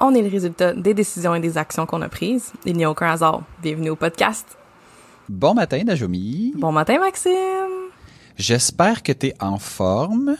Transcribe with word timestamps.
On 0.00 0.14
est 0.14 0.22
le 0.22 0.28
résultat 0.28 0.72
des 0.72 0.92
décisions 0.94 1.34
et 1.34 1.40
des 1.40 1.56
actions 1.56 1.86
qu'on 1.86 2.02
a 2.02 2.08
prises. 2.08 2.52
Il 2.64 2.76
n'y 2.76 2.84
a 2.84 2.90
aucun 2.90 3.10
hasard. 3.12 3.42
Bienvenue 3.62 3.90
au 3.90 3.96
podcast. 3.96 4.58
Bon 5.28 5.54
matin, 5.54 5.82
Najomi. 5.84 6.52
Bon 6.56 6.72
matin, 6.72 6.98
Maxime. 6.98 7.32
J'espère 8.36 9.02
que 9.02 9.12
tu 9.12 9.28
es 9.28 9.34
en 9.40 9.58
forme. 9.58 10.36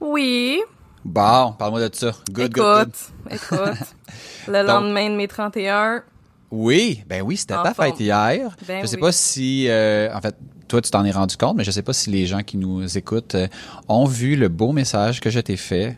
Oui. 0.00 0.60
Bon, 1.04 1.52
parle-moi 1.58 1.88
de 1.88 1.94
ça. 1.94 2.12
Good, 2.30 2.52
good, 2.52 2.64
good. 2.64 2.92
Écoute, 3.30 3.52
écoute. 3.52 3.94
Le 4.48 4.52
Donc- 4.60 4.66
lendemain 4.66 5.10
de 5.10 5.16
mes 5.16 5.28
31, 5.28 6.02
Oui, 6.50 7.02
ben 7.06 7.22
oui, 7.22 7.36
c'était 7.36 7.54
ta 7.54 7.72
fête 7.72 8.00
hier. 8.00 8.50
Ben 8.66 8.82
je 8.82 8.86
sais 8.86 8.96
oui. 8.96 9.00
pas 9.02 9.12
si, 9.12 9.66
euh, 9.68 10.12
en 10.14 10.20
fait, 10.20 10.36
toi 10.68 10.80
tu 10.80 10.90
t'en 10.90 11.04
es 11.04 11.10
rendu 11.10 11.36
compte, 11.36 11.56
mais 11.56 11.64
je 11.64 11.70
sais 11.70 11.82
pas 11.82 11.92
si 11.92 12.10
les 12.10 12.26
gens 12.26 12.42
qui 12.42 12.56
nous 12.56 12.98
écoutent 12.98 13.34
euh, 13.34 13.46
ont 13.88 14.04
vu 14.06 14.34
le 14.36 14.48
beau 14.48 14.72
message 14.72 15.20
que 15.20 15.30
je 15.30 15.40
t'ai 15.40 15.56
fait. 15.56 15.96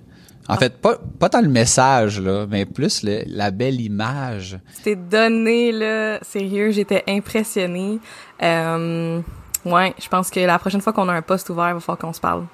En 0.48 0.54
Ah. 0.54 0.58
fait, 0.58 0.76
pas, 0.80 0.96
pas 1.18 1.28
tant 1.28 1.40
le 1.40 1.48
message, 1.48 2.20
là, 2.20 2.46
mais 2.48 2.64
plus 2.66 3.02
le- 3.02 3.22
la 3.26 3.50
belle 3.50 3.80
image. 3.80 4.58
c'était 4.72 4.94
donné, 4.96 5.72
là. 5.72 6.18
Sérieux, 6.22 6.70
j'étais 6.70 7.02
impressionnée. 7.08 7.98
Euh, 8.42 9.20
ouais, 9.64 9.94
je 10.00 10.08
pense 10.08 10.30
que 10.30 10.40
la 10.40 10.58
prochaine 10.58 10.80
fois 10.80 10.92
qu'on 10.92 11.08
a 11.08 11.12
un 11.14 11.22
poste 11.22 11.50
ouvert, 11.50 11.68
il 11.70 11.74
va 11.74 11.80
falloir 11.80 11.98
qu'on 11.98 12.12
se 12.12 12.20
parle. 12.20 12.44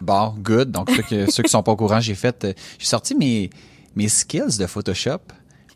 Bon, 0.00 0.34
good. 0.38 0.70
Donc, 0.70 0.90
ceux, 0.90 1.02
qui- 1.02 1.30
ceux 1.30 1.42
qui 1.42 1.48
sont 1.50 1.62
pas 1.62 1.72
au 1.72 1.76
courant, 1.76 2.00
j'ai 2.00 2.14
fait, 2.14 2.44
euh, 2.44 2.52
j'ai 2.78 2.86
sorti 2.86 3.14
mes, 3.14 3.50
mes 3.96 4.08
skills 4.08 4.58
de 4.58 4.66
Photoshop 4.66 5.20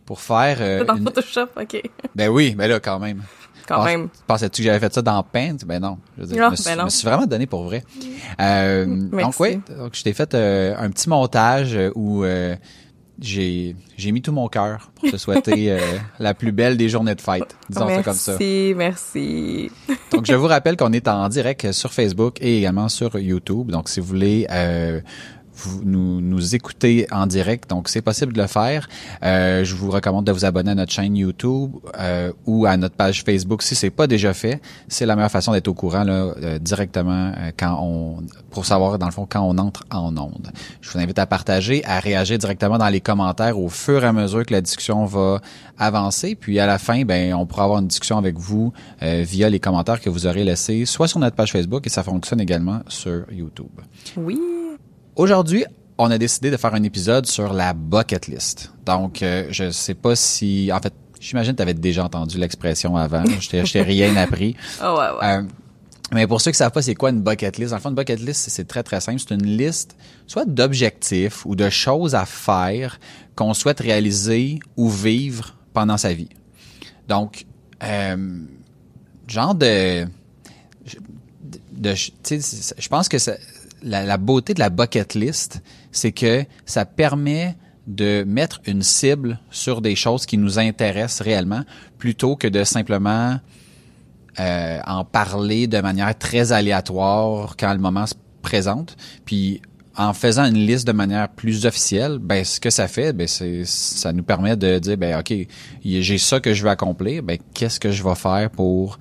pour 0.04 0.20
faire 0.20 0.58
euh, 0.60 0.84
Dans 0.84 0.96
une- 0.96 1.04
Photoshop, 1.04 1.46
OK. 1.60 1.80
Ben 2.14 2.28
oui, 2.28 2.54
mais 2.58 2.68
là, 2.68 2.80
quand 2.80 2.98
même. 2.98 3.22
Quand 3.66 3.76
Pense- 3.76 3.84
même. 3.86 4.08
Pensais-tu 4.26 4.62
que 4.62 4.66
j'avais 4.66 4.78
fait 4.80 4.92
ça 4.94 5.02
dans 5.02 5.22
Paint? 5.22 5.56
Ben 5.66 5.80
non. 5.80 5.98
Je, 6.16 6.22
veux 6.22 6.28
dire, 6.28 6.36
Non, 6.38 6.46
je 6.46 6.50
me, 6.52 6.56
suis, 6.56 6.64
ben 6.64 6.74
non. 6.76 6.80
je 6.80 6.84
me 6.84 6.90
suis 6.90 7.06
vraiment 7.08 7.26
donné 7.26 7.46
pour 7.46 7.64
vrai. 7.64 7.84
Euh, 8.40 8.86
donc 8.86 9.34
oui, 9.40 9.60
donc 9.76 9.94
je 9.94 10.02
t'ai 10.02 10.12
fait 10.12 10.34
euh, 10.34 10.74
un 10.78 10.90
petit 10.90 11.08
montage 11.08 11.74
euh, 11.74 11.90
où 11.94 12.24
euh, 12.24 12.54
j'ai 13.20 13.74
j'ai 13.96 14.12
mis 14.12 14.20
tout 14.22 14.32
mon 14.32 14.46
cœur 14.48 14.90
pour 14.94 15.10
te 15.10 15.16
souhaiter 15.16 15.76
la 16.18 16.34
plus 16.34 16.52
belle 16.52 16.76
des 16.76 16.88
journées 16.88 17.14
de 17.14 17.20
fête. 17.20 17.56
Disons 17.68 17.88
ça 17.88 18.02
comme 18.02 18.14
ça. 18.14 18.32
Merci, 18.32 18.74
merci. 18.76 19.70
Donc 20.12 20.26
je 20.26 20.34
vous 20.34 20.46
rappelle 20.46 20.76
qu'on 20.76 20.92
est 20.92 21.08
en 21.08 21.28
direct 21.28 21.72
sur 21.72 21.92
Facebook 21.92 22.36
et 22.42 22.58
également 22.58 22.88
sur 22.88 23.18
YouTube. 23.18 23.70
Donc 23.70 23.88
si 23.88 24.00
vous 24.00 24.06
voulez 24.06 24.46
euh, 24.50 25.00
vous, 25.56 25.82
nous, 25.84 26.20
nous 26.20 26.54
écouter 26.54 27.06
en 27.10 27.26
direct, 27.26 27.68
donc 27.70 27.88
c'est 27.88 28.02
possible 28.02 28.32
de 28.32 28.40
le 28.40 28.46
faire. 28.46 28.88
Euh, 29.22 29.64
je 29.64 29.74
vous 29.74 29.90
recommande 29.90 30.26
de 30.26 30.32
vous 30.32 30.44
abonner 30.44 30.72
à 30.72 30.74
notre 30.74 30.92
chaîne 30.92 31.16
YouTube 31.16 31.72
euh, 31.98 32.32
ou 32.46 32.66
à 32.66 32.76
notre 32.76 32.94
page 32.94 33.24
Facebook 33.24 33.62
si 33.62 33.74
c'est 33.74 33.90
pas 33.90 34.06
déjà 34.06 34.34
fait. 34.34 34.60
C'est 34.88 35.06
la 35.06 35.16
meilleure 35.16 35.30
façon 35.30 35.52
d'être 35.52 35.68
au 35.68 35.74
courant 35.74 36.04
là, 36.04 36.34
euh, 36.42 36.58
directement 36.58 37.32
euh, 37.36 37.50
quand 37.56 37.78
on 37.80 38.22
pour 38.50 38.66
savoir 38.66 38.98
dans 38.98 39.06
le 39.06 39.12
fond 39.12 39.26
quand 39.28 39.42
on 39.42 39.58
entre 39.58 39.84
en 39.90 40.16
onde. 40.16 40.50
Je 40.80 40.90
vous 40.90 40.98
invite 40.98 41.18
à 41.18 41.26
partager, 41.26 41.84
à 41.84 42.00
réagir 42.00 42.38
directement 42.38 42.78
dans 42.78 42.88
les 42.88 43.00
commentaires 43.00 43.58
au 43.58 43.68
fur 43.68 44.02
et 44.02 44.06
à 44.06 44.12
mesure 44.12 44.44
que 44.44 44.52
la 44.52 44.60
discussion 44.60 45.04
va 45.04 45.40
avancer. 45.78 46.34
Puis 46.34 46.58
à 46.58 46.66
la 46.66 46.78
fin, 46.78 47.04
ben 47.04 47.34
on 47.34 47.46
pourra 47.46 47.64
avoir 47.64 47.80
une 47.80 47.88
discussion 47.88 48.18
avec 48.18 48.38
vous 48.38 48.72
euh, 49.02 49.24
via 49.26 49.50
les 49.50 49.60
commentaires 49.60 50.00
que 50.00 50.10
vous 50.10 50.26
aurez 50.26 50.44
laissés, 50.44 50.84
soit 50.86 51.08
sur 51.08 51.18
notre 51.18 51.36
page 51.36 51.52
Facebook 51.52 51.86
et 51.86 51.90
ça 51.90 52.02
fonctionne 52.02 52.40
également 52.40 52.80
sur 52.88 53.24
YouTube. 53.30 53.66
Oui. 54.16 54.38
Aujourd'hui, 55.16 55.64
on 55.98 56.10
a 56.10 56.18
décidé 56.18 56.50
de 56.50 56.56
faire 56.56 56.74
un 56.74 56.82
épisode 56.82 57.26
sur 57.26 57.52
la 57.52 57.72
bucket 57.72 58.26
list. 58.26 58.72
Donc, 58.84 59.22
euh, 59.22 59.46
je 59.50 59.70
sais 59.70 59.94
pas 59.94 60.14
si, 60.14 60.70
en 60.72 60.78
fait, 60.80 60.92
j'imagine 61.20 61.52
que 61.52 61.56
tu 61.56 61.62
avais 61.62 61.74
déjà 61.74 62.04
entendu 62.04 62.38
l'expression 62.38 62.96
avant. 62.96 63.24
Je 63.40 63.48
t'ai 63.72 63.82
rien 63.82 64.14
appris. 64.16 64.56
Oh, 64.82 64.84
ouais, 64.98 65.18
ouais. 65.20 65.24
Euh, 65.38 65.42
mais 66.12 66.26
pour 66.26 66.40
ceux 66.40 66.50
qui 66.52 66.58
savent 66.58 66.70
pas 66.70 66.82
c'est 66.82 66.94
quoi 66.94 67.10
une 67.10 67.22
bucket 67.22 67.56
list, 67.58 67.72
le 67.72 67.80
fond, 67.80 67.88
une 67.88 67.94
bucket 67.96 68.20
list, 68.20 68.48
c'est- 68.50 68.64
très 68.64 68.82
très 68.82 69.00
simple. 69.00 69.18
C'est 69.18 69.34
une 69.34 69.56
liste 69.56 69.96
soit 70.26 70.44
d'objectifs 70.44 71.44
ou 71.46 71.56
de 71.56 71.68
choses 71.70 72.14
à 72.14 72.26
faire 72.26 73.00
qu'on 73.34 73.54
souhaite 73.54 73.80
réaliser 73.80 74.60
ou 74.76 74.88
vivre 74.88 75.56
pendant 75.72 75.96
sa 75.96 76.12
vie. 76.12 76.28
Donc, 77.08 77.46
euh, 77.82 78.38
genre 79.26 79.54
de, 79.54 80.04
de, 81.72 81.94
c'est- 82.22 82.74
je 82.78 82.88
pense 82.88 83.08
que 83.08 83.18
ça- 83.18 83.36
la, 83.86 84.16
beauté 84.16 84.54
de 84.54 84.60
la 84.60 84.70
bucket 84.70 85.14
list, 85.14 85.62
c'est 85.92 86.12
que 86.12 86.44
ça 86.64 86.84
permet 86.84 87.56
de 87.86 88.24
mettre 88.26 88.60
une 88.66 88.82
cible 88.82 89.38
sur 89.50 89.80
des 89.80 89.94
choses 89.94 90.26
qui 90.26 90.38
nous 90.38 90.58
intéressent 90.58 91.20
réellement, 91.24 91.62
plutôt 91.98 92.36
que 92.36 92.48
de 92.48 92.64
simplement 92.64 93.38
euh, 94.40 94.78
en 94.86 95.04
parler 95.04 95.66
de 95.66 95.80
manière 95.80 96.16
très 96.18 96.52
aléatoire 96.52 97.56
quand 97.56 97.72
le 97.72 97.78
moment 97.78 98.06
se 98.06 98.14
présente. 98.42 98.96
Puis 99.24 99.62
en 99.96 100.12
faisant 100.12 100.44
une 100.44 100.66
liste 100.66 100.86
de 100.86 100.92
manière 100.92 101.28
plus 101.28 101.64
officielle, 101.64 102.18
ben 102.18 102.44
ce 102.44 102.60
que 102.60 102.70
ça 102.70 102.86
fait, 102.88 103.12
ben 103.12 103.26
c'est 103.26 103.64
ça 103.64 104.12
nous 104.12 104.24
permet 104.24 104.56
de 104.56 104.78
dire 104.78 104.98
ben 104.98 105.18
ok, 105.18 105.32
j'ai 105.84 106.18
ça 106.18 106.40
que 106.40 106.52
je 106.52 106.62
veux 106.62 106.70
accomplir, 106.70 107.22
ben 107.22 107.38
qu'est-ce 107.54 107.80
que 107.80 107.90
je 107.90 108.02
vais 108.02 108.14
faire 108.14 108.50
pour 108.50 108.98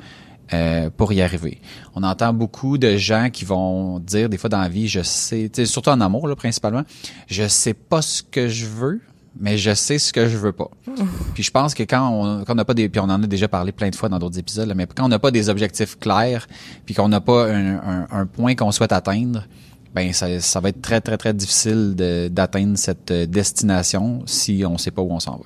euh, 0.53 0.89
pour 0.95 1.11
y 1.13 1.22
arriver. 1.22 1.59
On 1.95 2.03
entend 2.03 2.33
beaucoup 2.33 2.78
de 2.78 2.97
gens 2.97 3.29
qui 3.31 3.45
vont 3.45 4.00
dire 4.00 4.29
des 4.29 4.38
fois 4.38 4.50
dans 4.50 4.59
la 4.61 4.69
vie, 4.69 4.88
je 4.88 5.01
sais, 5.01 5.50
surtout 5.66 5.89
en 5.89 6.01
amour 6.01 6.28
là 6.28 6.35
principalement, 6.35 6.83
je 7.28 7.47
sais 7.47 7.73
pas 7.73 8.01
ce 8.01 8.22
que 8.23 8.47
je 8.47 8.66
veux, 8.66 9.01
mais 9.39 9.57
je 9.57 9.73
sais 9.73 9.97
ce 9.97 10.13
que 10.13 10.28
je 10.29 10.38
veux 10.38 10.51
pas. 10.53 10.69
Puis 11.33 11.44
je 11.44 11.51
pense 11.51 11.73
que 11.73 11.83
quand 11.83 12.07
on 12.09 12.44
quand 12.45 12.53
on 12.53 12.56
n'a 12.56 12.63
pas 12.66 12.73
des 12.73 12.88
puis 12.89 13.00
on 13.01 13.06
en 13.06 13.22
a 13.23 13.28
déjà 13.28 13.47
parlé 13.47 13.72
plein 13.72 13.89
de 13.89 13.95
fois 13.95 14.07
dans 14.07 14.19
d'autres 14.19 14.39
épisodes, 14.39 14.67
là, 14.67 14.75
mais 14.75 14.85
quand 14.88 15.06
on 15.06 15.09
n'a 15.09 15.19
pas 15.19 15.31
des 15.31 15.50
objectifs 15.50 15.97
clairs, 16.00 16.47
puis 16.85 16.94
qu'on 16.95 17.09
n'a 17.09 17.19
pas 17.22 17.51
un, 17.51 17.75
un- 17.77 18.07
un 18.12 18.25
point 18.25 18.56
qu'on 18.56 18.72
souhaite 18.72 18.91
atteindre, 18.94 19.45
ben 19.94 20.13
ça, 20.13 20.39
ça 20.41 20.59
va 20.59 20.69
être 20.69 20.81
très 20.81 21.01
très 21.01 21.17
très 21.17 21.33
difficile 21.33 21.95
d'atteindre 22.31 22.77
cette 22.77 23.12
euh, 23.12 23.25
destination 23.25 24.22
si 24.25 24.63
on 24.66 24.77
sait 24.77 24.91
pas 24.91 25.01
où 25.01 25.12
on 25.12 25.19
s'en 25.19 25.38
va. 25.38 25.44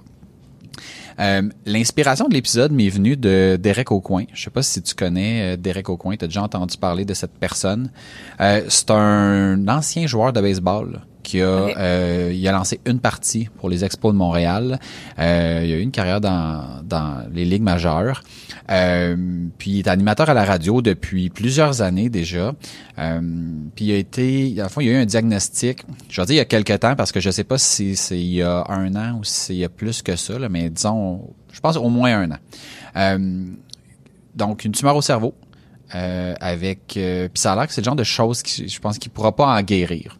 Euh, 1.19 1.49
L'inspiration 1.65 2.27
de 2.27 2.33
l'épisode 2.33 2.71
m'est 2.71 2.89
venue 2.89 3.17
de 3.17 3.57
Derek 3.59 3.91
Aucoin. 3.91 4.25
Je 4.33 4.43
sais 4.43 4.49
pas 4.49 4.63
si 4.63 4.81
tu 4.81 4.95
connais 4.95 5.53
euh, 5.53 5.57
Derek 5.57 5.89
Aucoin, 5.89 6.15
tu 6.15 6.25
as 6.25 6.27
déjà 6.27 6.43
entendu 6.43 6.77
parler 6.77 7.05
de 7.05 7.13
cette 7.13 7.33
personne. 7.33 7.91
Euh, 8.39 8.63
c'est 8.69 8.91
un 8.91 9.67
ancien 9.67 10.07
joueur 10.07 10.33
de 10.33 10.41
baseball 10.41 11.01
qui 11.23 11.41
a, 11.41 11.45
euh, 11.45 12.31
il 12.33 12.47
a 12.47 12.51
lancé 12.51 12.79
une 12.85 12.99
partie 12.99 13.49
pour 13.57 13.69
les 13.69 13.83
Expos 13.85 14.13
de 14.13 14.17
Montréal. 14.17 14.79
Euh, 15.19 15.61
il 15.65 15.73
a 15.73 15.77
eu 15.77 15.81
une 15.81 15.91
carrière 15.91 16.21
dans, 16.21 16.81
dans 16.83 17.23
les 17.33 17.45
ligues 17.45 17.61
majeures. 17.61 18.23
Euh, 18.71 19.15
puis 19.57 19.71
il 19.71 19.79
est 19.79 19.87
animateur 19.87 20.29
à 20.29 20.33
la 20.33 20.45
radio 20.45 20.81
depuis 20.81 21.29
plusieurs 21.29 21.81
années 21.81 22.09
déjà. 22.09 22.53
Euh, 22.99 23.21
puis 23.75 23.85
il 23.85 23.91
a 23.91 23.97
été, 23.97 24.51
dans 24.51 24.63
le 24.63 24.69
fond, 24.69 24.81
il 24.81 24.87
y 24.87 24.89
a 24.89 24.93
eu 24.93 25.01
un 25.01 25.05
diagnostic. 25.05 25.83
Je 26.09 26.21
vais 26.21 26.25
dire 26.27 26.35
il 26.35 26.37
y 26.37 26.41
a 26.41 26.45
quelques 26.45 26.79
temps 26.79 26.95
parce 26.95 27.11
que 27.11 27.19
je 27.19 27.31
sais 27.31 27.43
pas 27.43 27.57
si 27.57 27.95
c'est 27.95 28.19
il 28.19 28.33
y 28.33 28.41
a 28.41 28.65
un 28.69 28.95
an 28.95 29.19
ou 29.19 29.23
si 29.23 29.33
c'est 29.33 29.53
il 29.53 29.59
y 29.59 29.65
a 29.65 29.69
plus 29.69 30.01
que 30.01 30.15
ça, 30.15 30.37
là, 30.37 30.49
mais 30.49 30.69
disons, 30.69 31.29
je 31.51 31.59
pense 31.59 31.77
au 31.77 31.89
moins 31.89 32.15
un 32.19 32.31
an. 32.31 32.37
Euh, 32.95 33.45
donc 34.35 34.65
une 34.65 34.71
tumeur 34.71 34.95
au 34.95 35.01
cerveau. 35.01 35.33
Euh, 35.95 36.35
avec 36.39 36.97
euh, 36.97 37.29
puis 37.33 37.41
ça 37.41 37.53
a 37.53 37.55
l'air 37.55 37.65
que 37.65 37.73
c'est 37.73 37.81
le 37.81 37.85
genre 37.85 37.95
de 37.95 38.03
choses 38.03 38.43
qui 38.43 38.69
je 38.69 38.79
pense 38.79 38.99
qu'il 38.99 39.09
pourra 39.09 39.35
pas 39.35 39.47
en 39.47 39.59
guérir 39.63 40.19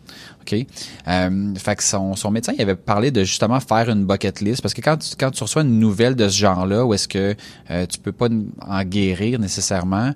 euh, 1.07 1.55
fait 1.55 1.75
que 1.75 1.83
son, 1.83 2.15
son 2.15 2.31
médecin 2.31 2.53
il 2.57 2.61
avait 2.61 2.75
parlé 2.75 3.11
de 3.11 3.23
justement 3.23 3.59
faire 3.59 3.89
une 3.89 4.05
bucket 4.05 4.41
list 4.41 4.61
parce 4.61 4.73
que 4.73 4.81
quand 4.81 4.97
tu, 4.97 5.15
quand 5.17 5.31
tu 5.31 5.43
reçois 5.43 5.61
une 5.61 5.79
nouvelle 5.79 6.15
de 6.15 6.27
ce 6.27 6.37
genre 6.37 6.65
là 6.65 6.85
où 6.85 6.93
est-ce 6.93 7.07
que 7.07 7.35
euh, 7.71 7.85
tu 7.85 7.99
peux 7.99 8.11
pas 8.11 8.27
en 8.67 8.83
guérir 8.83 9.39
nécessairement 9.39 10.11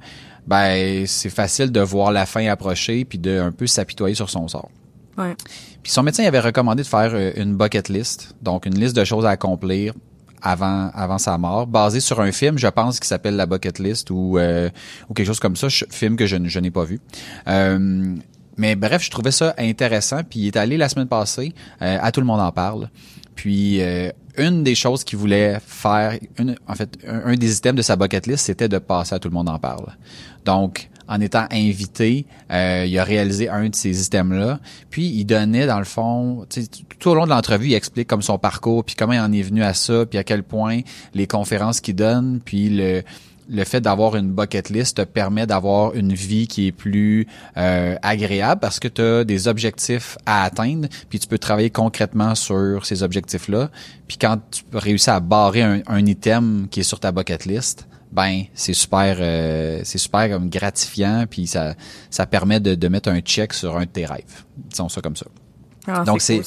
ben 0.47 1.05
c'est 1.07 1.29
facile 1.29 1.71
de 1.71 1.79
voir 1.79 2.11
la 2.11 2.25
fin 2.25 2.45
approcher 2.47 3.05
puis 3.05 3.17
de 3.17 3.39
un 3.39 3.51
peu 3.51 3.67
s'apitoyer 3.67 4.15
sur 4.15 4.29
son 4.29 4.47
sort 4.47 4.69
Ouais. 5.15 5.35
puis 5.83 5.91
son 5.91 6.01
médecin 6.01 6.23
il 6.23 6.27
avait 6.27 6.39
recommandé 6.39 6.81
de 6.81 6.87
faire 6.87 7.11
euh, 7.13 7.31
une 7.35 7.55
bucket 7.55 7.87
list 7.89 8.33
donc 8.41 8.65
une 8.65 8.79
liste 8.79 8.95
de 8.95 9.03
choses 9.03 9.25
à 9.25 9.29
accomplir 9.29 9.93
avant 10.45 10.91
avant 10.93 11.17
sa 11.19 11.37
mort, 11.37 11.67
basé 11.67 12.01
sur 12.01 12.19
un 12.19 12.33
film, 12.33 12.57
je 12.57 12.67
pense, 12.67 12.99
qui 12.99 13.07
s'appelle 13.07 13.37
La 13.37 13.45
Bucket 13.45 13.79
List 13.79 14.11
ou 14.11 14.37
euh, 14.37 14.69
ou 15.09 15.13
quelque 15.13 15.27
chose 15.27 15.39
comme 15.39 15.55
ça, 15.55 15.69
film 15.69 16.17
que 16.17 16.25
je, 16.25 16.35
je 16.43 16.59
n'ai 16.59 16.69
pas 16.69 16.83
vu. 16.83 16.99
Euh, 17.47 18.13
mais 18.57 18.75
bref, 18.75 19.03
je 19.03 19.11
trouvais 19.11 19.31
ça 19.31 19.53
intéressant. 19.57 20.21
Puis 20.27 20.41
il 20.41 20.47
est 20.47 20.57
allé 20.57 20.77
la 20.77 20.89
semaine 20.89 21.07
passée, 21.07 21.53
euh, 21.81 21.97
à 22.01 22.11
tout 22.11 22.19
le 22.19 22.25
monde 22.25 22.41
en 22.41 22.51
parle. 22.51 22.89
Puis 23.35 23.81
une 24.37 24.63
des 24.63 24.75
choses 24.75 25.03
qu'il 25.03 25.19
voulait 25.19 25.57
faire, 25.65 26.17
une, 26.37 26.55
en 26.67 26.75
fait, 26.75 26.97
un, 27.07 27.35
des 27.35 27.57
items 27.57 27.77
de 27.77 27.81
sa 27.81 27.95
bucket 27.95 28.27
list, 28.27 28.45
c'était 28.45 28.69
de 28.69 28.77
passer 28.77 29.15
à 29.15 29.19
tout 29.19 29.27
le 29.27 29.33
monde 29.33 29.49
en 29.49 29.59
parle. 29.59 29.95
Donc, 30.45 30.89
en 31.07 31.19
étant 31.19 31.45
invité, 31.51 32.25
euh, 32.51 32.85
il 32.87 32.97
a 32.97 33.03
réalisé 33.03 33.49
un 33.49 33.69
de 33.69 33.75
ces 33.75 34.05
items-là. 34.05 34.59
Puis 34.89 35.05
il 35.05 35.25
donnait, 35.25 35.67
dans 35.67 35.79
le 35.79 35.85
fond, 35.85 36.45
tout 36.99 37.09
au 37.09 37.15
long 37.15 37.25
de 37.25 37.29
l'entrevue, 37.29 37.67
il 37.67 37.73
explique 37.73 38.07
comme 38.07 38.21
son 38.21 38.37
parcours, 38.37 38.83
puis 38.83 38.95
comment 38.95 39.13
il 39.13 39.19
en 39.19 39.31
est 39.31 39.41
venu 39.41 39.63
à 39.63 39.73
ça, 39.73 40.05
puis 40.05 40.17
à 40.17 40.23
quel 40.23 40.43
point 40.43 40.79
les 41.13 41.27
conférences 41.27 41.81
qu'il 41.81 41.95
donne, 41.95 42.39
puis 42.43 42.69
le 42.69 43.03
le 43.49 43.63
fait 43.63 43.81
d'avoir 43.81 44.15
une 44.15 44.31
bucket 44.31 44.69
list 44.69 44.97
te 44.97 45.01
permet 45.01 45.45
d'avoir 45.45 45.93
une 45.95 46.13
vie 46.13 46.47
qui 46.47 46.67
est 46.67 46.71
plus 46.71 47.27
euh, 47.57 47.95
agréable 48.01 48.61
parce 48.61 48.79
que 48.79 48.87
tu 48.87 49.01
as 49.01 49.23
des 49.23 49.47
objectifs 49.47 50.17
à 50.25 50.43
atteindre, 50.43 50.87
puis 51.09 51.19
tu 51.19 51.27
peux 51.27 51.37
travailler 51.37 51.69
concrètement 51.69 52.35
sur 52.35 52.85
ces 52.85 53.03
objectifs-là. 53.03 53.69
Puis 54.07 54.17
quand 54.17 54.37
tu 54.51 54.63
réussis 54.73 55.09
à 55.09 55.19
barrer 55.19 55.61
un, 55.61 56.05
item 56.05 56.67
qui 56.69 56.81
est 56.81 56.83
sur 56.83 56.99
ta 56.99 57.11
bucket 57.11 57.45
list, 57.45 57.87
ben 58.11 58.43
c'est 58.53 58.73
super 58.73 59.17
euh, 59.19 59.81
c'est 59.83 59.97
super 59.97 60.29
comme 60.29 60.49
gratifiant 60.49 61.25
puis 61.27 61.47
ça 61.47 61.73
ça 62.11 62.27
permet 62.27 62.59
de, 62.59 62.75
de 62.75 62.87
mettre 62.87 63.09
un 63.09 63.21
check 63.21 63.53
sur 63.53 63.75
un 63.75 63.85
de 63.85 63.89
tes 63.89 64.05
rêves 64.05 64.43
disons 64.55 64.87
ça 64.87 65.01
comme 65.01 65.15
ça 65.15 65.25
ah, 65.87 66.03
donc 66.05 66.21
c'est 66.21 66.41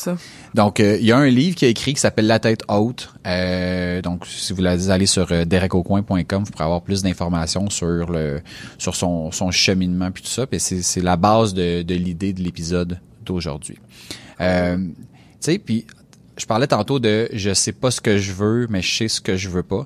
donc 0.55 0.81
euh, 0.81 0.97
il 0.99 1.07
y 1.07 1.13
a 1.13 1.19
un 1.19 1.29
livre 1.29 1.57
qui 1.57 1.67
a 1.67 1.69
écrit 1.69 1.93
qui 1.93 2.01
s'appelle 2.01 2.27
La 2.27 2.39
tête 2.39 2.63
haute. 2.69 3.13
Euh, 3.27 4.01
donc 4.01 4.27
si 4.27 4.53
vous 4.55 4.65
allez 4.65 5.07
sur 5.07 5.31
euh, 5.31 5.45
derecaucoin.com, 5.45 6.45
vous 6.45 6.51
pourrez 6.51 6.65
avoir 6.65 6.83
plus 6.83 7.03
d'informations 7.03 7.69
sur 7.69 8.11
le 8.11 8.41
sur 8.79 8.97
son, 8.97 9.31
son 9.33 9.51
cheminement 9.51 10.11
puis 10.11 10.23
tout 10.23 10.31
ça. 10.31 10.47
Puis 10.47 10.59
c'est 10.61 10.81
c'est 10.81 11.03
la 11.03 11.17
base 11.17 11.53
de, 11.53 11.83
de 11.83 11.95
l'idée 11.95 12.33
de 12.33 12.43
l'épisode 12.43 12.99
d'aujourd'hui. 13.25 13.79
Euh, 14.41 14.79
tu 14.79 14.95
sais 15.41 15.59
puis 15.59 15.87
je 16.39 16.47
parlais 16.47 16.67
tantôt 16.67 16.99
de 16.99 17.29
je 17.33 17.53
sais 17.53 17.73
pas 17.73 17.91
ce 17.91 18.01
que 18.01 18.17
je 18.17 18.33
veux 18.33 18.67
mais 18.71 18.81
je 18.81 18.97
sais 18.97 19.09
ce 19.09 19.21
que 19.21 19.37
je 19.37 19.51
veux 19.51 19.63
pas. 19.63 19.85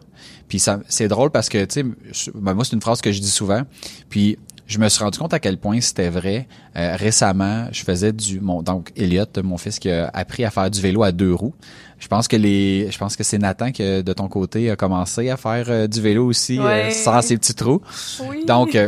Puis 0.50 0.58
ça, 0.58 0.80
c'est 0.88 1.06
drôle 1.06 1.30
parce 1.30 1.48
que, 1.48 1.64
tu 1.64 1.94
sais, 2.12 2.30
ben 2.34 2.54
moi, 2.54 2.64
c'est 2.64 2.74
une 2.74 2.82
phrase 2.82 3.00
que 3.00 3.12
je 3.12 3.20
dis 3.20 3.30
souvent. 3.30 3.62
Puis 4.08 4.36
je 4.70 4.78
me 4.78 4.88
suis 4.88 5.02
rendu 5.02 5.18
compte 5.18 5.34
à 5.34 5.40
quel 5.40 5.58
point 5.58 5.80
c'était 5.80 6.10
vrai. 6.10 6.46
Euh, 6.76 6.94
récemment, 6.94 7.66
je 7.72 7.82
faisais 7.82 8.12
du 8.12 8.40
mon 8.40 8.62
donc 8.62 8.92
Elliot, 8.96 9.24
mon 9.42 9.58
fils 9.58 9.80
qui 9.80 9.90
a 9.90 10.08
appris 10.14 10.44
à 10.44 10.50
faire 10.50 10.70
du 10.70 10.80
vélo 10.80 11.02
à 11.02 11.10
deux 11.10 11.34
roues. 11.34 11.54
Je 11.98 12.06
pense 12.06 12.28
que 12.28 12.36
les 12.36 12.88
je 12.88 12.96
pense 12.96 13.16
que 13.16 13.24
c'est 13.24 13.38
Nathan 13.38 13.72
qui 13.72 13.82
de 13.82 14.12
ton 14.12 14.28
côté 14.28 14.70
a 14.70 14.76
commencé 14.76 15.28
à 15.28 15.36
faire 15.36 15.66
euh, 15.68 15.88
du 15.88 16.00
vélo 16.00 16.24
aussi 16.24 16.60
euh, 16.60 16.90
sans 16.90 17.20
ses 17.20 17.36
petits 17.36 17.54
trous. 17.54 17.82
Oui. 18.28 18.44
Donc 18.46 18.78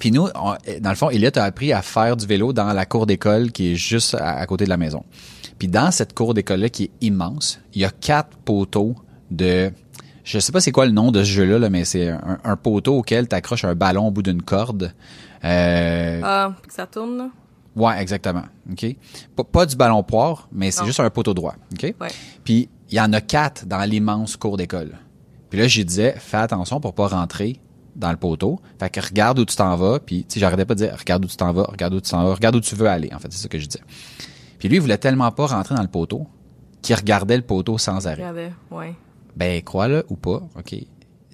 puis 0.00 0.10
nous 0.10 0.28
dans 0.80 0.90
le 0.90 0.96
fond 0.96 1.10
Elliot 1.10 1.30
a 1.36 1.44
appris 1.44 1.72
à 1.72 1.82
faire 1.82 2.16
du 2.16 2.26
vélo 2.26 2.52
dans 2.52 2.72
la 2.72 2.84
cour 2.84 3.06
d'école 3.06 3.52
qui 3.52 3.72
est 3.72 3.76
juste 3.76 4.16
à, 4.16 4.38
à 4.38 4.46
côté 4.46 4.64
de 4.64 4.70
la 4.70 4.76
maison. 4.76 5.04
Puis 5.56 5.68
dans 5.68 5.92
cette 5.92 6.14
cour 6.14 6.34
d'école 6.34 6.60
là 6.60 6.68
qui 6.68 6.84
est 6.84 6.90
immense, 7.00 7.60
il 7.74 7.82
y 7.82 7.84
a 7.84 7.90
quatre 7.90 8.36
poteaux 8.38 8.96
de 9.30 9.70
je 10.26 10.40
sais 10.40 10.50
pas 10.50 10.60
c'est 10.60 10.72
quoi 10.72 10.86
le 10.86 10.92
nom 10.92 11.12
de 11.12 11.22
ce 11.22 11.30
jeu-là, 11.30 11.60
là, 11.60 11.70
mais 11.70 11.84
c'est 11.84 12.08
un, 12.08 12.56
poteau 12.56 12.98
auquel 12.98 13.28
tu 13.28 13.36
accroches 13.36 13.64
un 13.64 13.76
ballon 13.76 14.08
au 14.08 14.10
bout 14.10 14.22
d'une 14.22 14.42
corde. 14.42 14.92
Euh... 15.44 16.20
Ah, 16.22 16.52
que 16.66 16.74
ça 16.74 16.86
tourne, 16.86 17.16
là? 17.16 17.28
Ouais, 17.76 18.00
exactement. 18.00 18.42
OK? 18.70 18.96
Pas, 19.52 19.66
du 19.66 19.76
ballon 19.76 20.02
poire, 20.02 20.48
mais 20.50 20.72
c'est 20.72 20.84
juste 20.84 20.98
un 20.98 21.10
poteau 21.10 21.32
droit. 21.32 21.54
OK? 21.72 21.94
Ouais. 22.00 22.08
Puis 22.42 22.68
il 22.90 22.96
y 22.96 23.00
en 23.00 23.12
a 23.12 23.20
quatre 23.20 23.66
dans 23.66 23.88
l'immense 23.88 24.36
cours 24.36 24.56
d'école. 24.56 24.98
Puis 25.48 25.60
là, 25.60 25.68
j'ai 25.68 25.84
disais, 25.84 26.14
fais 26.18 26.38
attention 26.38 26.80
pour 26.80 26.94
pas 26.94 27.06
rentrer 27.06 27.60
dans 27.94 28.10
le 28.10 28.16
poteau. 28.16 28.58
Fait 28.80 28.90
que 28.90 29.00
regarde 29.00 29.38
où 29.38 29.44
tu 29.44 29.54
t'en 29.54 29.76
vas, 29.76 30.00
puis 30.00 30.24
tu 30.24 30.40
j'arrêtais 30.40 30.64
pas 30.64 30.74
de 30.74 30.86
dire 30.86 30.96
regarde 30.98 31.24
où 31.24 31.28
tu 31.28 31.36
t'en 31.36 31.52
vas, 31.52 31.64
regarde 31.64 31.94
où 31.94 32.00
tu 32.00 32.10
t'en 32.10 32.24
vas, 32.24 32.34
regarde 32.34 32.56
où 32.56 32.60
tu 32.60 32.74
veux 32.74 32.88
aller. 32.88 33.10
En 33.14 33.20
fait, 33.20 33.28
c'est 33.30 33.42
ça 33.42 33.48
que 33.48 33.58
je 33.60 33.66
disais. 33.66 33.84
Puis 34.58 34.68
lui, 34.68 34.76
il 34.76 34.80
voulait 34.80 34.98
tellement 34.98 35.30
pas 35.30 35.46
rentrer 35.46 35.76
dans 35.76 35.82
le 35.82 35.88
poteau 35.88 36.26
qu'il 36.82 36.96
regardait 36.96 37.36
le 37.36 37.42
poteau 37.42 37.78
sans 37.78 38.08
arrêt. 38.08 38.16
Regardait, 38.16 38.52
ouais. 38.72 38.94
Ben, 39.36 39.62
crois-le 39.62 40.04
ou 40.08 40.16
pas, 40.16 40.42
OK? 40.58 40.74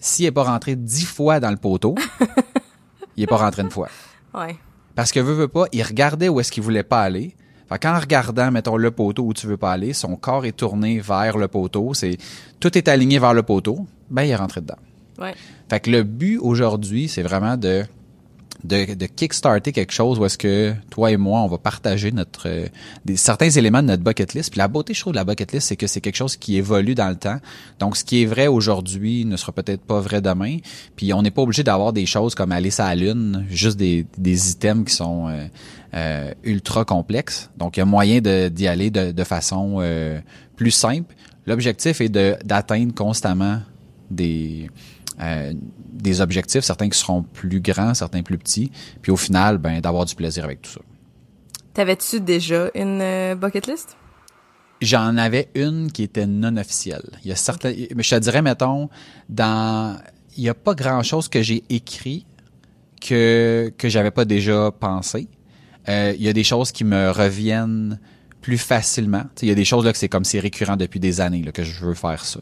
S'il 0.01 0.27
est 0.27 0.33
pas 0.33 0.43
rentré 0.43 0.75
dix 0.75 1.05
fois 1.05 1.39
dans 1.39 1.51
le 1.51 1.57
poteau, 1.57 1.95
il 3.17 3.23
est 3.23 3.29
pas 3.29 3.37
rentré 3.37 3.63
une 3.63 3.71
fois. 3.71 3.89
Ouais. 4.35 4.57
Parce 4.95 5.13
que 5.13 5.21
veut, 5.21 5.35
veut 5.35 5.49
pas, 5.49 5.67
il 5.73 5.83
regardait 5.83 6.29
où 6.29 6.41
est-ce 6.41 6.51
qu'il 6.51 6.63
voulait 6.63 6.83
pas 6.83 7.03
aller. 7.03 7.35
Fait 7.69 7.79
qu'en 7.79 7.99
regardant, 7.99 8.51
mettons, 8.51 8.77
le 8.77 8.91
poteau 8.91 9.23
où 9.25 9.33
tu 9.33 9.47
veux 9.47 9.57
pas 9.57 9.73
aller, 9.73 9.93
son 9.93 10.17
corps 10.17 10.45
est 10.45 10.53
tourné 10.57 10.99
vers 10.99 11.39
le 11.39 11.49
poteau, 11.49 11.95
c'est, 11.95 12.19
tout 12.61 12.77
est 12.77 12.89
aligné 12.89 13.19
vers 13.19 13.33
le 13.33 13.45
poteau, 13.45 13.87
ben, 14.11 14.23
il 14.23 14.31
est 14.31 14.37
rentré 14.37 14.61
dedans. 14.61 14.79
Ouais. 15.19 15.35
Fait 15.71 15.81
que 15.81 15.91
le 15.91 16.03
but 16.03 16.39
aujourd'hui, 16.39 17.09
c'est 17.09 17.23
vraiment 17.23 17.57
de 17.57 17.85
de, 18.65 18.95
de 18.95 19.07
kickstarter 19.07 19.73
quelque 19.73 19.93
chose 19.93 20.19
où 20.19 20.25
est-ce 20.25 20.39
que 20.39 20.75
toi 20.91 21.11
et 21.11 21.17
moi, 21.17 21.41
on 21.41 21.49
va 21.49 21.59
partager 21.59 22.13
notre 22.13 22.49
euh, 22.49 22.67
des, 23.05 23.17
certains 23.17 23.51
éléments 23.51 23.83
de 23.83 23.89
notre 23.89 24.03
bucket 24.03 24.35
list. 24.35 24.51
Puis 24.51 24.59
la 24.59 24.69
beauté, 24.69 24.95
je 24.95 25.01
trouve, 25.01 25.13
de 25.13 25.19
la 25.19 25.25
bucket 25.25 25.53
list, 25.53 25.69
c'est 25.69 25.77
que 25.77 25.87
c'est 25.87 26.01
quelque 26.01 26.17
chose 26.17 26.37
qui 26.37 26.57
évolue 26.57 26.95
dans 26.95 27.09
le 27.09 27.17
temps. 27.17 27.39
Donc, 27.79 27.97
ce 27.97 28.05
qui 28.05 28.23
est 28.23 28.27
vrai 28.27 28.47
aujourd'hui 28.47 29.25
ne 29.25 29.37
sera 29.37 29.53
peut-être 29.53 29.83
pas 29.83 30.01
vrai 30.01 30.21
demain. 30.21 30.59
Puis 30.97 31.13
on 31.13 31.23
n'est 31.23 31.31
pas 31.31 31.43
obligé 31.43 31.63
d'avoir 31.63 31.93
des 31.93 32.07
choses 32.07 32.35
comme 32.35 32.53
aller 32.53 32.81
à 32.81 32.95
la 32.95 32.95
lune, 32.95 33.47
juste 33.51 33.77
des, 33.77 34.07
des 34.17 34.51
items 34.51 34.85
qui 34.89 34.95
sont 34.95 35.29
euh, 35.29 35.47
euh, 35.95 36.33
ultra 36.45 36.85
complexes. 36.85 37.51
Donc, 37.57 37.77
il 37.77 37.81
y 37.81 37.83
a 37.83 37.87
moyen 37.87 38.21
d'y 38.21 38.67
aller 38.67 38.91
de, 38.91 39.13
de 39.13 39.25
façon 39.25 39.83
plus 40.57 40.71
simple. 40.71 41.15
L'objectif 41.47 42.01
est 42.01 42.09
d'atteindre 42.09 42.95
constamment 42.95 43.59
des 44.11 44.69
euh, 45.21 45.53
des 45.93 46.21
objectifs, 46.21 46.65
certains 46.65 46.89
qui 46.89 46.99
seront 46.99 47.23
plus 47.23 47.61
grands, 47.61 47.95
certains 47.95 48.23
plus 48.23 48.39
petits, 48.39 48.71
puis 49.03 49.13
au 49.13 49.17
final, 49.17 49.59
ben 49.59 49.81
d'avoir 49.81 50.05
du 50.05 50.15
plaisir 50.15 50.45
avec 50.45 50.63
tout 50.63 50.71
ça. 50.71 50.81
T'avais-tu 51.75 52.21
déjà 52.21 52.71
une 52.75 53.01
euh, 53.01 53.35
bucket 53.35 53.67
list? 53.67 53.97
J'en 54.81 55.17
avais 55.17 55.49
une 55.55 55.93
qui 55.93 56.03
était 56.03 56.27
non 56.27 56.57
officielle. 56.57 57.09
Il 57.25 57.29
y 57.29 57.33
a 57.33 57.37
certains, 57.37 57.73
mais 57.95 58.03
je 58.03 58.11
te 58.11 58.19
dirais, 58.21 58.43
mettons, 58.43 58.89
dans, 59.29 59.97
il 60.37 60.43
y 60.43 60.49
a 60.49 60.55
pas 60.55 60.75
grand 60.75 61.03
chose 61.03 61.29
que 61.29 61.41
j'ai 61.41 61.63
écrit 61.71 62.27
que 63.01 63.73
que 63.79 63.89
j'avais 63.89 64.11
pas 64.11 64.25
déjà 64.25 64.71
pensé. 64.71 65.29
Euh, 65.89 66.15
il 66.17 66.23
y 66.23 66.29
a 66.29 66.33
des 66.33 66.45
choses 66.45 66.73
qui 66.73 66.85
me 66.85 67.11
reviennent 67.11 67.99
plus 68.41 68.59
facilement. 68.59 69.25
il 69.41 69.49
y 69.49 69.51
a 69.53 69.55
des 69.55 69.65
choses 69.65 69.85
là 69.85 69.93
que 69.93 69.99
c'est 69.99 70.09
comme 70.09 70.25
c'est 70.25 70.41
récurrent 70.41 70.77
depuis 70.77 71.01
des 71.01 71.21
années 71.21 71.43
là, 71.43 71.53
que 71.53 71.65
je 71.65 71.85
veux 71.85 71.95
faire 71.95 72.25
ça. 72.25 72.41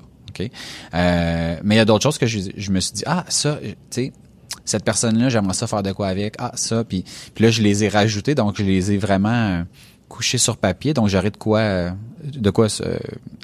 Euh, 0.94 1.56
mais 1.62 1.74
il 1.74 1.78
y 1.78 1.80
a 1.80 1.84
d'autres 1.84 2.02
choses 2.02 2.18
que 2.18 2.26
je, 2.26 2.70
me 2.70 2.80
suis 2.80 2.92
dit, 2.92 3.02
ah, 3.06 3.24
ça, 3.28 3.58
tu 3.60 3.74
sais, 3.90 4.12
cette 4.64 4.84
personne-là, 4.84 5.28
j'aimerais 5.28 5.54
ça 5.54 5.66
faire 5.66 5.82
de 5.82 5.92
quoi 5.92 6.08
avec. 6.08 6.34
Ah, 6.38 6.52
ça, 6.54 6.84
puis, 6.84 7.04
puis 7.34 7.44
là, 7.44 7.50
je 7.50 7.62
les 7.62 7.84
ai 7.84 7.88
rajoutés, 7.88 8.34
donc 8.34 8.56
je 8.56 8.62
les 8.62 8.92
ai 8.92 8.98
vraiment 8.98 9.28
euh, 9.30 9.62
couchés 10.08 10.38
sur 10.38 10.56
papier, 10.56 10.94
donc 10.94 11.08
j'aurais 11.08 11.30
de 11.30 11.36
quoi, 11.36 11.60
euh, 11.60 11.90
de 12.24 12.50
quoi 12.50 12.68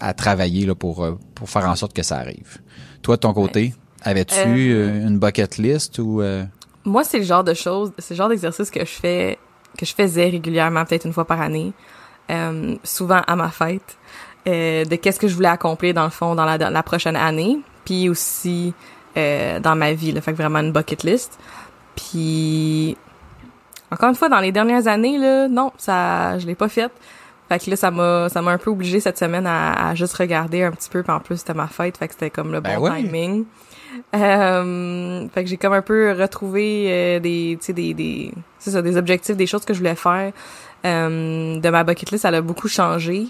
à 0.01 0.15
travailler 0.15 0.67
là, 0.67 0.75
pour, 0.75 1.07
pour 1.35 1.51
faire 1.51 1.69
en 1.69 1.77
sorte 1.77 1.93
que 1.93 2.03
ça 2.03 2.17
arrive. 2.17 2.59
Toi, 3.03 3.17
de 3.17 3.21
ton 3.21 3.33
côté, 3.33 3.75
avais-tu 4.03 4.37
une 4.37 5.19
bucket 5.19 5.59
list 5.59 5.99
ou... 5.99 6.23
Moi, 6.85 7.03
c'est 7.03 7.19
le 7.19 7.25
genre 7.25 7.43
de 7.43 7.55
choses, 7.55 7.93
c'est 7.99 8.15
le 8.15 8.19
genre 8.19 8.29
d'exercice 8.29 8.71
que 8.71 8.81
je 8.81 8.85
fais, 8.85 9.39
que 9.77 9.85
je 9.85 9.93
faisais 9.93 10.29
régulièrement, 10.29 10.85
peut-être 10.85 11.05
une 11.05 11.13
fois 11.13 11.25
par 11.25 11.41
année, 11.41 11.73
souvent 12.85 13.23
à 13.27 13.37
ma 13.37 13.51
fête. 13.51 13.97
Euh, 14.49 14.85
de 14.85 14.95
qu'est-ce 14.97 15.19
que 15.19 15.27
je 15.27 15.35
voulais 15.35 15.49
accomplir 15.49 15.93
dans 15.93 16.05
le 16.05 16.11
fond 16.11 16.35
dans 16.37 16.45
la, 16.45 16.57
la 16.57 16.83
prochaine 16.83 17.17
année, 17.17 17.59
puis 17.85 18.09
aussi 18.09 18.75
euh, 19.17 19.59
dans 19.59 19.75
ma 19.75 19.93
vie, 19.93 20.13
là, 20.13 20.21
fait 20.21 20.33
que 20.33 20.37
vraiment 20.37 20.61
une 20.61 20.73
bucket 20.73 21.03
list. 21.03 21.39
Puis 21.97 22.97
encore 23.91 24.09
une 24.09 24.15
fois, 24.15 24.29
dans 24.29 24.41
les 24.41 24.53
dernières 24.53 24.87
années, 24.89 25.19
là, 25.19 25.49
non, 25.49 25.73
ça, 25.77 26.39
je 26.39 26.47
l'ai 26.47 26.55
pas 26.55 26.69
faite. 26.69 26.93
Fait 27.49 27.65
que 27.65 27.71
là, 27.71 27.77
ça 27.77 27.91
m'a, 27.91 28.29
ça 28.29 28.43
m'a 28.43 28.51
un 28.51 28.59
peu 28.59 28.71
obligé 28.71 28.99
cette 28.99 29.19
semaine 29.19 29.47
à, 29.47 29.95
juste 29.95 30.15
regarder 30.15 30.65
un 30.65 30.73
petit 30.73 30.91
peu. 30.91 31.03
Puis 31.03 31.13
en 31.13 31.21
plus, 31.21 31.39
c'était 31.39 31.55
ma 31.55 31.69
fête, 31.69 31.97
fait 31.97 32.09
que 32.09 32.15
c'était 32.15 32.31
comme 32.31 32.53
le 32.53 32.61
ben 32.61 32.79
bon 32.79 32.93
timing. 32.93 33.45
Euh, 34.15 35.27
fait 35.33 35.45
que 35.45 35.49
j'ai 35.49 35.57
comme 35.57 35.73
un 35.73 35.83
peu 35.83 36.13
retrouvé 36.13 36.87
euh, 36.89 37.21
des, 37.21 37.57
tu 37.61 37.67
sais, 37.67 37.73
des, 37.73 37.95
des, 37.95 38.33
c'est 38.59 38.73
ça, 38.73 38.83
des 38.83 38.97
objectifs, 38.97 39.37
des 39.37 39.47
choses 39.47 39.65
que 39.65 39.75
je 39.75 39.79
voulais 39.79 39.95
faire. 39.95 40.33
Euh, 40.85 41.59
de 41.59 41.71
ma 41.71 41.85
bucket 41.85 42.11
list, 42.11 42.23
ça 42.23 42.29
a 42.29 42.41
beaucoup 42.41 42.69
changé. 42.69 43.29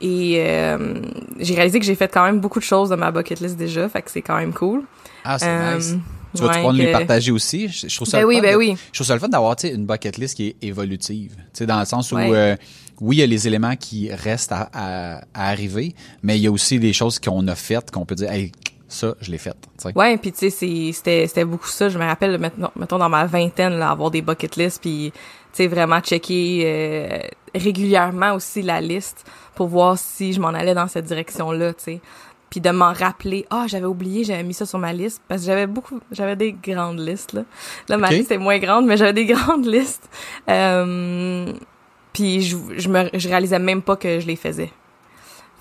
Et 0.00 0.36
euh, 0.38 0.94
j'ai 1.38 1.54
réalisé 1.54 1.78
que 1.78 1.84
j'ai 1.84 1.94
fait 1.94 2.10
quand 2.12 2.24
même 2.24 2.40
beaucoup 2.40 2.58
de 2.58 2.64
choses 2.64 2.88
dans 2.88 2.96
ma 2.96 3.10
bucket 3.10 3.40
list 3.40 3.56
déjà, 3.56 3.88
fait 3.88 4.02
que 4.02 4.10
c'est 4.10 4.22
quand 4.22 4.36
même 4.36 4.52
cool. 4.52 4.82
Ah, 5.24 5.38
c'est 5.38 5.48
euh, 5.48 5.76
nice. 5.76 5.96
Tu 6.34 6.42
vas-tu 6.42 6.56
pouvoir 6.56 6.72
nous 6.72 6.78
les 6.78 6.92
partager 6.92 7.32
aussi? 7.32 7.68
Je, 7.68 7.94
trouve 7.94 8.06
ça 8.06 8.18
ben 8.20 8.24
oui, 8.24 8.40
ben 8.40 8.56
oui. 8.56 8.76
Je 8.92 8.98
trouve 8.98 9.06
ça 9.06 9.14
le 9.14 9.20
fun 9.20 9.28
d'avoir 9.28 9.56
une 9.64 9.84
bucket 9.84 10.16
list 10.16 10.36
qui 10.36 10.48
est 10.48 10.56
évolutive. 10.62 11.34
sais 11.52 11.66
dans 11.66 11.80
le 11.80 11.84
sens 11.84 12.12
où, 12.12 12.18
euh, 12.18 12.56
oui, 13.00 13.16
il 13.16 13.20
y 13.20 13.22
a 13.22 13.26
les 13.26 13.48
éléments 13.48 13.74
qui 13.76 14.12
restent 14.12 14.52
à, 14.52 14.70
à, 14.72 15.22
arriver, 15.34 15.94
mais 16.22 16.38
il 16.38 16.42
y 16.42 16.46
a 16.46 16.50
aussi 16.50 16.78
des 16.78 16.92
choses 16.92 17.18
qu'on 17.18 17.46
a 17.48 17.54
faites 17.54 17.90
qu'on 17.90 18.06
peut 18.06 18.14
dire, 18.14 18.30
hey, 18.30 18.52
ça, 18.90 19.14
je 19.20 19.30
l'ai 19.30 19.38
fait. 19.38 19.54
T'sais. 19.76 19.92
Ouais, 19.94 20.16
puis 20.18 20.32
tu 20.32 20.50
sais, 20.50 20.92
c'était 20.92 21.26
c'était 21.26 21.44
beaucoup 21.44 21.68
ça. 21.68 21.88
Je 21.88 21.98
me 21.98 22.04
rappelle, 22.04 22.38
mettons, 22.76 22.98
dans 22.98 23.08
ma 23.08 23.24
vingtaine, 23.24 23.78
là, 23.78 23.90
avoir 23.90 24.10
des 24.10 24.20
bucket 24.20 24.56
lists, 24.56 24.80
puis 24.80 25.12
tu 25.12 25.18
sais, 25.52 25.66
vraiment 25.68 26.00
checker 26.00 26.62
euh, 26.64 27.18
régulièrement 27.54 28.34
aussi 28.34 28.62
la 28.62 28.80
liste 28.80 29.24
pour 29.54 29.68
voir 29.68 29.98
si 29.98 30.32
je 30.32 30.40
m'en 30.40 30.48
allais 30.48 30.74
dans 30.74 30.88
cette 30.88 31.04
direction-là, 31.06 31.74
tu 31.74 31.82
sais. 31.84 32.00
puis 32.48 32.60
de 32.60 32.70
m'en 32.70 32.92
rappeler 32.92 33.46
ah 33.50 33.64
j'avais 33.68 33.86
oublié 33.86 34.24
j'avais 34.24 34.42
mis 34.42 34.54
ça 34.54 34.66
sur 34.66 34.78
ma 34.78 34.92
liste 34.92 35.22
parce 35.28 35.42
que 35.42 35.46
j'avais 35.46 35.66
beaucoup 35.66 36.00
j'avais 36.10 36.36
des 36.36 36.52
grandes 36.52 36.98
listes 36.98 37.32
là. 37.32 37.42
Là 37.88 37.96
ma 37.96 38.10
liste 38.10 38.30
est 38.32 38.38
moins 38.38 38.58
grande 38.58 38.86
mais 38.86 38.96
j'avais 38.96 39.12
des 39.12 39.26
grandes 39.34 39.66
listes. 39.66 40.08
Euh, 40.48 41.52
puis 42.12 42.42
je, 42.42 42.56
je 42.76 42.88
me 42.88 43.08
je 43.14 43.28
réalisais 43.28 43.58
même 43.58 43.82
pas 43.82 43.96
que 43.96 44.18
je 44.20 44.26
les 44.26 44.36
faisais. 44.36 44.72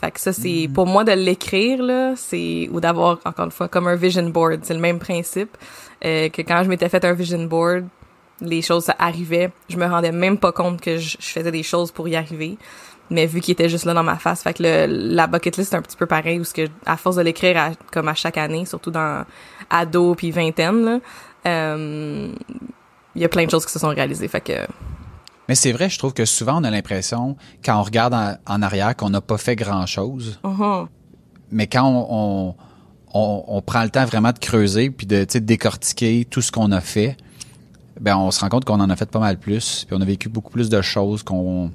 Fait 0.01 0.12
que 0.12 0.19
ça 0.19 0.31
c'est 0.34 0.67
Mm. 0.67 0.74
pour 0.74 0.88
moi 0.88 1.03
de 1.03 1.12
l'écrire 1.12 1.84
là 1.84 2.13
c'est 2.15 2.69
ou 2.72 2.79
d'avoir 2.79 3.19
encore 3.25 3.46
une 3.46 3.51
fois 3.51 3.67
comme 3.67 3.88
un 3.88 3.96
vision 3.96 4.27
board. 4.29 4.62
C'est 4.63 4.74
le 4.74 4.79
même 4.79 4.98
principe 5.00 5.58
euh, 6.05 6.29
que 6.29 6.41
quand 6.41 6.63
je 6.63 6.69
m'étais 6.69 6.89
fait 6.89 7.03
un 7.05 7.13
vision 7.13 7.43
board 7.43 7.86
les 8.41 8.62
choses 8.62 8.86
ça 8.86 8.96
arrivaient 9.00 9.51
je 9.69 9.77
me 9.77 9.86
rendais 9.86 10.12
même 10.12 10.38
pas 10.38 10.51
compte 10.51 10.79
que 10.81 10.98
je, 10.98 11.17
je 11.19 11.27
faisais 11.27 11.51
des 11.51 11.63
choses 11.63 11.91
pour 11.91 12.08
y 12.08 12.15
arriver 12.15 12.58
mais 13.12 13.25
vu 13.25 13.41
qu'il 13.41 13.51
était 13.53 13.69
juste 13.69 13.86
là 13.86 13.93
dans 13.93 14.03
ma 14.03 14.17
face 14.17 14.43
fait 14.43 14.53
que 14.53 14.63
le, 14.63 14.86
la 15.15 15.27
bucket 15.27 15.58
list 15.58 15.72
c'est 15.72 15.75
un 15.75 15.81
petit 15.81 15.98
peu 15.98 16.05
pareil 16.05 16.39
où 16.39 16.43
ce 16.43 16.53
que 16.53 16.67
à 16.86 16.96
force 16.98 17.15
de 17.15 17.22
l'écrire 17.22 17.72
comme 17.91 18.08
à 18.08 18.13
chaque 18.13 18.38
année 18.38 18.65
surtout 18.65 18.91
dans 18.91 19.25
ado 19.69 20.15
puis 20.15 20.31
vingtaine 20.31 20.86
là 20.86 21.00
euh, 21.48 22.31
il 23.15 23.22
y 23.22 23.25
a 23.25 23.29
plein 23.29 23.46
de 23.46 23.51
choses 23.51 23.65
qui 23.65 23.72
se 23.72 23.79
sont 23.79 23.89
réalisées 23.89 24.27
fait 24.27 24.41
que 24.41 24.53
Mais 25.48 25.55
c'est 25.55 25.72
vrai, 25.72 25.89
je 25.89 25.98
trouve 25.98 26.13
que 26.13 26.25
souvent 26.25 26.62
on 26.62 26.63
a 26.63 26.69
l'impression, 26.69 27.36
quand 27.65 27.79
on 27.79 27.84
regarde 27.84 28.13
en, 28.13 28.36
en 28.46 28.62
arrière, 28.62 28.96
qu'on 28.96 29.10
n'a 29.10 29.19
pas 29.22 29.38
fait 29.39 29.55
grand-chose. 29.55 30.39
Mhm. 30.43 30.88
Mais 31.51 31.65
quand 31.65 31.86
on, 31.88 32.05
on, 32.10 32.55
on- 33.13 33.43
on 33.48 33.62
prend 33.63 33.81
le 33.84 33.89
temps 33.89 34.05
vraiment 34.05 34.31
de 34.31 34.38
creuser 34.38 34.91
puis 34.91 35.08
de 35.08 35.24
décortiquer 35.39 36.25
tout 36.29 36.41
ce 36.41 36.51
qu'on 36.51 36.72
a 36.72 36.81
fait, 36.81 37.17
ben 37.99 38.17
on 38.17 38.31
se 38.31 38.39
rend 38.39 38.49
compte 38.49 38.65
qu'on 38.65 38.79
en 38.79 38.89
a 38.89 38.95
fait 38.95 39.09
pas 39.09 39.19
mal 39.19 39.37
plus. 39.37 39.85
Puis 39.87 39.95
on 39.97 40.01
a 40.01 40.05
vécu 40.05 40.29
beaucoup 40.29 40.51
plus 40.51 40.69
de 40.69 40.81
choses 40.81 41.23
qu'on 41.23 41.71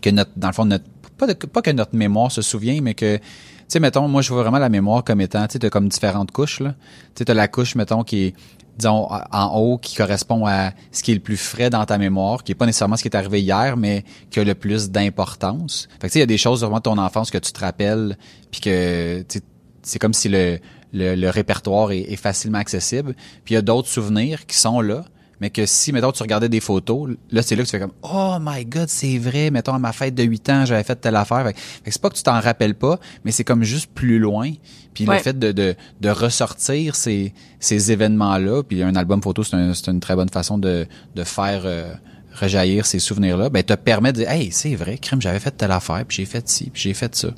que 0.00 0.10
notre 0.10 0.30
dans 0.36 0.48
le 0.48 0.54
fond 0.54 0.64
notre 0.64 0.84
pas, 1.16 1.34
pas 1.34 1.62
que 1.62 1.70
notre 1.70 1.96
mémoire 1.96 2.30
se 2.30 2.42
souvient, 2.42 2.80
mais 2.80 2.94
que 2.94 3.16
tu 3.16 3.22
sais 3.68 3.80
mettons 3.80 4.06
moi 4.08 4.22
je 4.22 4.32
vois 4.32 4.42
vraiment 4.42 4.58
la 4.58 4.68
mémoire 4.68 5.04
comme 5.04 5.20
étant 5.20 5.46
tu 5.46 5.58
sais 5.60 5.70
comme 5.70 5.88
différentes 5.88 6.30
couches 6.30 6.60
là. 6.60 6.74
Tu 7.14 7.24
sais 7.26 7.34
la 7.34 7.48
couche 7.48 7.74
mettons 7.74 8.04
qui 8.04 8.26
est 8.26 8.34
disons 8.78 9.08
en 9.10 9.58
haut 9.58 9.76
qui 9.76 9.96
correspond 9.96 10.46
à 10.46 10.70
ce 10.92 11.02
qui 11.02 11.10
est 11.10 11.14
le 11.14 11.20
plus 11.20 11.36
frais 11.36 11.68
dans 11.68 11.84
ta 11.84 11.98
mémoire, 11.98 12.44
qui 12.44 12.52
est 12.52 12.54
pas 12.54 12.66
nécessairement 12.66 12.96
ce 12.96 13.02
qui 13.02 13.08
est 13.08 13.16
arrivé 13.16 13.40
hier, 13.42 13.76
mais 13.76 14.04
qui 14.30 14.38
a 14.38 14.44
le 14.44 14.54
plus 14.54 14.90
d'importance. 14.90 15.88
Fait 16.00 16.06
que 16.06 16.06
tu 16.06 16.12
sais 16.12 16.18
il 16.20 16.22
y 16.22 16.22
a 16.22 16.26
des 16.26 16.38
choses 16.38 16.60
vraiment 16.60 16.76
de 16.76 16.82
ton 16.82 16.98
enfance 16.98 17.32
que 17.32 17.38
tu 17.38 17.52
te 17.52 17.60
rappelles 17.60 18.16
puis 18.50 18.60
que 18.60 19.22
tu 19.22 19.40
c'est 19.82 19.98
comme 19.98 20.12
si 20.14 20.28
le, 20.28 20.58
le, 20.92 21.14
le 21.14 21.30
répertoire 21.30 21.92
est, 21.92 22.00
est 22.00 22.16
facilement 22.16 22.58
accessible. 22.58 23.14
Puis 23.44 23.52
il 23.52 23.54
y 23.54 23.58
a 23.58 23.62
d'autres 23.62 23.88
souvenirs 23.88 24.46
qui 24.46 24.56
sont 24.56 24.80
là, 24.80 25.04
mais 25.40 25.50
que 25.50 25.66
si, 25.66 25.92
mettons, 25.92 26.12
tu 26.12 26.22
regardais 26.22 26.48
des 26.48 26.60
photos, 26.60 27.10
là, 27.30 27.42
c'est 27.42 27.54
là 27.56 27.62
que 27.62 27.68
tu 27.68 27.72
fais 27.72 27.80
comme, 27.80 27.92
oh 28.02 28.36
my 28.40 28.64
god, 28.64 28.88
c'est 28.88 29.18
vrai, 29.18 29.50
mettons, 29.50 29.74
à 29.74 29.78
ma 29.78 29.92
fête 29.92 30.14
de 30.14 30.22
8 30.22 30.48
ans, 30.50 30.64
j'avais 30.64 30.82
fait 30.82 30.96
telle 30.96 31.16
affaire. 31.16 31.44
Fait, 31.46 31.52
que- 31.52 31.58
fait 31.58 31.90
c'est 31.90 32.00
pas 32.02 32.10
que 32.10 32.16
tu 32.16 32.22
t'en 32.22 32.40
rappelles 32.40 32.74
pas, 32.74 32.98
mais 33.24 33.30
c'est 33.30 33.44
comme 33.44 33.62
juste 33.62 33.90
plus 33.94 34.18
loin. 34.18 34.50
Puis 34.94 35.06
Ouais. 35.06 35.16
le 35.16 35.22
fait 35.22 35.38
de, 35.38 35.52
de, 35.52 35.76
de 36.00 36.08
ressortir 36.10 36.96
ces, 36.96 37.32
ces 37.60 37.92
événements-là, 37.92 38.62
puis 38.64 38.82
un 38.82 38.96
album 38.96 39.22
photo, 39.22 39.44
c'est 39.44 39.54
un- 39.54 39.74
c'est 39.74 39.90
une 39.90 40.00
très 40.00 40.16
bonne 40.16 40.28
façon 40.30 40.58
de, 40.58 40.86
de 41.14 41.24
faire 41.24 41.62
euh, 41.66 41.94
rejaillir 42.34 42.84
ces 42.86 42.98
souvenirs-là, 42.98 43.48
ben 43.50 43.62
te 43.62 43.72
permet 43.74 44.12
de 44.12 44.18
dire, 44.20 44.30
hey, 44.30 44.50
c'est 44.52 44.74
vrai, 44.74 44.98
crime, 44.98 45.20
j'avais 45.20 45.40
fait 45.40 45.50
telle 45.52 45.72
affaire, 45.72 46.04
puis 46.06 46.16
j'ai 46.18 46.24
fait 46.24 46.48
ci, 46.48 46.70
puis 46.70 46.82
j'ai 46.82 46.94
fait 46.94 47.14
ça. 47.14 47.28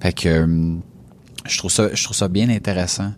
Fait 0.00 0.12
que 0.12 0.28
euh, 0.28 0.74
je 1.46 1.58
trouve 1.58 1.70
ça, 1.70 1.88
je 1.94 2.02
trouve 2.04 2.16
ça 2.16 2.28
bien 2.28 2.48
intéressant. 2.48 3.12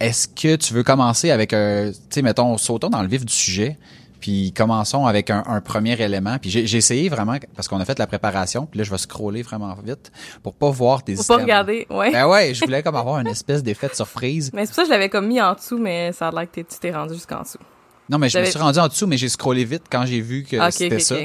Est-ce 0.00 0.28
que 0.28 0.56
tu 0.56 0.74
veux 0.74 0.82
commencer 0.82 1.30
avec 1.30 1.52
un, 1.52 1.90
tu 1.92 1.98
sais, 2.10 2.22
mettons, 2.22 2.56
sautons 2.58 2.90
dans 2.90 3.02
le 3.02 3.08
vif 3.08 3.24
du 3.24 3.32
sujet, 3.32 3.78
puis 4.20 4.52
commençons 4.56 5.06
avec 5.06 5.30
un, 5.30 5.42
un 5.46 5.60
premier 5.60 6.00
élément. 6.00 6.38
Puis 6.38 6.50
j'ai 6.50 6.76
essayé 6.76 7.08
vraiment, 7.08 7.36
parce 7.54 7.68
qu'on 7.68 7.78
a 7.78 7.84
fait 7.84 7.98
la 7.98 8.06
préparation, 8.06 8.66
puis 8.66 8.78
là, 8.78 8.84
je 8.84 8.90
vais 8.90 8.98
scroller 8.98 9.42
vraiment 9.42 9.74
vite 9.84 10.10
pour 10.42 10.54
pas 10.54 10.70
voir 10.70 11.02
tes 11.04 11.14
faut 11.16 11.22
pas 11.24 11.36
regarder 11.42 11.86
ouais 11.90 12.10
Ben 12.10 12.26
ouais, 12.26 12.54
je 12.54 12.64
voulais 12.64 12.82
comme 12.82 12.96
avoir 12.96 13.18
une 13.20 13.28
espèce 13.28 13.62
d'effet 13.62 13.88
de 13.88 13.94
surprise. 13.94 14.50
mais 14.54 14.62
c'est 14.62 14.68
pour 14.70 14.76
ça 14.76 14.82
que 14.82 14.88
je 14.88 14.92
l'avais 14.92 15.08
comme 15.10 15.26
mis 15.28 15.40
en 15.40 15.52
dessous 15.54 15.78
mais 15.78 16.12
ça 16.12 16.28
a 16.28 16.30
l'air 16.32 16.50
que 16.50 16.60
tu 16.60 16.78
t'es 16.80 16.90
rendu 16.90 17.14
jusqu'en 17.14 17.42
dessous 17.42 17.58
Non, 18.08 18.18
mais 18.18 18.28
je 18.30 18.38
me 18.38 18.44
suis 18.46 18.58
rendu 18.58 18.78
en 18.78 18.88
dessous, 18.88 19.06
mais 19.06 19.16
j'ai 19.18 19.28
scrollé 19.28 19.64
vite 19.64 19.82
quand 19.90 20.06
j'ai 20.06 20.20
vu 20.20 20.42
que 20.44 20.56
Ok, 20.56 20.72
c'était 20.72 20.98
ça. 21.00 21.16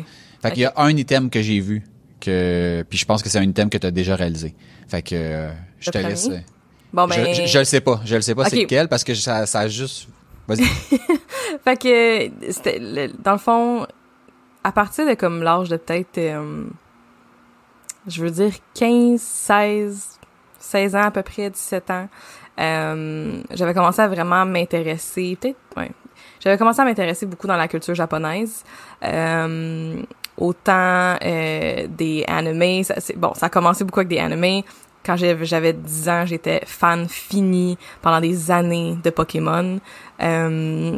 Fait 0.41 0.51
qu'il 0.51 0.61
y 0.61 0.65
a 0.65 0.73
un 0.77 0.89
item 0.95 1.29
que 1.29 1.41
j'ai 1.41 1.59
vu, 1.61 1.83
que 2.21 2.85
puis 2.89 2.97
je 2.99 3.05
pense 3.05 3.23
que 3.23 3.29
c'est 3.29 3.39
un 3.39 3.43
item 3.43 3.69
que 3.69 3.77
tu 3.77 3.87
as 3.87 3.91
déjà 3.91 4.15
réalisé. 4.15 4.53
Fait 4.89 5.01
que 5.01 5.15
euh, 5.15 5.51
je 5.79 5.89
te 5.89 5.97
Le 5.97 6.07
laisse. 6.09 6.23
premier? 6.27 6.43
Bon 6.93 7.07
ben 7.07 7.25
je, 7.33 7.41
je, 7.41 7.45
je 7.47 7.59
le 7.59 7.65
sais 7.65 7.81
pas, 7.81 7.99
je 8.05 8.15
le 8.15 8.21
sais 8.21 8.35
pas 8.35 8.45
c'est 8.45 8.55
lequel 8.63 8.87
parce 8.87 9.03
que 9.03 9.13
ça, 9.13 9.45
ça 9.45 9.59
a 9.61 9.67
juste. 9.67 10.07
Vas-y. 10.47 10.63
Fait 11.63 11.77
que 11.79 12.51
c'était 12.51 12.79
le- 12.79 13.13
dans 13.19 13.33
le 13.33 13.37
fond 13.37 13.85
à 14.63 14.71
partir 14.71 15.07
de 15.07 15.13
comme 15.13 15.43
l'âge 15.43 15.69
de 15.69 15.77
peut-être 15.77 16.17
euh, 16.17 16.63
je 18.07 18.23
veux 18.23 18.31
dire 18.31 18.53
15, 18.73 19.19
16 19.21 20.19
16 20.59 20.95
ans 20.95 21.03
à 21.03 21.11
peu 21.11 21.21
près, 21.21 21.49
17 21.49 21.89
ans. 21.91 22.09
euh, 22.59 23.41
j'avais 23.51 23.73
commencé 23.73 24.01
à 24.01 24.07
vraiment 24.07 24.45
m'intéresser, 24.45 25.37
peut-être 25.39 25.57
ouais. 25.77 25.91
J'avais 26.41 26.57
commencé 26.57 26.81
à 26.81 26.85
m'intéresser 26.85 27.25
beaucoup 27.25 27.47
dans 27.47 27.55
la 27.57 27.67
culture 27.67 27.93
japonaise. 27.95 28.63
Euh, 29.03 30.01
autant 30.37 31.17
euh, 31.21 31.87
des 31.89 32.23
animés, 32.27 32.83
ça, 32.83 32.95
c'est- 32.99 33.15
bon, 33.17 33.33
ça 33.35 33.47
a 33.47 33.49
commencé 33.49 33.83
beaucoup 33.83 33.99
avec 33.99 34.07
des 34.09 34.19
animés. 34.19 34.63
Quand 35.09 35.17
j'avais 35.17 35.43
j'avais 35.43 35.73
10 35.73 36.07
ans, 36.09 36.25
j'étais 36.27 36.61
fan 36.67 37.09
fini 37.09 37.79
pendant 37.99 38.21
des 38.21 38.51
années 38.51 38.95
de 39.03 39.09
Pokémon. 39.09 39.79
Euh, 40.21 40.97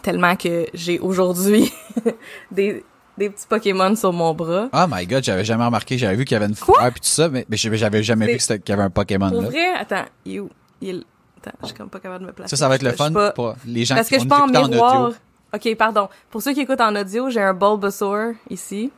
tellement 0.00 0.36
que 0.36 0.64
j'ai 0.72 0.98
aujourd'hui 1.00 1.70
des, 2.50 2.82
des 3.18 3.28
petits 3.28 3.46
Pokémon 3.46 3.94
sur 3.94 4.10
mon 4.14 4.32
bras. 4.32 4.68
Oh 4.72 4.86
my 4.90 5.06
god, 5.06 5.22
j'avais 5.22 5.44
jamais 5.44 5.66
remarqué, 5.66 5.98
j'avais 5.98 6.16
vu 6.16 6.24
qu'il 6.24 6.34
y 6.34 6.36
avait 6.36 6.46
une 6.46 6.54
fleur 6.54 6.78
puis 6.92 7.00
tout 7.02 7.08
ça, 7.08 7.28
mais, 7.28 7.44
mais 7.50 7.58
j'avais 7.58 8.02
jamais 8.02 8.26
vu 8.26 8.38
qu'il 8.38 8.60
y 8.68 8.72
avait 8.72 8.82
un 8.84 8.88
Pokémon 8.88 9.28
Pour 9.30 9.42
là. 9.42 9.48
vrai, 9.50 9.66
attends, 9.78 10.04
you, 10.24 10.48
il, 10.80 11.04
attends, 11.36 11.58
je 11.60 11.66
suis 11.66 11.74
comme 11.74 11.90
pas 11.90 12.00
capable 12.00 12.22
de 12.24 12.28
me 12.28 12.32
placer. 12.32 12.48
Ça, 12.48 12.56
ça 12.56 12.68
va 12.70 12.76
être 12.76 12.82
le 12.84 12.92
Je 12.92 12.96
fun 12.96 13.12
pas- 13.12 13.32
pour 13.32 13.54
les 13.66 13.84
gens 13.84 13.96
Parce 13.96 14.08
qui 14.08 14.14
que 14.16 14.22
je 14.22 14.26
pas 14.26 14.40
en 14.40 14.46
miroir. 14.46 15.02
audio. 15.08 15.16
Ok, 15.54 15.76
pardon. 15.76 16.08
Pour 16.30 16.40
ceux 16.40 16.54
qui 16.54 16.60
écoutent 16.60 16.80
en 16.80 16.96
audio, 16.96 17.28
j'ai 17.28 17.42
un 17.42 17.52
Bulbasaur 17.52 18.32
ici. 18.48 18.90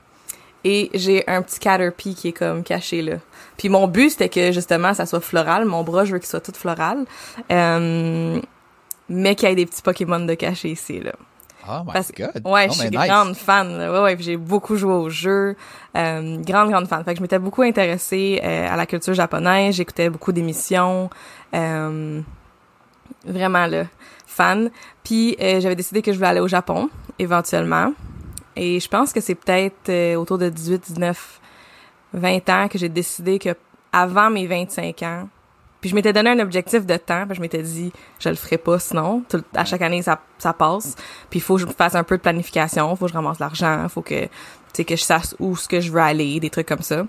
Et 0.64 0.90
j'ai 0.94 1.26
un 1.28 1.40
petit 1.42 1.60
Caterpie 1.60 2.14
qui 2.14 2.28
est 2.28 2.32
comme 2.32 2.62
caché 2.64 3.00
là. 3.02 3.14
Puis 3.56 3.68
mon 3.68 3.86
but, 3.86 4.10
c'était 4.10 4.28
que 4.28 4.52
justement, 4.52 4.92
ça 4.94 5.06
soit 5.06 5.20
floral. 5.20 5.64
Mon 5.64 5.82
bras, 5.84 6.04
je 6.04 6.12
veux 6.12 6.18
qu'il 6.18 6.28
soit 6.28 6.40
tout 6.40 6.52
floral. 6.54 7.04
Euh, 7.50 8.40
mais 9.08 9.34
qu'il 9.34 9.48
y 9.48 9.52
ait 9.52 9.54
des 9.54 9.66
petits 9.66 9.82
Pokémon 9.82 10.20
de 10.20 10.34
cachés 10.34 10.70
ici, 10.70 11.00
là. 11.00 11.12
Oh 11.70 11.82
my 11.86 11.92
Parce- 11.92 12.12
god. 12.12 12.30
Ouais, 12.44 12.66
Oh, 12.68 12.72
je 12.72 12.78
suis 12.78 12.90
nice. 12.90 13.06
grande 13.08 13.36
fan. 13.36 13.76
Là. 13.78 13.92
Ouais, 13.92 14.00
ouais, 14.00 14.16
j'ai 14.20 14.36
beaucoup 14.36 14.76
joué 14.76 14.92
au 14.94 15.10
jeu. 15.10 15.54
Euh, 15.96 16.36
grande, 16.42 16.70
grande 16.70 16.88
fan. 16.88 17.04
Fait 17.04 17.12
que 17.12 17.18
je 17.18 17.22
m'étais 17.22 17.38
beaucoup 17.38 17.62
intéressée 17.62 18.40
euh, 18.42 18.68
à 18.72 18.76
la 18.76 18.86
culture 18.86 19.12
japonaise. 19.14 19.74
J'écoutais 19.74 20.08
beaucoup 20.08 20.32
d'émissions. 20.32 21.10
Euh, 21.54 22.20
vraiment, 23.24 23.66
là, 23.66 23.84
fan. 24.26 24.70
Puis 25.04 25.36
euh, 25.40 25.60
j'avais 25.60 25.76
décidé 25.76 26.00
que 26.02 26.10
je 26.12 26.16
voulais 26.16 26.28
aller 26.30 26.40
au 26.40 26.48
Japon, 26.48 26.88
éventuellement. 27.18 27.92
Et 28.58 28.80
je 28.80 28.88
pense 28.88 29.12
que 29.12 29.20
c'est 29.20 29.34
peut-être 29.36 29.88
euh, 29.88 30.16
autour 30.16 30.36
de 30.38 30.48
18, 30.48 30.82
19, 30.94 31.40
20 32.14 32.48
ans 32.50 32.68
que 32.68 32.76
j'ai 32.78 32.88
décidé 32.88 33.38
que 33.38 33.50
avant 33.92 34.30
mes 34.30 34.46
25 34.46 35.02
ans, 35.04 35.28
puis 35.80 35.88
je 35.90 35.94
m'étais 35.94 36.12
donné 36.12 36.30
un 36.30 36.40
objectif 36.40 36.84
de 36.84 36.96
temps, 36.96 37.24
puis 37.26 37.36
je 37.36 37.40
m'étais 37.40 37.62
dit, 37.62 37.92
je 38.18 38.28
le 38.28 38.34
ferai 38.34 38.58
pas 38.58 38.80
sinon. 38.80 39.22
Tout- 39.28 39.44
à 39.54 39.64
chaque 39.64 39.80
année, 39.82 40.02
ça, 40.02 40.20
ça 40.38 40.52
passe. 40.52 40.96
Puis 41.30 41.38
il 41.38 41.42
faut 41.42 41.54
que 41.54 41.60
je 41.62 41.66
fasse 41.66 41.94
un 41.94 42.02
peu 42.02 42.16
de 42.16 42.22
planification, 42.22 42.94
faut 42.96 43.06
que 43.06 43.12
je 43.12 43.16
ramasse 43.16 43.38
l'argent, 43.38 43.86
faut 43.88 44.02
que, 44.02 44.22
tu 44.24 44.28
sais, 44.72 44.84
que 44.84 44.96
je 44.96 45.02
sache 45.04 45.34
où 45.38 45.54
ce 45.54 45.68
que 45.68 45.80
je 45.80 45.92
veux 45.92 46.00
aller, 46.00 46.40
des 46.40 46.50
trucs 46.50 46.66
comme 46.66 46.82
ça. 46.82 47.06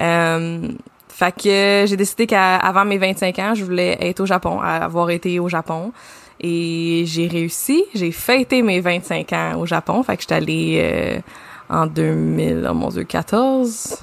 Euh, 0.00 0.68
fait 1.08 1.32
que 1.32 1.84
j'ai 1.86 1.96
décidé 1.96 2.26
qu'avant 2.26 2.86
mes 2.86 2.96
25 2.96 3.38
ans, 3.38 3.54
je 3.54 3.64
voulais 3.64 3.98
être 4.00 4.20
au 4.20 4.26
Japon, 4.26 4.60
avoir 4.62 5.10
été 5.10 5.38
au 5.38 5.48
Japon. 5.50 5.92
Et 6.40 7.04
j'ai 7.06 7.26
réussi. 7.28 7.84
J'ai 7.94 8.12
fêté 8.12 8.62
mes 8.62 8.80
25 8.80 9.32
ans 9.32 9.58
au 9.58 9.66
Japon. 9.66 10.02
Fait 10.02 10.16
que 10.16 10.22
j'étais 10.22 10.34
allée 10.36 10.78
euh, 10.82 11.20
en 11.68 11.86
2000, 11.86 12.66
oh 12.70 12.74
mon 12.74 12.88
dieu, 12.88 13.04
14. 13.04 13.98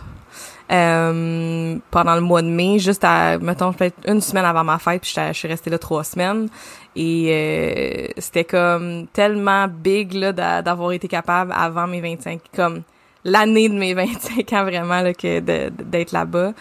Euh, 0.69 1.77
pendant 1.91 2.15
le 2.15 2.21
mois 2.21 2.41
de 2.41 2.47
mai, 2.49 2.77
juste 2.79 3.03
à, 3.03 3.37
mettons, 3.39 3.71
peut-être 3.73 3.95
une 4.05 4.19
semaine 4.21 4.43
avant 4.45 4.63
ma 4.65 4.77
fête, 4.79 5.01
puis 5.01 5.13
je 5.15 5.33
suis 5.33 5.47
restée 5.47 5.69
là 5.69 5.77
trois 5.79 6.03
semaines. 6.03 6.49
Et 6.95 7.27
euh, 7.29 8.07
c'était 8.17 8.43
comme 8.43 9.07
tellement 9.13 9.67
big 9.67 10.13
là 10.13 10.33
d'a- 10.33 10.61
d'avoir 10.61 10.91
été 10.91 11.07
capable 11.07 11.53
avant 11.55 11.87
mes 11.87 12.01
25, 12.01 12.41
comme 12.55 12.81
l'année 13.23 13.69
de 13.69 13.75
mes 13.75 13.93
25 13.93 14.51
ans 14.53 14.63
vraiment 14.63 15.01
là 15.01 15.13
que 15.13 15.39
d'être 15.39 16.11
là-bas. 16.11 16.51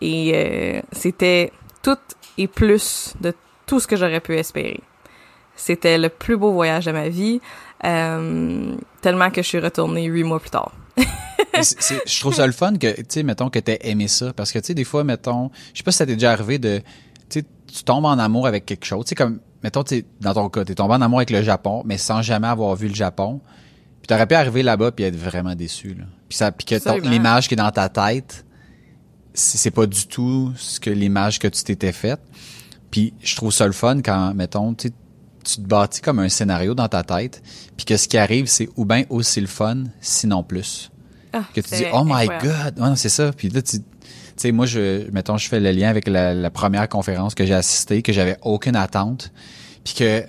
Et 0.00 0.32
euh, 0.34 0.80
c'était 0.92 1.50
tout 1.82 1.96
et 2.36 2.48
plus 2.48 3.14
de 3.20 3.32
tout 3.66 3.80
ce 3.80 3.86
que 3.86 3.96
j'aurais 3.96 4.20
pu 4.20 4.36
espérer. 4.36 4.80
C'était 5.56 5.98
le 5.98 6.08
plus 6.08 6.36
beau 6.36 6.52
voyage 6.52 6.86
de 6.86 6.92
ma 6.92 7.08
vie, 7.08 7.40
euh, 7.84 8.74
tellement 9.00 9.30
que 9.30 9.42
je 9.42 9.48
suis 9.48 9.58
retournée 9.58 10.04
huit 10.04 10.24
mois 10.24 10.40
plus 10.40 10.50
tard. 10.50 10.72
Je 10.96 12.20
trouve 12.20 12.34
ça 12.34 12.46
le 12.46 12.52
fun 12.52 12.74
que, 12.76 12.94
tu 12.96 13.04
sais, 13.08 13.22
mettons 13.22 13.48
que 13.48 13.58
t'aies 13.58 13.78
aimé 13.82 14.08
ça. 14.08 14.32
Parce 14.32 14.52
que, 14.52 14.58
tu 14.58 14.66
sais, 14.66 14.74
des 14.74 14.84
fois, 14.84 15.04
mettons, 15.04 15.50
je 15.72 15.78
sais 15.78 15.84
pas 15.84 15.92
si 15.92 15.98
ça 15.98 16.06
t'est 16.06 16.14
déjà 16.14 16.32
arrivé 16.32 16.58
de, 16.58 16.78
tu 17.28 17.40
sais, 17.40 17.44
tu 17.72 17.84
tombes 17.84 18.06
en 18.06 18.18
amour 18.18 18.46
avec 18.46 18.66
quelque 18.66 18.84
chose. 18.84 19.04
Tu 19.04 19.10
sais, 19.10 19.14
comme, 19.14 19.40
mettons, 19.62 19.84
tu 19.84 20.04
dans 20.20 20.34
ton 20.34 20.48
cas, 20.48 20.64
t'es 20.64 20.74
tombé 20.74 20.94
en 20.94 21.00
amour 21.00 21.20
avec 21.20 21.30
le 21.30 21.42
Japon, 21.42 21.82
mais 21.84 21.98
sans 21.98 22.22
jamais 22.22 22.48
avoir 22.48 22.74
vu 22.74 22.88
le 22.88 22.94
Japon. 22.94 23.40
Puis 24.00 24.08
t'aurais 24.08 24.26
pu 24.26 24.34
arriver 24.34 24.62
là-bas 24.62 24.90
puis 24.92 25.04
être 25.04 25.16
vraiment 25.16 25.54
déçu, 25.54 25.94
là. 25.94 26.04
Puis 26.28 26.38
ça, 26.38 26.50
puis 26.52 26.66
que 26.66 27.08
l'image 27.08 27.48
qui 27.48 27.54
est 27.54 27.56
dans 27.56 27.70
ta 27.70 27.88
tête 27.88 28.44
c'est 29.34 29.72
pas 29.72 29.86
du 29.86 30.06
tout 30.06 30.52
ce 30.56 30.78
que 30.80 30.90
l'image 30.90 31.38
que 31.38 31.48
tu 31.48 31.64
t'étais 31.64 31.92
faite. 31.92 32.20
Puis 32.90 33.12
je 33.20 33.34
trouve 33.34 33.52
ça 33.52 33.66
le 33.66 33.72
fun 33.72 34.00
quand, 34.00 34.32
mettons, 34.34 34.74
tu 34.74 34.92
tu 35.44 35.56
te 35.56 35.60
bâtis 35.60 36.00
comme 36.00 36.18
un 36.18 36.28
scénario 36.28 36.74
dans 36.74 36.88
ta 36.88 37.02
tête, 37.02 37.42
puis 37.76 37.84
que 37.86 37.96
ce 37.96 38.08
qui 38.08 38.18
arrive, 38.18 38.46
c'est 38.46 38.68
ou 38.76 38.84
bien 38.84 39.04
aussi 39.10 39.40
le 39.40 39.46
fun, 39.46 39.84
sinon 40.00 40.42
plus. 40.42 40.90
Ah, 41.32 41.42
que 41.54 41.60
tu 41.60 41.74
dis, 41.74 41.84
oh 41.92 42.04
my 42.04 42.26
god, 42.26 42.78
ouais, 42.78 42.96
c'est 42.96 43.08
ça. 43.08 43.32
Puis 43.32 43.48
là, 43.48 43.60
tu 43.60 43.78
sais, 44.36 44.52
moi, 44.52 44.66
je, 44.66 45.10
mettons, 45.10 45.36
je 45.36 45.48
fais 45.48 45.60
le 45.60 45.70
lien 45.72 45.88
avec 45.88 46.08
la, 46.08 46.50
première 46.50 46.88
conférence 46.88 47.34
que 47.34 47.44
j'ai 47.44 47.54
assistée, 47.54 48.02
que 48.02 48.12
j'avais 48.12 48.36
aucune 48.42 48.76
attente, 48.76 49.32
puis 49.84 49.94
que, 49.94 50.24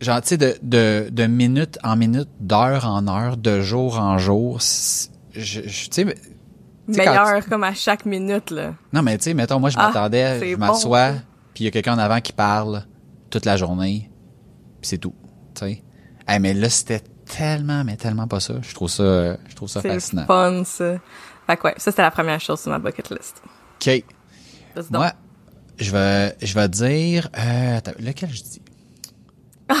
genre, 0.00 0.20
tu 0.20 0.28
sais, 0.28 0.36
de, 0.36 0.54
de, 0.62 1.08
de 1.10 1.26
minute 1.26 1.78
en 1.82 1.96
minute, 1.96 2.28
d'heure 2.40 2.86
en 2.86 3.08
heure, 3.08 3.36
de 3.36 3.60
jour 3.60 3.98
en 3.98 4.18
jour, 4.18 4.60
je, 4.60 5.60
tu 5.60 5.88
sais, 5.90 6.14
meilleur 6.86 7.46
comme 7.46 7.64
à 7.64 7.74
chaque 7.74 8.04
minute 8.04 8.50
là. 8.50 8.74
Non 8.92 9.02
mais 9.02 9.16
tu 9.16 9.24
sais 9.24 9.34
mettons 9.34 9.60
moi 9.60 9.70
je 9.70 9.76
ah, 9.78 9.86
m'attendais 9.86 10.50
je 10.50 10.56
m'assois 10.56 11.12
puis 11.54 11.62
il 11.62 11.64
y 11.64 11.68
a 11.68 11.70
quelqu'un 11.70 11.94
en 11.94 11.98
avant 11.98 12.20
qui 12.20 12.32
parle 12.32 12.84
toute 13.30 13.44
la 13.46 13.56
journée, 13.56 14.10
puis 14.80 14.88
c'est 14.88 14.98
tout. 14.98 15.14
Tu 15.54 15.64
sais. 15.64 16.38
mais 16.40 16.54
là, 16.54 16.68
c'était 16.68 17.02
tellement, 17.24 17.84
mais 17.84 17.96
tellement 17.96 18.26
pas 18.26 18.40
ça. 18.40 18.54
Je 18.62 18.74
trouve 18.74 18.90
ça, 18.90 19.36
je 19.48 19.54
trouve 19.54 19.68
ça 19.68 19.80
fascinant. 19.80 20.22
C'est 20.22 20.26
fun, 20.26 20.64
ça. 20.64 20.94
Fait 21.46 21.56
que 21.56 21.62
ouais, 21.64 21.74
ça, 21.76 21.90
c'était 21.90 22.02
la 22.02 22.10
première 22.10 22.40
chose 22.40 22.60
sur 22.60 22.70
ma 22.70 22.78
bucket 22.78 23.10
list. 23.10 23.42
OK. 23.80 24.04
Moi, 24.90 25.12
je 25.78 25.90
vais, 25.90 26.36
je 26.42 26.54
vais 26.54 26.68
dire, 26.68 27.28
euh, 27.38 27.78
attends, 27.78 27.92
lequel 27.98 28.30
je 28.30 28.42
dis? 28.42 28.62
mais 29.68 29.74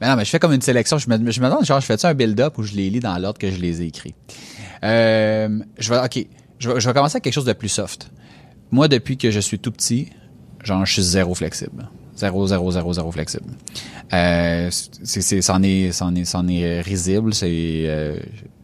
non, 0.08 0.16
mais 0.16 0.24
je 0.24 0.30
fais 0.30 0.38
comme 0.38 0.52
une 0.52 0.62
sélection. 0.62 0.98
Je 0.98 1.08
me, 1.08 1.30
je 1.30 1.40
me 1.40 1.46
demande, 1.46 1.64
genre, 1.64 1.80
je 1.80 1.86
fais-tu 1.86 2.06
un 2.06 2.14
build-up 2.14 2.58
ou 2.58 2.62
je 2.62 2.72
les 2.72 2.90
lis 2.90 3.00
dans 3.00 3.16
l'ordre 3.18 3.38
que 3.38 3.50
je 3.50 3.58
les 3.58 3.82
ai 3.82 3.86
écrits? 3.86 4.14
Euh, 4.84 5.58
je 5.78 5.94
vais, 5.94 6.00
OK. 6.00 6.26
Je 6.58 6.70
vais, 6.70 6.80
je 6.80 6.88
vais 6.88 6.94
commencer 6.94 7.16
avec 7.16 7.24
quelque 7.24 7.34
chose 7.34 7.44
de 7.44 7.52
plus 7.52 7.68
soft. 7.68 8.10
Moi, 8.70 8.88
depuis 8.88 9.16
que 9.16 9.30
je 9.30 9.40
suis 9.40 9.58
tout 9.58 9.72
petit, 9.72 10.10
genre, 10.64 10.84
je 10.86 10.92
suis 10.92 11.02
zéro 11.02 11.34
flexible. 11.34 11.88
Zéro, 12.22 12.46
zéro, 12.46 12.70
zéro, 12.70 12.92
zéro 12.92 13.10
flexible. 13.10 13.50
Euh, 14.12 14.68
c'est, 14.70 15.42
c'en 15.42 15.60
est, 15.64 15.90
c'en 15.90 16.14
est, 16.14 16.24
c'en 16.24 16.46
est 16.46 16.80
risible. 16.80 17.34
C'est, 17.34 17.48
euh, 17.50 18.16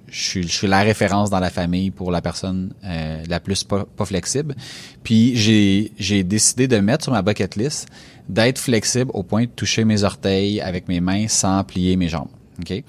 je 0.07 0.23
suis, 0.23 0.43
je 0.45 0.53
suis 0.53 0.69
la 0.69 0.83
référence 0.83 1.29
dans 1.29 1.41
la 1.41 1.51
famille 1.51 1.91
pour 1.91 2.13
la 2.13 2.23
personne 2.23 2.73
euh, 2.85 3.25
la 3.29 3.41
plus 3.41 3.65
pas, 3.65 3.85
pas, 3.85 4.05
flexible. 4.05 4.55
Puis 5.03 5.35
j'ai, 5.35 5.91
j'ai 5.99 6.23
décidé 6.23 6.69
de 6.69 6.79
mettre 6.79 7.03
sur 7.03 7.13
ma 7.13 7.23
bucket 7.23 7.57
list 7.57 7.89
d'être 8.29 8.61
flexible 8.61 9.11
au 9.13 9.25
point 9.25 9.47
de 9.47 9.51
toucher 9.51 9.85
mes 9.85 10.05
orteils 10.05 10.61
avec 10.61 10.87
mes 10.87 11.01
mains 11.01 11.27
sans 11.27 11.65
plier 11.65 11.97
mes 11.97 12.09
jambes. 12.09 12.31
Ok? 12.61 12.85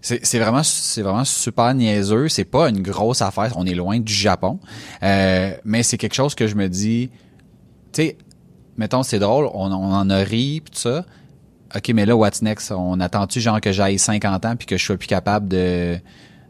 C'est, 0.00 0.24
c'est 0.24 0.38
vraiment, 0.38 0.62
c'est 0.62 1.02
vraiment 1.02 1.26
super 1.26 1.74
niaiseux. 1.74 2.28
C'est 2.28 2.44
pas 2.44 2.70
une 2.70 2.80
grosse 2.80 3.20
affaire. 3.20 3.52
On 3.56 3.66
est 3.66 3.74
loin 3.74 4.00
du 4.00 4.14
Japon, 4.14 4.60
euh, 5.02 5.52
mais 5.66 5.82
c'est 5.82 5.98
quelque 5.98 6.14
chose 6.14 6.34
que 6.34 6.46
je 6.46 6.54
me 6.54 6.70
dis. 6.70 7.10
Tu 7.92 8.02
sais, 8.02 8.16
mettons, 8.78 9.02
c'est 9.02 9.18
drôle, 9.18 9.48
on, 9.52 9.72
en 9.72 10.10
a 10.10 10.18
ri, 10.18 10.62
pis 10.64 10.70
tout 10.72 10.78
ça. 10.78 11.04
OK, 11.74 11.88
mais 11.90 12.06
là, 12.06 12.16
what's 12.16 12.42
next? 12.42 12.70
On 12.72 13.00
attend-tu, 13.00 13.40
genre, 13.40 13.60
que 13.60 13.72
j'aille 13.72 13.98
50 13.98 14.44
ans 14.44 14.56
puis 14.56 14.66
que 14.66 14.76
je 14.76 14.84
sois 14.84 14.96
plus 14.96 15.08
capable 15.08 15.48
de, 15.48 15.98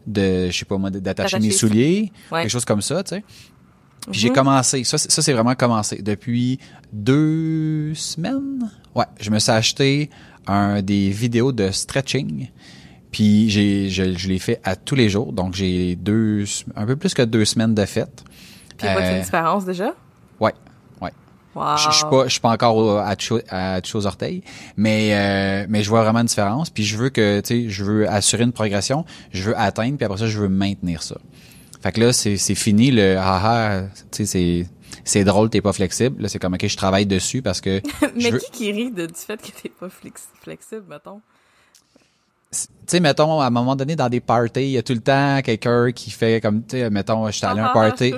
de 0.05 0.49
je 0.49 0.57
sais 0.57 0.65
pas 0.65 0.77
moi, 0.77 0.89
d'attacher 0.89 1.39
mes 1.39 1.51
souliers? 1.51 2.11
Quelque 2.29 2.49
chose 2.49 2.65
comme 2.65 2.81
ça, 2.81 3.03
tu 3.03 3.15
sais. 3.15 3.23
Puis 4.11 4.21
j'ai 4.21 4.29
mhm. 4.29 4.35
commencé, 4.35 4.83
ça, 4.83 4.97
ça 4.97 5.21
c'est 5.21 5.33
vraiment 5.33 5.55
commencé. 5.55 6.01
Depuis 6.01 6.59
deux 6.93 7.93
semaines, 7.93 8.71
ouais, 8.95 9.05
je 9.19 9.29
me 9.31 9.39
suis 9.39 9.51
acheté 9.51 10.09
un, 10.47 10.81
des 10.81 11.09
vidéos 11.09 11.51
de 11.51 11.71
stretching. 11.71 12.49
Puis 13.11 13.49
j'ai, 13.49 13.89
je, 13.89 14.17
je 14.17 14.27
l'ai 14.29 14.39
fait 14.39 14.61
à 14.63 14.75
tous 14.75 14.95
les 14.95 15.09
jours. 15.09 15.33
Donc 15.33 15.55
j'ai 15.55 15.95
deux, 15.95 16.45
un 16.75 16.85
peu 16.85 16.95
plus 16.95 17.13
que 17.13 17.21
deux 17.21 17.43
semaines 17.43 17.75
de 17.75 17.85
fête. 17.85 18.23
Puis 18.77 18.87
vois-tu 18.87 19.09
une 19.09 19.15
euh, 19.15 19.21
différence 19.21 19.65
déjà? 19.65 19.93
Ouais, 20.39 20.53
je, 21.77 21.91
suis 21.91 22.05
pas, 22.05 22.25
je 22.25 22.31
suis 22.31 22.41
pas 22.41 22.51
encore 22.51 22.99
à 22.99 23.15
toucher, 23.15 23.43
à 23.49 23.79
aux 23.93 24.05
orteils, 24.05 24.43
mais 24.75 25.09
euh, 25.13 25.65
mais 25.69 25.83
je 25.83 25.89
vois 25.89 26.03
vraiment 26.03 26.19
une 26.19 26.27
différence. 26.27 26.69
Puis 26.69 26.83
je 26.83 26.97
veux 26.97 27.09
que, 27.09 27.39
tu 27.41 27.63
sais, 27.63 27.69
je 27.69 27.83
veux 27.83 28.09
assurer 28.09 28.43
une 28.43 28.51
progression, 28.51 29.05
je 29.31 29.43
veux 29.43 29.57
atteindre, 29.57 29.97
puis 29.97 30.05
après 30.05 30.17
ça, 30.17 30.27
je 30.27 30.39
veux 30.39 30.49
maintenir 30.49 31.03
ça. 31.03 31.17
Fait 31.81 31.91
que 31.91 32.01
là, 32.01 32.13
c'est 32.13 32.37
c'est 32.37 32.55
fini 32.55 32.91
le 32.91 33.17
ah, 33.17 33.41
ah 33.43 33.81
tu 34.11 34.25
sais, 34.25 34.25
c'est 34.25 34.67
c'est 35.03 35.23
drôle, 35.23 35.49
t'es 35.49 35.61
pas 35.61 35.73
flexible. 35.73 36.21
Là, 36.21 36.29
c'est 36.29 36.39
comme 36.39 36.53
ok, 36.53 36.67
je 36.67 36.77
travaille 36.77 37.05
dessus 37.05 37.41
parce 37.41 37.61
que. 37.61 37.81
mais 38.15 38.31
qui 38.31 38.51
qui 38.51 38.71
rit 38.71 38.91
de, 38.91 39.05
du 39.05 39.13
fait 39.13 39.41
que 39.41 39.51
t'es 39.61 39.69
pas 39.69 39.89
flexible, 39.89 40.83
mettons? 40.89 41.21
Tu 42.51 42.67
sais, 42.87 42.99
mettons, 42.99 43.41
à 43.41 43.47
un 43.47 43.49
moment 43.49 43.75
donné, 43.75 43.95
dans 43.95 44.09
des 44.09 44.21
parties, 44.21 44.61
il 44.61 44.69
y 44.71 44.77
a 44.77 44.83
tout 44.83 44.93
le 44.93 45.01
temps 45.01 45.41
quelqu'un 45.43 45.91
qui 45.91 46.09
fait 46.09 46.39
comme, 46.41 46.63
tu 46.63 46.77
sais, 46.77 46.89
mettons, 46.89 47.27
je 47.27 47.31
suis 47.33 47.45
allé 47.45 47.59
à 47.59 47.65
un 47.65 47.69
ah, 47.69 47.73
party. 47.73 48.13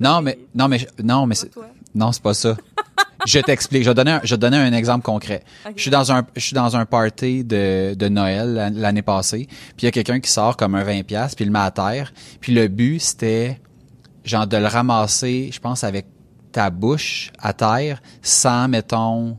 non, 0.00 0.20
mais, 0.20 0.38
non, 0.54 0.68
mais, 0.68 0.86
non, 1.02 1.26
mais, 1.26 1.36
non, 1.94 2.12
c'est 2.12 2.22
pas 2.22 2.34
ça. 2.34 2.56
je 3.26 3.38
t'explique. 3.38 3.84
Je 3.84 3.90
vais 3.90 3.94
donner 3.94 4.12
un, 4.12 4.20
je 4.24 4.34
vais 4.34 4.38
donner 4.38 4.56
un 4.56 4.72
exemple 4.72 5.04
concret. 5.04 5.44
Je 5.76 5.82
suis 5.82 5.90
dans 5.90 6.10
un, 6.10 6.26
je 6.34 6.40
suis 6.40 6.54
dans 6.54 6.76
un 6.76 6.84
party 6.84 7.44
de, 7.44 7.94
de 7.94 8.08
Noël 8.08 8.72
l'année 8.74 9.02
passée, 9.02 9.46
puis 9.48 9.82
il 9.82 9.84
y 9.84 9.88
a 9.88 9.92
quelqu'un 9.92 10.20
qui 10.20 10.30
sort 10.30 10.56
comme 10.56 10.74
un 10.74 10.84
20 10.84 11.04
pièces 11.04 11.34
puis 11.34 11.44
il 11.44 11.48
le 11.48 11.52
met 11.52 11.60
à 11.60 11.70
terre. 11.70 12.12
Puis 12.40 12.52
le 12.52 12.68
but, 12.68 12.98
c'était, 12.98 13.60
genre, 14.24 14.46
de 14.46 14.56
le 14.56 14.66
ramasser, 14.66 15.50
je 15.52 15.60
pense, 15.60 15.84
avec 15.84 16.06
ta 16.50 16.70
bouche 16.70 17.30
à 17.38 17.52
terre, 17.52 18.02
sans, 18.22 18.68
mettons, 18.68 19.36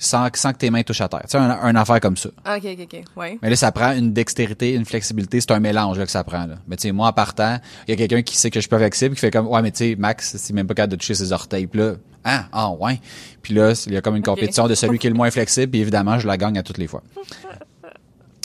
sans, 0.00 0.28
sans 0.34 0.52
que 0.52 0.58
tes 0.58 0.70
mains 0.70 0.82
touchent 0.82 1.02
à 1.02 1.08
terre. 1.08 1.22
Tu 1.24 1.32
sais, 1.32 1.38
un, 1.38 1.76
affaire 1.76 2.00
comme 2.00 2.16
ça. 2.16 2.30
OK, 2.30 2.64
OK, 2.64 2.78
OK. 2.82 3.04
Ouais. 3.16 3.38
Mais 3.42 3.50
là, 3.50 3.56
ça 3.56 3.70
prend 3.70 3.92
une 3.92 4.14
dextérité, 4.14 4.72
une 4.72 4.86
flexibilité. 4.86 5.42
C'est 5.42 5.50
un 5.52 5.60
mélange 5.60 5.98
là, 5.98 6.06
que 6.06 6.10
ça 6.10 6.24
prend. 6.24 6.46
Là. 6.46 6.56
Mais 6.66 6.76
tu 6.76 6.82
sais, 6.82 6.92
moi, 6.92 7.08
en 7.08 7.12
partant, 7.12 7.58
il 7.86 7.90
y 7.90 7.94
a 7.94 7.96
quelqu'un 7.96 8.22
qui 8.22 8.34
sait 8.34 8.50
que 8.50 8.58
je 8.58 8.62
suis 8.62 8.68
pas 8.68 8.78
flexible, 8.78 9.14
qui 9.14 9.20
fait 9.20 9.30
comme, 9.30 9.46
ouais, 9.46 9.60
mais 9.60 9.70
tu 9.70 9.90
sais, 9.90 9.96
Max, 9.96 10.36
c'est 10.38 10.54
même 10.54 10.66
pas 10.66 10.72
capable 10.72 10.92
de 10.92 10.96
toucher 10.96 11.14
ses 11.14 11.32
orteils. 11.32 11.66
Puis 11.66 11.80
là, 11.80 11.92
ah, 12.24 12.46
ah, 12.50 12.70
ouais. 12.70 12.98
Puis 13.42 13.52
là, 13.52 13.74
il 13.86 13.92
y 13.92 13.96
a 13.96 14.00
comme 14.00 14.16
une 14.16 14.22
compétition 14.22 14.68
de 14.68 14.74
celui 14.74 14.98
qui 14.98 15.06
est 15.06 15.10
le 15.10 15.16
moins 15.16 15.30
flexible, 15.30 15.70
puis 15.70 15.82
évidemment, 15.82 16.18
je 16.18 16.26
la 16.26 16.38
gagne 16.38 16.56
à 16.56 16.62
toutes 16.62 16.78
les 16.78 16.86
fois. 16.86 17.02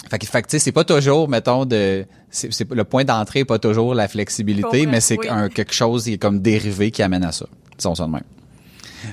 Fait 0.07 0.19
que, 0.19 0.27
fait 0.27 0.43
tu 0.43 0.49
sais, 0.49 0.59
c'est 0.59 0.71
pas 0.71 0.83
toujours, 0.83 1.27
mettons, 1.27 1.65
de, 1.65 2.05
c'est, 2.29 2.71
le 2.71 2.83
point 2.83 3.03
d'entrée 3.03 3.39
est 3.39 3.45
pas 3.45 3.57
toujours 3.57 3.95
la 3.95 4.07
flexibilité, 4.07 4.85
mais 4.85 5.01
c'est 5.01 5.17
un, 5.27 5.49
quelque 5.49 5.73
chose 5.73 6.03
qui 6.03 6.13
est 6.13 6.17
comme 6.19 6.41
dérivé 6.41 6.91
qui 6.91 7.01
amène 7.01 7.23
à 7.23 7.31
ça. 7.31 7.47
Disons 7.75 7.95
ça 7.95 8.05
de 8.05 8.11
même. 8.11 8.21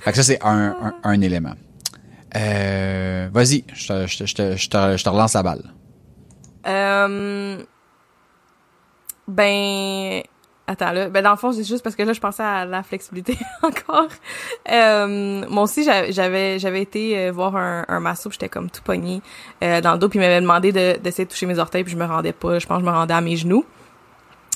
Fait 0.02 0.10
que 0.10 0.16
ça, 0.18 0.22
c'est 0.22 0.38
un, 0.42 0.76
un, 0.82 0.94
un 1.02 1.20
élément. 1.22 1.54
Euh, 2.36 3.28
Vas-y, 3.32 3.64
je 3.74 3.88
te, 3.88 4.06
je, 4.06 4.18
te, 4.18 4.26
je, 4.26 4.34
te, 4.68 4.96
je 4.96 5.04
te 5.04 5.08
relance 5.08 5.34
la 5.34 5.42
balle. 5.42 5.62
Euh, 6.66 7.62
ben, 9.28 10.22
attends 10.66 10.92
là. 10.92 11.08
Ben 11.08 11.22
dans 11.22 11.30
le 11.30 11.36
fond, 11.36 11.52
c'est 11.52 11.64
juste 11.64 11.82
parce 11.82 11.96
que 11.96 12.02
là, 12.02 12.12
je 12.12 12.20
pensais 12.20 12.42
à 12.42 12.64
la 12.64 12.82
flexibilité 12.82 13.36
encore. 13.62 14.08
Euh, 14.70 15.44
moi 15.48 15.64
aussi, 15.64 15.84
j'avais 15.84 16.58
j'avais 16.58 16.82
été 16.82 17.18
euh, 17.18 17.32
voir 17.32 17.56
un, 17.56 17.84
un 17.88 18.00
masso, 18.00 18.30
j'étais 18.30 18.48
comme 18.48 18.70
tout 18.70 18.82
pogné 18.82 19.22
euh, 19.62 19.80
dans 19.80 19.92
le 19.92 19.98
dos, 19.98 20.08
puis 20.08 20.18
il 20.18 20.22
m'avait 20.22 20.40
demandé 20.40 20.72
d'essayer 20.72 21.24
de, 21.24 21.30
toucher 21.30 21.46
mes 21.46 21.58
orteils, 21.58 21.84
puis 21.84 21.92
je 21.92 21.98
me 21.98 22.04
rendais 22.04 22.32
pas. 22.32 22.58
Je 22.58 22.66
pense 22.66 22.78
que 22.78 22.84
je 22.84 22.90
me 22.90 22.94
rendais 22.94 23.14
à 23.14 23.20
mes 23.20 23.36
genoux 23.36 23.64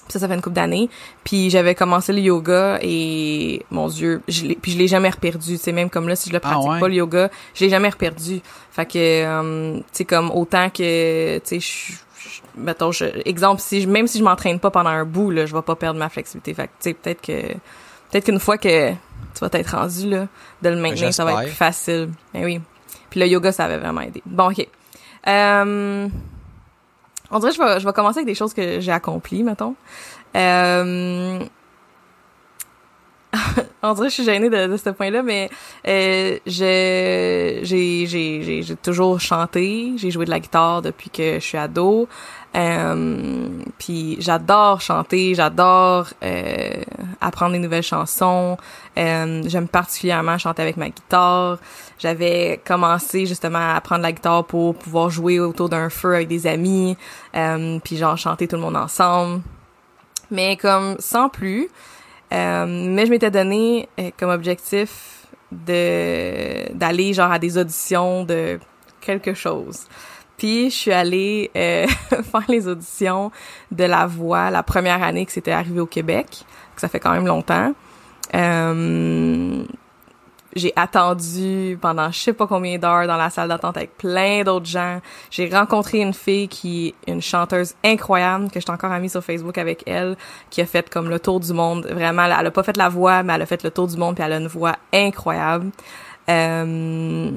ça, 0.09 0.19
ça 0.19 0.29
fait 0.29 0.35
une 0.35 0.43
couple 0.43 0.57
d'années. 0.57 0.89
Puis 1.25 1.51
j'avais 1.51 1.75
commencé 1.75 2.13
le 2.13 2.21
yoga 2.21 2.79
et 2.83 3.65
mon 3.71 3.89
Dieu, 3.89 4.23
je 4.29 4.55
puis 4.55 4.73
je 4.73 4.79
l'ai 4.79 4.89
jamais 4.89 5.11
reperdu. 5.11 5.57
C'est 5.57 5.73
même 5.73 5.91
comme 5.91 6.09
là, 6.09 6.17
si 6.17 6.29
je 6.29 6.35
le 6.35 6.41
ah 6.43 6.49
pratique 6.49 6.81
pas 6.81 6.89
le 6.89 6.95
yoga, 6.95 7.31
je 7.55 7.65
l'ai 7.65 7.71
jamais 7.71 7.89
reperdu. 7.89 8.41
Fait 8.71 8.87
que, 8.87 8.95
euh, 8.97 9.77
tu 9.79 9.85
sais, 9.93 10.05
comme 10.05 10.31
autant 10.31 10.71
que, 10.71 11.39
tu 11.39 11.61
sais, 11.61 11.99
mettons, 12.57 12.93
je, 12.93 13.07
exemple, 13.25 13.61
si 13.61 13.81
je, 13.81 13.89
même 13.89 14.07
si 14.07 14.19
je 14.19 14.25
m'entraîne 14.25 14.59
pas 14.59 14.71
pendant 14.71 14.91
un 14.91 15.05
bout, 15.05 15.31
là, 15.31 15.47
je 15.47 15.55
vais 15.55 15.63
pas 15.63 15.77
perdre 15.77 15.99
ma 15.99 16.09
flexibilité. 16.09 16.55
Fait 16.55 16.67
que, 16.67 16.73
tu 16.81 16.91
sais, 16.91 16.95
peut-être 16.95 17.21
que, 17.21 17.53
peut-être 18.11 18.25
qu'une 18.25 18.41
fois 18.41 18.59
que 18.59 18.91
tu 18.91 19.41
vas 19.41 19.49
être 19.53 19.77
rendu 19.77 20.09
là, 20.09 20.29
de 20.63 20.69
le 20.69 20.77
maintenir, 20.77 21.13
ça 21.13 21.25
va 21.25 21.33
être 21.33 21.49
plus 21.49 21.57
facile. 21.57 22.11
Mais 22.35 22.45
oui. 22.45 22.61
Puis 23.11 23.21
le 23.21 23.27
yoga, 23.27 23.53
ça 23.53 23.65
avait 23.65 23.79
vraiment 23.79 24.01
aidé. 24.01 24.23
Bon, 24.27 24.51
ok. 24.51 24.67
Euh, 25.27 26.09
on 27.31 27.39
dirait 27.39 27.53
que 27.53 27.57
je 27.57 27.63
vais, 27.63 27.81
je 27.81 27.87
vais 27.87 27.93
commencer 27.93 28.19
avec 28.19 28.27
des 28.27 28.35
choses 28.35 28.55
que 28.55 28.81
j'ai 28.81 28.93
accomplies, 28.93 29.43
mettons. 29.43 29.75
Euh... 30.37 31.41
on 33.83 33.93
dirait 33.95 34.07
que 34.07 34.11
je 34.11 34.15
suis 34.15 34.25
gênée 34.25 34.49
de, 34.49 34.67
de 34.67 34.77
ce 34.77 34.91
point-là, 34.91 35.23
mais 35.23 35.51
euh, 35.87 36.39
j'ai, 36.47 37.61
j'ai, 37.63 38.63
j'ai 38.63 38.77
toujours 38.77 39.21
chanté. 39.21 39.93
J'ai 39.97 40.11
joué 40.11 40.25
de 40.25 40.31
la 40.31 40.41
guitare 40.41 40.83
depuis 40.83 41.11
que 41.11 41.35
je 41.35 41.45
suis 41.45 41.59
ado. 41.59 42.09
Euh, 42.55 43.49
puis 43.79 44.17
j'adore 44.19 44.81
chanter, 44.81 45.35
j'adore 45.35 46.09
euh, 46.23 46.83
apprendre 47.21 47.53
des 47.53 47.59
nouvelles 47.59 47.83
chansons. 47.83 48.57
Euh, 48.97 49.43
j'aime 49.47 49.69
particulièrement 49.69 50.39
chanter 50.39 50.63
avec 50.63 50.77
ma 50.79 50.89
guitare. 50.89 51.59
J'avais 51.99 52.61
commencé 52.65 53.27
justement 53.27 53.59
à 53.59 53.75
apprendre 53.77 54.03
la 54.03 54.13
guitare 54.13 54.45
pour 54.45 54.75
pouvoir 54.75 55.11
jouer 55.11 55.41
autour 55.41 55.69
d'un 55.69 55.89
feu 55.89 56.15
avec 56.15 56.29
des 56.29 56.47
amis, 56.47 56.97
euh, 57.35 57.79
puis 57.83 57.97
genre 57.97 58.17
chanter 58.19 58.47
tout 58.47 58.57
le 58.57 58.63
monde 58.63 58.77
ensemble. 58.77 59.43
Mais 60.31 60.57
comme 60.57 60.97
sans 60.99 61.29
plus. 61.29 61.69
Euh, 62.33 62.67
mais 62.67 63.07
je 63.07 63.11
m'étais 63.11 63.31
donné 63.31 63.89
comme 64.19 64.31
objectif 64.31 65.27
de 65.53 66.73
d'aller 66.73 67.13
genre 67.13 67.31
à 67.31 67.39
des 67.39 67.57
auditions 67.57 68.25
de 68.25 68.59
quelque 69.01 69.35
chose. 69.35 69.87
Puis 70.37 70.71
je 70.71 70.75
suis 70.75 70.93
allée 70.93 71.51
euh, 71.57 71.87
faire 72.11 72.45
les 72.49 72.69
auditions 72.69 73.31
de 73.71 73.85
La 73.85 74.07
Voix 74.07 74.51
la 74.51 74.63
première 74.63 75.03
année 75.03 75.25
que 75.25 75.33
c'était 75.33 75.53
arrivé 75.53 75.81
au 75.81 75.87
Québec, 75.87 76.45
que 76.75 76.81
ça 76.81 76.89
fait 76.89 77.01
quand 77.01 77.13
même 77.13 77.27
longtemps. 77.27 77.73
Euh, 78.35 79.65
j'ai 80.57 80.73
attendu 80.75 81.79
pendant 81.81 82.11
je 82.11 82.19
sais 82.19 82.33
pas 82.33 82.47
combien 82.47 82.79
d'heures 82.79 83.07
dans 83.07 83.17
la 83.17 83.31
salle 83.31 83.49
d'attente 83.49 83.77
avec 83.77 83.97
plein 83.97 84.43
d'autres 84.43 84.67
gens. 84.67 85.01
J'ai 85.31 85.49
rencontré 85.49 85.99
une 85.99 86.15
fille 86.15 86.49
qui 86.49 86.95
est 87.07 87.13
une 87.13 87.23
chanteuse 87.23 87.75
incroyable 87.85 88.51
que 88.51 88.59
j'ai 88.59 88.71
encore 88.71 88.91
amie 88.91 89.11
sur 89.11 89.23
Facebook 89.23 89.59
avec 89.59 89.85
elle, 89.87 90.17
qui 90.51 90.61
a 90.63 90.67
fait 90.67 90.89
comme 90.91 91.09
le 91.09 91.21
tour 91.21 91.41
du 91.41 91.53
monde. 91.53 91.87
Vraiment, 91.87 92.25
elle 92.25 92.47
a 92.47 92.51
pas 92.51 92.63
fait 92.63 92.77
la 92.77 92.89
voix, 92.89 93.23
mais 93.23 93.35
elle 93.35 93.43
a 93.43 93.47
fait 93.47 93.63
le 93.63 93.71
tour 93.71 93.87
du 93.87 93.97
monde 93.97 94.17
puis 94.17 94.25
elle 94.25 94.33
a 94.33 94.39
une 94.39 94.49
voix 94.49 94.77
incroyable. 94.93 95.71
Euh, 96.29 97.31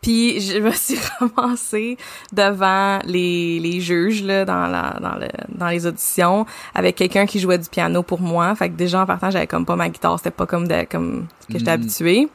puis 0.00 0.40
je 0.40 0.58
me 0.58 0.70
suis 0.72 0.98
ramassée 1.20 1.96
devant 2.32 2.98
les, 3.04 3.58
les 3.60 3.80
juges 3.80 4.22
là 4.22 4.44
dans 4.44 4.66
la 4.66 4.98
dans 5.00 5.14
le 5.16 5.28
dans 5.48 5.68
les 5.68 5.86
auditions 5.86 6.46
avec 6.74 6.96
quelqu'un 6.96 7.26
qui 7.26 7.40
jouait 7.40 7.58
du 7.58 7.68
piano 7.68 8.02
pour 8.02 8.20
moi. 8.20 8.54
Fait 8.54 8.68
que 8.70 8.74
déjà 8.76 9.02
en 9.02 9.06
partant, 9.06 9.30
j'avais 9.30 9.46
comme 9.46 9.66
pas 9.66 9.76
ma 9.76 9.88
guitare, 9.88 10.18
c'était 10.18 10.30
pas 10.30 10.46
comme 10.46 10.68
de 10.68 10.84
comme 10.90 11.26
que 11.50 11.58
j'étais 11.58 11.70
Mm. 11.70 11.74
habituée. 11.74 12.28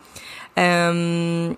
Euh, 0.60 1.54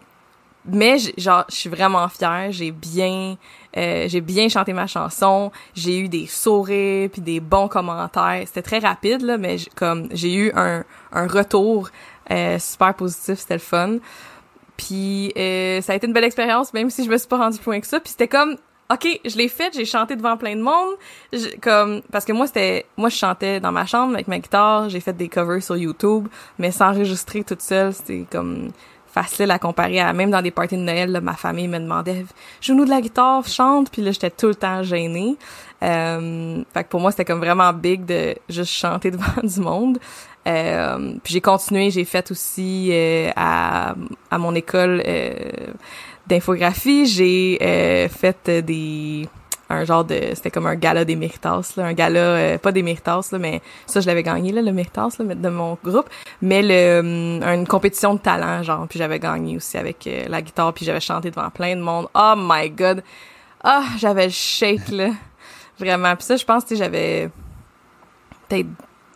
mais 0.68 0.98
genre 1.18 1.46
je 1.50 1.56
suis 1.56 1.70
vraiment 1.70 2.08
fière, 2.10 2.48
j'ai 2.52 2.72
bien 2.72 3.38
euh, 3.78 4.06
j'ai 4.08 4.22
bien 4.22 4.48
chanté 4.50 4.74
ma 4.74 4.88
chanson, 4.88 5.52
j'ai 5.76 6.00
eu 6.00 6.08
des 6.10 6.26
sourires 6.28 7.10
puis 7.12 7.22
des 7.22 7.40
bons 7.40 7.68
commentaires. 7.68 8.42
C'était 8.46 8.62
très 8.62 8.80
rapide 8.80 9.22
là, 9.22 9.38
mais 9.38 9.58
comme 9.76 10.08
j'ai 10.12 10.34
eu 10.34 10.52
un 10.56 10.84
un 11.12 11.28
retour 11.28 11.90
euh, 12.32 12.58
super 12.58 12.94
positif, 12.96 13.40
c'était 13.40 13.56
le 13.56 13.60
fun. 13.60 13.98
Puis 14.78 15.32
euh, 15.38 15.82
ça 15.82 15.94
a 15.94 15.96
été 15.96 16.08
une 16.08 16.14
belle 16.14 16.24
expérience, 16.24 16.74
même 16.74 16.90
si 16.90 17.06
je 17.06 17.10
me 17.10 17.18
suis 17.18 17.28
pas 17.28 17.38
rendue 17.38 17.58
plus 17.58 17.72
loin 17.72 17.80
que 17.80 17.88
ça. 17.88 18.00
Puis 18.00 18.12
c'était 18.12 18.28
comme, 18.28 18.58
ok, 18.92 19.20
je 19.26 19.38
l'ai 19.38 19.48
fait, 19.48 19.74
j'ai 19.74 19.86
chanté 19.86 20.16
devant 20.16 20.38
plein 20.38 20.56
de 20.56 20.62
monde, 20.62 20.96
comme 21.62 22.02
parce 22.12 22.26
que 22.26 22.34
moi 22.34 22.48
c'était, 22.48 22.86
moi 22.98 23.10
je 23.10 23.16
chantais 23.16 23.60
dans 23.60 23.72
ma 23.72 23.86
chambre 23.86 24.14
avec 24.14 24.28
ma 24.28 24.40
guitare, 24.40 24.90
j'ai 24.90 25.00
fait 25.00 25.14
des 25.14 25.28
covers 25.28 25.64
sur 25.64 25.78
YouTube, 25.78 26.28
mais 26.60 26.72
s'enregistrer 26.72 27.44
toute 27.44 27.62
seule, 27.62 27.94
c'était 27.94 28.26
comme 28.30 28.72
facile 29.08 29.50
à 29.52 29.60
comparer 29.60 30.02
à 30.02 30.12
même 30.12 30.30
dans 30.30 30.42
des 30.42 30.52
parties 30.52 30.76
de 30.76 30.82
Noël, 30.82 31.10
là, 31.12 31.22
ma 31.22 31.36
famille 31.36 31.70
me 31.70 31.80
demandait 31.80 32.26
joue-nous 32.62 32.86
de 32.86 32.90
la 32.90 33.02
guitare, 33.02 33.48
chante, 33.48 33.90
puis 33.90 34.02
là 34.02 34.12
j'étais 34.12 34.30
tout 34.30 34.48
le 34.48 34.56
temps 34.56 34.84
gênée. 34.84 35.38
Euh, 35.84 36.64
fait 36.74 36.84
que 36.84 36.90
pour 36.90 37.00
moi 37.00 37.12
c'était 37.12 37.26
comme 37.26 37.40
vraiment 37.40 37.72
big 37.74 38.06
de 38.06 38.36
juste 38.50 38.72
chanter 38.72 39.12
devant 39.12 39.42
du 39.42 39.60
monde. 39.62 40.00
Euh, 40.48 41.14
puis 41.24 41.34
j'ai 41.34 41.42
continué, 41.42 41.90
j'ai 41.90 42.06
fait 42.06 42.30
aussi 42.30 42.90
euh, 42.92 43.32
à, 43.36 43.96
à 44.30 44.38
mon 44.38 44.54
école 44.54 45.02
euh, 45.06 45.34
d'infographie, 46.28 47.08
j'ai 47.08 47.58
euh, 47.62 48.08
fait 48.10 48.50
des 48.64 49.28
un 49.68 49.84
genre 49.84 50.06
de 50.06 50.20
c'était 50.36 50.52
comme 50.52 50.68
un 50.68 50.76
gala 50.76 51.06
des 51.06 51.16
Méritas 51.16 51.74
là, 51.76 51.86
un 51.86 51.94
gala 51.94 52.20
euh, 52.20 52.58
pas 52.60 52.72
des 52.72 52.84
Méritas 52.84 53.30
là, 53.32 53.40
mais 53.40 53.64
ça 53.88 54.00
je 54.00 54.06
l'avais 54.06 54.22
gagné 54.22 54.52
là 54.52 54.62
le 54.62 54.72
Méritas 54.72 55.16
là 55.18 55.34
de 55.34 55.50
mon 55.50 55.76
groupe, 55.84 56.08
mais 56.44 56.62
le 56.62 57.42
une 57.42 57.66
compétition 57.68 58.14
de 58.14 58.20
talent 58.20 58.62
genre 58.62 58.88
puis 58.88 59.00
j'avais 59.00 59.18
gagné 59.18 59.58
aussi 59.58 59.78
avec 59.80 60.08
la 60.28 60.44
guitare 60.44 60.72
puis 60.74 60.86
j'avais 60.86 61.00
chanté 61.00 61.32
devant 61.32 61.50
plein 61.50 61.76
de 61.76 61.82
monde. 61.82 62.08
Oh 62.14 62.36
my 62.38 62.70
god. 62.70 63.04
Ah, 63.64 63.86
j'avais 63.98 64.26
le 64.26 64.32
shake 64.32 64.90
là. 64.90 65.10
Vraiment. 65.80 66.16
Puis 66.16 66.26
ça 66.26 66.36
je 66.38 66.46
pense 66.46 66.64
que 66.64 66.76
j'avais 66.76 67.32
peut-être 68.48 68.68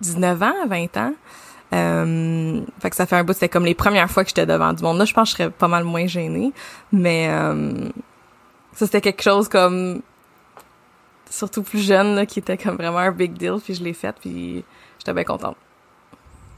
19 0.01 0.41
ans, 0.43 0.53
20 0.67 0.97
ans. 0.97 1.13
Euh, 1.71 2.61
fait 2.79 2.89
que 2.89 2.95
ça 2.95 3.05
fait 3.05 3.15
un 3.15 3.23
bout, 3.23 3.33
c'était 3.33 3.49
comme 3.49 3.65
les 3.65 3.75
premières 3.75 4.09
fois 4.09 4.23
que 4.23 4.29
j'étais 4.29 4.45
devant 4.45 4.73
du 4.73 4.83
monde. 4.83 4.97
Là, 4.97 5.05
je 5.05 5.13
pense 5.13 5.29
que 5.31 5.37
je 5.37 5.43
serais 5.43 5.49
pas 5.51 5.67
mal 5.67 5.83
moins 5.83 6.07
gênée. 6.07 6.51
Mais 6.91 7.27
euh, 7.29 7.89
ça, 8.73 8.85
c'était 8.85 9.01
quelque 9.01 9.21
chose 9.21 9.47
comme 9.47 10.01
surtout 11.29 11.61
plus 11.61 11.79
jeune, 11.85 12.15
là, 12.15 12.25
qui 12.25 12.39
était 12.39 12.57
comme 12.57 12.75
vraiment 12.75 12.97
un 12.99 13.11
big 13.11 13.33
deal. 13.33 13.57
Puis 13.63 13.75
je 13.75 13.83
l'ai 13.83 13.93
fait, 13.93 14.15
puis 14.19 14.63
j'étais 14.97 15.13
bien 15.13 15.23
contente. 15.23 15.57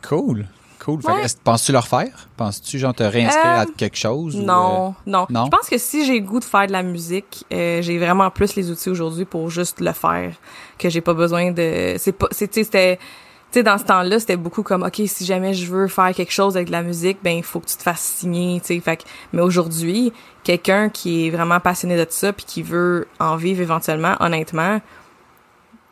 Cool. 0.08 0.48
Cool. 0.84 1.02
Fait 1.02 1.08
que 1.10 1.14
Ouais. 1.14 1.28
Penses-tu 1.44 1.72
le 1.74 1.78
refaire? 1.78 2.28
Penses-tu, 2.38 2.80
genre, 2.80 2.94
te 2.94 3.04
réinscrire 3.04 3.46
Euh, 3.46 3.62
à 3.62 3.66
quelque 3.66 3.98
chose? 3.98 4.36
ou, 4.36 4.42
Non, 4.42 4.96
non, 5.06 5.28
non? 5.30 5.46
Je 5.46 5.50
pense 5.52 5.70
que 5.70 5.78
si 5.78 6.06
j'ai 6.06 6.20
le 6.20 6.26
goût 6.26 6.40
de 6.40 6.46
faire 6.46 6.66
de 6.66 6.72
la 6.72 6.82
musique, 6.82 7.46
euh, 7.54 7.82
j'ai 7.84 8.00
vraiment 8.00 8.32
plus 8.32 8.56
les 8.56 8.72
outils 8.72 8.90
aujourd'hui 8.90 9.26
pour 9.26 9.50
juste 9.52 9.80
le 9.80 9.92
faire, 9.92 10.34
que 10.80 10.90
j'ai 10.90 11.02
pas 11.02 11.14
besoin 11.14 11.52
de. 11.52 11.96
C'est 12.00 12.14
pas, 12.14 12.28
c'était, 12.32 12.98
sais, 13.52 13.64
dans 13.64 13.78
ce 13.78 13.84
temps-là, 13.86 14.20
c'était 14.20 14.38
beaucoup 14.38 14.64
comme, 14.64 14.84
ok, 14.84 15.02
si 15.06 15.26
jamais 15.26 15.54
je 15.54 15.66
veux 15.72 15.88
faire 15.88 16.14
quelque 16.14 16.32
chose 16.32 16.56
avec 16.56 16.68
de 16.68 16.72
la 16.72 16.84
musique, 16.84 17.18
ben 17.24 17.38
il 17.38 17.44
faut 17.44 17.60
que 17.60 17.68
tu 17.68 17.76
te 17.76 17.84
fasses 17.84 18.02
signer, 18.02 18.60
tu 18.62 18.68
sais. 18.68 18.80
Fait 18.80 18.98
que, 18.98 19.04
mais 19.34 19.42
aujourd'hui, 19.42 20.14
quelqu'un 20.44 20.90
qui 20.90 21.28
est 21.28 21.30
vraiment 21.30 21.60
passionné 21.60 21.98
de 21.98 22.06
ça 22.10 22.34
puis 22.34 22.46
qui 22.46 22.62
veut 22.64 23.08
en 23.20 23.36
vivre 23.36 23.62
éventuellement, 23.62 24.16
honnêtement, 24.20 24.80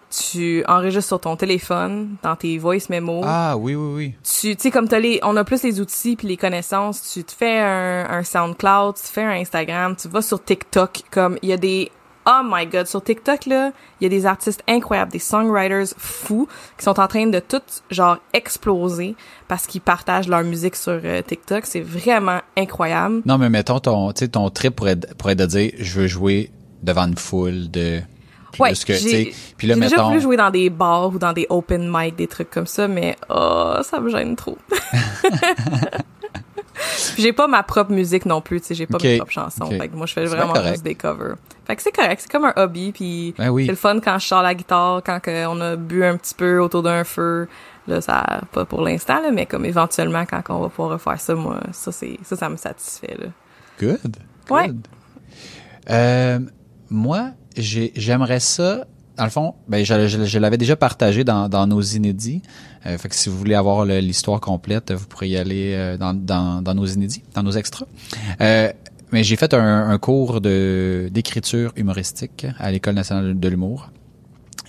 tu 0.10 0.64
enregistres 0.68 1.08
sur 1.10 1.20
ton 1.20 1.36
téléphone, 1.36 2.16
dans 2.24 2.36
tes 2.36 2.58
voice 2.58 2.90
memos 2.90 3.22
Ah, 3.24 3.56
oui, 3.58 3.76
oui, 3.76 3.94
oui. 3.96 4.14
tu 4.24 4.56
tu 4.56 4.64
sais 4.64 4.72
comme 4.72 4.88
t'as 4.88 4.98
les 4.98 5.20
on 5.22 5.38
a 5.38 5.44
plus 5.44 5.62
les 5.62 5.80
outils 5.80 6.16
puis 6.16 6.28
les 6.28 6.36
connaissances 6.38 7.12
tu 7.14 7.24
te 7.24 7.32
fais 7.32 7.60
un, 7.60 8.08
un 8.10 8.24
SoundCloud 8.24 8.96
tu 8.96 9.04
te 9.04 9.08
fais 9.10 9.22
un 9.22 9.40
Instagram 9.40 9.96
tu 9.96 10.08
vas 10.08 10.24
sur 10.24 10.44
TikTok 10.44 11.04
comme 11.12 11.38
il 11.44 11.50
y 11.50 11.54
a 11.54 11.58
des 11.58 11.92
oh 12.30 12.42
my 12.46 12.66
god. 12.68 12.86
Sur 12.88 13.04
TikTok 13.04 13.46
là 13.48 13.72
il 14.00 14.04
y 14.04 14.06
a 14.06 14.10
des 14.10 14.26
artistes 14.26 14.64
incroyables 14.68 15.12
des 15.12 15.20
songwriters 15.20 15.88
fous 15.98 16.48
qui 16.78 16.84
sont 16.86 17.00
en 17.00 17.08
train 17.08 17.28
de 17.28 17.40
tout 17.40 17.62
genre 17.90 18.18
exploser 18.34 19.16
parce 19.48 19.66
qu'ils 19.68 19.82
partagent 19.82 20.28
leur 20.30 20.44
musique 20.44 20.76
sur 20.76 21.00
euh, 21.04 21.22
TikTok. 21.22 21.66
C'est 21.66 21.82
vraiment 21.82 22.40
incroyable. 22.56 23.22
Non, 23.26 23.38
mais 23.38 23.50
mettons, 23.50 23.80
ton, 23.80 24.12
tu 24.14 24.20
sais, 24.20 24.28
ton 24.30 24.50
trip 24.50 24.76
pourrait, 24.76 24.92
être- 24.92 25.16
pourrait 25.16 25.36
de 25.36 25.46
dire, 25.46 25.72
je 25.80 26.00
veux 26.00 26.08
jouer 26.08 26.52
devant 26.84 27.08
une 27.08 27.18
foule 27.18 27.70
de 27.72 28.00
plus 28.54 28.62
Ouais, 28.62 28.74
que, 28.74 28.94
tu 28.98 29.10
j'ai-. 29.10 29.34
Puis 29.58 29.68
là, 29.68 29.76
j'ai 29.76 29.82
déjà 29.82 30.04
voulu 30.04 30.22
jouer 30.22 30.38
dans 30.38 30.50
des 30.50 30.70
bars 30.70 31.10
ou 31.10 31.20
dans 31.20 31.34
des 31.34 31.46
open 31.50 31.90
mic 31.92 32.16
des 32.16 32.28
trucs 32.28 32.50
comme 32.50 32.66
ça 32.68 32.88
mais 32.88 33.16
oh 33.30 33.76
ça 33.84 34.00
me 34.00 34.10
gêne 34.10 34.36
trop 34.36 34.58
j'ai 37.18 37.34
pas 37.34 37.48
ma 37.48 37.64
propre 37.64 37.92
musique 37.92 38.26
non 38.26 38.42
plus, 38.42 38.62
tu 38.62 38.68
sais, 38.68 38.76
j'ai 38.76 38.86
pas 38.88 38.98
mes 39.02 39.18
propres 39.18 39.32
chansons. 39.32 39.66
Fait 39.70 39.88
que 39.88 39.96
moi, 39.96 40.06
je 40.06 40.14
fais 40.14 40.26
vraiment 40.26 40.54
juste 40.64 40.84
des 40.84 40.96
covers. 40.96 41.36
Fait 41.66 41.76
que 41.76 41.82
c'est 41.82 41.92
correct, 41.92 42.20
c'est 42.22 42.32
comme 42.32 42.46
un 42.46 42.54
hobby, 42.56 42.92
puis 42.92 43.34
Ben 43.38 43.50
oui. 43.50 43.66
c'est 43.66 43.72
le 43.72 43.78
fun 43.78 44.00
quand 44.00 44.18
je 44.20 44.28
sors 44.28 44.42
la 44.42 44.56
guitare, 44.56 45.02
quand 45.06 45.20
que 45.20 45.46
on 45.48 45.60
a 45.62 45.76
bu 45.76 46.04
un 46.04 46.18
petit 46.18 46.34
peu 46.34 46.60
autour 46.60 46.82
d'un 46.84 47.04
feu. 47.04 47.48
Là, 47.88 48.02
ça, 48.02 48.42
pas 48.52 48.66
pour 48.66 48.82
l'instant, 48.82 49.20
là, 49.22 49.32
mais 49.32 49.46
comme 49.48 49.66
éventuellement, 49.66 50.24
quand 50.26 50.42
on 50.50 50.60
va 50.62 50.70
pouvoir 50.70 50.92
refaire 50.92 51.20
ça, 51.20 51.34
moi, 51.34 51.60
ça, 51.72 51.92
c'est, 51.92 52.20
ça, 52.24 52.36
ça 52.36 52.48
me 52.50 52.56
satisfait, 52.58 53.16
là. 53.20 53.28
Good. 53.80 54.18
Ouais. 54.52 54.70
Euh, 55.90 56.40
moi, 56.90 57.32
j'ai- 57.58 57.92
j'aimerais 57.96 58.40
ça. 58.40 58.86
Dans 59.20 59.26
le 59.26 59.30
fond, 59.30 59.54
ben, 59.68 59.86
je, 59.86 60.08
je- 60.08 60.24
je 60.26 60.40
l'avais 60.40 60.58
déjà 60.58 60.76
partagé 60.76 61.24
dans, 61.24 61.48
dans 61.50 61.68
nos 61.68 61.82
inédits. 61.82 62.42
Euh, 62.88 62.98
fait 62.98 63.10
que 63.10 63.16
si 63.16 63.30
vous 63.30 63.38
voulez 63.38 63.54
avoir 63.54 63.86
l'histoire 63.86 64.40
complète, 64.40 64.92
vous 64.92 65.06
pourrez 65.06 65.28
y 65.30 65.38
aller 65.38 65.74
euh, 65.76 65.98
dans, 65.98 66.14
dans, 66.16 66.62
dans 66.64 66.74
nos 66.74 66.86
inédits, 66.88 67.22
dans 67.36 67.44
nos 67.44 67.52
extras. 67.52 67.86
Euh, 68.42 68.72
mais 69.12 69.24
j'ai 69.24 69.36
fait 69.36 69.54
un, 69.54 69.90
un 69.90 69.98
cours 70.00 70.40
de 70.42 71.10
d'écriture 71.12 71.72
humoristique 71.76 72.48
à 72.58 72.72
l'École 72.72 72.96
nationale 72.96 73.40
de 73.40 73.48
l'humour. 73.50 73.92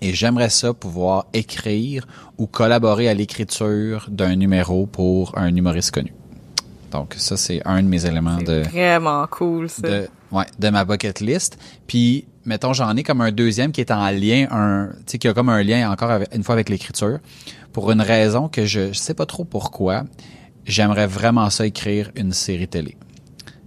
Et 0.03 0.15
j'aimerais 0.15 0.49
ça 0.51 0.73
pouvoir 0.75 1.27
écrire 1.35 2.07
ou 2.39 2.47
collaborer 2.47 3.09
à 3.09 3.15
l'écriture 3.15 4.09
d'un 4.11 4.35
numéro 4.35 4.87
pour 4.87 5.37
un 5.39 5.55
humoriste 5.55 5.91
connu. 5.93 6.13
Donc 6.91 7.15
ça, 7.19 7.37
c'est 7.37 7.61
un 7.67 7.83
de 7.83 7.89
mes 7.89 8.05
éléments 8.07 8.39
de 8.39 8.63
vraiment 8.63 9.25
cool, 9.31 9.69
ça. 9.69 9.83
de, 9.83 10.09
ouais, 10.33 10.47
de 10.59 10.69
ma 10.71 10.85
bucket 10.85 11.21
list. 11.21 11.59
Puis, 11.87 12.25
mettons, 12.45 12.73
j'en 12.73 12.97
ai 12.97 13.03
comme 13.03 13.21
un 13.21 13.33
deuxième 13.33 13.73
qui 13.73 13.81
est 13.81 13.91
en 13.91 14.11
lien, 14.11 14.47
un, 14.51 14.89
tu 15.07 15.13
sais, 15.13 15.19
qui 15.19 15.29
a 15.29 15.35
comme 15.35 15.49
un 15.49 15.63
lien 15.63 15.91
encore 15.91 16.11
avec- 16.11 16.35
une 16.35 16.43
fois 16.43 16.55
avec 16.55 16.69
l'écriture. 16.69 17.19
Pour 17.73 17.91
une 17.93 18.01
raison 18.01 18.49
que 18.49 18.67
je, 18.67 18.89
je 18.93 18.99
sais 18.99 19.15
pas 19.15 19.27
trop 19.27 19.45
pourquoi, 19.45 20.05
j'aimerais 20.65 21.07
vraiment 21.07 21.49
ça 21.51 21.67
écrire 21.67 22.11
une 22.17 22.33
série 22.33 22.69
télé. 22.69 22.97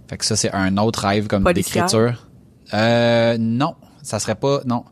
Fait 0.08 0.18
que 0.18 0.24
ça, 0.24 0.36
c'est 0.36 0.52
un 0.52 0.76
autre 0.76 1.06
rêve 1.06 1.26
comme 1.26 1.44
d'écriture. 1.54 2.26
Euh, 2.74 3.36
non. 3.38 3.74
Ça 4.02 4.18
serait 4.18 4.34
pas, 4.34 4.60
non. 4.66 4.84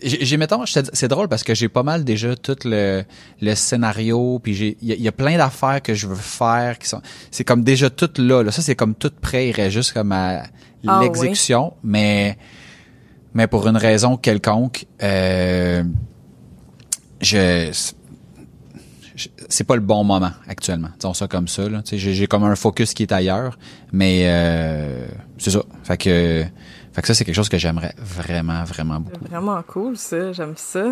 J'ai, 0.00 0.36
mettons, 0.36 0.62
c'est 0.64 1.08
drôle 1.08 1.26
parce 1.26 1.42
que 1.42 1.56
j'ai 1.56 1.68
pas 1.68 1.82
mal 1.82 2.04
déjà 2.04 2.36
tout 2.36 2.54
le, 2.64 3.02
le 3.40 3.54
scénario, 3.56 4.38
puis 4.40 4.54
j'ai, 4.54 4.76
il 4.80 4.86
y, 4.86 4.92
a- 4.92 4.94
il 4.94 5.02
y 5.02 5.08
a 5.08 5.12
plein 5.12 5.36
d'affaires 5.36 5.82
que 5.82 5.92
je 5.92 6.06
veux 6.06 6.14
faire 6.14 6.78
qui 6.78 6.86
sont, 6.88 7.02
c'est 7.32 7.42
comme 7.42 7.64
déjà 7.64 7.90
tout 7.90 8.08
là, 8.18 8.44
là. 8.44 8.52
Ça, 8.52 8.62
c'est 8.62 8.76
comme 8.76 8.94
tout 8.94 9.10
prêt, 9.20 9.48
il 9.48 9.52
reste 9.52 9.72
juste 9.72 9.92
comme 9.92 10.12
à 10.12 10.44
Ah, 10.86 11.00
l'exécution, 11.02 11.72
mais, 11.82 12.38
mais 13.34 13.46
pour 13.46 13.66
une 13.68 13.76
raison 13.76 14.16
quelconque, 14.16 14.86
euh, 15.02 15.82
je, 17.20 17.70
c'est 19.48 19.64
pas 19.64 19.74
le 19.74 19.82
bon 19.82 20.04
moment 20.04 20.30
actuellement. 20.48 20.88
Disons 20.98 21.14
ça 21.14 21.28
comme 21.28 21.48
ça. 21.48 21.64
J'ai, 21.92 22.26
comme 22.26 22.44
un 22.44 22.56
focus 22.56 22.94
qui 22.94 23.02
est 23.02 23.12
ailleurs, 23.12 23.58
mais 23.92 24.22
euh, 24.24 25.06
c'est 25.38 25.50
ça. 25.50 25.60
Fait 25.84 25.96
que, 25.96 26.44
fait 26.92 27.02
que 27.02 27.06
ça, 27.06 27.14
c'est 27.14 27.24
quelque 27.24 27.34
chose 27.34 27.48
que 27.48 27.58
j'aimerais 27.58 27.94
vraiment, 27.98 28.64
vraiment 28.64 29.00
beaucoup. 29.00 29.24
Vraiment 29.24 29.62
cool, 29.66 29.96
ça. 29.96 30.32
J'aime 30.32 30.54
ça. 30.56 30.84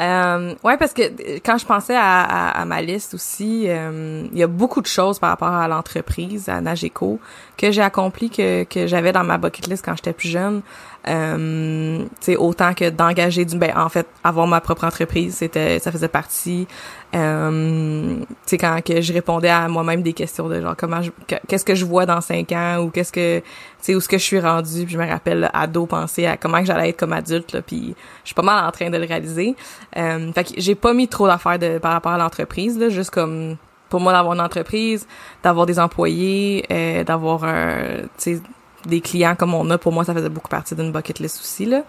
Euh, 0.00 0.54
ouais, 0.62 0.76
parce 0.76 0.92
que 0.92 1.38
quand 1.38 1.58
je 1.58 1.66
pensais 1.66 1.96
à, 1.96 2.50
à, 2.50 2.64
ma 2.64 2.82
liste 2.82 3.14
aussi, 3.14 3.64
euh, 3.66 4.28
il 4.30 4.38
y 4.38 4.44
a 4.44 4.46
beaucoup 4.46 4.80
de 4.80 4.86
choses 4.86 5.18
par 5.18 5.30
rapport 5.30 5.48
à 5.48 5.66
l'entreprise, 5.66 6.48
à 6.48 6.60
Nageco, 6.60 7.18
que 7.56 7.72
j'ai 7.72 7.82
accompli 7.82 8.30
que, 8.30 8.62
que 8.62 8.86
j'avais 8.86 9.10
dans 9.10 9.24
ma 9.24 9.38
bucket 9.38 9.66
list 9.66 9.84
quand 9.84 9.96
j'étais 9.96 10.12
plus 10.12 10.28
jeune. 10.28 10.62
Euh, 11.06 12.04
autant 12.38 12.74
que 12.74 12.90
d'engager 12.90 13.44
du 13.44 13.56
ben 13.56 13.72
en 13.76 13.88
fait 13.88 14.06
avoir 14.24 14.46
ma 14.46 14.60
propre 14.60 14.84
entreprise 14.84 15.36
c'était 15.36 15.78
ça 15.78 15.92
faisait 15.92 16.08
partie 16.08 16.66
euh, 17.14 18.16
tu 18.46 18.58
quand 18.58 18.80
que 18.84 19.00
je 19.00 19.12
répondais 19.12 19.48
à 19.48 19.68
moi-même 19.68 20.02
des 20.02 20.12
questions 20.12 20.48
de 20.48 20.60
genre 20.60 20.74
comment 20.76 21.00
qu'est-ce 21.46 21.64
que 21.64 21.74
je 21.74 21.84
vois 21.84 22.04
dans 22.04 22.20
cinq 22.20 22.52
ans 22.52 22.80
ou 22.80 22.90
qu'est-ce 22.90 23.12
que 23.12 23.42
tu 23.82 23.94
où 23.94 24.00
ce 24.00 24.08
que 24.08 24.18
je 24.18 24.24
suis 24.24 24.40
rendu 24.40 24.84
puis 24.84 24.94
je 24.94 24.98
me 24.98 25.06
rappelle 25.06 25.48
ado 25.54 25.86
penser 25.86 26.26
à 26.26 26.36
comment 26.36 26.58
que 26.60 26.66
j'allais 26.66 26.90
être 26.90 26.98
comme 26.98 27.12
adulte 27.12 27.52
là 27.52 27.62
puis 27.62 27.94
je 28.24 28.28
suis 28.28 28.34
pas 28.34 28.42
mal 28.42 28.66
en 28.66 28.70
train 28.72 28.90
de 28.90 28.98
le 28.98 29.06
réaliser. 29.06 29.54
Euh, 29.96 30.32
fait 30.32 30.44
que 30.44 30.50
j'ai 30.56 30.74
pas 30.74 30.92
mis 30.92 31.08
trop 31.08 31.26
d'affaires 31.26 31.58
de 31.58 31.78
par 31.78 31.92
rapport 31.92 32.12
à 32.12 32.18
l'entreprise 32.18 32.78
là 32.78 32.88
juste 32.88 33.10
comme 33.10 33.56
pour 33.88 34.00
moi 34.00 34.12
d'avoir 34.12 34.34
une 34.34 34.40
entreprise 34.40 35.06
d'avoir 35.42 35.64
des 35.64 35.78
employés 35.78 36.66
euh, 36.70 37.04
d'avoir 37.04 37.44
un 37.44 38.02
tu 38.18 38.36
sais 38.36 38.42
des 38.88 39.00
clients 39.00 39.36
comme 39.36 39.54
on 39.54 39.68
a, 39.70 39.78
pour 39.78 39.92
moi, 39.92 40.04
ça 40.04 40.14
faisait 40.14 40.28
beaucoup 40.28 40.48
partie 40.48 40.74
d'une 40.74 40.92
bucket 40.92 41.18
list 41.20 41.40
aussi, 41.40 41.66
là. 41.66 41.82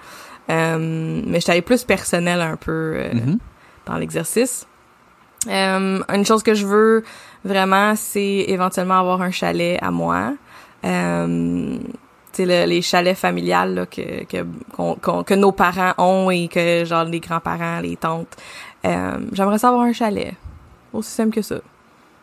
Euh, 0.50 1.22
mais 1.26 1.40
j'étais 1.40 1.62
plus 1.62 1.84
personnel 1.84 2.42
un 2.42 2.56
peu 2.56 2.94
euh, 2.96 3.14
mm-hmm. 3.14 3.38
dans 3.86 3.98
l'exercice. 3.98 4.68
Euh, 5.48 6.02
une 6.10 6.26
chose 6.26 6.44
que 6.44 6.54
je 6.54 6.66
veux 6.66 7.04
vraiment, 7.46 7.96
c'est 7.96 8.46
éventuellement 8.48 9.00
avoir 9.00 9.22
un 9.22 9.32
chalet 9.32 9.78
à 9.82 9.92
moi. 9.92 10.34
Euh, 10.86 11.78
le, 12.38 12.66
les 12.66 12.82
chalets 12.82 13.18
familiales 13.18 13.76
là, 13.76 13.86
que, 13.86 14.24
que, 14.24 15.24
que 15.24 15.34
nos 15.34 15.52
parents 15.52 15.94
ont 15.98 16.32
et 16.32 16.48
que 16.48 16.86
genre 16.86 17.04
les 17.04 17.20
grands-parents, 17.20 17.82
les 17.82 17.98
tantes. 17.98 18.38
Euh, 18.86 19.18
J'aimerais 19.34 19.60
savoir 19.60 19.82
un 19.82 19.94
chalet. 19.94 20.34
Aussi 20.94 21.12
simple 21.12 21.36
que 21.36 21.42
ça. 21.42 21.58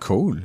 Cool. 0.00 0.42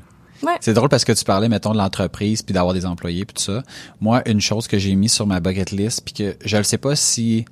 C'est 0.59 0.73
drôle 0.73 0.89
parce 0.89 1.05
que 1.05 1.11
tu 1.11 1.23
parlais, 1.23 1.49
mettons, 1.49 1.73
de 1.73 1.77
l'entreprise 1.77 2.41
puis 2.41 2.53
d'avoir 2.53 2.73
des 2.73 2.85
employés 2.85 3.25
puis 3.25 3.35
tout 3.35 3.43
ça. 3.43 3.63
Moi, 3.99 4.21
une 4.27 4.41
chose 4.41 4.67
que 4.67 4.77
j'ai 4.79 4.95
mis 4.95 5.09
sur 5.09 5.27
ma 5.27 5.39
bucket 5.39 5.71
list 5.71 6.03
puis 6.03 6.13
que 6.13 6.35
je 6.43 6.57
ne 6.57 6.63
sais 6.63 6.77
pas 6.77 6.95
si... 6.95 7.45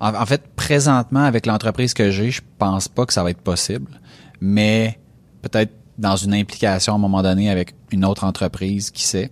En, 0.00 0.26
fait, 0.26 0.42
présentement, 0.56 1.22
avec 1.22 1.46
l'entreprise 1.46 1.94
que 1.94 2.10
j'ai, 2.10 2.32
je 2.32 2.42
pense 2.58 2.88
pas 2.88 3.06
que 3.06 3.12
ça 3.12 3.22
va 3.22 3.30
être 3.30 3.40
possible. 3.40 4.00
Mais 4.40 4.98
peut-être 5.42 5.72
dans 5.96 6.16
une 6.16 6.34
implication 6.34 6.94
à 6.94 6.96
un 6.96 6.98
moment 6.98 7.22
donné 7.22 7.50
avec 7.50 7.74
une 7.92 8.04
autre 8.04 8.24
entreprise, 8.24 8.90
qui 8.90 9.04
sait. 9.04 9.30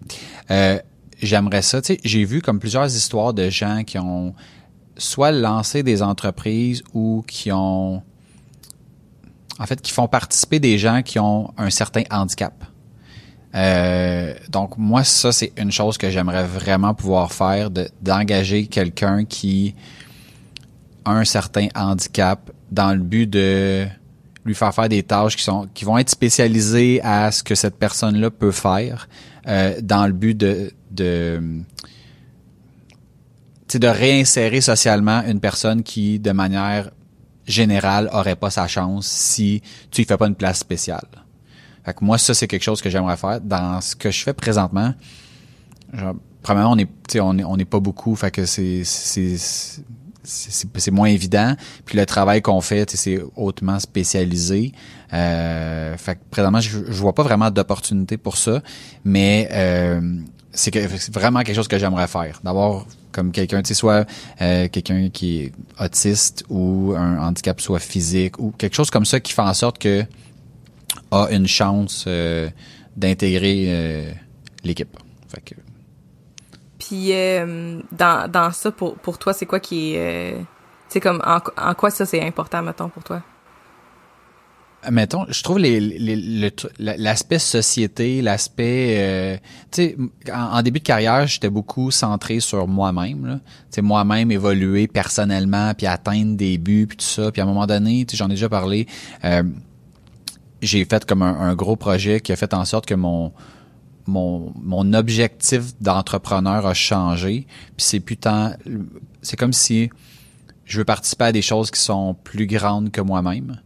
Euh, 0.53 0.79
J'aimerais 1.23 1.63
ça. 1.63 1.83
Tu 1.83 1.95
sais, 1.95 2.01
j'ai 2.03 2.25
vu 2.25 2.41
comme 2.41 2.59
plusieurs 2.59 2.87
histoires 2.87 3.35
de 3.35 3.51
gens 3.51 3.85
qui 3.85 3.99
ont 3.99 4.35
soit 4.97 5.33
lancé 5.33 5.83
des 5.83 6.03
entreprises 6.03 6.83
ou 6.95 7.25
qui 7.27 7.53
ont 7.53 8.03
en 9.59 9.67
fait, 9.67 9.83
qui 9.83 9.93
font 9.93 10.09
participer 10.09 10.59
des 10.59 10.79
gens 10.79 11.03
qui 11.03 11.19
ont 11.19 11.53
un 11.59 11.69
certain 11.69 12.03
handicap. 12.11 12.65
Euh, 13.55 14.33
donc 14.49 14.79
moi 14.79 15.03
ça 15.03 15.33
c'est 15.33 15.53
une 15.57 15.73
chose 15.73 15.99
que 15.99 16.09
j'aimerais 16.09 16.47
vraiment 16.47 16.95
pouvoir 16.95 17.33
faire 17.33 17.69
d'engager 18.01 18.67
quelqu'un 18.67 19.25
qui 19.25 19.75
a 21.05 21.11
un 21.11 21.25
certain 21.25 21.67
handicap 21.75 22.53
dans 22.71 22.93
le 22.93 23.01
but 23.01 23.29
de 23.29 23.87
lui 24.45 24.55
faire 24.55 24.73
faire 24.73 24.89
des 24.89 25.03
tâches 25.03 25.37
qui 25.37 25.43
sont 25.43 25.69
qui 25.75 25.85
vont 25.85 25.99
être 25.99 26.11
spécialisées 26.11 27.01
à 27.03 27.33
ce 27.33 27.43
que 27.43 27.57
cette 27.57 27.77
personne-là 27.77 28.31
peut 28.31 28.53
faire 28.53 29.09
euh, 29.49 29.81
dans 29.83 30.07
le 30.07 30.13
but 30.13 30.37
de 30.37 30.73
de 30.93 31.41
de 33.73 33.89
réinsérer 33.89 34.61
socialement 34.61 35.23
une 35.27 35.41
personne 35.41 35.83
qui 35.83 36.21
de 36.21 36.31
manière 36.31 36.91
générale 37.47 38.09
aurait 38.13 38.37
pas 38.37 38.51
sa 38.51 38.69
chance 38.69 39.07
si 39.07 39.61
tu 39.91 40.03
lui 40.03 40.07
fais 40.07 40.17
pas 40.17 40.27
une 40.27 40.35
place 40.35 40.59
spéciale. 40.59 41.07
Fait 41.85 41.95
que 41.95 42.05
moi, 42.05 42.19
ça, 42.19 42.35
c'est 42.35 42.47
quelque 42.47 42.63
chose 42.63 42.83
que 42.83 42.91
j'aimerais 42.91 43.17
faire. 43.17 43.41
Dans 43.41 43.81
ce 43.81 43.97
que 43.97 44.11
je 44.11 44.23
fais 44.23 44.35
présentement, 44.35 44.95
genre, 45.93 46.15
premièrement, 46.43 46.73
on 46.73 46.79
est, 46.79 47.21
on 47.21 47.39
est, 47.39 47.45
on 47.45 47.57
est 47.57 47.65
pas 47.65 47.81
beaucoup, 47.81 48.15
fait 48.17 48.31
que 48.31 48.45
c'est, 48.47 48.83
c'est, 48.85 49.37
c'est 50.23 50.91
moins 50.91 51.09
évident. 51.09 51.55
Puis 51.85 51.97
le 51.97 52.07
travail 52.07 52.43
qu'on 52.43 52.61
fait, 52.61 52.91
c'est 52.97 53.21
hautement 53.37 53.79
spécialisé. 53.81 54.73
Euh, 55.13 55.97
fait 55.97 56.17
que 56.17 56.21
présentement, 56.31 56.61
je, 56.61 56.79
je 56.87 57.01
vois 57.01 57.15
pas 57.15 57.23
vraiment 57.23 57.51
d'opportunité 57.51 58.17
pour 58.17 58.37
ça, 58.37 58.63
mais 59.05 59.49
euh, 59.53 60.01
c'est 60.53 61.13
vraiment 61.13 61.41
quelque 61.41 61.57
chose 61.57 61.69
que 61.69 61.79
j'aimerais 61.79 62.07
faire. 62.07 62.41
D'avoir 62.45 62.87
comme 63.13 63.33
quelqu'un, 63.33 63.63
tu 63.63 63.69
sais, 63.69 63.75
soit 63.75 64.07
euh, 64.41 64.69
quelqu'un 64.69 65.09
qui 65.11 65.41
est 65.41 65.53
autiste 65.81 66.45
ou 66.49 66.95
un 66.97 67.19
handicap 67.19 67.61
soit 67.61 67.81
physique 67.81 68.39
ou 68.39 68.53
quelque 68.53 68.75
chose 68.75 68.91
comme 68.91 69.05
ça 69.05 69.21
qui 69.21 69.33
fait 69.33 69.43
en 69.43 69.55
sorte 69.55 69.79
que 69.79 70.05
a 71.11 71.29
une 71.31 71.47
chance 71.47 72.05
euh, 72.07 72.49
d'intégrer 72.97 73.65
euh, 73.69 74.13
l'équipe. 74.65 74.97
Puis 76.79 77.13
euh, 77.13 77.81
dans, 77.93 78.31
dans 78.31 78.53
ça, 78.53 78.71
pour, 78.71 78.97
pour 78.97 79.19
toi, 79.19 79.33
c'est 79.33 79.47
quoi 79.47 79.61
qui 79.61 79.95
est... 79.95 80.37
c'est 80.89 81.01
comme, 81.01 81.23
en, 81.25 81.39
en, 81.57 81.75
quoi 81.75 81.91
ça, 81.91 82.07
c'est 82.07 82.23
important, 82.23 82.63
mettons, 82.63 82.89
pour 82.89 83.05
toi? 83.05 83.23
Mettons, 84.91 85.27
je 85.29 85.43
trouve 85.43 85.59
l'aspect 86.79 87.39
société, 87.39 88.23
l'aspect, 88.23 89.39
tu 89.71 89.83
sais, 89.83 89.97
en, 90.33 90.63
début 90.63 90.79
de 90.79 90.85
carrière, 90.85 91.27
j'étais 91.27 91.51
beaucoup 91.51 91.91
centré 91.91 92.41
sur 92.41 92.67
moi-même, 92.67 93.41
tu 93.45 93.51
sais, 93.75 93.83
moi-même 93.83 94.31
évoluer 94.31 94.89
personnellement, 94.89 95.75
puis 95.75 95.87
atteindre 95.87 96.35
des 96.35 96.57
buts, 96.57 96.87
puis 96.89 96.97
tout 96.97 97.05
ça, 97.05 97.31
puis 97.31 97.43
à 97.43 97.45
un 97.45 97.47
moment 97.47 97.67
donné, 97.67 98.07
tu 98.07 98.13
sais, 98.13 98.17
j'en 98.17 98.29
ai 98.29 98.31
déjà 98.31 98.49
parlé, 98.49 98.87
j'ai 100.63 100.85
fait 100.85 101.05
comme 101.05 101.23
un, 101.23 101.55
gros 101.55 101.77
projet 101.77 102.21
qui 102.21 102.33
a 102.33 102.37
fait 102.37 102.53
en 102.55 102.65
sorte 102.65 102.87
que 102.87 102.95
mon 102.95 103.33
mon, 104.07 104.53
mon 104.61 104.93
objectif 104.93 105.79
d'entrepreneur 105.81 106.67
a 106.67 106.75
changé. 106.75 107.47
Puis 107.77 107.87
c'est 107.87 108.01
putain, 108.01 108.57
c'est 109.23 109.37
comme 109.37 109.53
si 109.53 109.91
je 110.65 110.79
veux 110.79 110.85
participer 110.85 111.25
à 111.27 111.33
des 111.33 111.43
choses 111.43 111.71
qui 111.71 111.81
sont 111.81 112.17
plus 112.25 112.47
grandes 112.47 112.91
que 112.91 113.01
moi-même. 113.01 113.61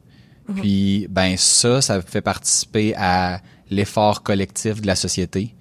Mhm. 0.49 0.55
Puis 0.57 1.07
ben 1.09 1.37
ça, 1.37 1.81
ça 1.81 2.03
fait 2.03 2.21
participer 2.21 2.95
à 2.97 3.41
l'effort 3.71 4.23
collectif 4.23 4.81
de 4.83 4.87
la 4.87 4.97
société. 4.97 5.55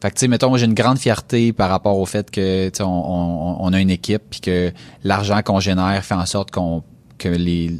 Fait 0.00 0.10
que 0.10 0.14
tu 0.14 0.20
sais, 0.20 0.28
mettons, 0.28 0.56
j'ai 0.56 0.64
une 0.64 0.74
grande 0.74 0.98
fierté 0.98 1.52
par 1.52 1.68
rapport 1.68 1.98
au 1.98 2.06
fait 2.06 2.30
que 2.30 2.70
on, 2.80 2.84
on, 2.84 3.56
on, 3.60 3.72
a 3.72 3.80
une 3.80 3.90
équipe 3.90 4.22
puis 4.30 4.40
que 4.40 4.72
l'argent 5.04 5.42
qu'on 5.42 5.60
génère 5.60 6.02
fait 6.04 6.14
en 6.14 6.24
sorte 6.24 6.50
qu'on 6.50 6.82
que 7.18 7.28
les 7.28 7.78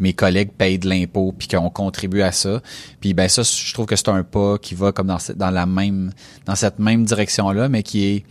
mes 0.00 0.12
collègues 0.12 0.52
payent 0.52 0.78
de 0.78 0.88
l'impôt 0.88 1.34
puis 1.36 1.48
qu'on 1.48 1.70
contribue 1.70 2.22
à 2.22 2.32
ça. 2.32 2.60
Puis 3.00 3.14
ben 3.14 3.28
ça, 3.28 3.42
je 3.42 3.72
trouve 3.72 3.86
que 3.86 3.96
c'est 3.96 4.08
un 4.08 4.22
pas 4.22 4.58
qui 4.58 4.74
va 4.74 4.92
comme 4.92 5.06
dans, 5.06 5.18
dans 5.36 5.50
la 5.50 5.66
même 5.66 6.12
dans 6.46 6.54
cette 6.54 6.78
même 6.78 7.04
direction 7.04 7.50
là, 7.50 7.68
mais 7.68 7.82
qui 7.82 8.04
est 8.04 8.24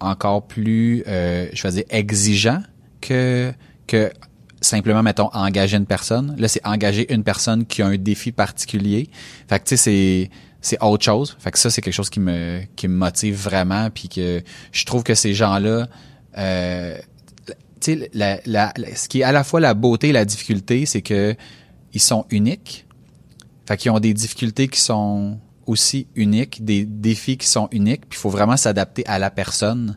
encore 0.00 0.46
plus, 0.46 1.02
euh, 1.06 1.48
je 1.52 1.62
vais 1.62 1.72
dire, 1.72 1.84
exigeant 1.90 2.62
que 3.00 3.52
que 3.86 4.12
simplement 4.60 5.02
mettons 5.02 5.30
engager 5.32 5.76
une 5.76 5.86
personne. 5.86 6.34
Là, 6.38 6.48
c'est 6.48 6.64
engager 6.66 7.12
une 7.12 7.22
personne 7.22 7.66
qui 7.66 7.82
a 7.82 7.86
un 7.86 7.96
défi 7.96 8.32
particulier. 8.32 9.10
Fait 9.48 9.58
que 9.58 9.64
tu 9.64 9.76
sais, 9.76 9.76
c'est 9.76 10.30
c'est 10.60 10.82
autre 10.82 11.04
chose. 11.04 11.36
Fait 11.38 11.50
que 11.50 11.58
ça, 11.58 11.68
c'est 11.68 11.82
quelque 11.82 11.94
chose 11.94 12.10
qui 12.10 12.20
me 12.20 12.62
qui 12.76 12.88
me 12.88 12.96
motive 12.96 13.36
vraiment, 13.36 13.90
puis 13.90 14.08
que 14.08 14.42
je 14.72 14.84
trouve 14.84 15.02
que 15.02 15.14
ces 15.14 15.34
gens-là 15.34 15.88
euh, 16.38 16.98
la, 18.14 18.40
la, 18.46 18.72
ce 18.94 19.08
qui 19.08 19.20
est 19.20 19.24
à 19.24 19.32
la 19.32 19.44
fois 19.44 19.60
la 19.60 19.74
beauté 19.74 20.08
et 20.08 20.12
la 20.12 20.24
difficulté, 20.24 20.86
c'est 20.86 21.02
que 21.02 21.34
ils 21.92 22.00
sont 22.00 22.26
uniques. 22.30 22.86
Fait 23.66 23.76
qu'ils 23.76 23.90
ont 23.90 24.00
des 24.00 24.12
difficultés 24.12 24.68
qui 24.68 24.80
sont 24.80 25.38
aussi 25.66 26.06
uniques, 26.14 26.64
des 26.64 26.84
défis 26.84 27.38
qui 27.38 27.46
sont 27.46 27.68
uniques, 27.72 28.02
puis 28.08 28.18
il 28.18 28.20
faut 28.20 28.30
vraiment 28.30 28.56
s'adapter 28.56 29.06
à 29.06 29.18
la 29.18 29.30
personne, 29.30 29.96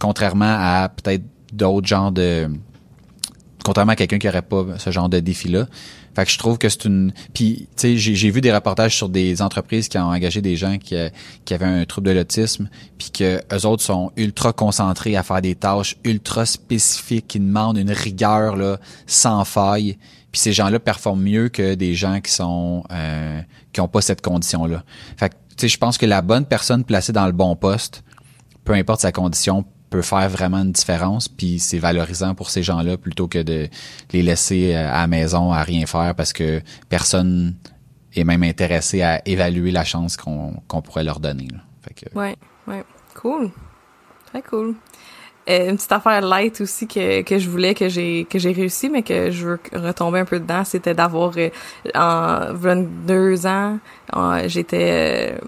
contrairement 0.00 0.56
à 0.58 0.88
peut-être 0.88 1.24
d'autres 1.52 1.86
genres 1.86 2.12
de... 2.12 2.48
Contrairement 3.64 3.92
à 3.92 3.96
quelqu'un 3.96 4.18
qui 4.18 4.28
aurait 4.28 4.42
pas 4.42 4.78
ce 4.78 4.90
genre 4.90 5.08
de 5.08 5.20
défi-là. 5.20 5.66
Fait 6.14 6.24
que 6.24 6.30
je 6.30 6.38
trouve 6.38 6.58
que 6.58 6.68
c'est 6.68 6.84
une. 6.84 7.12
Puis, 7.32 7.68
tu 7.76 7.96
sais, 7.96 7.96
j'ai 7.96 8.30
vu 8.30 8.40
des 8.40 8.52
reportages 8.52 8.96
sur 8.96 9.08
des 9.08 9.42
entreprises 9.42 9.88
qui 9.88 9.98
ont 9.98 10.08
engagé 10.10 10.40
des 10.40 10.56
gens 10.56 10.78
qui, 10.78 10.96
qui 11.44 11.54
avaient 11.54 11.64
un 11.64 11.84
trouble 11.84 12.08
de 12.08 12.12
l'autisme, 12.12 12.68
puis 12.98 13.10
que 13.10 13.40
eux 13.52 13.66
autres 13.66 13.82
sont 13.82 14.12
ultra 14.16 14.52
concentrés 14.52 15.16
à 15.16 15.22
faire 15.22 15.42
des 15.42 15.54
tâches 15.54 15.96
ultra 16.04 16.46
spécifiques 16.46 17.26
qui 17.28 17.40
demandent 17.40 17.78
une 17.78 17.90
rigueur 17.90 18.56
là 18.56 18.78
sans 19.06 19.44
faille. 19.44 19.98
Puis 20.30 20.40
ces 20.40 20.52
gens-là 20.52 20.80
performent 20.80 21.22
mieux 21.22 21.48
que 21.48 21.74
des 21.74 21.94
gens 21.94 22.20
qui 22.20 22.32
sont 22.32 22.84
euh, 22.92 23.40
qui 23.72 23.80
ont 23.80 23.88
pas 23.88 24.00
cette 24.00 24.20
condition-là. 24.20 24.84
Fait 25.16 25.30
que, 25.30 25.34
tu 25.34 25.54
sais, 25.58 25.68
je 25.68 25.78
pense 25.78 25.98
que 25.98 26.06
la 26.06 26.22
bonne 26.22 26.46
personne 26.46 26.84
placée 26.84 27.12
dans 27.12 27.26
le 27.26 27.32
bon 27.32 27.56
poste, 27.56 28.02
peu 28.64 28.72
importe 28.72 29.00
sa 29.00 29.12
condition, 29.12 29.64
peut 29.94 30.02
faire 30.02 30.28
vraiment 30.28 30.58
une 30.58 30.72
différence, 30.72 31.28
puis 31.28 31.60
c'est 31.60 31.78
valorisant 31.78 32.34
pour 32.34 32.50
ces 32.50 32.64
gens-là 32.64 32.96
plutôt 32.96 33.28
que 33.28 33.40
de 33.40 33.68
les 34.12 34.22
laisser 34.22 34.74
euh, 34.74 34.88
à 34.88 35.02
la 35.02 35.06
maison 35.06 35.52
à 35.52 35.62
rien 35.62 35.86
faire 35.86 36.16
parce 36.16 36.32
que 36.32 36.60
personne 36.88 37.54
est 38.16 38.24
même 38.24 38.42
intéressé 38.42 39.02
à 39.02 39.22
évaluer 39.24 39.70
la 39.70 39.84
chance 39.84 40.16
qu'on 40.16 40.82
pourrait 40.82 41.04
leur 41.04 41.20
donner. 41.20 41.46
Fait 41.82 41.94
que... 41.94 42.18
Ouais, 42.18 42.34
ouais, 42.66 42.82
cool, 43.14 43.52
très 44.26 44.42
cool. 44.42 44.74
euh, 45.48 45.70
une 45.70 45.76
petite 45.76 45.92
affaire 45.92 46.22
light 46.22 46.60
aussi 46.60 46.88
que, 46.88 47.22
que 47.22 47.38
je 47.38 47.48
voulais 47.48 47.74
que 47.74 47.88
j'ai 47.88 48.24
que 48.24 48.38
j'ai 48.38 48.52
réussi 48.52 48.88
mais 48.88 49.02
que 49.02 49.30
je 49.30 49.46
veux 49.46 49.60
retomber 49.74 50.18
un 50.20 50.24
peu 50.24 50.40
dedans 50.40 50.64
c'était 50.64 50.94
d'avoir 50.94 51.32
euh, 51.36 51.50
en 51.94 52.52
22 52.52 53.46
ans 53.46 53.78
j'étais 54.46 55.34
euh, 55.34 55.38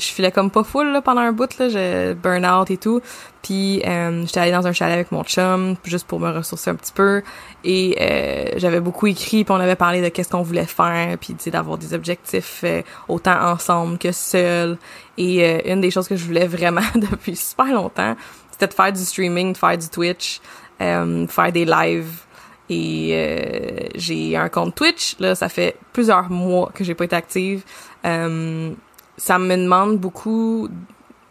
je 0.00 0.06
filais 0.06 0.32
comme 0.32 0.50
pas 0.50 0.64
full 0.64 0.92
là, 0.92 1.02
pendant 1.02 1.20
un 1.20 1.32
bout 1.32 1.58
là 1.58 1.68
j'ai 1.68 2.14
burn 2.14 2.44
out 2.46 2.70
et 2.70 2.76
tout 2.76 3.00
puis 3.42 3.82
euh, 3.86 4.24
j'étais 4.26 4.40
allée 4.40 4.52
dans 4.52 4.66
un 4.66 4.72
chalet 4.72 4.94
avec 4.94 5.12
mon 5.12 5.22
chum 5.24 5.76
juste 5.84 6.06
pour 6.06 6.20
me 6.20 6.30
ressourcer 6.30 6.70
un 6.70 6.74
petit 6.74 6.92
peu 6.92 7.22
et 7.64 7.96
euh, 8.00 8.54
j'avais 8.56 8.80
beaucoup 8.80 9.06
écrit 9.06 9.44
puis 9.44 9.54
on 9.54 9.60
avait 9.60 9.76
parlé 9.76 10.02
de 10.02 10.08
qu'est-ce 10.08 10.30
qu'on 10.30 10.42
voulait 10.42 10.66
faire 10.66 11.16
puis 11.18 11.34
tu 11.34 11.44
sais 11.44 11.50
d'avoir 11.50 11.78
des 11.78 11.94
objectifs 11.94 12.64
autant 13.08 13.38
ensemble 13.52 13.98
que 13.98 14.12
seul 14.12 14.78
et 15.16 15.70
une 15.70 15.80
des 15.80 15.90
choses 15.90 16.08
que 16.08 16.16
je 16.16 16.24
voulais 16.24 16.46
vraiment 16.46 16.80
depuis 16.94 17.36
super 17.36 17.72
longtemps 17.72 18.16
c'était 18.60 18.68
de 18.68 18.74
faire 18.74 18.92
du 18.92 19.00
streaming, 19.00 19.52
de 19.54 19.56
faire 19.56 19.78
du 19.78 19.88
Twitch, 19.88 20.40
euh, 20.82 21.26
faire 21.28 21.50
des 21.50 21.64
lives. 21.64 22.20
Et 22.68 23.10
euh, 23.12 23.88
j'ai 23.94 24.36
un 24.36 24.50
compte 24.50 24.74
Twitch. 24.74 25.16
Là, 25.18 25.34
ça 25.34 25.48
fait 25.48 25.76
plusieurs 25.94 26.30
mois 26.30 26.70
que 26.74 26.84
j'ai 26.84 26.94
pas 26.94 27.04
été 27.04 27.16
active. 27.16 27.62
Euh, 28.04 28.72
ça 29.20 29.38
me 29.38 29.54
demande 29.54 29.98
beaucoup 29.98 30.68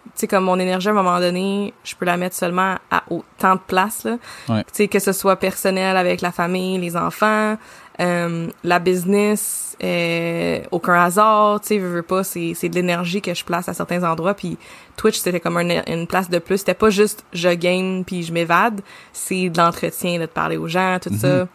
tu 0.06 0.12
sais 0.16 0.28
comme 0.28 0.44
mon 0.44 0.60
énergie 0.60 0.90
à 0.90 0.92
un 0.92 0.94
moment 0.94 1.20
donné, 1.20 1.74
je 1.84 1.96
peux 1.96 2.06
la 2.06 2.18
mettre 2.18 2.36
seulement 2.36 2.76
à 2.92 3.04
autant 3.10 3.56
de 3.56 3.62
place 3.66 4.04
là. 4.04 4.18
Tu 4.48 4.64
sais 4.74 4.88
que 4.88 5.00
ce 5.00 5.12
soit 5.12 5.38
personnel 5.38 5.98
avec 5.98 6.22
la 6.22 6.32
famille, 6.32 6.78
les 6.78 6.98
enfants, 6.98 7.58
euh, 8.00 8.48
la 8.64 8.80
business, 8.80 9.78
euh, 9.84 10.60
aucun 10.72 11.02
hasard, 11.02 11.62
tu 11.62 11.68
sais, 11.68 11.78
veux, 11.78 11.90
veux 11.90 12.02
pas, 12.02 12.24
c'est 12.24 12.54
c'est 12.54 12.70
de 12.70 12.76
l'énergie 12.76 13.22
que 13.22 13.34
je 13.34 13.44
place 13.44 13.70
à 13.70 13.74
certains 13.74 14.04
endroits. 14.04 14.34
Puis 14.34 14.58
Twitch 14.96 15.18
c'était 15.18 15.40
comme 15.40 15.58
une 15.58 16.06
place 16.06 16.30
de 16.30 16.40
plus, 16.40 16.60
c'était 16.60 16.74
pas 16.74 16.92
juste 16.92 17.26
je 17.34 17.50
game 17.50 18.04
puis 18.06 18.22
je 18.24 18.34
m'évade, 18.34 18.82
c'est 19.14 19.50
de 19.50 19.58
l'entretien, 19.58 20.20
de 20.20 20.28
parler 20.28 20.58
aux 20.58 20.68
gens, 20.68 21.00
tout 21.02 21.14
ça. 21.18 21.48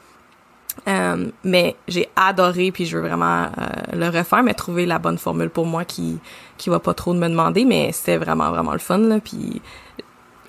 Euh, 0.86 1.28
mais 1.44 1.76
j'ai 1.88 2.08
adoré 2.16 2.70
puis 2.70 2.84
je 2.84 2.98
veux 2.98 3.06
vraiment 3.06 3.44
euh, 3.44 3.48
le 3.92 4.06
refaire 4.06 4.42
mais 4.42 4.54
trouver 4.54 4.86
la 4.86 4.98
bonne 4.98 5.18
formule 5.18 5.48
pour 5.48 5.66
moi 5.66 5.84
qui 5.84 6.18
qui 6.58 6.68
va 6.68 6.78
pas 6.78 6.94
trop 6.94 7.14
me 7.14 7.28
demander. 7.28 7.64
Mais 7.64 7.92
c'était 7.92 8.16
vraiment 8.16 8.50
vraiment 8.50 8.72
le 8.72 8.78
fun 8.78 8.98
là 8.98 9.18
puis 9.22 9.62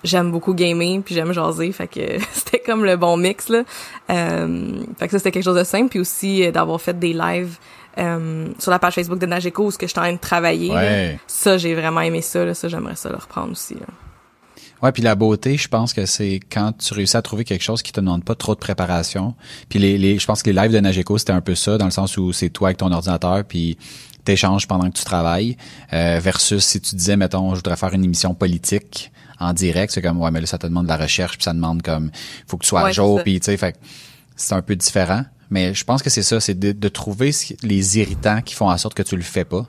j'aime 0.06 0.32
beaucoup 0.32 0.54
gamer 0.54 1.02
puis 1.04 1.16
j'aime 1.16 1.34
jaser 1.34 1.72
fait 1.72 1.88
que 1.88 2.02
c'était 2.32 2.60
comme 2.60 2.86
le 2.86 2.96
bon 2.96 3.18
mix 3.18 3.50
là. 3.50 3.64
Euh, 4.10 4.80
fait 4.98 5.08
que 5.08 5.12
ça 5.12 5.18
c'était 5.18 5.32
quelque 5.32 5.44
chose 5.44 5.58
de 5.58 5.64
simple 5.64 5.90
puis 5.90 6.00
aussi 6.00 6.46
euh, 6.46 6.52
d'avoir 6.52 6.80
fait 6.80 6.98
des 6.98 7.14
lives 7.14 7.58
euh, 7.98 8.48
sur 8.60 8.72
la 8.72 8.80
page 8.80 8.96
Facebook 8.96 9.20
de 9.20 9.26
Nageco 9.26 9.66
où 9.66 9.72
ce 9.72 9.78
que 9.78 9.88
je 9.88 9.92
suis 9.92 10.00
en 10.00 10.04
train 10.04 10.14
de 10.14 10.20
travailler 10.20 11.18
ça 11.28 11.58
j'ai 11.58 11.76
vraiment 11.76 12.02
aimé 12.02 12.22
ça 12.22 12.46
là, 12.46 12.54
ça 12.54 12.68
j'aimerais 12.68 12.96
ça 12.96 13.10
le 13.10 13.18
reprendre 13.18 13.52
aussi 13.52 13.76
là. 13.76 13.88
Ouais, 14.84 14.92
puis 14.92 15.02
la 15.02 15.16
beauté, 15.16 15.58
je 15.58 15.68
pense 15.68 15.94
que 15.94 16.06
c'est 16.06 16.40
quand 16.52 16.74
tu 16.78 16.94
réussis 16.94 17.18
à 17.18 17.22
trouver 17.22 17.44
quelque 17.44 17.64
chose 17.64 17.82
qui 17.82 17.92
te 17.92 18.00
demande 18.00 18.24
pas 18.24 18.36
trop 18.36 18.54
de 18.54 18.60
préparation. 18.60 19.34
Puis 19.70 19.80
les, 19.80 19.98
les 19.98 20.20
je 20.20 20.26
pense 20.26 20.44
que 20.44 20.50
les 20.50 20.62
lives 20.62 20.72
de 20.72 20.80
Nageco, 20.80 21.18
c'était 21.18 21.34
un 21.34 21.42
peu 21.42 21.56
ça, 21.56 21.78
dans 21.78 21.86
le 21.86 21.92
sens 21.92 22.18
où 22.18 22.34
c'est 22.34 22.50
toi 22.50 22.70
avec 22.70 22.78
ton 22.78 22.92
ordinateur, 22.92 23.44
puis 23.46 23.78
t'échanges 24.26 24.68
pendant 24.68 24.90
que 24.90 24.98
tu 24.98 25.06
travailles, 25.06 25.56
euh, 25.94 26.20
versus 26.22 26.64
si 26.66 26.82
tu 26.82 26.96
disais, 26.96 27.16
mettons, 27.16 27.52
je 27.52 27.56
voudrais 27.58 27.78
faire 27.78 27.94
une 27.94 28.04
émission 28.04 28.34
politique 28.34 29.12
en 29.40 29.54
direct, 29.54 29.94
c'est 29.94 30.02
comme, 30.02 30.20
ouais, 30.22 30.32
mais 30.32 30.42
là, 30.42 30.48
ça 30.48 30.58
te 30.58 30.68
demande 30.68 30.86
de 30.86 30.90
la 30.90 30.98
recherche, 30.98 31.38
puis 31.38 31.44
ça 31.44 31.54
demande 31.54 31.82
comme, 31.82 32.12
faut 32.48 32.58
que 32.58 32.64
tu 32.64 32.70
sois 32.70 32.88
à 32.88 32.92
jour, 32.92 33.22
puis 33.24 33.40
tu 33.40 33.46
sais, 33.46 33.58
fait 33.58 33.80
c'est 34.36 34.54
un 34.54 34.62
peu 34.62 34.76
différent. 34.76 35.24
Mais 35.50 35.74
je 35.74 35.84
pense 35.84 36.02
que 36.02 36.10
c'est 36.10 36.24
ça, 36.24 36.40
c'est 36.40 36.58
de, 36.58 36.72
de, 36.72 36.88
trouver 36.90 37.32
les 37.62 38.00
irritants 38.00 38.42
qui 38.42 38.56
font 38.56 38.70
en 38.70 38.78
sorte 38.78 38.96
que 38.96 39.04
tu 39.04 39.16
le 39.16 39.22
fais 39.22 39.46
pas, 39.46 39.68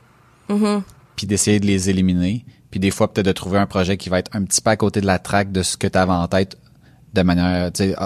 mm-hmm. 0.49 0.83
puis 1.17 1.27
d'essayer 1.27 1.61
de 1.61 1.67
les 1.67 1.91
éliminer 1.91 2.47
puis 2.71 2.81
des 2.81 2.91
fois 2.91 3.13
peut-être 3.13 3.27
de 3.27 3.33
trouver 3.33 3.59
un 3.59 3.67
projet 3.67 3.97
qui 3.97 4.09
va 4.09 4.19
être 4.19 4.31
un 4.35 4.45
petit 4.45 4.61
peu 4.61 4.71
à 4.71 4.77
côté 4.77 5.01
de 5.01 5.07
la 5.07 5.19
traque 5.19 5.53
de 5.53 5.63
ce 5.63 5.77
que 5.77 5.87
tu 5.87 5.99
avais 5.99 6.13
en 6.13 6.27
tête 6.29 6.59
de 7.15 7.23
manière, 7.23 7.73
tu 7.73 7.85
sais, 7.85 7.97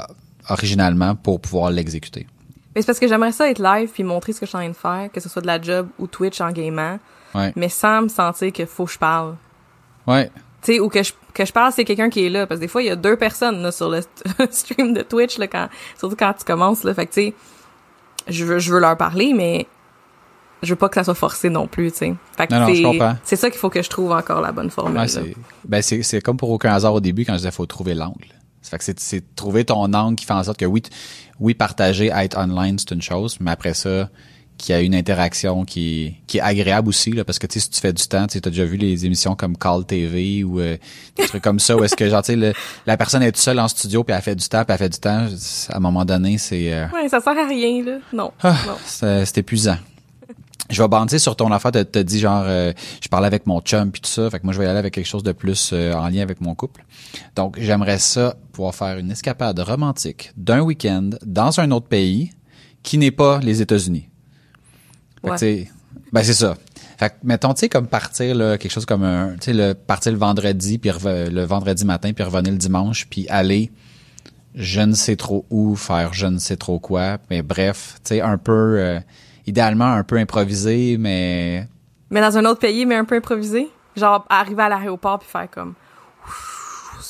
originalement 0.48 1.14
pour 1.14 1.40
pouvoir 1.40 1.70
l'exécuter. 1.70 2.26
Mais 2.74 2.82
c'est 2.82 2.86
parce 2.86 3.00
que 3.00 3.08
j'aimerais 3.08 3.32
ça 3.32 3.50
être 3.50 3.60
live 3.60 3.90
puis 3.92 4.04
montrer 4.04 4.32
ce 4.32 4.40
que 4.40 4.46
je 4.46 4.50
suis 4.50 4.56
en 4.56 4.60
train 4.60 4.70
de 4.70 4.76
faire, 4.76 5.12
que 5.12 5.20
ce 5.20 5.28
soit 5.28 5.42
de 5.42 5.46
la 5.46 5.60
job 5.60 5.88
ou 5.98 6.06
Twitch 6.06 6.40
en 6.40 6.52
gaming, 6.52 6.98
ouais. 7.34 7.52
mais 7.56 7.68
sans 7.68 8.02
me 8.02 8.08
sentir 8.08 8.52
qu'il 8.52 8.66
faut 8.66 8.84
que 8.84 8.92
je 8.92 8.98
parle. 8.98 9.36
Ouais. 10.06 10.30
Tu 10.62 10.74
sais, 10.74 10.80
ou 10.80 10.88
que 10.88 11.02
je, 11.02 11.12
que 11.34 11.44
je 11.44 11.52
parle, 11.52 11.72
c'est 11.72 11.84
quelqu'un 11.84 12.10
qui 12.10 12.26
est 12.26 12.28
là. 12.28 12.46
Parce 12.46 12.60
que 12.60 12.64
des 12.64 12.68
fois, 12.68 12.82
il 12.82 12.86
y 12.86 12.90
a 12.90 12.96
deux 12.96 13.16
personnes 13.16 13.62
là, 13.62 13.72
sur 13.72 13.88
le 13.90 14.02
stream 14.50 14.92
de 14.92 15.02
Twitch, 15.02 15.38
là, 15.38 15.48
quand, 15.48 15.68
surtout 15.98 16.16
quand 16.16 16.32
tu 16.34 16.44
commences. 16.44 16.84
Là. 16.84 16.94
Fait 16.94 17.06
que, 17.06 17.12
tu 17.12 17.20
sais, 17.22 17.34
je 18.28 18.44
veux, 18.44 18.58
je 18.58 18.72
veux 18.72 18.80
leur 18.80 18.96
parler, 18.96 19.32
mais 19.34 19.66
je 20.62 20.70
veux 20.70 20.76
pas 20.76 20.88
que 20.88 20.94
ça 20.96 21.04
soit 21.04 21.14
forcé 21.14 21.50
non 21.50 21.66
plus, 21.66 21.90
tu 21.90 21.98
sais. 21.98 22.14
Fait 22.36 22.46
que 22.46 22.54
c'est, 22.66 22.98
c'est 23.24 23.36
ça 23.36 23.50
qu'il 23.50 23.58
faut 23.58 23.70
que 23.70 23.82
je 23.82 23.88
trouve 23.88 24.12
encore 24.12 24.40
la 24.40 24.52
bonne 24.52 24.70
formule. 24.70 24.98
Ouais, 24.98 25.34
ben 25.64 25.82
c'est, 25.82 26.02
c'est 26.02 26.20
comme 26.20 26.36
pour 26.36 26.50
aucun 26.50 26.72
hasard 26.72 26.94
au 26.94 27.00
début 27.00 27.24
quand 27.24 27.32
je 27.32 27.38
disais 27.38 27.50
faut 27.50 27.66
trouver 27.66 27.94
l'angle. 27.94 28.28
Fait 28.62 28.78
que 28.78 28.84
c'est, 28.84 29.00
c'est 29.00 29.34
trouver 29.34 29.64
ton 29.64 29.92
angle 29.92 30.14
qui 30.14 30.26
fait 30.26 30.32
en 30.32 30.44
sorte 30.44 30.58
que 30.58 30.66
oui, 30.66 30.82
oui, 31.40 31.54
partager, 31.54 32.12
être 32.14 32.38
online, 32.38 32.78
c'est 32.78 32.92
une 32.92 33.02
chose, 33.02 33.38
mais 33.40 33.50
après 33.50 33.74
ça, 33.74 34.08
qu'il 34.58 34.74
y 34.74 34.78
a 34.78 34.82
une 34.82 34.94
interaction 34.94 35.64
qui, 35.64 36.14
qui 36.26 36.38
est 36.38 36.42
agréable 36.42 36.88
aussi, 36.88 37.10
là, 37.10 37.24
parce 37.24 37.38
que 37.38 37.46
tu 37.46 37.58
sais, 37.58 37.64
si 37.64 37.70
tu 37.70 37.80
fais 37.80 37.92
du 37.92 38.06
temps, 38.06 38.26
tu 38.26 38.38
as 38.38 38.40
déjà 38.40 38.64
vu 38.64 38.76
les 38.76 39.06
émissions 39.06 39.34
comme 39.34 39.56
Call 39.56 39.86
TV 39.86 40.44
ou 40.44 40.60
euh, 40.60 40.76
des 41.16 41.26
trucs 41.26 41.42
comme 41.42 41.58
ça, 41.58 41.76
où 41.76 41.82
est-ce 41.82 41.96
que 41.96 42.08
genre, 42.08 42.22
tu 42.22 42.38
sais, 42.38 42.52
la 42.86 42.96
personne 42.96 43.22
est 43.22 43.32
toute 43.32 43.42
seule 43.42 43.58
en 43.58 43.66
studio, 43.66 44.04
puis 44.04 44.14
elle 44.14 44.22
fait 44.22 44.36
du 44.36 44.48
temps, 44.48 44.64
puis 44.64 44.72
elle 44.72 44.78
fait 44.78 44.90
du 44.90 44.98
temps, 44.98 45.26
à 45.70 45.76
un 45.76 45.80
moment 45.80 46.04
donné, 46.04 46.38
c'est... 46.38 46.72
Euh... 46.72 46.86
Ouais, 46.94 47.08
ça 47.08 47.20
sert 47.20 47.36
à 47.36 47.46
rien, 47.46 47.82
là. 47.82 47.98
Non. 48.12 48.32
Ah, 48.42 48.56
non. 48.66 48.76
C'est, 48.84 49.24
c'est 49.24 49.38
épuisant 49.38 49.78
je 50.70 50.82
vais 50.82 50.88
bandir 50.88 51.20
sur 51.20 51.36
ton 51.36 51.50
affaire 51.52 51.72
de 51.72 51.82
te 51.82 51.98
dit 51.98 52.20
genre 52.20 52.44
euh, 52.46 52.72
je 53.02 53.08
parlais 53.08 53.26
avec 53.26 53.46
mon 53.46 53.60
chum 53.60 53.90
puis 53.90 54.00
tout 54.00 54.08
ça 54.10 54.30
fait 54.30 54.40
que 54.40 54.44
moi 54.44 54.52
je 54.52 54.58
vais 54.58 54.64
y 54.64 54.68
aller 54.68 54.78
avec 54.78 54.94
quelque 54.94 55.06
chose 55.06 55.22
de 55.22 55.32
plus 55.32 55.70
euh, 55.72 55.92
en 55.94 56.08
lien 56.08 56.22
avec 56.22 56.40
mon 56.40 56.54
couple. 56.54 56.84
Donc 57.36 57.58
j'aimerais 57.58 57.98
ça 57.98 58.36
pouvoir 58.52 58.74
faire 58.74 58.98
une 58.98 59.10
escapade 59.10 59.58
romantique 59.60 60.32
d'un 60.36 60.60
week-end 60.60 61.10
dans 61.24 61.58
un 61.60 61.70
autre 61.70 61.88
pays 61.88 62.32
qui 62.82 62.98
n'est 62.98 63.10
pas 63.10 63.40
les 63.40 63.60
États-Unis. 63.60 64.08
Ouais. 65.22 65.68
ben 66.12 66.22
c'est 66.22 66.34
ça. 66.34 66.56
Fait 66.98 67.10
que 67.10 67.14
mettons 67.24 67.52
tu 67.52 67.60
sais 67.60 67.68
comme 67.68 67.86
partir 67.86 68.34
là 68.34 68.58
quelque 68.58 68.72
chose 68.72 68.86
comme 68.86 69.04
un 69.04 69.32
tu 69.34 69.46
sais 69.46 69.52
le 69.52 69.74
partir 69.74 70.12
le 70.12 70.18
vendredi 70.18 70.78
puis 70.78 70.90
le 71.04 71.44
vendredi 71.44 71.84
matin 71.84 72.12
puis 72.12 72.24
revenir 72.24 72.52
le 72.52 72.58
dimanche 72.58 73.06
puis 73.08 73.26
aller 73.28 73.70
je 74.54 74.80
ne 74.80 74.94
sais 74.94 75.16
trop 75.16 75.46
où 75.50 75.76
faire 75.76 76.12
je 76.12 76.26
ne 76.26 76.38
sais 76.38 76.56
trop 76.56 76.78
quoi 76.78 77.18
mais 77.30 77.42
bref 77.42 77.94
tu 78.04 78.14
sais 78.14 78.20
un 78.20 78.36
peu 78.36 78.76
euh, 78.78 79.00
idéalement 79.46 79.92
un 79.92 80.04
peu 80.04 80.16
improvisé, 80.16 80.96
mais... 80.98 81.66
Mais 82.10 82.20
dans 82.20 82.36
un 82.36 82.44
autre 82.44 82.60
pays, 82.60 82.86
mais 82.86 82.96
un 82.96 83.04
peu 83.04 83.16
improvisé? 83.16 83.68
Genre, 83.96 84.24
arriver 84.28 84.62
à 84.62 84.68
l'aéroport 84.68 85.18
puis 85.18 85.28
faire 85.28 85.48
comme... 85.50 85.74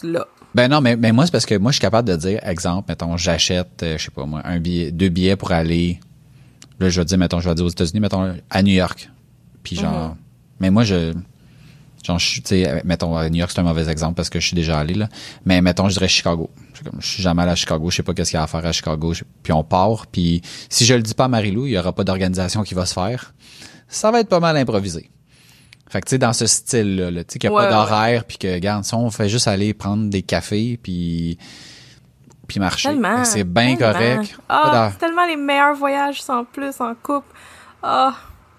là. 0.03 0.27
Ben 0.55 0.69
non, 0.69 0.81
mais, 0.81 0.97
mais 0.97 1.13
moi, 1.13 1.27
c'est 1.27 1.33
parce 1.33 1.47
que 1.47 1.55
moi, 1.57 1.71
je 1.71 1.77
suis 1.77 1.81
capable 1.81 2.09
de 2.09 2.17
dire, 2.17 2.41
exemple, 2.43 2.87
mettons, 2.89 3.17
j'achète, 3.17 3.83
euh, 3.83 3.97
je 3.97 4.05
sais 4.05 4.11
pas 4.11 4.27
moi, 4.27 4.43
un 4.45 4.59
billet, 4.59 4.91
deux 4.91 5.09
billets 5.09 5.37
pour 5.37 5.53
aller, 5.53 6.01
là, 6.81 6.89
je 6.89 7.01
vais 7.01 7.05
dire, 7.05 7.19
mettons, 7.19 7.39
je 7.41 7.49
vais 7.49 7.55
dire 7.55 7.65
aux 7.65 7.71
États-Unis, 7.71 8.01
mettons, 8.01 8.35
à 8.51 8.63
New 8.63 8.73
York. 8.73 9.11
Puis 9.63 9.77
genre, 9.77 10.11
mm-hmm. 10.11 10.17
mais 10.61 10.71
moi, 10.71 10.83
je, 10.83 11.13
genre, 12.05 12.19
je 12.19 12.27
suis, 12.27 12.43
sais, 12.45 12.83
mettons, 12.85 13.21
New 13.29 13.37
York, 13.37 13.51
c'est 13.53 13.61
un 13.61 13.65
mauvais 13.65 13.89
exemple 13.91 14.15
parce 14.15 14.31
que 14.31 14.41
je 14.41 14.47
suis 14.47 14.55
déjà 14.55 14.79
allé, 14.79 14.95
là. 14.95 15.09
Mais 15.45 15.61
mettons, 15.61 15.89
je 15.89 15.95
dirais 15.95 16.09
Chicago. 16.09 16.51
Je 16.99 17.07
suis 17.07 17.23
jamais 17.23 17.43
allé 17.43 17.53
à 17.53 17.57
Chicago, 17.57 17.91
je 17.91 17.97
sais 17.97 18.03
pas 18.03 18.15
qu'est-ce 18.15 18.31
qu'il 18.31 18.39
y 18.39 18.41
a 18.41 18.45
à 18.45 18.47
faire 18.47 18.65
à 18.65 18.73
Chicago. 18.73 19.13
Puis 19.43 19.53
on 19.53 19.63
part, 19.63 20.07
puis 20.07 20.41
si 20.69 20.85
je 20.87 20.95
le 20.95 21.03
dis 21.03 21.15
pas 21.15 21.25
à 21.25 21.29
Marilou, 21.29 21.67
il 21.67 21.73
y 21.73 21.79
aura 21.79 21.93
pas 21.93 22.05
d'organisation 22.05 22.63
qui 22.63 22.75
va 22.75 22.87
se 22.87 22.95
faire. 22.95 23.35
Ça 23.89 24.11
va 24.11 24.21
être 24.21 24.29
pas 24.29 24.41
mal 24.41 24.57
improvisé. 24.57 25.11
Fait 25.91 26.01
que 26.01 26.07
tu 26.07 26.11
sais 26.11 26.19
dans 26.19 26.33
ce 26.33 26.47
style 26.47 26.97
là, 26.97 27.25
tu 27.25 27.33
sais 27.33 27.39
qu'il 27.41 27.51
y 27.51 27.53
a 27.53 27.57
pas 27.57 27.69
d'horaire 27.69 28.25
puis 28.25 28.39
que 28.39 28.53
regarde, 28.53 28.85
si 28.85 28.95
on 28.95 29.11
fait 29.11 29.29
juste 29.29 29.49
aller 29.49 29.75
prendre 29.75 30.09
des 30.09 30.23
cafés 30.23 30.79
puis 30.81 31.37
puis 32.47 32.61
marcher, 32.61 32.95
ben, 32.95 33.25
c'est 33.25 33.45
bien 33.45 33.77
correct. 33.77 34.39
Ah, 34.49 34.91
oh, 34.91 34.97
tellement 34.99 35.27
les 35.27 35.37
meilleurs 35.37 35.75
voyages 35.75 36.23
sans 36.23 36.45
plus 36.45 36.81
en 36.81 36.95
couple. 36.95 37.29
Ah. 37.83 38.15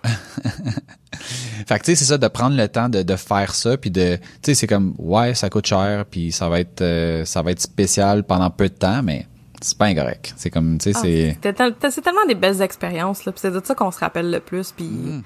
Oh. 0.05 0.09
fait 1.67 1.79
que 1.79 1.83
tu 1.83 1.91
sais 1.91 1.95
c'est 1.95 2.05
ça 2.05 2.17
de 2.17 2.27
prendre 2.27 2.55
le 2.55 2.67
temps 2.67 2.89
de, 2.89 3.03
de 3.03 3.15
faire 3.15 3.53
ça 3.53 3.77
puis 3.77 3.91
de 3.91 4.15
tu 4.15 4.21
sais 4.43 4.55
c'est 4.55 4.67
comme 4.67 4.93
ouais 4.97 5.35
ça 5.35 5.49
coûte 5.49 5.67
cher 5.67 6.05
puis 6.09 6.31
ça 6.31 6.49
va 6.49 6.59
être 6.59 6.81
euh, 6.81 7.25
ça 7.25 7.41
va 7.41 7.51
être 7.51 7.59
spécial 7.59 8.23
pendant 8.23 8.49
peu 8.49 8.69
de 8.69 8.73
temps 8.73 9.03
mais 9.03 9.27
c'est 9.61 9.77
pas 9.77 9.85
incorrect 9.85 10.33
c'est 10.37 10.49
comme 10.49 10.77
tu 10.77 10.93
sais 10.93 10.97
ah, 10.97 11.01
c'est 11.01 11.91
c'est 11.91 12.01
tellement 12.01 12.25
des 12.27 12.35
belles 12.35 12.61
expériences 12.61 13.25
là 13.25 13.31
puis 13.31 13.41
c'est 13.41 13.51
de 13.51 13.61
ça 13.63 13.75
qu'on 13.75 13.91
se 13.91 13.99
rappelle 13.99 14.31
le 14.31 14.39
plus 14.39 14.71
puis 14.71 14.85
mm. 14.85 15.23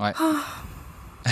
ouais 0.00 0.12
ah. 0.18 1.26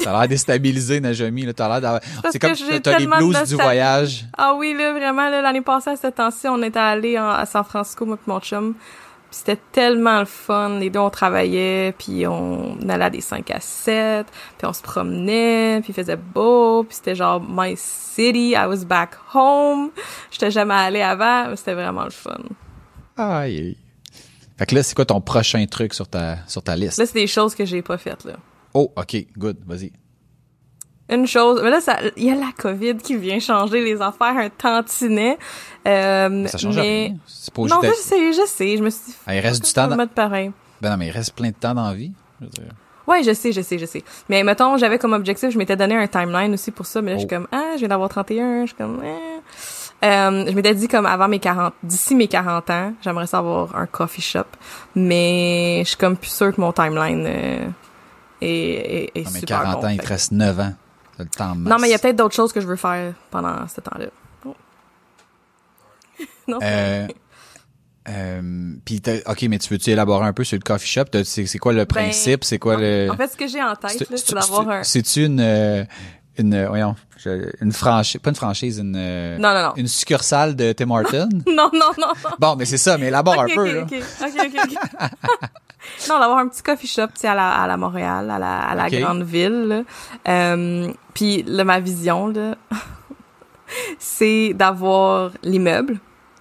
Ça 0.00 0.14
a 0.14 0.20
l'air 0.20 0.28
déstabilisé, 0.28 1.00
Najami. 1.00 1.46
Là, 1.46 1.52
t'as 1.52 1.80
l'air 1.80 2.00
C'est 2.30 2.38
comme 2.38 2.52
t'as 2.82 2.98
les 2.98 3.06
blues 3.06 3.42
du 3.48 3.56
voyage. 3.56 4.26
Ah 4.36 4.54
oui, 4.54 4.74
là, 4.76 4.92
vraiment, 4.92 5.28
l'année 5.28 5.60
passée, 5.60 5.90
à 5.90 5.96
ce 5.96 6.06
temps-ci, 6.06 6.46
on 6.46 6.62
était 6.62 6.78
allé 6.78 7.16
à 7.16 7.44
San 7.46 7.64
Francisco, 7.64 8.06
moi 8.06 8.16
et 8.16 8.30
mon 8.30 8.38
chum 8.38 8.74
c'était 9.30 9.58
tellement 9.72 10.20
le 10.20 10.24
fun. 10.26 10.78
Les 10.78 10.90
deux, 10.90 11.00
on 11.00 11.10
travaillait, 11.10 11.92
puis 11.98 12.26
on 12.26 12.78
allait 12.88 13.04
à 13.04 13.10
des 13.10 13.20
5 13.20 13.50
à 13.50 13.60
7, 13.60 14.26
puis 14.56 14.66
on 14.66 14.72
se 14.72 14.82
promenait, 14.82 15.80
puis 15.82 15.92
il 15.92 15.94
faisait 15.94 16.16
beau, 16.16 16.84
puis 16.84 16.96
c'était 16.96 17.14
genre 17.14 17.42
«my 17.48 17.74
city, 17.76 18.50
I 18.50 18.66
was 18.66 18.84
back 18.84 19.18
home». 19.34 19.90
J'étais 20.30 20.50
jamais 20.50 20.74
allée 20.74 21.02
avant, 21.02 21.50
mais 21.50 21.56
c'était 21.56 21.74
vraiment 21.74 22.04
le 22.04 22.10
fun. 22.10 22.40
Aïe. 23.16 23.76
Fait 24.56 24.66
que 24.66 24.74
là, 24.74 24.82
c'est 24.82 24.94
quoi 24.94 25.04
ton 25.04 25.20
prochain 25.20 25.64
truc 25.66 25.94
sur 25.94 26.08
ta, 26.08 26.38
sur 26.46 26.62
ta 26.62 26.74
liste? 26.74 26.98
Là, 26.98 27.06
c'est 27.06 27.14
des 27.14 27.26
choses 27.26 27.54
que 27.54 27.64
j'ai 27.64 27.82
pas 27.82 27.98
faites, 27.98 28.24
là. 28.24 28.34
Oh, 28.74 28.92
OK, 28.96 29.26
good, 29.36 29.56
vas-y. 29.66 29.92
Une 31.10 31.26
chose, 31.26 31.60
mais 31.62 31.70
là, 31.70 31.80
ça, 31.80 31.96
il 32.16 32.24
y 32.24 32.30
a 32.30 32.34
la 32.34 32.50
COVID 32.56 32.96
qui 32.96 33.16
vient 33.16 33.38
changer 33.40 33.82
les 33.82 34.00
affaires 34.02 34.36
un 34.36 34.50
tantinet. 34.50 35.38
Euh, 35.86 36.46
Ça 36.46 36.58
change 36.58 36.76
mais... 36.76 36.82
rien. 36.82 37.16
C'est 37.26 37.52
pas 37.54 37.62
Non, 37.62 37.80
je 37.82 37.92
sais, 37.94 38.32
je 38.32 38.46
sais. 38.46 38.76
Je 38.76 38.82
me 38.82 38.90
suis 38.90 39.06
dit, 39.06 39.16
Ah, 39.26 39.34
il 39.34 39.40
reste 39.40 39.64
du 39.64 39.72
temps 39.72 39.88
dans- 39.88 40.06
pareil. 40.06 40.50
Ben 40.80 40.90
non, 40.90 40.96
mais 40.96 41.06
il 41.08 41.10
reste 41.10 41.34
plein 41.34 41.48
de 41.48 41.54
temps 41.54 41.74
dans 41.74 41.88
la 41.88 41.94
vie. 41.94 42.12
Je 42.40 42.44
veux 42.46 42.50
dire. 42.50 42.72
Ouais, 43.06 43.22
je 43.22 43.32
sais, 43.32 43.52
je 43.52 43.62
sais, 43.62 43.78
je 43.78 43.86
sais. 43.86 44.04
Mais 44.28 44.42
mettons, 44.44 44.76
j'avais 44.76 44.98
comme 44.98 45.14
objectif, 45.14 45.48
je 45.50 45.56
m'étais 45.56 45.76
donné 45.76 45.96
un 45.96 46.06
timeline 46.06 46.52
aussi 46.52 46.70
pour 46.70 46.84
ça, 46.84 47.00
mais 47.00 47.12
là, 47.12 47.16
je 47.16 47.26
suis 47.26 47.28
Oh. 47.32 47.36
comme, 47.36 47.48
ah, 47.52 47.70
je 47.74 47.78
viens 47.78 47.88
d'avoir 47.88 48.10
31, 48.10 48.62
je 48.62 48.66
suis 48.66 48.76
comme, 48.76 49.00
eh. 49.02 49.40
Euh, 50.06 50.44
je 50.46 50.52
m'étais 50.52 50.74
dit 50.74 50.86
comme 50.86 51.06
avant 51.06 51.26
mes 51.26 51.40
40, 51.40 51.72
d'ici 51.82 52.14
mes 52.14 52.28
40 52.28 52.70
ans, 52.70 52.92
j'aimerais 53.02 53.26
ça 53.26 53.38
avoir 53.38 53.74
un 53.74 53.86
coffee 53.86 54.20
shop, 54.22 54.44
mais 54.94 55.80
je 55.84 55.88
suis 55.88 55.96
comme 55.96 56.16
plus 56.16 56.30
sûre 56.30 56.54
que 56.54 56.60
mon 56.60 56.70
timeline 56.72 57.24
euh, 57.26 57.66
est, 58.40 58.46
est, 58.48 59.10
est 59.16 59.24
Non, 59.24 59.30
mais 59.32 59.40
super 59.40 59.62
40 59.62 59.80
bon, 59.80 59.86
ans, 59.86 59.90
il 59.90 59.98
te 59.98 60.06
reste 60.06 60.30
9 60.32 60.60
ans. 60.60 60.72
T'as 61.18 61.24
le 61.24 61.28
temps 61.30 61.54
masse. 61.54 61.70
Non, 61.70 61.78
mais 61.80 61.88
il 61.88 61.90
y 61.90 61.94
a 61.94 61.98
peut-être 61.98 62.16
d'autres 62.16 62.34
choses 62.34 62.52
que 62.52 62.60
je 62.60 62.66
veux 62.66 62.76
faire 62.76 63.12
pendant 63.30 63.66
ce 63.68 63.80
temps-là. 63.82 64.06
Oh. 64.46 64.54
non, 66.48 66.58
Euh, 66.62 67.06
euh, 68.08 68.72
puis 68.84 69.02
ok, 69.26 69.42
mais 69.50 69.58
tu 69.58 69.68
veux-tu 69.74 69.90
élaborer 69.90 70.26
un 70.26 70.32
peu 70.32 70.44
sur 70.44 70.56
le 70.56 70.62
coffee 70.62 70.86
shop? 70.88 71.04
C'est 71.24 71.58
quoi 71.58 71.72
le 71.74 71.84
principe? 71.84 72.44
C'est 72.44 72.58
quoi 72.58 72.76
le 72.76 73.06
Ben, 73.08 73.10
En 73.10 73.16
fait, 73.16 73.28
ce 73.28 73.36
que 73.36 73.46
j'ai 73.48 73.62
en 73.62 73.74
tête, 73.74 74.02
C'est- 74.16 74.32
d'avoir 74.32 74.68
un... 74.70 74.82
C'est-tu 74.84 75.24
une 75.26 75.40
euh, 75.40 75.84
une 76.38 76.54
euh, 76.54 76.68
voyons, 76.68 76.94
une 77.60 77.72
franchise, 77.72 78.20
pas 78.22 78.30
une 78.30 78.36
franchise, 78.36 78.78
une 78.78 78.94
euh, 78.96 79.36
Non, 79.38 79.52
non, 79.52 79.62
non. 79.62 79.72
une 79.76 79.88
succursale 79.88 80.54
de 80.54 80.72
Tim 80.72 80.88
Hortons? 80.90 81.28
Non, 81.48 81.68
non, 81.74 81.90
non, 81.98 82.12
non. 82.24 82.30
Bon, 82.38 82.54
mais 82.56 82.64
c'est 82.64 82.78
ça, 82.78 82.96
mais 82.96 83.08
élabore 83.08 83.40
un 83.40 83.46
peu 83.52 83.74
là. 83.74 83.82
ok, 83.82 83.94
ok, 84.22 84.56
ok. 84.64 85.10
non, 86.08 86.18
d'avoir 86.18 86.38
un 86.38 86.48
petit 86.48 86.62
coffee 86.62 86.86
shop, 86.86 87.08
tu 87.08 87.20
sais, 87.20 87.28
à 87.28 87.34
la, 87.34 87.50
à 87.62 87.66
la 87.66 87.76
Montréal, 87.76 88.30
à 88.30 88.38
la, 88.38 88.60
à 88.60 88.74
la 88.74 88.88
grande 89.00 89.22
ville. 89.22 89.84
Euh, 90.26 90.92
puis 91.14 91.42
là, 91.44 91.64
ma 91.64 91.80
vision, 91.80 92.28
là, 92.28 92.56
c'est 93.98 94.52
d'avoir 94.54 95.30
l'immeuble, 95.42 95.98